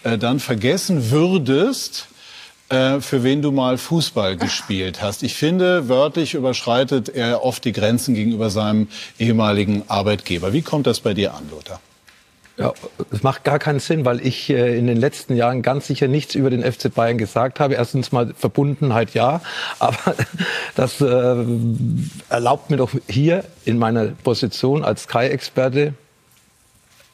äh, 0.03 0.17
dann 0.17 0.39
vergessen 0.39 1.11
würdest, 1.11 2.07
äh, 2.69 3.01
für 3.01 3.23
wen 3.23 3.41
du 3.41 3.51
mal 3.51 3.77
Fußball 3.77 4.37
gespielt 4.37 5.01
hast. 5.01 5.23
Ich 5.23 5.35
finde, 5.35 5.89
wörtlich 5.89 6.33
überschreitet 6.33 7.09
er 7.09 7.43
oft 7.43 7.65
die 7.65 7.71
Grenzen 7.71 8.15
gegenüber 8.15 8.49
seinem 8.49 8.87
ehemaligen 9.19 9.83
Arbeitgeber. 9.87 10.53
Wie 10.53 10.61
kommt 10.61 10.87
das 10.87 11.01
bei 11.01 11.13
dir 11.13 11.33
an, 11.33 11.49
Lothar? 11.51 11.81
Ja, 12.57 12.73
es 13.11 13.23
macht 13.23 13.43
gar 13.43 13.59
keinen 13.59 13.79
Sinn, 13.79 14.05
weil 14.05 14.25
ich 14.25 14.49
äh, 14.49 14.77
in 14.77 14.85
den 14.85 14.97
letzten 14.97 15.35
Jahren 15.35 15.61
ganz 15.61 15.87
sicher 15.87 16.07
nichts 16.07 16.35
über 16.35 16.49
den 16.49 16.63
FC 16.63 16.93
Bayern 16.93 17.17
gesagt 17.17 17.59
habe. 17.59 17.73
Erstens 17.73 18.11
mal 18.11 18.33
Verbundenheit 18.37 19.13
ja, 19.13 19.41
aber 19.79 20.15
das 20.75 21.01
äh, 21.01 21.45
erlaubt 22.29 22.69
mir 22.69 22.77
doch 22.77 22.91
hier 23.07 23.43
in 23.65 23.77
meiner 23.79 24.05
Position 24.05 24.83
als 24.83 25.03
Sky-Experte 25.03 25.93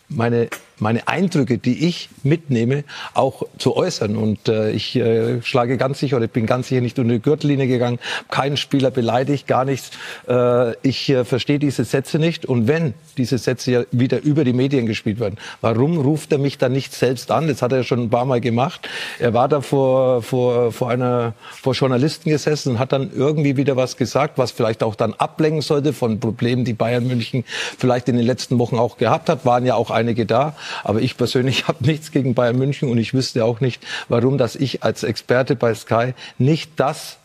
meine 0.10 0.50
meine 0.80 1.08
Eindrücke, 1.08 1.58
die 1.58 1.88
ich 1.88 2.10
mitnehme, 2.24 2.84
auch 3.14 3.44
zu 3.58 3.76
äußern. 3.76 4.16
Und 4.16 4.48
äh, 4.48 4.72
ich 4.72 4.96
äh, 4.96 5.42
schlage 5.42 5.78
ganz 5.78 6.00
sicher, 6.00 6.18
oder 6.18 6.26
ich 6.26 6.32
bin 6.32 6.46
ganz 6.46 6.68
sicher 6.68 6.82
nicht 6.82 7.00
unter 7.00 7.14
die 7.14 7.22
Gürtellinie 7.22 7.68
gegangen, 7.68 8.00
keinen 8.30 8.58
Spieler 8.58 8.92
beleidigt, 8.92 9.48
gar 9.48 9.66
nichts. 9.66 9.92
Äh, 10.28 10.74
ich 10.88 11.10
äh, 11.10 11.26
verstehe 11.26 11.60
diese 11.60 11.84
Sätze 11.84 12.20
nicht. 12.20 12.46
Und 12.46 12.68
wenn 12.68 12.94
diese 13.18 13.38
Sätze 13.38 13.72
ja 13.72 13.84
wieder 13.92 14.22
über 14.22 14.44
die 14.44 14.54
Medien 14.54 14.86
gespielt 14.86 15.20
werden, 15.20 15.38
warum 15.62 15.98
ruft 15.98 16.32
er 16.32 16.38
mich 16.38 16.58
dann 16.58 16.72
nicht 16.72 16.94
selbst 16.94 17.32
an? 17.32 17.48
Das 17.48 17.62
hat 17.62 17.72
er 17.72 17.84
schon 17.84 18.04
ein 18.04 18.10
paar 18.10 18.26
Mal 18.26 18.42
gemacht. 18.42 18.88
Er 19.20 19.34
war 19.34 19.48
da 19.48 19.62
vor, 19.62 20.22
vor, 20.22 20.72
vor 20.72 20.90
einer, 20.90 21.34
vor 21.52 21.74
Journalisten 21.74 22.30
gesessen 22.30 22.74
und 22.74 22.80
hat 22.80 22.92
dann 22.92 23.12
irgendwie 23.16 23.58
wieder 23.58 23.76
was 23.76 23.98
gesagt, 23.98 24.38
was 24.38 24.52
vielleicht 24.52 24.84
auch 24.84 24.96
dann 24.96 25.14
ablenken 25.14 25.62
sollte 25.62 25.94
von 25.94 26.20
Problemen, 26.20 26.66
die 26.66 26.74
Bayern 26.74 27.08
München 27.08 27.44
vielleicht 27.78 28.10
in 28.10 28.18
den 28.18 28.26
letzten 28.26 28.60
Wochen 28.60 28.78
auch 28.78 28.98
gehabt 28.98 29.30
hat. 29.30 29.46
Waren 29.46 29.66
ja 29.66 29.76
auch 29.76 29.90
einige 29.90 30.26
da. 30.26 30.56
Aber 30.84 31.02
ich 31.02 31.18
persönlich 31.18 31.68
habe 31.68 31.86
nichts 31.86 32.12
gegen 32.12 32.34
Bayern 32.34 32.58
München 32.58 32.90
und 32.90 32.98
ich 32.98 33.14
wüsste 33.14 33.46
auch 33.46 33.60
nicht, 33.60 33.84
warum, 34.10 34.38
dass 34.38 34.56
ich 34.56 34.84
als 34.84 35.04
Experte 35.04 35.56
bei 35.56 35.74
Sky 35.74 36.14
nicht 36.38 36.72
das 36.78 37.18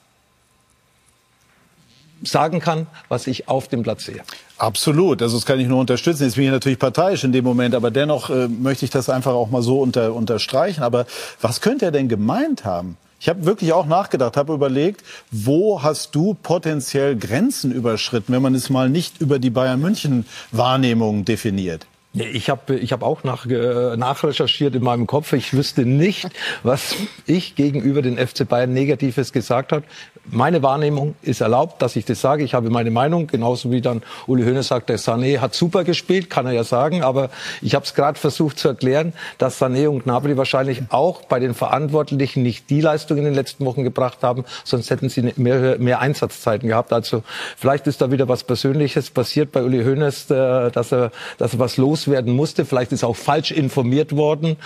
sagen 2.25 2.61
kann, 2.61 2.87
was 3.09 3.27
ich 3.27 3.49
auf 3.49 3.69
dem 3.69 3.83
Platz 3.83 4.05
sehe. 4.05 4.23
Absolut, 4.59 5.23
also 5.23 5.37
das 5.37 5.47
kann 5.47 5.59
ich 5.59 5.67
nur 5.67 5.81
unterstützen. 5.81 6.25
Jetzt 6.25 6.37
bin 6.37 6.45
ich 6.45 6.51
natürlich 6.51 6.79
parteiisch 6.79 7.25
in 7.25 7.33
dem 7.33 7.45
Moment, 7.45 7.75
aber 7.75 7.91
dennoch 7.91 8.31
äh, 8.31 8.49
möchte 8.49 8.85
ich 8.85 8.91
das 8.91 9.11
einfach 9.11 9.33
auch 9.33 9.51
mal 9.51 9.63
so 9.63 9.81
unter, 9.81 10.15
unterstreichen. 10.15 10.83
Aber 10.83 11.07
was 11.41 11.61
könnte 11.61 11.87
er 11.87 11.91
denn 11.91 12.09
gemeint 12.09 12.65
haben? 12.65 12.97
Ich 13.19 13.29
habe 13.29 13.45
wirklich 13.45 13.73
auch 13.73 13.87
nachgedacht, 13.87 14.37
habe 14.37 14.53
überlegt, 14.53 15.05
wo 15.31 15.83
hast 15.83 16.15
du 16.15 16.35
potenziell 16.35 17.17
Grenzen 17.17 17.71
überschritten, 17.71 18.33
wenn 18.33 18.43
man 18.43 18.55
es 18.55 18.69
mal 18.69 18.89
nicht 18.89 19.21
über 19.21 19.39
die 19.39 19.51
Bayern 19.51 19.81
München 19.81 20.27
Wahrnehmung 20.51 21.25
definiert? 21.25 21.87
Ich 22.15 22.51
habe 22.51 22.77
ich 22.77 22.93
hab 22.93 23.03
auch 23.03 23.25
nach, 23.25 23.47
äh, 23.47 23.97
nachrecherchiert 23.97 24.75
in 24.75 24.83
meinem 24.83 25.07
Kopf. 25.07 25.33
Ich 25.33 25.55
wüsste 25.55 25.87
nicht, 25.87 26.29
was 26.63 26.95
ich 27.27 27.55
gegenüber 27.55 28.03
den 28.03 28.19
FC 28.19 28.47
Bayern 28.47 28.75
Negatives 28.75 29.33
gesagt 29.33 29.73
habe 29.73 29.85
meine 30.31 30.63
Wahrnehmung 30.63 31.17
ist 31.23 31.41
erlaubt, 31.41 31.83
dass 31.83 31.97
ich 31.97 32.05
das 32.05 32.21
sage. 32.21 32.45
Ich 32.45 32.55
habe 32.55 32.71
meine 32.71 32.91
Meinung, 32.91 33.27
genauso 33.27 33.71
wie 33.73 33.81
dann 33.81 34.03
Uli 34.27 34.45
Hoeneß 34.45 34.69
sagt, 34.69 34.89
der 34.89 34.99
Sané 34.99 35.41
hat 35.41 35.55
super 35.55 35.85
gespielt, 35.85 36.31
kann 36.31 36.47
er 36.47 36.53
ja 36.53 36.65
sagen. 36.65 37.03
Aber 37.03 37.31
ich 37.61 37.75
habe 37.75 37.85
es 37.85 37.95
gerade 37.95 38.19
versucht 38.19 38.59
zu 38.59 38.69
erklären, 38.69 39.13
dass 39.39 39.61
Sané 39.61 39.89
und 39.89 40.05
Gnabry 40.05 40.37
wahrscheinlich 40.37 40.83
auch 40.91 41.23
bei 41.23 41.41
den 41.41 41.55
Verantwortlichen 41.55 42.43
nicht 42.43 42.71
die 42.71 42.81
Leistung 42.81 43.19
in 43.19 43.25
den 43.25 43.35
letzten 43.35 43.65
Wochen 43.65 43.83
gebracht 43.83 44.19
haben, 44.23 44.45
sonst 44.65 44.91
hätten 44.91 45.09
sie 45.09 45.33
mehr, 45.37 45.79
mehr 45.79 46.01
Einsatzzeiten 46.01 46.69
gehabt. 46.69 46.93
Also 46.93 47.25
vielleicht 47.57 47.87
ist 47.89 48.01
da 48.01 48.11
wieder 48.11 48.29
was 48.29 48.45
Persönliches 48.45 49.11
passiert 49.11 49.51
bei 49.51 49.63
Uli 49.63 49.83
Hoeneß, 49.83 50.31
äh, 50.31 50.71
dass 50.71 50.93
er, 50.93 51.11
dass 51.39 51.55
er 51.55 51.59
was 51.59 51.77
loswerden 52.07 52.35
musste. 52.35 52.65
Vielleicht 52.65 52.93
ist 52.93 53.05
auch 53.05 53.17
falsch 53.17 53.51
informiert 53.51 54.15
worden, 54.17 54.57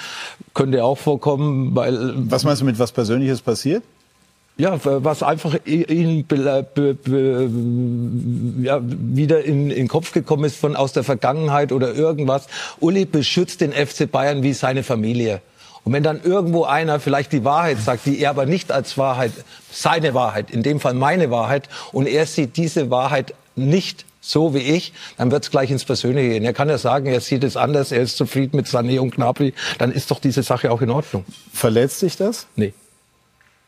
könnte 0.54 0.84
auch 0.84 0.98
vorkommen, 0.98 1.74
weil. 1.74 2.14
Was 2.30 2.44
meinst 2.44 2.62
du 2.62 2.66
mit 2.66 2.78
was 2.78 2.92
Persönliches 2.92 3.42
passiert? 3.42 3.82
Ja, 4.58 4.80
was 4.82 5.22
einfach 5.22 5.54
ihnen 5.66 6.24
ja, 8.62 8.80
wieder 8.82 9.44
in, 9.44 9.70
in 9.70 9.76
den 9.76 9.88
Kopf 9.88 10.12
gekommen 10.12 10.44
ist 10.44 10.56
von 10.56 10.76
aus 10.76 10.94
der 10.94 11.04
Vergangenheit 11.04 11.72
oder 11.72 11.94
irgendwas. 11.94 12.46
Uli 12.80 13.04
beschützt 13.04 13.60
den 13.60 13.72
FC 13.72 14.10
Bayern 14.10 14.42
wie 14.42 14.54
seine 14.54 14.82
Familie. 14.82 15.42
Und 15.84 15.92
wenn 15.92 16.02
dann 16.02 16.22
irgendwo 16.22 16.64
einer 16.64 17.00
vielleicht 17.00 17.32
die 17.32 17.44
Wahrheit 17.44 17.78
sagt, 17.78 18.06
die 18.06 18.18
er 18.18 18.30
aber 18.30 18.46
nicht 18.46 18.72
als 18.72 18.96
Wahrheit, 18.96 19.32
seine 19.70 20.14
Wahrheit, 20.14 20.50
in 20.50 20.62
dem 20.62 20.80
Fall 20.80 20.94
meine 20.94 21.30
Wahrheit, 21.30 21.68
und 21.92 22.08
er 22.08 22.24
sieht 22.24 22.56
diese 22.56 22.90
Wahrheit 22.90 23.34
nicht 23.56 24.06
so 24.26 24.54
wie 24.54 24.58
ich, 24.58 24.92
dann 25.16 25.30
wird 25.30 25.44
es 25.44 25.50
gleich 25.50 25.70
ins 25.70 25.84
Persönliche 25.84 26.30
gehen. 26.30 26.44
Er 26.44 26.52
kann 26.52 26.68
ja 26.68 26.78
sagen, 26.78 27.06
er 27.06 27.20
sieht 27.20 27.44
es 27.44 27.56
anders, 27.56 27.92
er 27.92 28.02
ist 28.02 28.16
zufrieden 28.16 28.56
mit 28.56 28.66
Sané 28.66 28.98
und 28.98 29.14
Gnabry, 29.14 29.54
dann 29.78 29.92
ist 29.92 30.10
doch 30.10 30.18
diese 30.18 30.42
Sache 30.42 30.70
auch 30.72 30.82
in 30.82 30.90
Ordnung. 30.90 31.24
Verletzt 31.52 32.00
sich 32.00 32.16
das? 32.16 32.46
Nee. 32.56 32.72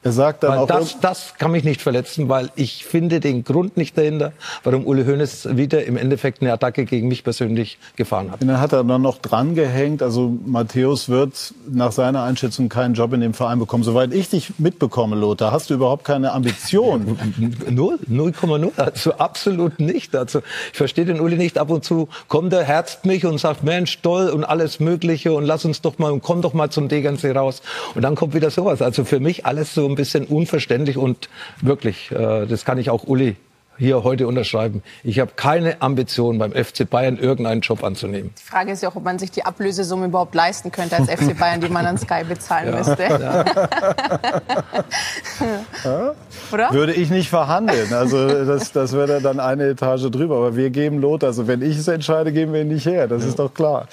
Er 0.04 0.12
sagt 0.12 0.44
dann 0.44 0.52
weil 0.52 0.58
auch 0.58 0.66
das, 0.68 1.00
das 1.00 1.34
kann 1.38 1.50
mich 1.50 1.64
nicht 1.64 1.82
verletzen, 1.82 2.28
weil 2.28 2.50
ich 2.54 2.84
finde 2.84 3.18
den 3.18 3.42
Grund 3.42 3.76
nicht 3.76 3.98
dahinter, 3.98 4.32
warum 4.62 4.86
Uli 4.86 5.04
Hoeneß 5.04 5.56
wieder 5.56 5.84
im 5.86 5.96
Endeffekt 5.96 6.40
eine 6.40 6.52
Attacke 6.52 6.84
gegen 6.84 7.08
mich 7.08 7.24
persönlich 7.24 7.78
gefahren 7.96 8.30
hat. 8.30 8.40
Und 8.40 8.46
dann 8.46 8.60
hat 8.60 8.72
er 8.72 8.84
dann 8.84 9.02
noch 9.02 9.18
dran 9.18 9.56
gehängt, 9.56 10.00
also 10.00 10.38
Matthäus 10.46 11.08
wird 11.08 11.52
nach 11.68 11.90
seiner 11.90 12.22
Einschätzung 12.22 12.68
keinen 12.68 12.94
Job 12.94 13.12
in 13.12 13.20
dem 13.20 13.34
Verein 13.34 13.58
bekommen. 13.58 13.82
Soweit 13.82 14.14
ich 14.14 14.28
dich 14.28 14.52
mitbekomme, 14.58 15.16
Lothar, 15.16 15.50
hast 15.50 15.68
du 15.68 15.74
überhaupt 15.74 16.04
keine 16.04 16.30
Ambition? 16.32 17.18
Null, 17.68 17.98
0,0, 18.08 18.70
also 18.76 19.14
absolut 19.14 19.80
nicht. 19.80 20.14
Also 20.14 20.42
ich 20.70 20.78
verstehe 20.78 21.06
den 21.06 21.18
Uli 21.20 21.36
nicht. 21.36 21.58
Ab 21.58 21.70
und 21.70 21.84
zu 21.84 22.08
kommt 22.28 22.52
er, 22.52 22.62
herzt 22.62 23.04
mich 23.04 23.26
und 23.26 23.38
sagt, 23.38 23.64
Mensch, 23.64 24.00
toll 24.00 24.28
und 24.28 24.44
alles 24.44 24.78
Mögliche 24.78 25.32
und 25.32 25.44
lass 25.44 25.64
uns 25.64 25.80
doch 25.80 25.98
mal, 25.98 26.12
und 26.12 26.22
komm 26.22 26.40
doch 26.40 26.54
mal 26.54 26.70
zum 26.70 26.86
Degernsee 26.86 27.32
raus. 27.32 27.62
Und 27.96 28.02
dann 28.02 28.14
kommt 28.14 28.32
wieder 28.32 28.52
sowas. 28.52 28.80
Also 28.80 29.04
für 29.04 29.18
mich 29.18 29.44
alles 29.44 29.74
so 29.74 29.87
ein 29.88 29.94
bisschen 29.94 30.26
unverständlich 30.26 30.96
und 30.96 31.28
wirklich, 31.60 32.10
äh, 32.10 32.46
das 32.46 32.64
kann 32.64 32.78
ich 32.78 32.90
auch 32.90 33.04
Uli 33.04 33.36
hier 33.78 34.02
heute 34.02 34.26
unterschreiben. 34.26 34.82
Ich 35.04 35.20
habe 35.20 35.30
keine 35.36 35.80
Ambition, 35.80 36.38
beim 36.38 36.52
FC 36.52 36.88
Bayern 36.88 37.16
irgendeinen 37.16 37.60
Job 37.60 37.84
anzunehmen. 37.84 38.32
Die 38.38 38.42
Frage 38.42 38.72
ist 38.72 38.82
ja 38.82 38.90
auch, 38.90 38.96
ob 38.96 39.04
man 39.04 39.18
sich 39.18 39.30
die 39.30 39.44
Ablösesumme 39.44 40.06
überhaupt 40.06 40.34
leisten 40.34 40.72
könnte 40.72 40.96
als 40.96 41.08
FC 41.08 41.38
Bayern, 41.38 41.60
die 41.60 41.68
man 41.68 41.86
an 41.86 41.96
Sky 41.96 42.24
bezahlen 42.28 42.72
ja. 42.72 42.76
müsste. 42.76 43.02
Ja. 43.04 43.44
Oder? 46.52 46.72
Würde 46.72 46.92
ich 46.92 47.10
nicht 47.10 47.30
verhandeln. 47.30 47.94
Also 47.94 48.44
das, 48.44 48.72
das 48.72 48.92
wäre 48.92 49.20
dann 49.20 49.38
eine 49.38 49.68
Etage 49.68 50.10
drüber. 50.10 50.36
Aber 50.36 50.56
wir 50.56 50.70
geben 50.70 50.98
Lot. 51.00 51.22
Also 51.22 51.46
wenn 51.46 51.62
ich 51.62 51.78
es 51.78 51.86
entscheide, 51.88 52.32
geben 52.32 52.52
wir 52.52 52.62
ihn 52.62 52.68
nicht 52.68 52.86
her. 52.86 53.06
Das 53.06 53.22
ja. 53.22 53.28
ist 53.28 53.38
doch 53.38 53.54
klar. 53.54 53.86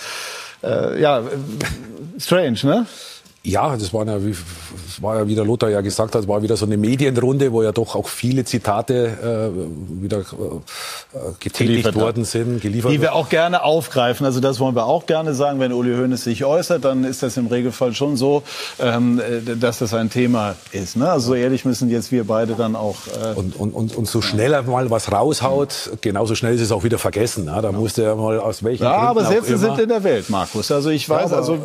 Äh, 0.63 0.99
ja, 0.99 1.21
strange, 2.17 2.57
ne? 2.63 2.87
Ja, 3.45 3.77
das 3.77 3.93
war 3.93 4.05
ja, 4.07 4.25
wie, 4.25 4.31
das 4.31 5.01
war 5.01 5.17
ja, 5.17 5.27
wie 5.27 5.35
der 5.35 5.45
Lothar 5.45 5.69
ja 5.69 5.81
gesagt 5.81 6.15
hat, 6.15 6.27
war 6.27 6.41
wieder 6.41 6.57
so 6.57 6.65
eine 6.65 6.77
Medienrunde, 6.77 7.51
wo 7.51 7.61
ja 7.61 7.71
doch 7.71 7.95
auch 7.95 8.07
viele 8.07 8.43
Zitate 8.43 9.51
äh, 9.53 10.01
wieder 10.01 10.19
äh, 10.19 10.23
getätigt 11.39 11.57
Geliefert 11.57 11.95
worden 11.95 12.25
sind, 12.25 12.61
geliefert 12.61 12.91
Die 12.91 13.01
wir 13.01 13.13
auch 13.13 13.29
gerne 13.29 13.63
aufgreifen. 13.63 14.25
Also 14.25 14.39
das 14.39 14.59
wollen 14.59 14.75
wir 14.75 14.85
auch 14.85 15.05
gerne 15.05 15.35
sagen. 15.35 15.59
Wenn 15.59 15.73
Uli 15.73 15.95
Hoeneß 15.95 16.23
sich 16.23 16.43
äußert, 16.43 16.83
dann 16.83 17.03
ist 17.03 17.21
das 17.21 17.37
im 17.37 17.47
Regelfall 17.47 17.93
schon 17.93 18.17
so, 18.17 18.41
ähm, 18.79 19.19
äh, 19.19 19.55
dass 19.55 19.79
das 19.79 19.93
ein 19.93 20.09
Thema 20.09 20.55
ist. 20.71 20.97
Ne? 20.97 21.09
Also 21.09 21.27
so 21.27 21.35
ehrlich 21.35 21.65
müssen 21.65 21.89
jetzt 21.89 22.11
wir 22.11 22.25
beide 22.25 22.55
dann 22.55 22.75
auch. 22.75 22.95
Äh, 23.07 23.35
und, 23.35 23.55
und, 23.55 23.73
und, 23.73 23.95
und 23.95 24.07
so 24.07 24.21
schnell 24.21 24.53
er 24.53 24.63
mal 24.63 24.89
was 24.89 25.11
raushaut, 25.11 25.91
genauso 26.01 26.33
schnell 26.33 26.55
ist 26.55 26.61
es 26.61 26.71
auch 26.71 26.83
wieder 26.83 26.97
vergessen. 26.97 27.45
Ja? 27.45 27.61
Da 27.61 27.71
musste 27.71 28.03
er 28.03 28.15
mal 28.15 28.39
aus 28.39 28.63
welchen 28.63 28.83
ja, 28.83 29.11
Gründen 29.11 29.25
aber 29.25 29.25
Sätze 29.25 29.57
sind 29.57 29.77
in 29.79 29.89
der 29.89 30.03
Welt, 30.03 30.29
Markus. 30.29 30.71
Also 30.71 30.89
ich 30.89 31.07
weiß, 31.07 31.31
Ja, 31.31 31.37
aber, 31.37 31.37
also 31.37 31.57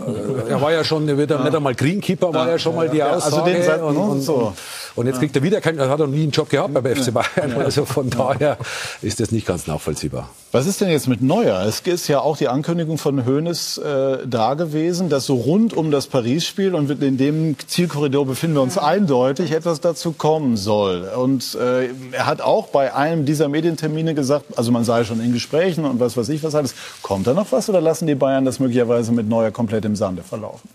er 0.49 0.61
war 0.61 0.72
ja 0.72 0.85
schon, 0.85 1.09
er 1.09 1.16
wird 1.16 1.31
ja. 1.31 1.43
nicht 1.43 1.55
einmal 1.55 1.70
Greenkeeper, 1.75 2.33
war 2.33 2.49
ja, 2.49 2.59
schon 2.59 2.75
mal 2.75 2.89
die 2.89 2.99
Ja, 2.99 3.16
Aussage. 3.16 3.37
also 3.45 3.75
den 3.75 3.83
und, 3.83 3.95
ne, 3.95 4.01
und, 4.01 4.21
so. 4.23 4.53
und 4.95 5.07
jetzt 5.07 5.18
kriegt 5.18 5.35
er 5.37 5.43
wieder 5.43 5.61
keinen, 5.61 5.79
er 5.79 5.89
hat 5.89 5.99
noch 5.99 6.07
nie 6.07 6.23
einen 6.23 6.31
Job 6.31 6.49
gehabt 6.49 6.75
beim 6.75 6.85
FC 6.85 7.12
Bayern. 7.12 7.53
Also 7.59 7.85
von 7.85 8.11
daher 8.11 8.57
ist 9.03 9.21
das 9.21 9.31
nicht 9.31 9.47
ganz 9.47 9.66
nachvollziehbar. 9.66 10.29
Was 10.53 10.66
ist 10.66 10.81
denn 10.81 10.89
jetzt 10.91 11.07
mit 11.07 11.23
Neuer? 11.23 11.61
Es 11.64 11.81
ist 11.81 12.09
ja 12.09 12.21
auch 12.21 12.37
die 12.37 12.49
Ankündigung 12.49 12.99
von 12.99 13.25
Hoeneß 13.25 13.79
äh, 13.79 14.18
da 14.27 14.55
gewesen, 14.55 15.09
dass 15.09 15.27
so 15.27 15.37
rund 15.37 15.75
um 15.75 15.93
das 15.93 16.09
Paris-Spiel 16.09 16.75
und 16.75 16.91
in 17.03 17.16
dem 17.18 17.57
Zielkorridor 17.68 18.27
befinden 18.27 18.57
wir 18.57 18.62
uns 18.62 18.77
eindeutig 18.77 19.53
etwas 19.53 19.81
dazu 19.81 20.11
kommen 20.12 20.57
soll. 20.57 21.09
Und 21.16 21.55
äh, 21.55 21.89
er 22.11 22.27
hat 22.27 22.41
auch 22.41 22.66
bei 22.68 22.93
einem 22.95 23.27
dieser 23.27 23.49
Medientermine 23.49 24.14
gesagt, 24.14 24.47
also 24.59 24.73
man 24.73 24.83
sei 24.83 25.05
schon 25.05 25.21
in 25.21 25.33
Gesprächen 25.33 25.85
und 25.85 26.01
was 26.01 26.16
weiß 26.16 26.29
ich 26.31 26.43
was 26.43 26.57
alles. 26.57 26.75
Kommt 27.03 27.29
da 27.29 27.35
noch 27.35 27.53
was 27.53 27.68
oder 27.68 27.81
lassen 27.81 28.09
die 28.09 28.16
Bayern 28.16 28.45
das 28.45 28.59
möglicherweise 28.59 29.12
mit 29.12 29.29
Neuer 29.29 29.53
komplett 29.53 29.85
im 29.85 29.95
Sande 29.95 30.23
verlaufen? 30.25 30.68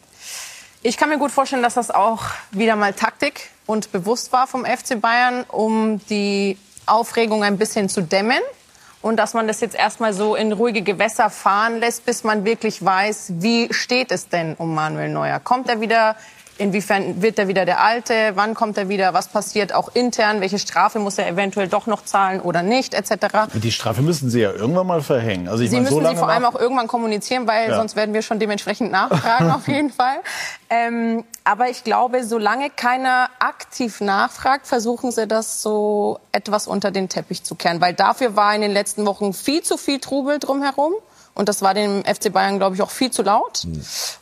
Ich 0.87 0.97
kann 0.97 1.09
mir 1.09 1.17
gut 1.17 1.31
vorstellen, 1.31 1.63
dass 1.63 1.73
das 1.73 1.89
auch 1.89 2.25
wieder 2.51 2.75
mal 2.75 2.93
Taktik 2.93 3.49
und 3.65 3.91
bewusst 3.91 4.31
war 4.31 4.45
vom 4.45 4.65
FC 4.65 5.01
Bayern, 5.01 5.43
um 5.47 5.99
die 6.11 6.59
Aufregung 6.85 7.43
ein 7.43 7.57
bisschen 7.57 7.89
zu 7.89 8.03
dämmen. 8.03 8.37
Und 9.01 9.17
dass 9.17 9.33
man 9.33 9.47
das 9.47 9.61
jetzt 9.61 9.73
erstmal 9.73 10.13
so 10.13 10.35
in 10.35 10.51
ruhige 10.51 10.83
Gewässer 10.83 11.31
fahren 11.31 11.79
lässt, 11.79 12.05
bis 12.05 12.23
man 12.23 12.45
wirklich 12.45 12.85
weiß, 12.85 13.33
wie 13.37 13.73
steht 13.73 14.11
es 14.11 14.29
denn 14.29 14.53
um 14.53 14.75
Manuel 14.75 15.09
Neuer? 15.09 15.39
Kommt 15.39 15.69
er 15.69 15.81
wieder? 15.81 16.17
Inwiefern 16.57 17.21
wird 17.21 17.37
er 17.37 17.49
wieder 17.49 17.65
der 17.65 17.81
Alte? 17.81 18.31
Wann 18.35 18.53
kommt 18.53 18.77
er 18.77 18.87
wieder? 18.87 19.13
Was 19.13 19.27
passiert 19.27 19.73
auch 19.73 19.89
intern? 19.93 20.39
Welche 20.39 20.57
Strafe 20.57 20.99
muss 20.99 21.17
er 21.17 21.27
eventuell 21.27 21.67
doch 21.67 21.85
noch 21.85 22.05
zahlen 22.05 22.39
oder 22.39 22.63
nicht? 22.63 22.93
Etc. 22.93 23.11
Die 23.55 23.71
Strafe 23.73 24.01
müssen 24.01 24.29
sie 24.29 24.39
ja 24.39 24.51
irgendwann 24.53 24.87
mal 24.87 25.01
verhängen. 25.01 25.49
Also 25.49 25.63
ich 25.63 25.69
Sie 25.69 25.75
meine, 25.75 25.83
müssen 25.85 25.95
so 25.95 25.99
lange 25.99 26.15
sie 26.15 26.19
vor 26.21 26.29
allem 26.29 26.45
auch 26.45 26.55
irgendwann 26.55 26.87
kommunizieren, 26.87 27.45
weil 27.45 27.69
Ja. 27.69 27.75
sonst 27.75 27.97
werden 27.97 28.13
wir 28.13 28.21
schon 28.21 28.39
dementsprechend 28.39 28.89
nachfragen, 28.91 29.51
auf 29.55 29.67
jeden 29.67 29.91
Fall. 29.91 30.15
Ähm, 30.69 31.25
aber 31.43 31.69
ich 31.69 31.83
glaube, 31.83 32.23
solange 32.23 32.69
keiner 32.69 33.29
aktiv 33.39 33.99
nachfragt, 33.99 34.65
versuchen 34.65 35.11
sie 35.11 35.27
das 35.27 35.61
so 35.61 36.19
etwas 36.31 36.67
unter 36.67 36.89
den 36.91 37.09
Teppich 37.09 37.43
zu 37.43 37.55
kehren. 37.55 37.81
Weil 37.81 37.93
dafür 37.93 38.35
war 38.37 38.55
in 38.55 38.61
den 38.61 38.71
letzten 38.71 39.05
Wochen 39.05 39.33
viel 39.33 39.61
zu 39.61 39.75
viel 39.77 39.99
Trubel 39.99 40.39
drumherum. 40.39 40.93
Und 41.35 41.49
das 41.49 41.61
war 41.61 41.73
dem 41.73 42.03
FC 42.05 42.31
Bayern, 42.31 42.57
glaube 42.59 42.75
ich, 42.75 42.81
auch 42.81 42.89
viel 42.89 43.11
zu 43.11 43.21
laut. 43.21 43.67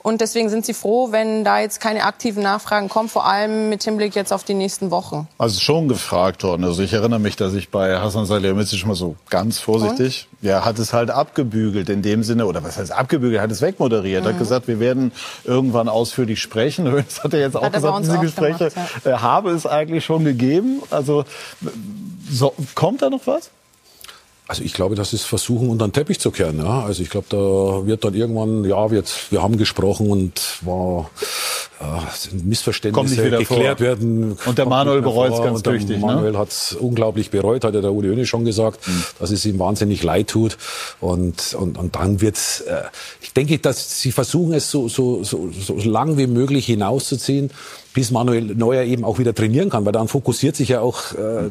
Und 0.01 0.19
deswegen 0.19 0.49
sind 0.49 0.65
sie 0.65 0.73
froh, 0.73 1.11
wenn 1.11 1.43
da 1.43 1.59
jetzt 1.59 1.79
keine 1.79 2.05
aktiven 2.05 2.41
Nachfragen 2.41 2.89
kommen, 2.89 3.07
vor 3.07 3.25
allem 3.27 3.69
mit 3.69 3.83
Hinblick 3.83 4.15
jetzt 4.15 4.33
auf 4.33 4.43
die 4.43 4.55
nächsten 4.55 4.89
Wochen. 4.89 5.27
Also 5.37 5.59
schon 5.59 5.87
gefragt 5.87 6.43
worden. 6.43 6.63
Also 6.63 6.81
ich 6.81 6.91
erinnere 6.91 7.19
mich, 7.19 7.35
dass 7.35 7.53
ich 7.53 7.69
bei 7.69 7.99
Hasan 7.99 8.25
Salihamidzic 8.25 8.85
mal 8.87 8.95
so 8.95 9.15
ganz 9.29 9.59
vorsichtig, 9.59 10.27
ja, 10.41 10.65
hat 10.65 10.79
es 10.79 10.91
halt 10.91 11.11
abgebügelt 11.11 11.87
in 11.89 12.01
dem 12.01 12.23
Sinne, 12.23 12.47
oder 12.47 12.63
was 12.63 12.77
heißt 12.77 12.91
abgebügelt, 12.91 13.41
hat 13.41 13.51
es 13.51 13.61
wegmoderiert, 13.61 14.25
hat 14.25 14.33
Mhm. 14.33 14.39
gesagt, 14.39 14.67
wir 14.67 14.79
werden 14.79 15.11
irgendwann 15.43 15.87
ausführlich 15.89 16.41
sprechen. 16.41 16.85
Das 17.07 17.23
hat 17.23 17.33
er 17.35 17.41
jetzt 17.41 17.55
auch 17.55 17.61
Hat 17.61 17.73
gesagt, 17.73 17.99
diese 18.03 18.17
auch 18.17 18.21
Gespräche 18.21 18.69
gemacht, 18.71 19.05
äh, 19.05 19.11
habe 19.13 19.51
es 19.51 19.67
eigentlich 19.67 20.03
schon 20.03 20.25
gegeben. 20.25 20.81
Also 20.89 21.25
so, 22.31 22.53
kommt 22.73 23.03
da 23.03 23.09
noch 23.11 23.25
was? 23.27 23.51
Also 24.47 24.61
ich 24.63 24.73
glaube, 24.73 24.95
das 24.95 25.13
ist 25.13 25.23
Versuchen 25.23 25.69
unter 25.69 25.87
den 25.87 25.93
Teppich 25.93 26.19
zu 26.19 26.29
kehren. 26.29 26.57
Ja? 26.57 26.81
Also 26.83 27.01
ich 27.01 27.09
glaube, 27.09 27.27
da 27.29 27.87
wird 27.87 28.03
dann 28.03 28.13
irgendwann, 28.13 28.65
ja, 28.65 28.91
wir, 28.91 29.03
wir 29.29 29.41
haben 29.41 29.57
gesprochen 29.57 30.09
und 30.11 30.33
war 30.61 31.09
Kommt 31.79 32.45
Missverständnisse 32.45 33.29
geklärt 33.29 33.47
vor. 33.47 33.79
werden. 33.79 34.37
Und 34.45 34.57
der 34.57 34.65
Manuel 34.65 35.01
bereut's 35.01 35.35
vor. 35.37 35.45
ganz 35.45 35.57
Und 35.57 35.65
der 35.65 35.73
tüchtig, 35.73 35.97
ne? 35.97 36.05
Manuel 36.05 36.37
hat 36.37 36.49
es 36.49 36.73
unglaublich 36.73 37.29
bereut, 37.29 37.63
hat 37.63 37.73
ja 37.73 37.81
der 37.81 37.91
Uli 37.91 38.09
Hoeneß 38.09 38.27
schon 38.27 38.45
gesagt, 38.45 38.85
Mhm. 38.87 39.03
dass 39.19 39.31
es 39.31 39.45
ihm 39.45 39.59
wahnsinnig 39.59 40.03
leid 40.03 40.27
tut. 40.27 40.57
Und, 40.99 41.53
und, 41.55 41.77
und 41.77 41.95
dann 41.95 42.21
wird's. 42.21 42.61
Äh, 42.61 42.83
ich 43.21 43.33
denke, 43.33 43.57
dass 43.59 44.01
sie 44.01 44.11
versuchen 44.11 44.53
es 44.53 44.69
so, 44.69 44.87
so, 44.87 45.23
so, 45.23 45.49
so 45.51 45.75
lang 45.77 46.17
wie 46.17 46.27
möglich 46.27 46.65
hinauszuziehen 46.65 47.49
bis 47.93 48.11
Manuel 48.11 48.55
Neuer 48.55 48.83
eben 48.83 49.03
auch 49.03 49.19
wieder 49.19 49.33
trainieren 49.35 49.69
kann, 49.69 49.85
weil 49.85 49.91
dann 49.91 50.07
fokussiert 50.07 50.55
sich 50.55 50.69
ja 50.69 50.81
auch 50.81 51.13
äh, 51.13 51.49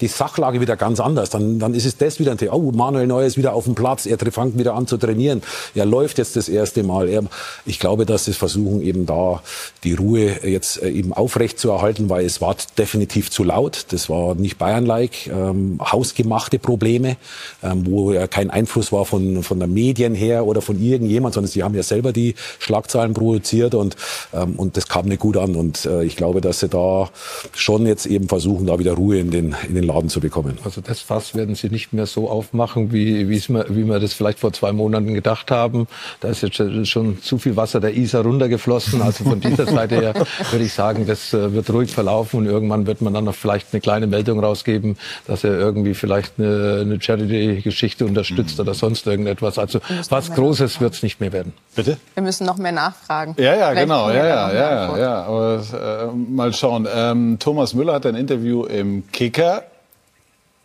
die 0.00 0.08
Sachlage 0.08 0.60
wieder 0.60 0.76
ganz 0.76 1.00
anders. 1.00 1.30
Dann, 1.30 1.58
dann 1.58 1.74
ist 1.74 1.84
es 1.84 1.96
das 1.96 2.18
wieder 2.18 2.32
ein 2.32 2.38
Thema. 2.38 2.54
Oh, 2.54 2.72
Manuel 2.72 3.06
Neuer 3.06 3.26
ist 3.26 3.36
wieder 3.36 3.52
auf 3.52 3.64
dem 3.64 3.74
Platz, 3.74 4.06
er 4.06 4.18
fängt 4.18 4.58
wieder 4.58 4.74
an 4.74 4.86
zu 4.86 4.96
trainieren. 4.96 5.42
Er 5.74 5.84
läuft 5.84 6.18
jetzt 6.18 6.36
das 6.36 6.48
erste 6.48 6.82
Mal. 6.82 7.08
Er, 7.08 7.24
ich 7.66 7.78
glaube, 7.78 8.06
dass 8.06 8.24
sie 8.24 8.32
versuchen 8.32 8.82
eben 8.82 9.06
da 9.06 9.42
die 9.84 9.94
Ruhe 9.94 10.48
jetzt 10.48 10.82
äh, 10.82 10.88
eben 10.88 11.12
aufrecht 11.12 11.58
zu 11.58 11.70
erhalten, 11.70 12.08
weil 12.08 12.24
es 12.24 12.40
war 12.40 12.56
definitiv 12.78 13.30
zu 13.30 13.44
laut. 13.44 13.86
Das 13.90 14.08
war 14.08 14.34
nicht 14.34 14.58
Bayern-like. 14.58 15.26
Ähm, 15.26 15.78
hausgemachte 15.80 16.58
Probleme, 16.58 17.16
ähm, 17.62 17.86
wo 17.86 18.12
ja 18.12 18.26
kein 18.26 18.50
Einfluss 18.50 18.92
war 18.92 19.04
von, 19.04 19.42
von 19.42 19.58
der 19.58 19.68
Medien 19.68 20.14
her 20.14 20.46
oder 20.46 20.62
von 20.62 20.80
irgendjemand, 20.80 21.34
sondern 21.34 21.50
sie 21.50 21.62
haben 21.62 21.74
ja 21.74 21.82
selber 21.82 22.12
die 22.12 22.34
Schlagzeilen 22.58 23.14
produziert 23.14 23.74
und, 23.74 23.96
ähm, 24.32 24.54
und 24.56 24.76
das 24.76 24.88
kam 24.88 25.06
nicht 25.06 25.20
gut 25.20 25.36
an. 25.36 25.41
Und 25.50 25.84
äh, 25.86 26.04
ich 26.04 26.16
glaube, 26.16 26.40
dass 26.40 26.60
sie 26.60 26.68
da 26.68 27.10
schon 27.54 27.86
jetzt 27.86 28.06
eben 28.06 28.28
versuchen, 28.28 28.66
da 28.66 28.78
wieder 28.78 28.92
Ruhe 28.92 29.18
in 29.18 29.30
den, 29.30 29.54
in 29.68 29.74
den 29.74 29.84
Laden 29.84 30.08
zu 30.08 30.20
bekommen. 30.20 30.58
Also 30.64 30.80
das 30.80 31.00
Fass 31.00 31.34
werden 31.34 31.54
sie 31.54 31.68
nicht 31.68 31.92
mehr 31.92 32.06
so 32.06 32.30
aufmachen, 32.30 32.92
wie, 32.92 33.28
wie, 33.28 33.40
wir 33.48 33.98
das 33.98 34.12
vielleicht 34.12 34.38
vor 34.38 34.52
zwei 34.52 34.72
Monaten 34.72 35.14
gedacht 35.14 35.50
haben. 35.50 35.86
Da 36.20 36.28
ist 36.28 36.42
jetzt 36.42 36.88
schon 36.88 37.20
zu 37.22 37.38
viel 37.38 37.56
Wasser 37.56 37.80
der 37.80 37.96
Isar 37.96 38.22
runtergeflossen. 38.22 39.02
Also 39.02 39.24
von 39.24 39.40
dieser 39.40 39.66
Seite 39.66 39.96
her 40.00 40.14
würde 40.50 40.64
ich 40.64 40.72
sagen, 40.72 41.06
das 41.06 41.32
äh, 41.34 41.52
wird 41.52 41.70
ruhig 41.70 41.92
verlaufen 41.92 42.40
und 42.40 42.46
irgendwann 42.46 42.86
wird 42.86 43.00
man 43.00 43.12
dann 43.14 43.24
noch 43.24 43.34
vielleicht 43.34 43.68
eine 43.72 43.80
kleine 43.80 44.06
Meldung 44.06 44.40
rausgeben, 44.40 44.96
dass 45.26 45.44
er 45.44 45.58
irgendwie 45.58 45.94
vielleicht 45.94 46.34
eine, 46.38 46.80
eine 46.82 47.00
Charity-Geschichte 47.00 48.06
unterstützt 48.06 48.60
oder 48.60 48.74
sonst 48.74 49.06
irgendetwas. 49.06 49.58
Also 49.58 49.80
was 50.08 50.32
Großes 50.32 50.80
wird 50.80 50.94
es 50.94 51.02
nicht 51.02 51.20
mehr 51.20 51.32
werden. 51.32 51.52
Bitte? 51.74 51.96
Wir 52.14 52.22
müssen 52.22 52.46
noch 52.46 52.58
mehr 52.58 52.72
nachfragen. 52.72 53.34
Ja, 53.38 53.54
ja, 53.54 53.70
Vielleicht 53.70 53.82
genau, 53.82 54.10
ja, 54.10 54.26
ja, 54.26 54.52
ja, 54.52 54.98
ja. 54.98 55.26
Aber 55.32 55.62
äh, 55.72 56.14
mal 56.14 56.52
schauen. 56.52 56.86
Ähm, 56.94 57.38
Thomas 57.38 57.72
Müller 57.72 57.94
hat 57.94 58.04
ein 58.04 58.16
Interview 58.16 58.64
im 58.64 59.04
Kicker. 59.12 59.64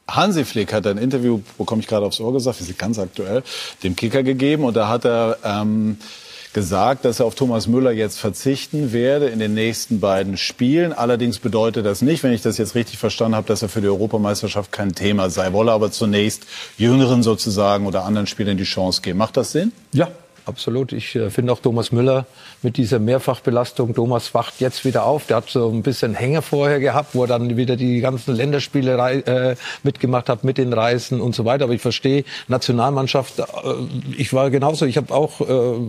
Hansi 0.09 0.43
Flick 0.43 0.73
hat 0.73 0.85
ein 0.87 0.97
Interview, 0.97 1.39
bekomme 1.57 1.81
ich 1.81 1.87
gerade 1.87 2.05
aufs 2.05 2.19
Ohr 2.19 2.33
gesagt, 2.33 2.57
sind 2.57 2.77
ganz 2.77 2.99
aktuell, 2.99 3.43
dem 3.83 3.95
Kicker 3.95 4.23
gegeben 4.23 4.63
und 4.63 4.75
da 4.75 4.87
hat 4.89 5.05
er 5.05 5.37
ähm, 5.43 5.97
gesagt, 6.53 7.05
dass 7.05 7.19
er 7.19 7.27
auf 7.27 7.35
Thomas 7.35 7.67
Müller 7.67 7.91
jetzt 7.91 8.19
verzichten 8.19 8.91
werde 8.91 9.27
in 9.27 9.39
den 9.39 9.53
nächsten 9.53 10.01
beiden 10.01 10.35
Spielen. 10.37 10.91
Allerdings 10.91 11.39
bedeutet 11.39 11.85
das 11.85 12.01
nicht, 12.01 12.23
wenn 12.23 12.33
ich 12.33 12.41
das 12.41 12.57
jetzt 12.57 12.75
richtig 12.75 12.97
verstanden 12.97 13.35
habe, 13.35 13.47
dass 13.47 13.61
er 13.61 13.69
für 13.69 13.81
die 13.81 13.87
Europameisterschaft 13.87 14.71
kein 14.71 14.95
Thema 14.95 15.29
sei. 15.29 15.53
Wolle 15.53 15.71
aber 15.71 15.91
zunächst 15.91 16.45
Jüngeren 16.77 17.23
sozusagen 17.23 17.85
oder 17.85 18.03
anderen 18.03 18.27
Spielern 18.27 18.57
die 18.57 18.63
Chance 18.63 19.01
geben. 19.01 19.17
Macht 19.17 19.37
das 19.37 19.51
Sinn? 19.51 19.71
Ja, 19.93 20.09
absolut. 20.45 20.93
Ich 20.93 21.15
äh, 21.15 21.29
finde 21.29 21.53
auch 21.53 21.59
Thomas 21.59 21.91
Müller 21.91 22.25
mit 22.63 22.77
dieser 22.77 22.99
Mehrfachbelastung, 22.99 23.93
Thomas 23.93 24.33
wacht 24.33 24.59
jetzt 24.59 24.85
wieder 24.85 25.05
auf. 25.05 25.27
Der 25.27 25.37
hat 25.37 25.49
so 25.49 25.69
ein 25.69 25.83
bisschen 25.83 26.15
Hänger 26.15 26.41
vorher 26.41 26.79
gehabt, 26.79 27.13
wo 27.13 27.23
er 27.23 27.27
dann 27.27 27.55
wieder 27.57 27.75
die 27.75 27.99
ganzen 27.99 28.35
Länderspiele 28.35 28.97
äh, 29.25 29.55
mitgemacht 29.83 30.29
hat 30.29 30.43
mit 30.43 30.57
den 30.57 30.73
Reisen 30.73 31.21
und 31.21 31.35
so 31.35 31.45
weiter. 31.45 31.65
Aber 31.65 31.73
ich 31.73 31.81
verstehe, 31.81 32.23
Nationalmannschaft, 32.47 33.39
äh, 33.39 33.43
ich 34.17 34.33
war 34.33 34.49
genauso, 34.49 34.85
ich 34.85 34.97
habe 34.97 35.13
auch 35.13 35.41
äh, 35.41 35.79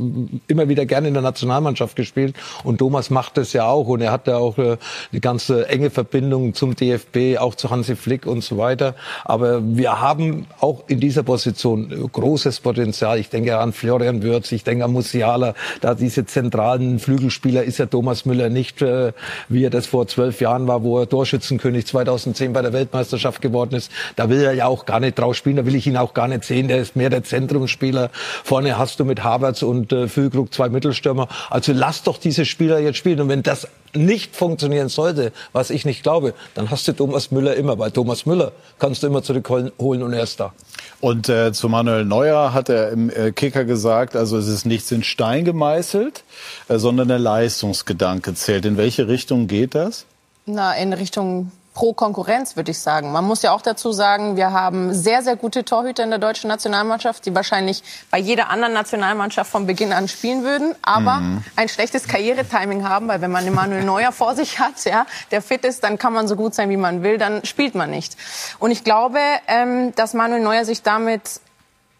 immer 0.46 0.68
wieder 0.68 0.86
gerne 0.86 1.08
in 1.08 1.14
der 1.14 1.22
Nationalmannschaft 1.22 1.96
gespielt 1.96 2.36
und 2.64 2.78
Thomas 2.78 3.10
macht 3.10 3.38
das 3.38 3.52
ja 3.52 3.66
auch 3.66 3.88
und 3.88 4.00
er 4.00 4.12
hat 4.12 4.26
ja 4.26 4.36
auch 4.36 4.58
äh, 4.58 4.76
die 5.12 5.20
ganze 5.20 5.68
enge 5.68 5.90
Verbindung 5.90 6.54
zum 6.54 6.76
DFB, 6.76 7.38
auch 7.38 7.54
zu 7.54 7.70
Hansi 7.70 7.96
Flick 7.96 8.26
und 8.26 8.42
so 8.44 8.58
weiter. 8.58 8.94
Aber 9.24 9.60
wir 9.64 10.00
haben 10.00 10.46
auch 10.60 10.84
in 10.88 11.00
dieser 11.00 11.22
Position 11.22 12.10
großes 12.12 12.60
Potenzial. 12.60 13.18
Ich 13.18 13.30
denke 13.30 13.58
an 13.58 13.72
Florian 13.72 14.22
Würz, 14.22 14.52
ich 14.52 14.64
denke 14.64 14.84
an 14.84 14.92
Musiala, 14.92 15.54
da 15.80 15.94
diese 15.94 16.26
zentralen 16.68 16.98
Flügelspieler 16.98 17.62
ist 17.62 17.78
ja 17.78 17.86
Thomas 17.86 18.26
Müller 18.26 18.50
nicht, 18.50 18.82
äh, 18.82 19.12
wie 19.48 19.64
er 19.64 19.70
das 19.70 19.86
vor 19.86 20.06
zwölf 20.06 20.40
Jahren 20.40 20.66
war, 20.66 20.82
wo 20.82 20.98
er 20.98 21.08
Torschützenkönig 21.08 21.86
2010 21.86 22.52
bei 22.52 22.60
der 22.60 22.72
Weltmeisterschaft 22.72 23.40
geworden 23.40 23.74
ist. 23.74 23.90
Da 24.16 24.28
will 24.28 24.42
er 24.42 24.52
ja 24.52 24.66
auch 24.66 24.84
gar 24.84 25.00
nicht 25.00 25.18
drauf 25.18 25.34
spielen, 25.34 25.56
da 25.56 25.64
will 25.64 25.74
ich 25.74 25.86
ihn 25.86 25.96
auch 25.96 26.12
gar 26.12 26.28
nicht 26.28 26.44
sehen. 26.44 26.68
Der 26.68 26.78
ist 26.78 26.94
mehr 26.94 27.08
der 27.08 27.24
Zentrumsspieler. 27.24 28.10
Vorne 28.44 28.76
hast 28.76 29.00
du 29.00 29.04
mit 29.04 29.24
Havertz 29.24 29.62
und 29.62 29.92
äh, 29.92 30.08
Füllkrug 30.08 30.52
zwei 30.52 30.68
Mittelstürmer. 30.68 31.28
Also 31.48 31.72
lass 31.72 32.02
doch 32.02 32.18
diese 32.18 32.44
Spieler 32.44 32.78
jetzt 32.80 32.98
spielen. 32.98 33.20
Und 33.20 33.28
wenn 33.28 33.42
das 33.42 33.66
nicht 33.98 34.34
funktionieren 34.34 34.88
sollte, 34.88 35.32
was 35.52 35.70
ich 35.70 35.84
nicht 35.84 36.02
glaube, 36.02 36.34
dann 36.54 36.70
hast 36.70 36.88
du 36.88 36.92
Thomas 36.92 37.30
Müller 37.30 37.54
immer. 37.56 37.78
Weil 37.78 37.90
Thomas 37.90 38.26
Müller 38.26 38.52
kannst 38.78 39.02
du 39.02 39.06
immer 39.06 39.22
zurückholen 39.22 39.72
und 39.78 40.12
er 40.12 40.22
ist 40.22 40.40
da. 40.40 40.52
Und 41.00 41.28
äh, 41.28 41.52
zu 41.52 41.68
Manuel 41.68 42.04
Neuer 42.04 42.52
hat 42.54 42.68
er 42.68 42.90
im 42.90 43.10
äh, 43.10 43.32
Kicker 43.32 43.64
gesagt, 43.64 44.16
also 44.16 44.36
es 44.38 44.48
ist 44.48 44.64
nichts 44.64 44.90
in 44.90 45.02
Stein 45.02 45.44
gemeißelt, 45.44 46.24
äh, 46.68 46.78
sondern 46.78 47.08
der 47.08 47.18
Leistungsgedanke 47.18 48.34
zählt. 48.34 48.64
In 48.64 48.76
welche 48.76 49.08
Richtung 49.08 49.46
geht 49.46 49.74
das? 49.74 50.06
Na, 50.46 50.72
in 50.74 50.92
Richtung 50.92 51.52
pro 51.78 51.92
Konkurrenz, 51.92 52.56
würde 52.56 52.72
ich 52.72 52.80
sagen. 52.80 53.12
Man 53.12 53.24
muss 53.24 53.42
ja 53.42 53.52
auch 53.52 53.62
dazu 53.62 53.92
sagen, 53.92 54.34
wir 54.34 54.50
haben 54.50 54.92
sehr, 54.92 55.22
sehr 55.22 55.36
gute 55.36 55.64
Torhüter 55.64 56.02
in 56.02 56.10
der 56.10 56.18
deutschen 56.18 56.48
Nationalmannschaft, 56.48 57.24
die 57.24 57.32
wahrscheinlich 57.36 57.84
bei 58.10 58.18
jeder 58.18 58.50
anderen 58.50 58.74
Nationalmannschaft 58.74 59.48
von 59.48 59.64
Beginn 59.64 59.92
an 59.92 60.08
spielen 60.08 60.42
würden, 60.42 60.74
aber 60.82 61.20
mhm. 61.20 61.44
ein 61.54 61.68
schlechtes 61.68 62.08
Karrieretiming 62.08 62.88
haben, 62.88 63.06
weil 63.06 63.20
wenn 63.20 63.30
man 63.30 63.46
Emanuel 63.46 63.84
Neuer 63.84 64.10
vor 64.10 64.34
sich 64.34 64.58
hat, 64.58 64.84
ja, 64.86 65.06
der 65.30 65.40
fit 65.40 65.64
ist, 65.64 65.84
dann 65.84 65.98
kann 65.98 66.12
man 66.12 66.26
so 66.26 66.34
gut 66.34 66.52
sein, 66.52 66.68
wie 66.68 66.76
man 66.76 67.04
will, 67.04 67.16
dann 67.16 67.44
spielt 67.44 67.76
man 67.76 67.90
nicht. 67.90 68.16
Und 68.58 68.72
ich 68.72 68.82
glaube, 68.82 69.20
ähm, 69.46 69.94
dass 69.94 70.14
Manuel 70.14 70.42
Neuer 70.42 70.64
sich 70.64 70.82
damit 70.82 71.40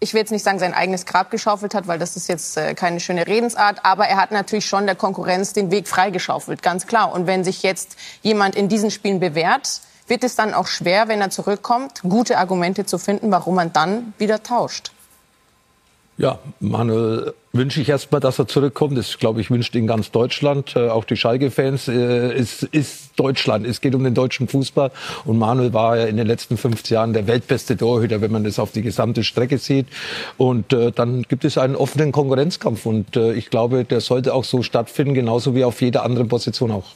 ich 0.01 0.15
will 0.15 0.21
jetzt 0.21 0.31
nicht 0.31 0.45
sagen, 0.45 0.59
sein 0.59 0.75
eigenes 0.75 1.07
Grab 1.07 1.31
geschaufelt 1.31 1.75
hat, 1.75 1.89
weil 1.89 1.99
das 1.99 2.17
ist 2.17 2.29
jetzt 2.29 2.57
äh, 2.57 2.75
keine 2.75 3.01
schöne 3.01 3.27
Redensart, 3.27 3.85
aber 3.85 4.07
er 4.07 4.17
hat 4.17 4.31
natürlich 4.31 4.67
schon 4.67 4.87
der 4.87 4.95
Konkurrenz 4.95 5.53
den 5.53 5.71
Weg 5.71 5.89
freigeschaufelt, 5.89 6.63
ganz 6.63 6.87
klar. 6.87 7.13
Und 7.13 7.27
wenn 7.27 7.43
sich 7.45 7.63
jetzt 7.63 7.97
jemand 8.23 8.55
in 8.55 8.69
diesen 8.69 8.91
Spielen 8.91 9.19
bewährt, 9.19 9.81
wird 10.07 10.25
es 10.25 10.37
dann 10.37 10.55
auch 10.55 10.67
schwer, 10.67 11.09
wenn 11.09 11.21
er 11.21 11.31
zurückkommt, 11.31 12.03
gute 12.03 12.39
Argumente 12.39 12.87
zu 12.87 12.99
finden, 12.99 13.31
warum 13.31 13.57
man 13.57 13.73
dann 13.73 14.15
wieder 14.19 14.43
tauscht. 14.43 14.93
Ja, 16.19 16.41
Manuel 16.59 17.33
wünsche 17.53 17.81
ich 17.81 17.89
erstmal, 17.89 18.21
dass 18.21 18.41
er 18.41 18.49
zurückkommt. 18.49 18.99
Das, 18.99 19.19
glaube 19.19 19.41
ich, 19.41 19.53
wünscht 19.53 19.77
ihn 19.77 19.87
ganz 19.87 20.11
Deutschland, 20.11 20.75
äh, 20.75 20.89
auch 20.89 21.05
die 21.05 21.17
Schalke-Fans. 21.17 21.87
Äh, 21.87 22.33
es 22.33 22.65
ist 22.65 23.13
Deutschland, 23.15 23.65
es 23.65 23.81
geht 23.81 23.95
um 23.95 24.03
den 24.03 24.15
deutschen 24.15 24.49
Fußball. 24.49 24.91
Und 25.25 25.39
Manuel 25.39 25.73
war 25.73 25.97
ja 25.97 26.07
in 26.07 26.17
den 26.17 26.27
letzten 26.27 26.57
50 26.57 26.91
Jahren 26.91 27.13
der 27.13 27.29
weltbeste 27.29 27.77
Torhüter, 27.77 28.21
wenn 28.21 28.33
man 28.33 28.43
das 28.43 28.59
auf 28.59 28.73
die 28.73 28.83
gesamte 28.83 29.23
Strecke 29.23 29.59
sieht. 29.59 29.87
Und 30.37 30.73
äh, 30.73 30.91
dann 30.91 31.23
gibt 31.23 31.45
es 31.45 31.57
einen 31.57 31.77
offenen 31.77 32.11
Konkurrenzkampf. 32.11 32.85
Und 32.85 33.17
äh, 33.17 33.35
ich 33.35 33.49
glaube, 33.49 33.85
der 33.85 34.01
sollte 34.01 34.35
auch 34.35 34.45
so 34.45 34.65
stattfinden, 34.65 35.15
genauso 35.15 35.55
wie 35.55 35.63
auf 35.63 35.81
jeder 35.81 36.03
anderen 36.03 36.27
Position 36.27 36.73
auch. 36.73 36.95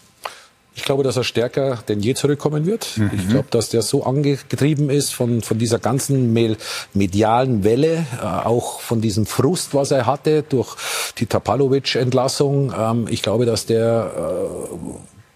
Ich 0.74 0.84
glaube, 0.84 1.02
dass 1.02 1.16
er 1.16 1.24
stärker 1.24 1.78
denn 1.88 2.00
je 2.00 2.14
zurückkommen 2.14 2.64
wird. 2.64 2.96
Mhm. 2.96 3.10
Ich 3.14 3.28
glaube, 3.28 3.48
dass 3.50 3.68
der 3.68 3.82
so 3.82 4.04
angetrieben 4.04 4.88
ist 4.88 5.12
von, 5.12 5.42
von 5.42 5.58
dieser 5.58 5.78
ganzen 5.78 6.32
medialen 6.94 7.62
Welle, 7.62 8.06
äh, 8.20 8.24
auch 8.24 8.80
von 8.80 9.00
diesem 9.00 9.26
Frust, 9.26 9.74
was 9.74 9.90
er 9.90 10.06
hatte 10.06 10.42
durch 10.42 10.76
die 11.18 11.26
Tapalovic-Entlassung. 11.26 12.72
Ähm, 12.78 13.06
ich 13.10 13.22
glaube, 13.22 13.44
dass 13.44 13.66
der 13.66 14.10
äh, 14.16 14.74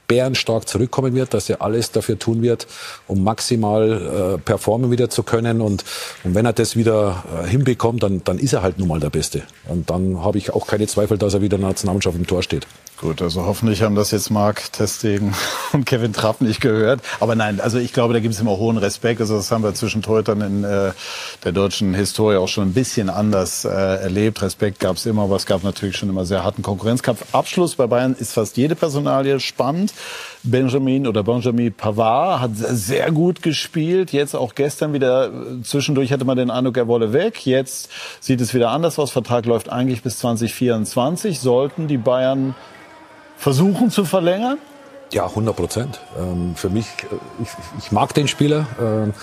bärenstark 0.08 0.68
zurückkommen 0.68 1.14
wird, 1.14 1.34
dass 1.34 1.50
er 1.50 1.62
alles 1.62 1.90
dafür 1.90 2.18
tun 2.18 2.42
wird, 2.42 2.66
um 3.06 3.22
maximal 3.22 4.36
äh, 4.36 4.38
performen 4.38 4.90
wieder 4.90 5.10
zu 5.10 5.22
können. 5.22 5.60
Und, 5.60 5.84
und 6.24 6.34
wenn 6.34 6.46
er 6.46 6.52
das 6.52 6.76
wieder 6.76 7.24
äh, 7.44 7.48
hinbekommt, 7.48 8.02
dann, 8.02 8.22
dann 8.24 8.38
ist 8.38 8.52
er 8.52 8.62
halt 8.62 8.78
nun 8.78 8.88
mal 8.88 9.00
der 9.00 9.10
Beste. 9.10 9.42
Und 9.68 9.90
dann 9.90 10.22
habe 10.22 10.38
ich 10.38 10.52
auch 10.52 10.66
keine 10.66 10.86
Zweifel, 10.86 11.18
dass 11.18 11.34
er 11.34 11.42
wieder 11.42 11.56
in 11.56 11.62
der 11.62 11.70
Nationalmannschaft 11.70 12.16
im 12.16 12.26
Tor 12.26 12.42
steht. 12.42 12.66
Gut, 12.98 13.20
also 13.20 13.44
hoffentlich 13.44 13.82
haben 13.82 13.94
das 13.94 14.10
jetzt 14.10 14.31
Marc 14.31 14.73
Testegen 14.73 15.35
und 15.74 15.85
Kevin 15.85 16.14
Trapp 16.14 16.40
nicht 16.40 16.62
gehört. 16.62 17.01
Aber 17.20 17.35
nein, 17.35 17.60
also 17.60 17.78
ich 17.78 17.93
glaube, 17.93 18.14
da 18.14 18.20
gibt 18.20 18.32
es 18.32 18.40
immer 18.40 18.56
hohen 18.56 18.78
Respekt. 18.78 19.20
Also 19.20 19.36
das 19.36 19.51
haben 19.51 19.62
wir 19.62 19.74
zwischen 19.74 20.01
Torhütern 20.01 20.40
in 20.40 20.64
äh, 20.64 20.93
der 21.44 21.52
deutschen 21.52 21.93
Historie 21.93 22.36
auch 22.36 22.48
schon 22.48 22.68
ein 22.68 22.73
bisschen 22.73 23.10
anders 23.10 23.66
äh, 23.66 23.68
erlebt. 23.68 24.40
Respekt 24.40 24.81
gab 24.81 24.97
es 24.97 25.05
immer, 25.05 25.24
aber 25.24 25.36
es 25.36 25.44
gab 25.44 25.62
natürlich 25.62 25.98
schon 25.98 26.09
immer 26.09 26.24
sehr 26.24 26.43
harten 26.43 26.62
Konkurrenzkampf. 26.62 27.23
Abschluss 27.32 27.74
bei 27.74 27.86
Bayern 27.86 28.16
ist 28.18 28.32
fast 28.32 28.56
jede 28.56 28.74
Personalie 28.74 29.40
spannend. 29.40 29.93
Benjamin 30.43 31.06
oder 31.06 31.23
Benjamin 31.23 31.74
Pavard 31.74 32.40
hat 32.40 32.52
sehr 32.55 33.12
gut 33.12 33.43
gespielt. 33.43 34.12
Jetzt 34.12 34.35
auch 34.35 34.55
gestern 34.55 34.94
wieder, 34.94 35.31
zwischendurch 35.62 36.12
hatte 36.12 36.24
man 36.24 36.39
den 36.39 36.51
Eindruck, 36.51 36.78
er 36.78 36.89
wolle 36.89 37.12
weg. 37.12 37.44
Jetzt 37.44 37.90
sieht 38.20 38.40
es 38.40 38.55
wieder 38.55 38.70
anders 38.70 38.98
aus. 38.98 39.10
Vertrag 39.10 39.44
läuft 39.44 39.68
eigentlich 39.68 40.02
bis 40.02 40.18
2024. 40.18 41.40
Sollten 41.40 41.89
die 41.89 41.98
Bayern 41.98 42.55
versuchen 43.36 43.90
zu 43.90 44.04
verlängern? 44.04 44.58
Ja, 45.12 45.26
100 45.26 45.54
Prozent. 45.54 46.00
Ähm, 46.18 46.54
für 46.56 46.68
mich, 46.68 46.86
äh, 46.86 47.42
ich, 47.42 47.48
ich, 47.78 47.92
mag 47.92 48.12
den 48.14 48.26
Spieler. 48.26 48.66
Ähm, 48.80 49.14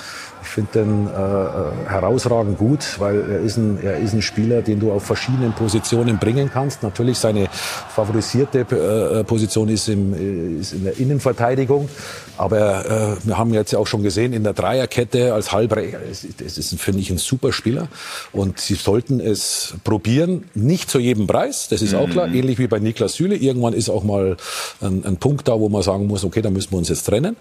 ich 0.42 0.48
finde 0.48 0.72
den 0.74 1.08
äh, 1.08 1.12
äh, 1.12 1.90
herausragend 1.90 2.58
gut, 2.58 3.00
weil 3.00 3.20
er 3.20 3.40
ist, 3.40 3.58
ein, 3.58 3.82
er 3.82 3.98
ist 3.98 4.14
ein 4.14 4.22
Spieler, 4.22 4.62
den 4.62 4.80
du 4.80 4.92
auf 4.92 5.04
verschiedenen 5.04 5.54
Positionen 5.54 6.20
bringen 6.20 6.50
kannst. 6.52 6.84
Natürlich 6.84 7.18
seine 7.18 7.48
favorisierte 7.50 8.60
äh, 8.60 9.24
Position 9.24 9.70
ist, 9.70 9.90
im, 9.90 10.60
ist 10.60 10.74
in 10.74 10.84
der 10.86 10.98
Innenverteidigung. 10.98 11.90
Aber 12.38 13.18
äh, 13.22 13.28
wir 13.28 13.38
haben 13.38 13.54
jetzt 13.54 13.72
ja 13.72 13.80
auch 13.80 13.88
schon 13.88 14.04
gesehen, 14.04 14.34
in 14.34 14.44
der 14.44 14.54
Dreierkette 14.54 15.34
als 15.34 15.52
Halbrechter, 15.52 16.00
das 16.10 16.58
ist, 16.58 16.80
finde 16.80 17.02
ich, 17.02 17.10
ein 17.10 17.18
super 17.18 17.54
Spieler. 17.54 17.88
Und 18.32 18.60
sie 18.60 18.76
sollten 18.76 19.20
es 19.20 19.76
probieren, 19.84 20.46
nicht 20.54 20.90
zu 20.90 21.00
jedem 21.00 21.28
Preis, 21.28 21.68
das 21.70 21.82
ist 21.82 21.94
auch 21.94 22.10
klar, 22.10 22.28
mhm. 22.28 22.36
ähnlich 22.36 22.60
wie 22.60 22.68
bei 22.68 22.80
Niklas 22.80 23.16
Süle. 23.16 23.36
Irgendwann 23.36 23.74
ist 23.74 23.90
auch 23.90 24.04
mal 24.04 24.38
ein, 24.82 25.06
ein, 25.06 25.18
Punkt 25.18 25.48
da, 25.48 25.60
wo 25.60 25.70
man 25.70 25.84
sagen 25.84 26.08
muss, 26.08 26.24
okay, 26.24 26.42
da 26.42 26.50
müssen 26.50 26.72
wir 26.72 26.78
uns 26.78 26.90
jetzt 26.90 27.04
trennen. 27.04 27.36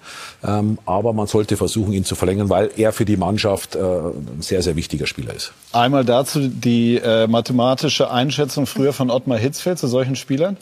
Ähm, 0.45 0.79
aber 0.85 1.13
man 1.13 1.27
sollte 1.27 1.57
versuchen, 1.57 1.93
ihn 1.93 2.05
zu 2.05 2.15
verlängern, 2.15 2.49
weil 2.49 2.71
er 2.77 2.93
für 2.93 3.05
die 3.05 3.17
Mannschaft 3.17 3.75
äh, 3.75 3.79
ein 3.79 4.41
sehr, 4.41 4.63
sehr 4.63 4.77
wichtiger 4.77 5.07
Spieler 5.07 5.35
ist. 5.35 5.53
Einmal 5.73 6.05
dazu 6.05 6.49
die 6.49 6.97
äh, 6.97 7.27
mathematische 7.27 8.11
Einschätzung 8.11 8.67
früher 8.67 8.93
von 8.93 9.11
Ottmar 9.11 9.39
Hitzfeld 9.39 9.79
zu 9.79 9.87
solchen 9.87 10.17
Spielern. 10.17 10.57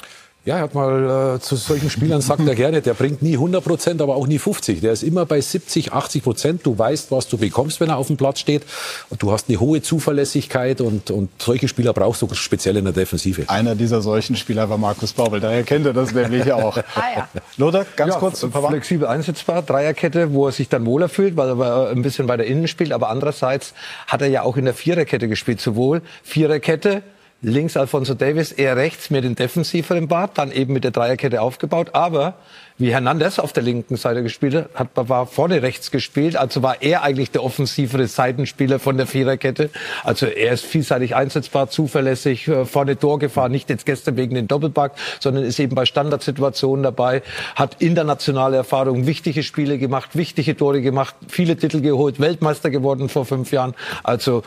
Ja, 0.47 0.57
er 0.57 0.63
hat 0.63 0.75
mal 0.75 1.37
äh, 1.37 1.41
zu 1.41 1.55
solchen 1.57 1.91
Spielern 1.91 2.23
sagt 2.23 2.47
er 2.49 2.55
gerne, 2.55 2.81
der 2.81 2.95
bringt 2.95 3.21
nie 3.21 3.35
100 3.35 3.63
Prozent, 3.63 4.01
aber 4.01 4.17
auch 4.17 4.27
nie 4.27 4.39
50. 4.39 4.81
Der 4.81 4.93
ist 4.93 5.03
immer 5.03 5.27
bei 5.27 5.39
70, 5.39 5.93
80 5.93 6.23
Prozent. 6.23 6.61
Du 6.65 6.79
weißt, 6.79 7.11
was 7.11 7.29
du 7.29 7.37
bekommst, 7.37 7.79
wenn 7.81 7.91
er 7.91 7.99
auf 7.99 8.07
dem 8.07 8.17
Platz 8.17 8.41
steht. 8.41 8.63
Und 9.11 9.23
du 9.23 9.33
hast 9.33 9.51
eine 9.51 9.61
hohe 9.61 9.83
Zuverlässigkeit 9.83 10.81
und, 10.81 11.11
und 11.11 11.29
solche 11.39 11.69
Spieler 11.69 11.93
brauchst 11.93 12.23
du 12.23 12.29
speziell 12.33 12.79
in 12.79 12.85
der 12.85 12.95
Defensive. 12.95 13.51
Einer 13.51 13.75
dieser 13.75 14.01
solchen 14.01 14.35
Spieler 14.35 14.71
war 14.71 14.79
Markus 14.79 15.13
Baubel. 15.13 15.41
Daher 15.41 15.63
kennt 15.63 15.85
er 15.85 15.93
das 15.93 16.15
nämlich 16.15 16.51
auch. 16.51 16.79
ah, 16.95 17.03
ja. 17.15 17.29
Lothar, 17.59 17.85
ganz 17.95 18.15
ja, 18.15 18.19
kurz. 18.19 18.47
Flexibel 18.69 19.07
einsetzbar, 19.09 19.61
Dreierkette, 19.61 20.33
wo 20.33 20.47
er 20.47 20.53
sich 20.53 20.71
dann 20.71 20.87
wohler 20.87 21.11
fühlt, 21.11 21.37
weil 21.37 21.51
er 21.51 21.91
ein 21.91 22.01
bisschen 22.01 22.29
weiter 22.29 22.45
innen 22.45 22.67
spielt. 22.67 22.93
Aber 22.93 23.11
andererseits 23.11 23.75
hat 24.07 24.23
er 24.23 24.29
ja 24.29 24.43
auch 24.43 24.57
in 24.57 24.65
der 24.65 24.75
Viererkette 24.75 25.29
gespielt. 25.29 25.61
Sowohl 25.61 26.01
Viererkette, 26.23 27.03
links 27.43 27.77
Alfonso 27.77 28.15
Davis, 28.15 28.53
eher 28.53 28.77
rechts 28.77 29.11
mit 29.11 29.25
den 29.25 29.35
defensiveren 29.35 30.09
Bart, 30.09 30.37
dann 30.37 30.53
eben 30.53 30.75
mit 30.75 30.85
der 30.85 30.91
Dreierkette 30.91 31.41
aufgebaut. 31.41 31.91
Aber 31.95 32.35
wie 32.77 32.93
Hernandez 32.93 33.39
auf 33.39 33.53
der 33.53 33.63
linken 33.63 33.97
Seite 33.97 34.23
gespielt 34.23 34.69
hat, 34.75 34.95
Bavard 34.95 35.31
vorne 35.31 35.63
rechts 35.63 35.91
gespielt. 35.91 36.37
Also 36.37 36.63
war 36.63 36.83
er 36.83 37.03
eigentlich 37.03 37.31
der 37.31 37.43
offensivere 37.43 38.07
Seitenspieler 38.07 38.79
von 38.79 38.97
der 38.97 39.07
Viererkette. 39.07 39.71
Also 40.03 40.27
er 40.27 40.53
ist 40.53 40.65
vielseitig 40.65 41.15
einsetzbar, 41.15 41.71
zuverlässig, 41.71 42.49
äh, 42.49 42.65
vorne 42.65 42.99
Torgefahr, 42.99 43.49
nicht 43.49 43.71
jetzt 43.71 43.87
gestern 43.87 44.17
wegen 44.17 44.35
den 44.35 44.49
Doppelpack, 44.49 44.93
sondern 45.19 45.45
ist 45.45 45.59
eben 45.61 45.75
bei 45.75 45.85
Standardsituationen 45.85 46.83
dabei, 46.83 47.23
hat 47.55 47.77
internationale 47.81 48.57
Erfahrung, 48.57 49.07
wichtige 49.07 49.43
Spiele 49.43 49.79
gemacht, 49.79 50.11
wichtige 50.15 50.57
Tore 50.57 50.81
gemacht, 50.81 51.15
viele 51.29 51.57
Titel 51.57 51.81
geholt, 51.81 52.21
Weltmeister 52.21 52.71
geworden 52.71 53.09
vor 53.09 53.25
fünf 53.25 53.51
Jahren. 53.53 53.75
Also 54.03 54.43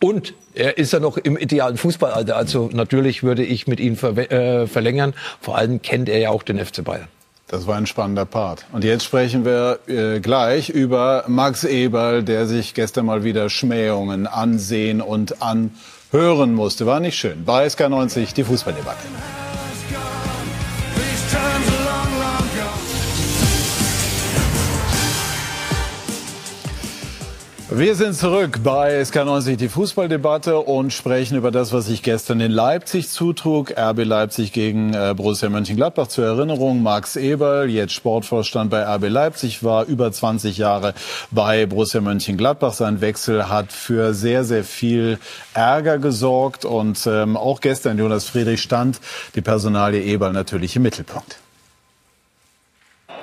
und 0.00 0.34
er 0.54 0.78
ist 0.78 0.92
ja 0.92 1.00
noch 1.00 1.16
im 1.16 1.36
idealen 1.36 1.76
Fußballalter. 1.76 2.36
Also 2.36 2.70
natürlich 2.72 3.22
würde 3.22 3.44
ich 3.44 3.66
mit 3.66 3.80
ihm 3.80 3.96
ver 3.96 4.16
äh, 4.16 4.66
verlängern. 4.66 5.14
Vor 5.40 5.56
allem 5.56 5.82
kennt 5.82 6.08
er 6.08 6.18
ja 6.18 6.30
auch 6.30 6.42
den 6.42 6.64
FC 6.64 6.84
Bayern. 6.84 7.08
Das 7.48 7.66
war 7.66 7.76
ein 7.76 7.86
spannender 7.86 8.26
Part. 8.26 8.66
Und 8.72 8.84
jetzt 8.84 9.04
sprechen 9.04 9.44
wir 9.44 9.78
äh, 9.86 10.20
gleich 10.20 10.68
über 10.68 11.24
Max 11.28 11.64
Eberl, 11.64 12.22
der 12.22 12.46
sich 12.46 12.74
gestern 12.74 13.06
mal 13.06 13.24
wieder 13.24 13.48
Schmähungen 13.48 14.26
ansehen 14.26 15.00
und 15.00 15.36
anhören 15.40 16.54
musste. 16.54 16.84
War 16.84 17.00
nicht 17.00 17.16
schön. 17.16 17.44
Bei 17.46 17.66
SK90 17.66 18.34
die 18.34 18.44
Fußballdebatte. 18.44 18.98
Wir 27.70 27.94
sind 27.94 28.14
zurück 28.14 28.60
bei 28.64 28.98
SK90, 29.02 29.56
die 29.56 29.68
Fußballdebatte 29.68 30.58
und 30.58 30.90
sprechen 30.90 31.36
über 31.36 31.50
das, 31.50 31.70
was 31.70 31.84
sich 31.84 32.02
gestern 32.02 32.40
in 32.40 32.50
Leipzig 32.50 33.10
zutrug. 33.10 33.76
RB 33.76 34.04
Leipzig 34.04 34.54
gegen 34.54 34.94
äh, 34.94 35.12
Borussia 35.14 35.50
Mönchengladbach. 35.50 36.06
Zur 36.06 36.24
Erinnerung, 36.24 36.82
Max 36.82 37.16
Eberl, 37.16 37.68
jetzt 37.68 37.92
Sportvorstand 37.92 38.70
bei 38.70 38.82
RB 38.82 39.10
Leipzig, 39.10 39.62
war 39.64 39.84
über 39.84 40.10
20 40.10 40.56
Jahre 40.56 40.94
bei 41.30 41.66
Borussia 41.66 42.00
Mönchengladbach. 42.00 42.72
Sein 42.72 43.02
Wechsel 43.02 43.50
hat 43.50 43.70
für 43.70 44.14
sehr, 44.14 44.44
sehr 44.44 44.64
viel 44.64 45.18
Ärger 45.52 45.98
gesorgt 45.98 46.64
und 46.64 47.06
ähm, 47.06 47.36
auch 47.36 47.60
gestern, 47.60 47.98
Jonas 47.98 48.24
Friedrich, 48.24 48.62
stand 48.62 48.98
die 49.34 49.42
Personalie 49.42 50.00
Eberl 50.00 50.32
natürlich 50.32 50.74
im 50.74 50.84
Mittelpunkt. 50.84 51.38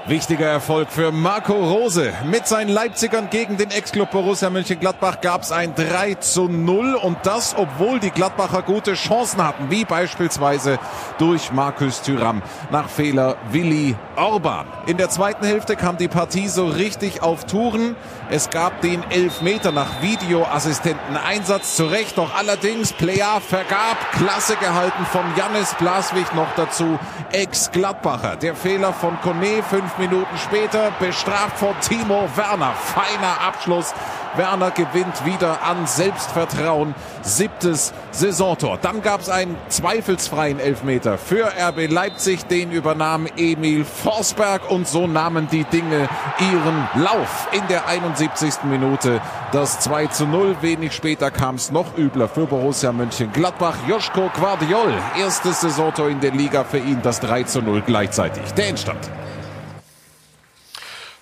Wichtiger 0.07 0.45
Erfolg 0.45 0.91
für 0.91 1.11
Marco 1.11 1.53
Rose. 1.53 2.13
Mit 2.29 2.45
seinen 2.45 2.69
Leipzigern 2.69 3.27
gegen 3.31 3.57
den 3.57 3.71
Ex-Club 3.71 4.11
Borussia 4.11 4.51
Mönchengladbach 4.51 5.19
gab 5.19 5.41
es 5.41 5.51
ein 5.51 5.73
3 5.73 6.13
zu 6.15 6.47
0 6.47 6.93
und 6.93 7.17
das, 7.23 7.55
obwohl 7.57 7.99
die 7.99 8.11
Gladbacher 8.11 8.61
gute 8.61 8.93
Chancen 8.93 9.43
hatten, 9.43 9.71
wie 9.71 9.83
beispielsweise 9.83 10.77
durch 11.17 11.51
Markus 11.51 12.03
Thüram 12.03 12.43
nach 12.69 12.87
Fehler 12.87 13.37
Willi 13.49 13.95
Orban. 14.15 14.67
In 14.85 14.97
der 14.97 15.09
zweiten 15.09 15.43
Hälfte 15.43 15.75
kam 15.75 15.97
die 15.97 16.07
Partie 16.07 16.49
so 16.49 16.67
richtig 16.67 17.23
auf 17.23 17.45
Touren. 17.45 17.95
Es 18.29 18.51
gab 18.51 18.81
den 18.81 19.03
Elfmeter 19.09 19.71
nach 19.71 20.03
Videoassistenten 20.03 21.17
Einsatz 21.17 21.75
zurecht, 21.75 22.19
doch 22.19 22.35
allerdings 22.35 22.93
Plea 22.93 23.39
vergab. 23.39 23.97
Klasse 24.11 24.55
gehalten 24.57 25.03
von 25.11 25.23
Jannis 25.35 25.73
Blaswig 25.79 26.31
noch 26.35 26.53
dazu. 26.55 26.99
Ex-Gladbacher. 27.31 28.35
Der 28.35 28.55
Fehler 28.55 28.93
von 28.93 29.19
Kone 29.21 29.63
Minuten 29.97 30.37
später 30.37 30.91
bestraft 30.99 31.57
von 31.57 31.73
Timo 31.81 32.27
Werner. 32.35 32.73
Feiner 32.73 33.41
Abschluss. 33.47 33.93
Werner 34.37 34.71
gewinnt 34.71 35.25
wieder 35.25 35.63
an 35.63 35.87
Selbstvertrauen. 35.87 36.93
Siebtes 37.21 37.93
Saisontor. 38.11 38.77
Dann 38.81 39.01
gab 39.01 39.21
es 39.21 39.29
einen 39.29 39.55
zweifelsfreien 39.69 40.59
Elfmeter 40.59 41.17
für 41.17 41.47
RB 41.47 41.89
Leipzig. 41.89 42.45
Den 42.45 42.71
übernahm 42.71 43.27
Emil 43.37 43.85
Forsberg 43.85 44.69
und 44.69 44.87
so 44.87 45.07
nahmen 45.07 45.47
die 45.51 45.63
Dinge 45.63 46.09
ihren 46.39 46.89
Lauf 46.95 47.47
in 47.51 47.65
der 47.67 47.87
71. 47.87 48.63
Minute. 48.63 49.21
Das 49.51 49.79
2 49.79 50.07
zu 50.07 50.25
0. 50.27 50.57
Wenig 50.61 50.93
später 50.93 51.31
kam 51.31 51.55
es 51.55 51.71
noch 51.71 51.97
übler 51.97 52.27
für 52.27 52.45
Borussia 52.45 52.91
Mönchengladbach. 52.91 53.75
Joschko 53.87 54.29
Guardiol. 54.37 54.93
Erstes 55.17 55.61
Saisontor 55.61 56.09
in 56.09 56.19
der 56.19 56.31
Liga 56.31 56.63
für 56.63 56.79
ihn. 56.79 57.01
Das 57.01 57.19
3 57.21 57.43
zu 57.43 57.61
0 57.61 57.81
gleichzeitig. 57.81 58.43
Der 58.53 58.67
Endstand. 58.67 59.09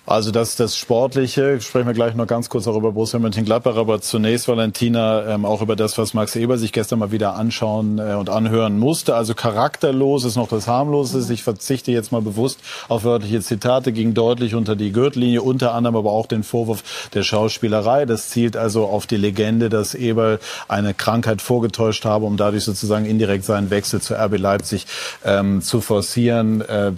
Also 0.06 0.30
das, 0.32 0.54
das 0.56 0.76
Sportliche, 0.76 1.62
sprechen 1.62 1.86
wir 1.86 1.94
gleich 1.94 2.14
noch 2.14 2.26
ganz 2.26 2.50
kurz 2.50 2.66
auch 2.66 2.76
über 2.76 2.92
Borussia 2.92 3.18
Mönchengladbach, 3.18 3.76
aber 3.76 4.02
zunächst, 4.02 4.48
Valentina, 4.48 5.26
ähm, 5.26 5.46
auch 5.46 5.62
über 5.62 5.76
das, 5.76 5.96
was 5.96 6.12
Max 6.12 6.36
Eber 6.36 6.58
sich 6.58 6.72
gestern 6.72 6.98
mal 6.98 7.10
wieder 7.10 7.36
anschauen 7.36 7.98
äh, 7.98 8.12
und 8.12 8.28
anhören 8.28 8.78
musste. 8.78 9.14
Also 9.14 9.34
charakterlos 9.34 10.24
ist 10.24 10.36
noch 10.36 10.48
das 10.48 10.68
Harmlose. 10.68 11.32
Ich 11.32 11.42
verzichte 11.42 11.90
jetzt 11.90 12.12
mal 12.12 12.20
bewusst 12.20 12.58
auf 12.88 13.04
wörtliche 13.04 13.40
Zitate, 13.40 13.92
ging 13.92 14.12
deutlich 14.12 14.54
unter 14.54 14.76
die 14.76 14.92
Gürtellinie, 14.92 15.40
unter 15.40 15.72
anderem 15.72 15.96
aber 15.96 16.10
auch 16.10 16.26
den 16.26 16.42
Vorwurf 16.42 17.08
der 17.14 17.22
Schauspielerei. 17.22 18.04
Das 18.04 18.28
zielt 18.28 18.58
also 18.58 18.84
auf 18.84 19.06
die 19.06 19.16
Legende, 19.16 19.70
dass 19.70 19.94
Eber 19.94 20.38
eine 20.68 20.92
Krankheit 20.92 21.40
vorgetäuscht 21.40 22.04
habe, 22.04 22.26
um 22.26 22.36
dadurch 22.36 22.64
sozusagen 22.64 23.06
indirekt 23.06 23.46
seinen 23.46 23.70
Wechsel 23.70 24.02
zu 24.02 24.14
RB 24.14 24.36
Leipzig 24.36 24.86
ähm, 25.24 25.62
zu 25.62 25.80
forcieren. 25.80 26.60
Äh, 26.60 26.92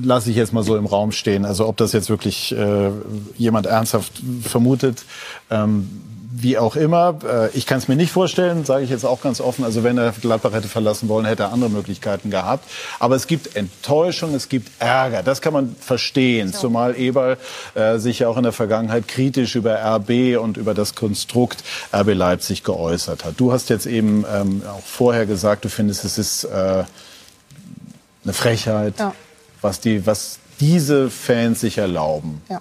lasse 0.00 0.30
ich 0.30 0.36
jetzt 0.36 0.52
mal 0.52 0.62
so 0.62 0.76
im 0.76 0.86
Raum 0.86 1.12
stehen. 1.12 1.44
Also 1.44 1.66
ob 1.66 1.76
das 1.76 1.92
jetzt 1.92 2.10
wirklich 2.10 2.25
wirklich 2.26 2.52
äh, 2.52 2.90
jemand 3.36 3.66
ernsthaft 3.66 4.12
vermutet. 4.42 5.04
Ähm, 5.50 6.02
wie 6.38 6.58
auch 6.58 6.76
immer. 6.76 7.18
Äh, 7.24 7.56
ich 7.56 7.64
kann 7.64 7.78
es 7.78 7.88
mir 7.88 7.96
nicht 7.96 8.12
vorstellen, 8.12 8.66
sage 8.66 8.84
ich 8.84 8.90
jetzt 8.90 9.06
auch 9.06 9.22
ganz 9.22 9.40
offen. 9.40 9.64
Also 9.64 9.84
wenn 9.84 9.96
er 9.96 10.12
Gladbach 10.12 10.52
hätte 10.52 10.68
verlassen 10.68 11.08
wollen, 11.08 11.24
hätte 11.24 11.44
er 11.44 11.52
andere 11.52 11.70
Möglichkeiten 11.70 12.30
gehabt. 12.30 12.68
Aber 12.98 13.16
es 13.16 13.26
gibt 13.26 13.56
Enttäuschung, 13.56 14.34
es 14.34 14.50
gibt 14.50 14.70
Ärger. 14.78 15.22
Das 15.22 15.40
kann 15.40 15.54
man 15.54 15.74
verstehen. 15.80 16.52
So. 16.52 16.58
Zumal 16.58 16.98
Eberl 16.98 17.38
äh, 17.74 17.96
sich 17.96 18.18
ja 18.18 18.28
auch 18.28 18.36
in 18.36 18.42
der 18.42 18.52
Vergangenheit 18.52 19.08
kritisch 19.08 19.54
über 19.56 19.78
RB 19.82 20.38
und 20.38 20.58
über 20.58 20.74
das 20.74 20.94
Konstrukt 20.94 21.64
RB 21.94 22.12
Leipzig 22.12 22.64
geäußert 22.64 23.24
hat. 23.24 23.34
Du 23.38 23.52
hast 23.52 23.70
jetzt 23.70 23.86
eben 23.86 24.26
ähm, 24.30 24.62
auch 24.68 24.84
vorher 24.84 25.24
gesagt, 25.24 25.64
du 25.64 25.70
findest, 25.70 26.04
es 26.04 26.18
ist 26.18 26.44
äh, 26.44 26.84
eine 28.24 28.32
Frechheit, 28.34 28.98
ja. 28.98 29.14
was 29.62 29.80
die, 29.80 30.04
was 30.04 30.38
diese 30.60 31.10
Fans 31.10 31.60
sich 31.60 31.78
erlauben. 31.78 32.42
Ja. 32.48 32.60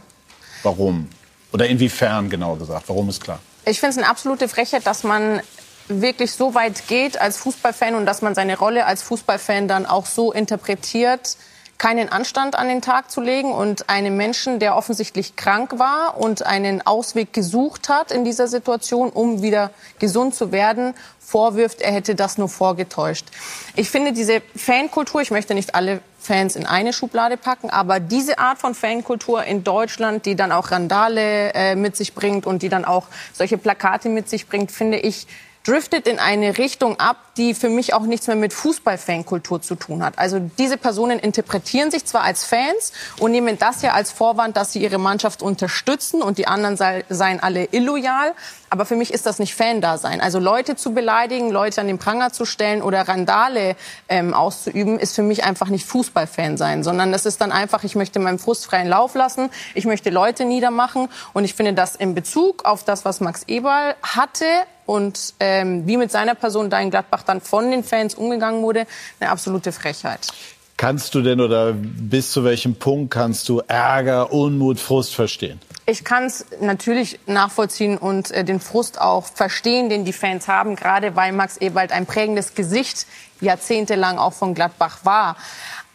Warum? 0.63 1.09
Oder 1.51 1.67
inwiefern 1.67 2.29
genau 2.29 2.55
gesagt? 2.55 2.89
Warum 2.89 3.09
ist 3.09 3.21
klar? 3.21 3.39
Ich 3.65 3.79
finde 3.79 3.91
es 3.91 3.97
eine 3.97 4.09
absolute 4.09 4.47
Frechheit, 4.47 4.85
dass 4.85 5.03
man 5.03 5.41
wirklich 5.87 6.31
so 6.31 6.55
weit 6.55 6.87
geht 6.87 7.19
als 7.19 7.37
Fußballfan 7.37 7.95
und 7.95 8.05
dass 8.05 8.21
man 8.21 8.35
seine 8.35 8.57
Rolle 8.57 8.85
als 8.85 9.01
Fußballfan 9.03 9.67
dann 9.67 9.85
auch 9.85 10.05
so 10.05 10.31
interpretiert, 10.31 11.37
keinen 11.77 12.09
Anstand 12.09 12.55
an 12.55 12.67
den 12.67 12.81
Tag 12.81 13.11
zu 13.11 13.21
legen 13.21 13.51
und 13.51 13.89
einem 13.89 14.15
Menschen, 14.15 14.59
der 14.59 14.75
offensichtlich 14.75 15.35
krank 15.35 15.77
war 15.77 16.17
und 16.17 16.45
einen 16.45 16.85
Ausweg 16.85 17.33
gesucht 17.33 17.89
hat 17.89 18.11
in 18.11 18.23
dieser 18.23 18.47
Situation, 18.47 19.09
um 19.09 19.41
wieder 19.41 19.71
gesund 19.99 20.35
zu 20.35 20.51
werden, 20.51 20.93
vorwirft, 21.25 21.81
er 21.81 21.91
hätte 21.91 22.15
das 22.15 22.37
nur 22.37 22.49
vorgetäuscht. 22.49 23.25
Ich 23.75 23.89
finde 23.89 24.13
diese 24.13 24.41
Fankultur, 24.55 25.21
ich 25.21 25.31
möchte 25.31 25.55
nicht 25.55 25.73
alle 25.73 26.01
Fans 26.19 26.55
in 26.55 26.65
eine 26.65 26.93
Schublade 26.93 27.37
packen, 27.37 27.69
aber 27.69 27.99
diese 27.99 28.39
Art 28.39 28.59
von 28.59 28.75
Fankultur 28.75 29.43
in 29.43 29.63
Deutschland, 29.63 30.25
die 30.25 30.35
dann 30.35 30.51
auch 30.51 30.71
Randale 30.71 31.53
äh, 31.53 31.75
mit 31.75 31.95
sich 31.95 32.13
bringt 32.13 32.45
und 32.45 32.61
die 32.61 32.69
dann 32.69 32.85
auch 32.85 33.07
solche 33.33 33.57
Plakate 33.57 34.09
mit 34.09 34.29
sich 34.29 34.47
bringt, 34.47 34.71
finde 34.71 34.97
ich 34.97 35.27
driftet 35.65 36.07
in 36.07 36.19
eine 36.19 36.57
Richtung 36.57 36.99
ab, 36.99 37.17
die 37.37 37.53
für 37.53 37.69
mich 37.69 37.93
auch 37.93 38.03
nichts 38.03 38.27
mehr 38.27 38.35
mit 38.35 38.53
Fußballfankultur 38.53 39.61
zu 39.61 39.75
tun 39.75 40.03
hat. 40.03 40.17
Also 40.17 40.39
diese 40.57 40.77
Personen 40.77 41.19
interpretieren 41.19 41.91
sich 41.91 42.05
zwar 42.05 42.21
als 42.21 42.45
Fans 42.45 42.93
und 43.19 43.31
nehmen 43.31 43.57
das 43.57 43.81
ja 43.81 43.93
als 43.93 44.11
Vorwand, 44.11 44.55
dass 44.55 44.71
sie 44.71 44.81
ihre 44.81 44.99
Mannschaft 44.99 45.41
unterstützen 45.41 46.21
und 46.21 46.37
die 46.37 46.47
anderen 46.47 46.77
sei, 46.77 47.03
seien 47.09 47.41
alle 47.41 47.65
illoyal. 47.71 48.33
Aber 48.69 48.85
für 48.85 48.95
mich 48.95 49.13
ist 49.13 49.25
das 49.25 49.39
nicht 49.39 49.55
Fan-Dasein. 49.55 50.21
Also 50.21 50.39
Leute 50.39 50.75
zu 50.75 50.93
beleidigen, 50.93 51.49
Leute 51.49 51.81
an 51.81 51.87
den 51.87 51.97
Pranger 51.97 52.31
zu 52.31 52.45
stellen 52.45 52.81
oder 52.81 53.07
Randale 53.07 53.75
ähm, 54.07 54.33
auszuüben, 54.33 54.99
ist 54.99 55.15
für 55.15 55.23
mich 55.23 55.43
einfach 55.43 55.67
nicht 55.67 55.85
Fußballfan 55.85 56.57
sein, 56.57 56.83
sondern 56.83 57.11
das 57.11 57.25
ist 57.25 57.41
dann 57.41 57.51
einfach, 57.51 57.83
ich 57.83 57.95
möchte 57.95 58.19
meinen 58.19 58.39
frustfreien 58.39 58.87
Lauf 58.87 59.15
lassen, 59.15 59.49
ich 59.73 59.85
möchte 59.85 60.09
Leute 60.09 60.45
niedermachen 60.45 61.09
und 61.33 61.43
ich 61.43 61.53
finde 61.53 61.73
das 61.73 61.95
in 61.95 62.15
Bezug 62.15 62.65
auf 62.65 62.83
das, 62.83 63.05
was 63.05 63.19
Max 63.19 63.43
Eberl 63.47 63.95
hatte, 64.03 64.45
und 64.85 65.33
ähm, 65.39 65.87
wie 65.87 65.97
mit 65.97 66.11
seiner 66.11 66.35
Person 66.35 66.69
da 66.69 66.79
in 66.79 66.89
Gladbach 66.89 67.23
dann 67.23 67.41
von 67.41 67.71
den 67.71 67.83
Fans 67.83 68.15
umgegangen 68.15 68.61
wurde, 68.61 68.85
eine 69.19 69.29
absolute 69.29 69.71
Frechheit. 69.71 70.27
Kannst 70.77 71.15
du 71.15 71.21
denn 71.21 71.39
oder 71.39 71.71
bis 71.73 72.31
zu 72.31 72.43
welchem 72.43 72.75
Punkt 72.75 73.13
kannst 73.13 73.47
du 73.47 73.61
Ärger, 73.65 74.33
Unmut, 74.33 74.77
Frust 74.77 75.15
verstehen? 75.15 75.59
Ich 75.85 76.03
kann 76.03 76.25
es 76.25 76.45
natürlich 76.59 77.19
nachvollziehen 77.27 77.97
und 77.97 78.31
äh, 78.31 78.43
den 78.43 78.59
Frust 78.59 78.99
auch 78.99 79.25
verstehen, 79.25 79.87
den 79.87 80.03
die 80.03 80.13
Fans 80.13 80.47
haben, 80.49 80.75
gerade 80.75 81.15
weil 81.15 81.31
Max 81.31 81.61
Ewald 81.61 81.93
ein 81.93 82.05
prägendes 82.05 82.55
Gesicht 82.55 83.05
jahrzehntelang 83.39 84.17
auch 84.17 84.33
von 84.33 84.53
Gladbach 84.53 84.99
war. 85.03 85.37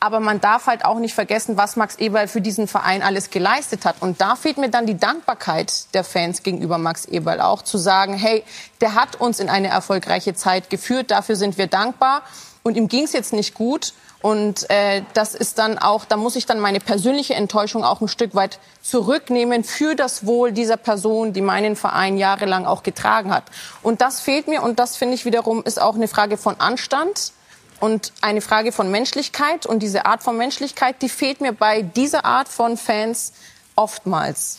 Aber 0.03 0.19
man 0.19 0.41
darf 0.41 0.67
halt 0.67 0.87
auch 0.87 0.99
nicht 0.99 1.15
vergessen, 1.15 1.59
was 1.59 1.77
Max 1.77 1.97
Eberl 1.97 2.27
für 2.27 2.41
diesen 2.41 2.67
Verein 2.67 3.03
alles 3.03 3.29
geleistet 3.29 3.85
hat. 3.85 3.97
Und 4.01 4.23
da 4.23 4.35
fehlt 4.35 4.57
mir 4.57 4.71
dann 4.71 4.87
die 4.87 4.97
Dankbarkeit 4.97 5.95
der 5.95 6.05
Fans 6.05 6.43
gegenüber 6.43 6.79
Max 6.79 7.05
Eberl 7.05 7.43
auch, 7.43 7.61
zu 7.63 7.77
sagen, 7.77 8.15
hey, 8.15 8.43
der 8.81 8.95
hat 8.95 9.21
uns 9.21 9.41
in 9.41 9.51
eine 9.51 9.69
erfolgreiche 9.69 10.35
Zeit 10.35 10.71
geführt, 10.71 11.11
dafür 11.11 11.37
sind 11.37 11.59
wir 11.59 11.67
dankbar. 11.67 12.23
Und 12.63 12.77
ihm 12.77 12.89
ging 12.89 13.05
es 13.05 13.13
jetzt 13.13 13.35
nicht 13.35 13.55
gut. 13.55 13.93
Und 14.23 14.69
äh, 14.69 15.03
das 15.15 15.35
ist 15.35 15.59
dann 15.59 15.79
auch, 15.79 16.05
da 16.05 16.17
muss 16.17 16.37
ich 16.37 16.45
dann 16.45 16.61
meine 16.61 16.81
persönliche 16.81 17.35
Enttäuschung 17.35 17.85
auch 17.85 18.01
ein 18.01 18.09
Stück 18.09 18.35
weit 18.35 18.59
zurücknehmen 18.83 19.65
für 19.65 19.95
das 19.95 20.27
Wohl 20.27 20.53
dieser 20.53 20.77
Person, 20.77 21.33
die 21.33 21.41
meinen 21.41 21.75
Verein 21.75 22.19
jahrelang 22.19 22.67
auch 22.67 22.83
getragen 22.83 23.33
hat. 23.33 23.45
Und 23.83 24.03
das 24.03 24.21
fehlt 24.21 24.47
mir 24.47 24.63
und 24.63 24.79
das 24.79 24.97
finde 24.97 25.15
ich 25.15 25.25
wiederum 25.25 25.63
ist 25.63 25.81
auch 25.81 25.95
eine 25.95 26.09
Frage 26.09 26.37
von 26.37 26.61
Anstand 26.61 27.33
und 27.81 28.13
eine 28.21 28.41
Frage 28.41 28.73
von 28.73 28.91
Menschlichkeit. 28.91 29.67
Und 29.67 29.83
diese 29.83 30.07
Art 30.07 30.23
von 30.23 30.37
Menschlichkeit, 30.37 31.03
die 31.03 31.09
fehlt 31.09 31.41
mir 31.41 31.53
bei 31.53 31.83
dieser 31.83 32.25
Art 32.25 32.49
von 32.49 32.77
Fans 32.77 33.33
oftmals. 33.77 34.59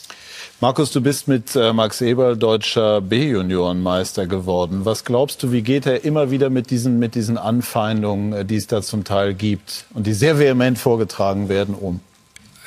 Markus, 0.60 0.92
du 0.92 1.02
bist 1.02 1.28
mit 1.28 1.56
äh, 1.56 1.74
Max 1.74 2.02
Eberl 2.02 2.38
deutscher 2.38 3.02
B-Juniorenmeister 3.02 4.28
geworden. 4.28 4.86
Was 4.86 5.06
glaubst 5.06 5.42
du, 5.44 5.52
wie 5.52 5.62
geht 5.62 5.86
er 5.86 6.04
immer 6.04 6.32
wieder 6.32 6.50
mit 6.50 6.70
diesen, 6.70 7.00
mit 7.00 7.16
diesen 7.16 7.38
Anfeindungen, 7.38 8.34
äh, 8.34 8.46
die 8.46 8.56
es 8.56 8.68
da 8.68 8.82
zum 8.82 9.04
Teil 9.04 9.34
gibt 9.34 9.86
und 9.94 10.08
die 10.08 10.14
sehr 10.14 10.40
vehement 10.40 10.78
vorgetragen 10.78 11.50
werden, 11.50 11.76
um? 11.76 12.00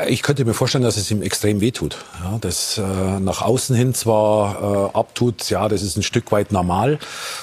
Ich 0.09 0.23
könnte 0.23 0.45
mir 0.45 0.55
vorstellen, 0.55 0.83
dass 0.83 0.97
es 0.97 1.09
ihm 1.13 1.23
extrem 1.23 1.61
wehtut. 1.61 1.99
Ja, 2.21 2.39
das 2.41 2.79
äh, 2.79 2.83
nach 3.21 3.43
außen 3.43 3.77
hin 3.77 3.95
zwar 3.95 4.91
äh, 4.93 4.99
abtut, 4.99 5.49
ja, 5.51 5.69
das 5.69 5.83
ist 5.83 5.97
ein 5.97 6.03
Stück 6.03 6.33
weit 6.33 6.51
normal. 6.51 6.99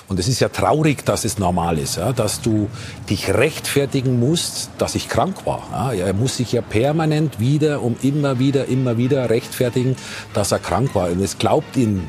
Und 0.10 0.20
es 0.20 0.28
ist 0.28 0.42
ja 0.42 0.50
traurig, 0.50 1.06
dass 1.06 1.24
es 1.24 1.40
normal 1.40 1.80
ist, 1.80 1.96
ja, 1.96 2.12
dass 2.12 2.42
du 2.42 2.70
dich 3.10 3.34
rechtfertigen 3.34 4.20
musst, 4.20 4.70
dass 4.80 4.96
ich 4.96 5.08
krank 5.08 5.46
war. 5.46 5.66
Ja. 5.72 6.08
Er 6.08 6.14
muss 6.14 6.36
sich 6.36 6.52
ja 6.52 6.62
permanent 6.62 7.40
wieder, 7.40 7.82
um 7.82 7.96
immer 8.02 8.38
wieder, 8.38 8.66
immer 8.66 8.98
wieder 8.98 9.30
rechtfertigen, 9.30 9.96
dass 10.34 10.52
er 10.52 10.60
krank 10.60 10.94
war. 10.94 11.10
Und 11.10 11.22
es 11.22 11.38
glaubt 11.38 11.78
ihn 11.78 12.06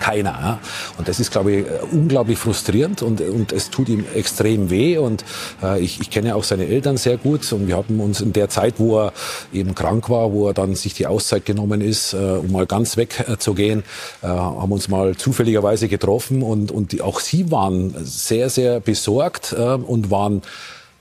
keiner. 0.00 0.30
Ja? 0.30 0.58
Und 0.98 1.08
das 1.08 1.20
ist, 1.20 1.30
glaube 1.30 1.52
ich, 1.52 1.66
unglaublich 1.92 2.38
frustrierend 2.38 3.02
und, 3.02 3.20
und 3.20 3.52
es 3.52 3.70
tut 3.70 3.88
ihm 3.88 4.04
extrem 4.14 4.70
weh. 4.70 4.98
Und 4.98 5.24
äh, 5.62 5.80
ich, 5.80 6.00
ich 6.00 6.10
kenne 6.10 6.34
auch 6.36 6.44
seine 6.44 6.66
Eltern 6.66 6.96
sehr 6.96 7.16
gut 7.16 7.50
und 7.52 7.68
wir 7.68 7.76
haben 7.76 8.00
uns 8.00 8.20
in 8.20 8.32
der 8.32 8.48
Zeit, 8.48 8.74
wo 8.78 8.98
er 8.98 9.12
eben 9.52 9.74
krank 9.74 10.10
war, 10.10 10.32
wo 10.32 10.48
er 10.48 10.54
dann 10.54 10.74
sich 10.74 10.94
die 10.94 11.06
Auszeit 11.06 11.44
genommen 11.44 11.80
ist, 11.80 12.14
äh, 12.14 12.16
um 12.16 12.52
mal 12.52 12.66
ganz 12.66 12.96
wegzugehen, 12.96 13.84
äh, 14.22 14.26
haben 14.26 14.72
uns 14.72 14.88
mal 14.88 15.16
zufälligerweise 15.16 15.88
getroffen 15.88 16.42
und, 16.42 16.70
und 16.70 16.92
die, 16.92 17.02
auch 17.02 17.20
sie 17.20 17.50
waren 17.50 17.94
sehr, 18.04 18.50
sehr 18.50 18.80
besorgt 18.80 19.54
äh, 19.56 19.62
und 19.62 20.10
waren 20.10 20.42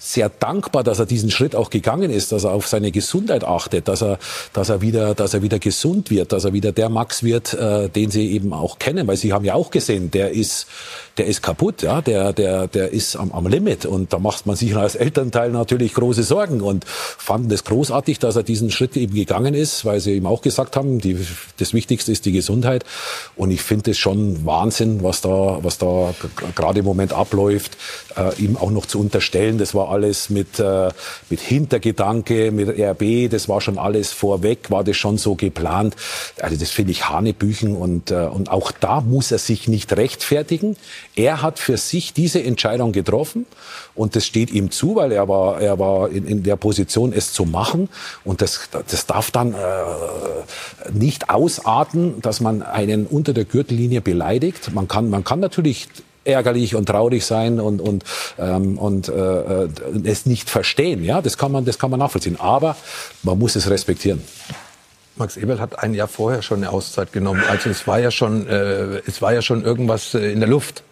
sehr 0.04 0.28
dankbar, 0.28 0.84
dass 0.84 1.00
er 1.00 1.06
diesen 1.06 1.32
Schritt 1.32 1.56
auch 1.56 1.70
gegangen 1.70 2.12
ist, 2.12 2.34
dass 2.34 2.44
er 2.44 2.52
auf 2.52 2.68
seine 2.68 2.92
Gesundheit 2.92 3.46
achtet, 3.46 3.88
dass 3.88 4.04
er, 4.04 4.20
dass 4.52 4.68
er 4.68 4.82
wieder, 4.82 5.16
dass 5.16 5.34
er 5.34 5.42
wieder 5.42 5.60
gesund 5.60 6.12
wird, 6.12 6.34
dass 6.34 6.44
er 6.44 6.52
wieder 6.52 6.74
der 6.74 6.90
Max 6.90 7.24
wird, 7.24 7.54
äh, 7.54 7.88
den 7.88 8.12
sie 8.12 8.34
eben 8.34 8.52
auch 8.52 8.80
kennen, 8.80 9.08
weil 9.08 9.16
sie 9.16 9.32
haben 9.32 9.46
ja 9.46 9.54
auch 9.54 9.72
gesehen, 9.72 10.12
der 10.12 10.32
ist, 10.32 10.68
der 11.18 11.28
ist 11.28 11.42
kaputt, 11.42 11.84
ja, 11.84 12.02
der, 12.02 12.34
der, 12.34 12.68
der 12.68 12.92
ist 12.92 13.16
am, 13.16 13.32
am 13.32 13.48
Limit 13.48 13.86
und 13.86 14.12
da 14.12 14.20
macht 14.20 14.46
man 14.46 14.58
sich 14.58 14.76
als 14.84 14.96
Elternteil 14.96 15.52
natürlich 15.52 15.94
große 15.94 16.24
Sorgen 16.24 16.60
und 16.60 16.84
fanden 16.86 17.50
es 17.52 17.64
großartig, 17.64 18.20
dass 18.20 18.36
er 18.36 18.44
diesen 18.44 18.72
Schritt 18.72 18.98
eben 18.98 19.16
gegangen 19.16 19.54
ist, 19.54 19.86
weil 19.86 20.02
sie 20.02 20.18
ihm 20.18 20.26
auch 20.26 20.42
gesagt 20.42 20.76
haben, 20.76 21.00
die, 21.00 21.18
das 21.60 21.74
Wichtigste 21.74 22.12
ist 22.12 22.26
die 22.26 22.34
Gesundheit 22.34 22.84
und 23.38 23.52
ich 23.52 23.62
finde 23.62 23.92
es 23.92 23.98
schon 23.98 24.46
Wahnsinn, 24.46 25.02
was 25.02 25.22
da, 25.22 25.60
was 25.62 25.78
da 25.78 26.14
gerade 26.56 26.80
im 26.80 26.86
Moment 26.86 27.14
abläuft, 27.14 27.78
äh, 28.18 28.36
ihm 28.44 28.58
auch 28.58 28.72
noch 28.72 28.86
zu 28.86 29.00
unterstellen, 29.00 29.58
das 29.58 29.74
war 29.74 29.93
alles 29.94 30.30
mit, 30.30 30.60
äh, 30.60 30.90
mit 31.30 31.40
Hintergedanke, 31.40 32.52
mit 32.52 32.70
RB, 32.70 33.30
das 33.30 33.48
war 33.48 33.62
schon 33.62 33.78
alles 33.78 34.12
vorweg, 34.12 34.70
war 34.72 34.84
das 34.84 34.98
schon 34.98 35.18
so 35.18 35.36
geplant. 35.36 35.96
Also 36.42 36.58
das 36.58 36.72
finde 36.72 36.92
ich 36.92 37.10
Hanebüchen 37.10 37.76
und, 37.76 38.12
äh, 38.12 38.26
und 38.26 38.50
auch 38.50 38.72
da 38.72 39.02
muss 39.02 39.32
er 39.32 39.38
sich 39.38 39.68
nicht 39.68 39.96
rechtfertigen. 39.96 40.76
Er 41.16 41.42
hat 41.42 41.60
für 41.60 41.78
sich 41.78 42.14
diese 42.14 42.44
Entscheidung 42.44 42.92
getroffen 42.92 43.46
und 43.96 44.16
das 44.16 44.26
steht 44.26 44.52
ihm 44.52 44.72
zu, 44.72 44.96
weil 44.96 45.12
er 45.12 45.28
war, 45.28 45.62
er 45.62 45.78
war 45.78 46.10
in, 46.10 46.26
in 46.26 46.44
der 46.44 46.56
Position, 46.56 47.14
es 47.14 47.32
zu 47.32 47.46
machen 47.46 47.90
und 48.24 48.42
das, 48.42 48.70
das 48.72 49.06
darf 49.06 49.30
dann 49.32 49.54
äh, 49.54 49.58
nicht 50.92 51.30
ausarten, 51.30 52.22
dass 52.22 52.42
man 52.42 52.64
einen 52.64 53.06
unter 53.06 53.34
der 53.34 53.46
Gürtellinie 53.46 54.02
beleidigt. 54.02 54.74
Man 54.74 54.88
kann, 54.88 55.10
man 55.10 55.24
kann 55.24 55.40
natürlich 55.40 55.88
ärgerlich 56.26 56.76
und 56.76 56.86
traurig 56.86 57.26
sein 57.26 57.60
und 57.60 57.82
und 57.82 58.04
ähm, 58.38 58.78
und 58.78 59.10
äh, 59.10 59.12
äh, 59.12 59.70
es 60.04 60.26
nicht 60.26 60.50
verstehen. 60.50 61.04
Ja, 61.04 61.22
das 61.22 61.38
kann 61.38 61.52
man 61.52 61.66
das 61.66 61.80
kann 61.80 61.90
man 61.92 62.00
nachvollziehen. 62.00 62.40
Aber 62.40 62.76
man 63.24 63.38
muss 63.38 63.56
es 63.56 63.70
respektieren. 63.70 64.22
Max 65.16 65.38
Eberl 65.38 65.60
hat 65.60 65.80
ein 65.84 65.94
Jahr 65.94 66.08
vorher 66.08 66.42
schon 66.42 66.58
eine 66.58 66.72
Auszeit 66.72 67.12
genommen. 67.12 67.44
Also 67.48 67.70
es 67.70 67.86
war 67.86 68.00
ja 68.00 68.12
schon 68.12 68.48
äh, 68.48 69.02
es 69.06 69.22
war 69.22 69.34
ja 69.34 69.42
schon 69.42 69.64
irgendwas 69.64 70.14
äh, 70.14 70.32
in 70.32 70.40
der 70.40 70.50
Luft. 70.50 70.84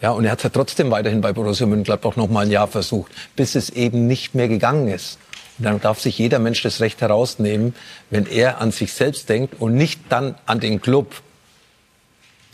Ja, 0.00 0.10
und 0.10 0.24
er 0.24 0.32
hat 0.32 0.42
ja 0.42 0.50
trotzdem 0.50 0.90
weiterhin 0.90 1.20
bei 1.20 1.32
Borussia 1.32 1.66
Mönchengladbach 1.66 2.16
noch 2.16 2.28
mal 2.28 2.40
ein 2.40 2.50
Jahr 2.50 2.68
versucht, 2.68 3.10
bis 3.36 3.54
es 3.54 3.70
eben 3.70 4.06
nicht 4.06 4.34
mehr 4.34 4.48
gegangen 4.48 4.88
ist. 4.88 5.18
Und 5.58 5.64
dann 5.64 5.80
darf 5.80 6.00
sich 6.00 6.18
jeder 6.18 6.40
Mensch 6.40 6.62
das 6.62 6.80
Recht 6.80 7.00
herausnehmen, 7.00 7.74
wenn 8.10 8.26
er 8.26 8.60
an 8.60 8.72
sich 8.72 8.92
selbst 8.92 9.28
denkt 9.28 9.60
und 9.60 9.74
nicht 9.74 10.00
dann 10.08 10.34
an 10.46 10.60
den 10.60 10.80
Club 10.80 11.14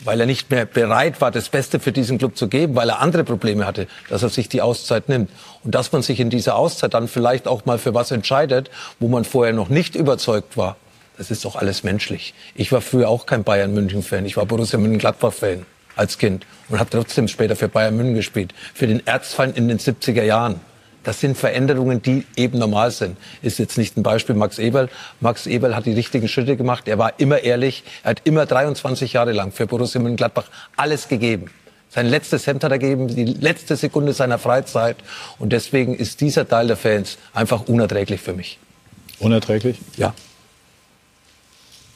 weil 0.03 0.19
er 0.19 0.25
nicht 0.25 0.49
mehr 0.49 0.65
bereit 0.65 1.21
war, 1.21 1.31
das 1.31 1.49
Beste 1.49 1.79
für 1.79 1.91
diesen 1.91 2.17
Club 2.17 2.37
zu 2.37 2.47
geben, 2.47 2.75
weil 2.75 2.89
er 2.89 2.99
andere 2.99 3.23
Probleme 3.23 3.65
hatte, 3.65 3.87
dass 4.09 4.23
er 4.23 4.29
sich 4.29 4.49
die 4.49 4.61
Auszeit 4.61 5.09
nimmt. 5.09 5.29
Und 5.63 5.75
dass 5.75 5.91
man 5.91 6.01
sich 6.01 6.19
in 6.19 6.29
dieser 6.29 6.55
Auszeit 6.55 6.93
dann 6.93 7.07
vielleicht 7.07 7.47
auch 7.47 7.65
mal 7.65 7.77
für 7.77 7.93
was 7.93 8.11
entscheidet, 8.11 8.71
wo 8.99 9.07
man 9.07 9.25
vorher 9.25 9.53
noch 9.53 9.69
nicht 9.69 9.95
überzeugt 9.95 10.57
war, 10.57 10.75
das 11.17 11.29
ist 11.29 11.45
doch 11.45 11.55
alles 11.55 11.83
menschlich. 11.83 12.33
Ich 12.55 12.71
war 12.71 12.81
früher 12.81 13.09
auch 13.09 13.25
kein 13.25 13.43
Bayern 13.43 13.73
München 13.73 14.01
Fan, 14.01 14.25
ich 14.25 14.37
war 14.37 14.45
Borussia 14.45 14.79
Mönchengladbach 14.79 15.33
Fan 15.33 15.65
als 15.95 16.17
Kind 16.17 16.47
und 16.69 16.79
habe 16.79 16.89
trotzdem 16.89 17.27
später 17.27 17.55
für 17.55 17.67
Bayern 17.67 17.95
München 17.95 18.15
gespielt, 18.15 18.53
für 18.73 18.87
den 18.87 19.05
Erzfeind 19.05 19.57
in 19.57 19.67
den 19.67 19.77
70er 19.77 20.23
Jahren. 20.23 20.59
Das 21.03 21.19
sind 21.19 21.35
Veränderungen, 21.35 22.01
die 22.01 22.25
eben 22.35 22.59
normal 22.59 22.91
sind. 22.91 23.17
Ist 23.41 23.57
jetzt 23.57 23.77
nicht 23.77 23.97
ein 23.97 24.03
Beispiel 24.03 24.35
Max 24.35 24.59
Eberl. 24.59 24.89
Max 25.19 25.47
Eberl 25.47 25.75
hat 25.75 25.85
die 25.85 25.93
richtigen 25.93 26.27
Schritte 26.27 26.55
gemacht. 26.57 26.87
Er 26.87 26.99
war 26.99 27.19
immer 27.19 27.43
ehrlich. 27.43 27.83
Er 28.03 28.11
hat 28.11 28.21
immer 28.25 28.45
23 28.45 29.13
Jahre 29.13 29.31
lang 29.31 29.51
für 29.51 29.65
Borussia 29.65 29.99
Mönchengladbach 29.99 30.45
alles 30.77 31.07
gegeben. 31.07 31.49
Sein 31.89 32.05
letztes 32.05 32.47
Hemd 32.47 32.63
hat 32.63 32.71
er 32.71 32.79
gegeben, 32.79 33.07
die 33.07 33.25
letzte 33.25 33.75
Sekunde 33.75 34.13
seiner 34.13 34.37
Freizeit. 34.37 34.97
Und 35.39 35.51
deswegen 35.51 35.95
ist 35.95 36.21
dieser 36.21 36.47
Teil 36.47 36.67
der 36.67 36.77
Fans 36.77 37.17
einfach 37.33 37.67
unerträglich 37.67 38.21
für 38.21 38.33
mich. 38.33 38.59
Unerträglich? 39.19 39.79
Ja. 39.97 40.13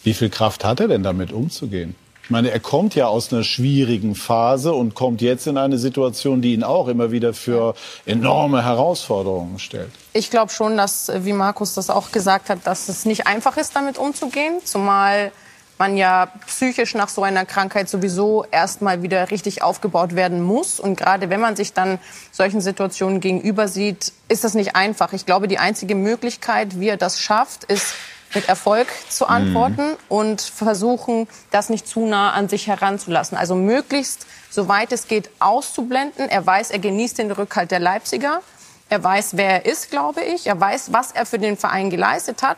Wie 0.03 0.13
viel 0.13 0.29
Kraft 0.29 0.65
hat 0.65 0.79
er 0.79 0.87
denn 0.87 1.03
damit 1.03 1.31
umzugehen? 1.31 1.95
Ich 2.25 2.31
meine, 2.31 2.49
er 2.49 2.59
kommt 2.59 2.95
ja 2.95 3.05
aus 3.05 3.31
einer 3.31 3.43
schwierigen 3.43 4.15
Phase 4.15 4.73
und 4.73 4.95
kommt 4.95 5.21
jetzt 5.21 5.45
in 5.45 5.59
eine 5.59 5.77
Situation, 5.77 6.41
die 6.41 6.55
ihn 6.55 6.63
auch 6.63 6.87
immer 6.87 7.11
wieder 7.11 7.35
für 7.35 7.75
enorme 8.07 8.65
Herausforderungen 8.65 9.59
stellt. 9.59 9.91
Ich 10.11 10.31
glaube 10.31 10.51
schon, 10.51 10.75
dass, 10.75 11.11
wie 11.19 11.33
Markus 11.33 11.75
das 11.75 11.91
auch 11.91 12.11
gesagt 12.11 12.49
hat, 12.49 12.65
dass 12.65 12.89
es 12.89 13.05
nicht 13.05 13.27
einfach 13.27 13.57
ist, 13.57 13.75
damit 13.75 13.99
umzugehen. 13.99 14.55
Zumal 14.63 15.31
man 15.77 15.97
ja 15.97 16.31
psychisch 16.47 16.95
nach 16.95 17.09
so 17.09 17.21
einer 17.21 17.45
Krankheit 17.45 17.89
sowieso 17.89 18.43
erstmal 18.49 19.03
wieder 19.03 19.29
richtig 19.29 19.61
aufgebaut 19.61 20.15
werden 20.15 20.41
muss. 20.41 20.79
Und 20.79 20.97
gerade 20.97 21.29
wenn 21.29 21.41
man 21.41 21.55
sich 21.55 21.73
dann 21.73 21.99
solchen 22.31 22.59
Situationen 22.59 23.19
gegenüber 23.19 23.67
sieht, 23.67 24.13
ist 24.29 24.43
das 24.43 24.55
nicht 24.55 24.75
einfach. 24.75 25.13
Ich 25.13 25.27
glaube, 25.27 25.47
die 25.47 25.59
einzige 25.59 25.93
Möglichkeit, 25.93 26.79
wie 26.79 26.87
er 26.87 26.97
das 26.97 27.19
schafft, 27.19 27.65
ist 27.65 27.93
mit 28.33 28.49
Erfolg 28.49 28.87
zu 29.09 29.27
antworten 29.27 29.91
mhm. 29.91 29.97
und 30.09 30.41
versuchen, 30.41 31.27
das 31.51 31.69
nicht 31.69 31.87
zu 31.87 32.05
nah 32.05 32.31
an 32.31 32.49
sich 32.49 32.67
heranzulassen. 32.67 33.37
Also 33.37 33.55
möglichst, 33.55 34.25
soweit 34.49 34.91
es 34.91 35.07
geht, 35.07 35.29
auszublenden. 35.39 36.29
Er 36.29 36.45
weiß, 36.45 36.71
er 36.71 36.79
genießt 36.79 37.17
den 37.17 37.31
Rückhalt 37.31 37.71
der 37.71 37.79
Leipziger. 37.79 38.41
Er 38.89 39.03
weiß, 39.03 39.37
wer 39.37 39.49
er 39.49 39.65
ist, 39.65 39.89
glaube 39.89 40.21
ich. 40.21 40.47
Er 40.47 40.59
weiß, 40.59 40.93
was 40.93 41.11
er 41.11 41.25
für 41.25 41.39
den 41.39 41.57
Verein 41.57 41.89
geleistet 41.89 42.43
hat. 42.43 42.57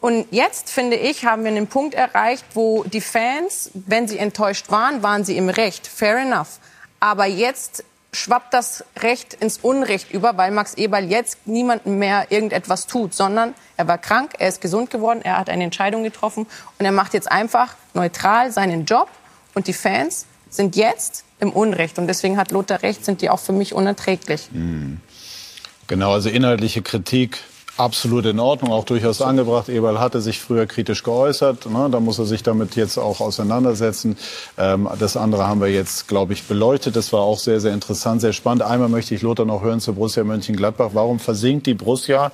Und 0.00 0.26
jetzt, 0.32 0.70
finde 0.70 0.96
ich, 0.96 1.24
haben 1.24 1.44
wir 1.44 1.52
einen 1.52 1.68
Punkt 1.68 1.94
erreicht, 1.94 2.44
wo 2.54 2.82
die 2.82 3.00
Fans, 3.00 3.70
wenn 3.74 4.08
sie 4.08 4.18
enttäuscht 4.18 4.70
waren, 4.70 5.02
waren 5.02 5.24
sie 5.24 5.36
im 5.36 5.48
Recht. 5.48 5.86
Fair 5.86 6.18
enough. 6.18 6.58
Aber 6.98 7.26
jetzt 7.26 7.84
schwappt 8.14 8.52
das 8.52 8.84
Recht 9.00 9.34
ins 9.34 9.58
Unrecht 9.58 10.12
über, 10.12 10.36
weil 10.36 10.50
Max 10.50 10.74
Eberl 10.74 11.04
jetzt 11.04 11.46
niemandem 11.46 11.98
mehr 11.98 12.26
irgendetwas 12.30 12.86
tut, 12.86 13.14
sondern 13.14 13.54
er 13.76 13.88
war 13.88 13.98
krank, 13.98 14.34
er 14.38 14.48
ist 14.48 14.60
gesund 14.60 14.90
geworden, 14.90 15.20
er 15.22 15.38
hat 15.38 15.48
eine 15.48 15.64
Entscheidung 15.64 16.02
getroffen 16.02 16.46
und 16.78 16.84
er 16.84 16.92
macht 16.92 17.14
jetzt 17.14 17.30
einfach 17.30 17.74
neutral 17.94 18.52
seinen 18.52 18.84
Job 18.84 19.08
und 19.54 19.66
die 19.66 19.72
Fans 19.72 20.26
sind 20.50 20.76
jetzt 20.76 21.24
im 21.40 21.50
Unrecht 21.50 21.98
und 21.98 22.06
deswegen 22.06 22.36
hat 22.36 22.50
Lothar 22.50 22.82
recht, 22.82 23.04
sind 23.04 23.22
die 23.22 23.30
auch 23.30 23.40
für 23.40 23.52
mich 23.52 23.72
unerträglich. 23.72 24.50
Mhm. 24.52 25.00
Genau, 25.86 26.12
also 26.12 26.28
inhaltliche 26.28 26.82
Kritik 26.82 27.38
absolut 27.76 28.26
in 28.26 28.38
Ordnung, 28.38 28.72
auch 28.72 28.84
durchaus 28.84 29.22
angebracht. 29.22 29.68
Eberl 29.68 29.98
hatte 29.98 30.20
sich 30.20 30.40
früher 30.40 30.66
kritisch 30.66 31.02
geäußert. 31.02 31.66
Ne? 31.66 31.88
Da 31.90 32.00
muss 32.00 32.18
er 32.18 32.26
sich 32.26 32.42
damit 32.42 32.76
jetzt 32.76 32.98
auch 32.98 33.20
auseinandersetzen. 33.20 34.16
Ähm, 34.58 34.88
das 34.98 35.16
andere 35.16 35.46
haben 35.46 35.60
wir 35.60 35.68
jetzt, 35.68 36.08
glaube 36.08 36.32
ich, 36.32 36.44
beleuchtet. 36.44 36.96
Das 36.96 37.12
war 37.12 37.20
auch 37.20 37.38
sehr, 37.38 37.60
sehr 37.60 37.72
interessant, 37.72 38.20
sehr 38.20 38.32
spannend. 38.32 38.62
Einmal 38.62 38.88
möchte 38.88 39.14
ich 39.14 39.22
Lothar 39.22 39.46
noch 39.46 39.62
hören 39.62 39.80
zu 39.80 39.94
Borussia 39.94 40.24
Mönchengladbach. 40.24 40.90
Warum 40.92 41.18
versinkt 41.18 41.66
die 41.66 41.74
Borussia? 41.74 42.32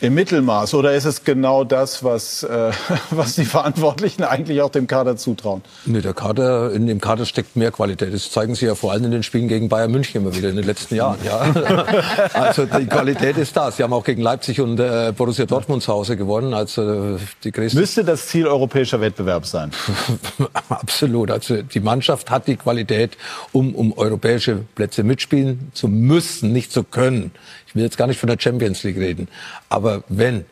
Im 0.00 0.14
Mittelmaß? 0.14 0.74
Oder 0.74 0.94
ist 0.94 1.04
es 1.04 1.24
genau 1.24 1.64
das, 1.64 2.04
was, 2.04 2.42
äh, 2.42 2.70
was 3.10 3.34
die 3.34 3.44
Verantwortlichen 3.44 4.22
eigentlich 4.24 4.62
auch 4.62 4.70
dem 4.70 4.86
Kader 4.86 5.16
zutrauen? 5.16 5.62
Nee, 5.86 6.00
der 6.00 6.14
Kader, 6.14 6.72
in 6.72 6.86
dem 6.86 7.00
Kader 7.00 7.26
steckt 7.26 7.56
mehr 7.56 7.70
Qualität. 7.70 8.14
Das 8.14 8.30
zeigen 8.30 8.54
sie 8.54 8.66
ja 8.66 8.74
vor 8.74 8.92
allem 8.92 9.04
in 9.04 9.10
den 9.10 9.22
Spielen 9.22 9.48
gegen 9.48 9.68
Bayern 9.68 9.90
München 9.90 10.22
immer 10.22 10.34
wieder 10.34 10.50
in 10.50 10.56
den 10.56 10.64
letzten 10.64 10.94
Jahren. 10.94 11.18
Ja. 11.24 11.40
also 12.34 12.64
die 12.64 12.86
Qualität 12.86 13.36
ist 13.36 13.56
da. 13.56 13.70
Sie 13.70 13.82
haben 13.82 13.92
auch 13.92 14.04
gegen 14.04 14.22
Leipzig 14.22 14.60
und 14.60 14.78
äh, 14.78 15.12
Borussia 15.16 15.46
Dortmund 15.46 15.82
zu 15.82 15.92
Hause 15.92 16.16
gewonnen. 16.16 16.54
Also 16.54 17.18
die 17.42 17.50
größte 17.50 17.78
Müsste 17.78 18.04
das 18.04 18.28
Ziel 18.28 18.46
europäischer 18.46 19.00
Wettbewerb 19.00 19.46
sein? 19.46 19.72
Absolut. 20.68 21.30
Also 21.30 21.62
die 21.62 21.80
Mannschaft 21.80 22.30
hat 22.30 22.46
die 22.46 22.56
Qualität, 22.56 23.16
um, 23.52 23.74
um 23.74 23.92
europäische 23.96 24.64
Plätze 24.74 25.02
mitspielen 25.02 25.70
zu 25.74 25.88
müssen, 25.88 26.52
nicht 26.52 26.72
zu 26.72 26.84
können. 26.84 27.32
Ich 27.68 27.74
will 27.74 27.82
jetzt 27.84 27.98
gar 27.98 28.06
nicht 28.06 28.18
von 28.18 28.28
der 28.28 28.38
Champions 28.38 28.82
League 28.82 28.96
reden. 28.96 29.28
Aber 29.68 30.02
wenn 30.08 30.46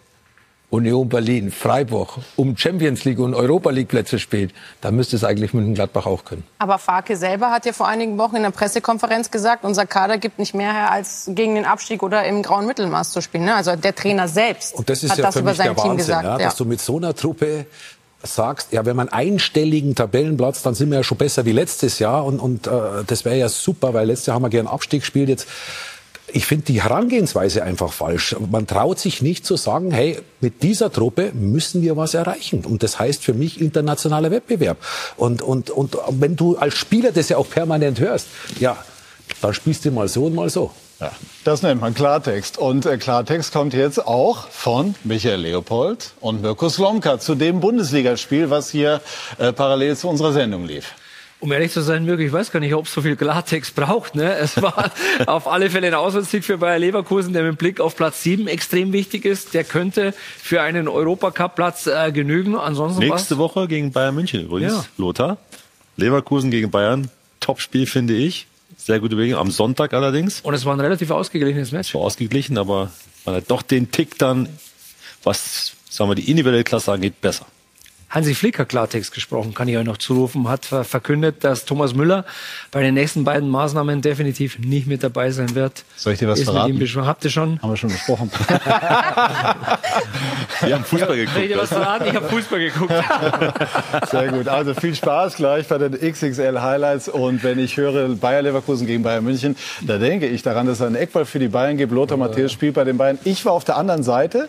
Union 0.68 1.08
Berlin, 1.08 1.50
Freiburg 1.50 2.18
um 2.34 2.56
Champions 2.56 3.04
League 3.04 3.20
und 3.20 3.34
Europa 3.34 3.70
League 3.70 3.88
Plätze 3.88 4.18
spielt, 4.18 4.52
dann 4.80 4.96
müsste 4.96 5.16
es 5.16 5.22
eigentlich 5.22 5.54
München-Gladbach 5.54 6.06
auch 6.06 6.24
können. 6.24 6.44
Aber 6.58 6.78
Farke 6.78 7.16
selber 7.16 7.50
hat 7.50 7.66
ja 7.66 7.72
vor 7.72 7.86
einigen 7.86 8.18
Wochen 8.18 8.36
in 8.36 8.42
der 8.42 8.50
Pressekonferenz 8.50 9.30
gesagt, 9.30 9.64
unser 9.64 9.86
Kader 9.86 10.18
gibt 10.18 10.38
nicht 10.38 10.54
mehr 10.54 10.72
her, 10.72 10.90
als 10.90 11.30
gegen 11.32 11.54
den 11.54 11.64
Abstieg 11.64 12.02
oder 12.02 12.24
im 12.24 12.42
grauen 12.42 12.66
Mittelmaß 12.66 13.12
zu 13.12 13.22
spielen. 13.22 13.44
Ne? 13.44 13.54
Also 13.54 13.76
der 13.76 13.94
Trainer 13.94 14.26
selbst 14.26 14.74
und 14.74 14.90
das 14.90 15.04
ist 15.04 15.12
hat 15.12 15.18
ja 15.18 15.24
das 15.24 15.34
für 15.34 15.40
über 15.40 15.50
mich 15.50 15.58
sein 15.58 15.66
der 15.66 15.76
Team 15.76 15.84
Wahnsinn, 15.84 15.98
gesagt. 15.98 16.24
Ja, 16.24 16.38
ja. 16.38 16.44
dass 16.44 16.56
du 16.56 16.64
mit 16.64 16.80
so 16.80 16.96
einer 16.96 17.14
Truppe 17.14 17.66
sagst, 18.22 18.72
ja, 18.72 18.84
wenn 18.84 18.96
man 18.96 19.08
einstelligen 19.08 19.94
Tabellenplatz, 19.94 20.62
dann 20.62 20.74
sind 20.74 20.90
wir 20.90 20.96
ja 20.98 21.04
schon 21.04 21.18
besser 21.18 21.44
wie 21.44 21.52
letztes 21.52 22.00
Jahr 22.00 22.24
und, 22.24 22.40
und 22.40 22.66
äh, 22.66 22.70
das 23.06 23.24
wäre 23.24 23.36
ja 23.36 23.48
super, 23.48 23.94
weil 23.94 24.08
letztes 24.08 24.26
Jahr 24.26 24.34
haben 24.34 24.42
wir 24.42 24.50
gern 24.50 24.66
Abstieg 24.66 25.02
gespielt, 25.02 25.28
jetzt 25.28 25.46
ich 26.36 26.44
finde 26.44 26.66
die 26.66 26.82
Herangehensweise 26.82 27.62
einfach 27.62 27.94
falsch. 27.94 28.36
Man 28.50 28.66
traut 28.66 28.98
sich 28.98 29.22
nicht 29.22 29.46
zu 29.46 29.56
sagen, 29.56 29.90
hey, 29.90 30.18
mit 30.42 30.62
dieser 30.62 30.92
Truppe 30.92 31.32
müssen 31.32 31.80
wir 31.80 31.96
was 31.96 32.12
erreichen. 32.12 32.66
Und 32.66 32.82
das 32.82 32.98
heißt 32.98 33.24
für 33.24 33.32
mich 33.32 33.58
internationaler 33.58 34.30
Wettbewerb. 34.30 34.76
Und, 35.16 35.40
und, 35.40 35.70
und 35.70 35.96
wenn 36.10 36.36
du 36.36 36.58
als 36.58 36.74
Spieler 36.74 37.10
das 37.10 37.30
ja 37.30 37.38
auch 37.38 37.48
permanent 37.48 38.00
hörst, 38.00 38.26
ja, 38.60 38.76
dann 39.40 39.54
spielst 39.54 39.86
du 39.86 39.90
mal 39.90 40.08
so 40.08 40.26
und 40.26 40.34
mal 40.34 40.50
so. 40.50 40.72
Ja, 41.00 41.10
das 41.44 41.62
nennt 41.62 41.80
man 41.80 41.94
Klartext. 41.94 42.58
Und 42.58 42.84
äh, 42.84 42.98
Klartext 42.98 43.54
kommt 43.54 43.72
jetzt 43.72 44.06
auch 44.06 44.48
von 44.48 44.94
Michael 45.04 45.40
Leopold 45.40 46.12
und 46.20 46.42
Mirko 46.42 46.68
Slomka 46.68 47.18
zu 47.18 47.34
dem 47.34 47.60
Bundesligaspiel, 47.60 48.50
was 48.50 48.68
hier 48.68 49.00
äh, 49.38 49.54
parallel 49.54 49.96
zu 49.96 50.08
unserer 50.08 50.34
Sendung 50.34 50.66
lief. 50.66 50.94
Um 51.38 51.52
ehrlich 51.52 51.70
zu 51.70 51.82
sein, 51.82 52.04
Mirko, 52.06 52.22
ich 52.22 52.32
weiß 52.32 52.50
gar 52.50 52.60
nicht, 52.60 52.72
ob 52.74 52.86
es 52.86 52.94
so 52.94 53.02
viel 53.02 53.14
Klartext 53.14 53.74
braucht. 53.74 54.14
Ne? 54.14 54.34
Es 54.36 54.60
war 54.62 54.90
auf 55.26 55.46
alle 55.46 55.68
Fälle 55.68 55.86
ein 55.88 55.94
Auswärtssieg 55.94 56.44
für 56.44 56.56
Bayer 56.56 56.78
Leverkusen, 56.78 57.34
der 57.34 57.42
mit 57.42 57.58
Blick 57.58 57.78
auf 57.78 57.94
Platz 57.94 58.22
7 58.22 58.48
extrem 58.48 58.92
wichtig 58.94 59.26
ist. 59.26 59.52
Der 59.52 59.62
könnte 59.64 60.14
für 60.42 60.62
einen 60.62 60.88
Europacup-Platz 60.88 61.88
äh, 61.88 62.10
genügen. 62.10 62.56
Ansonsten 62.56 63.00
Nächste 63.00 63.34
was? 63.34 63.38
Woche 63.38 63.68
gegen 63.68 63.92
Bayern 63.92 64.14
München 64.14 64.40
übrigens, 64.44 64.72
Ja. 64.72 64.84
Lothar. 64.96 65.36
Leverkusen 65.98 66.50
gegen 66.50 66.70
Bayern, 66.70 67.10
Topspiel 67.40 67.86
finde 67.86 68.14
ich. 68.14 68.46
Sehr 68.78 69.00
gute 69.00 69.16
Bewegung. 69.16 69.38
Am 69.38 69.50
Sonntag 69.50 69.92
allerdings. 69.94 70.40
Und 70.40 70.54
es 70.54 70.64
war 70.64 70.74
ein 70.74 70.80
relativ 70.80 71.10
ausgeglichenes 71.10 71.70
Match. 71.72 71.94
War 71.94 72.00
ausgeglichen, 72.02 72.56
aber 72.58 72.90
man 73.24 73.34
hat 73.36 73.44
doch 73.48 73.62
den 73.62 73.90
Tick 73.90 74.18
dann, 74.18 74.48
was 75.22 75.72
sagen 75.90 76.10
wir, 76.10 76.14
die 76.14 76.30
individuelle 76.30 76.64
Klasse 76.64 76.92
angeht, 76.92 77.20
besser. 77.20 77.46
Hansi 78.08 78.34
Flick 78.34 78.58
hat 78.60 78.68
Klartext 78.68 79.12
gesprochen, 79.12 79.52
kann 79.52 79.66
ich 79.68 79.76
euch 79.76 79.84
noch 79.84 79.96
zurufen, 79.98 80.48
hat 80.48 80.64
ver- 80.64 80.84
verkündet, 80.84 81.42
dass 81.42 81.64
Thomas 81.64 81.92
Müller 81.92 82.24
bei 82.70 82.80
den 82.82 82.94
nächsten 82.94 83.24
beiden 83.24 83.48
Maßnahmen 83.50 84.00
definitiv 84.00 84.58
nicht 84.60 84.86
mit 84.86 85.02
dabei 85.02 85.30
sein 85.32 85.54
wird. 85.56 85.84
Soll 85.96 86.12
ich 86.12 86.20
dir 86.20 86.28
was 86.28 86.38
Ist 86.38 86.44
verraten? 86.46 86.78
Habt 87.06 87.24
ihr 87.24 87.30
schon? 87.30 87.60
Haben 87.60 87.70
wir 87.70 87.76
schon 87.76 87.90
besprochen. 87.90 88.30
Wir 90.62 90.74
haben 90.74 90.84
Fußball 90.84 91.16
geguckt. 91.16 91.34
Soll 91.34 91.42
ich 91.44 91.48
dir 91.52 91.58
was 91.58 91.68
verraten? 91.68 92.04
Ich 92.08 92.14
habe 92.14 92.28
Fußball 92.28 92.58
geguckt. 92.60 92.92
Sehr 94.10 94.28
gut. 94.32 94.48
Also 94.48 94.74
viel 94.74 94.94
Spaß 94.94 95.34
gleich 95.36 95.66
bei 95.68 95.78
den 95.78 95.92
XXL 95.92 96.60
Highlights. 96.60 97.08
Und 97.08 97.42
wenn 97.42 97.58
ich 97.58 97.76
höre 97.76 98.08
Bayer 98.10 98.42
Leverkusen 98.42 98.86
gegen 98.86 99.02
Bayern 99.02 99.24
München, 99.24 99.56
da 99.82 99.98
denke 99.98 100.26
ich 100.26 100.42
daran, 100.42 100.66
dass 100.66 100.76
es 100.80 100.82
einen 100.86 100.94
Eckball 100.94 101.26
für 101.26 101.38
die 101.38 101.48
Bayern 101.48 101.76
gibt. 101.76 101.92
Lothar 101.92 102.16
Matthäus 102.16 102.52
spielt 102.52 102.74
bei 102.74 102.84
den 102.84 102.96
Bayern. 102.96 103.18
Ich 103.24 103.44
war 103.44 103.52
auf 103.52 103.64
der 103.64 103.76
anderen 103.76 104.02
Seite. 104.02 104.48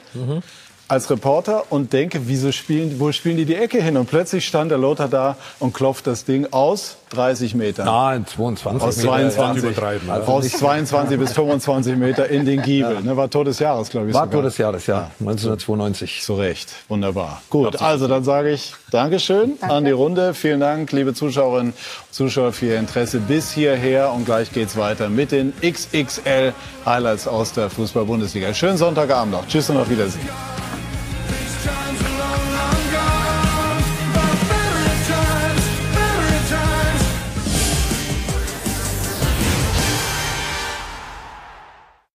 Als 0.89 1.09
Reporter 1.09 1.65
und 1.69 1.91
denke, 1.91 2.21
wieso 2.27 2.51
spielen, 2.53 2.99
wo 2.99 3.11
spielen 3.11 3.35
die 3.35 3.45
die 3.45 3.55
Ecke 3.55 3.83
hin? 3.83 3.97
Und 3.97 4.09
plötzlich 4.09 4.47
stand 4.47 4.71
der 4.71 4.77
Lothar 4.77 5.09
da 5.09 5.37
und 5.59 5.73
klopft 5.73 6.07
das 6.07 6.23
Ding 6.23 6.47
aus 6.51 6.97
30 7.09 7.55
Meter. 7.55 7.85
Nein, 7.85 8.25
22 8.25 8.81
Aus 8.87 8.97
Meter. 8.97 9.07
22, 9.09 9.77
Ja, 9.77 10.13
also 10.13 10.31
aus 10.31 10.43
nicht- 10.43 10.57
22 10.57 11.17
bis 11.17 11.33
25 11.33 11.95
Meter 11.95 12.27
in 12.29 12.45
den 12.45 12.61
Giebel. 12.61 13.01
Ne, 13.01 13.15
war 13.15 13.29
Tor 13.29 13.45
des 13.45 13.59
Jahres, 13.59 13.89
glaube 13.89 14.09
ich. 14.09 14.13
War 14.13 14.23
sogar. 14.25 14.33
Tor 14.33 14.43
des 14.43 14.57
Jahres, 14.57 14.87
ja. 14.87 15.09
1992. 15.19 16.21
Zu 16.21 16.35
Recht. 16.35 16.69
Wunderbar. 16.89 17.41
Gut, 17.49 17.81
also 17.81 18.07
dann 18.07 18.23
sage 18.23 18.51
ich 18.51 18.73
Dankeschön 18.91 19.53
an 19.61 19.85
die 19.85 19.91
Runde. 19.91 20.33
Vielen 20.33 20.59
Dank, 20.59 20.91
liebe 20.91 21.13
Zuschauerinnen 21.13 21.73
und 21.73 22.13
Zuschauer, 22.13 22.51
für 22.51 22.65
Ihr 22.67 22.79
Interesse 22.79 23.19
bis 23.19 23.51
hierher. 23.51 24.11
Und 24.11 24.25
gleich 24.25 24.51
geht's 24.51 24.75
weiter 24.75 25.09
mit 25.09 25.31
den 25.31 25.53
XXL 25.61 26.53
Highlights 26.85 27.27
aus 27.27 27.53
der 27.53 27.69
Fußball-Bundesliga. 27.69 28.53
Schönen 28.53 28.77
Sonntagabend 28.77 29.31
noch. 29.33 29.47
Tschüss 29.47 29.69
und 29.69 29.77
auf 29.77 29.89
Wiedersehen. 29.89 30.27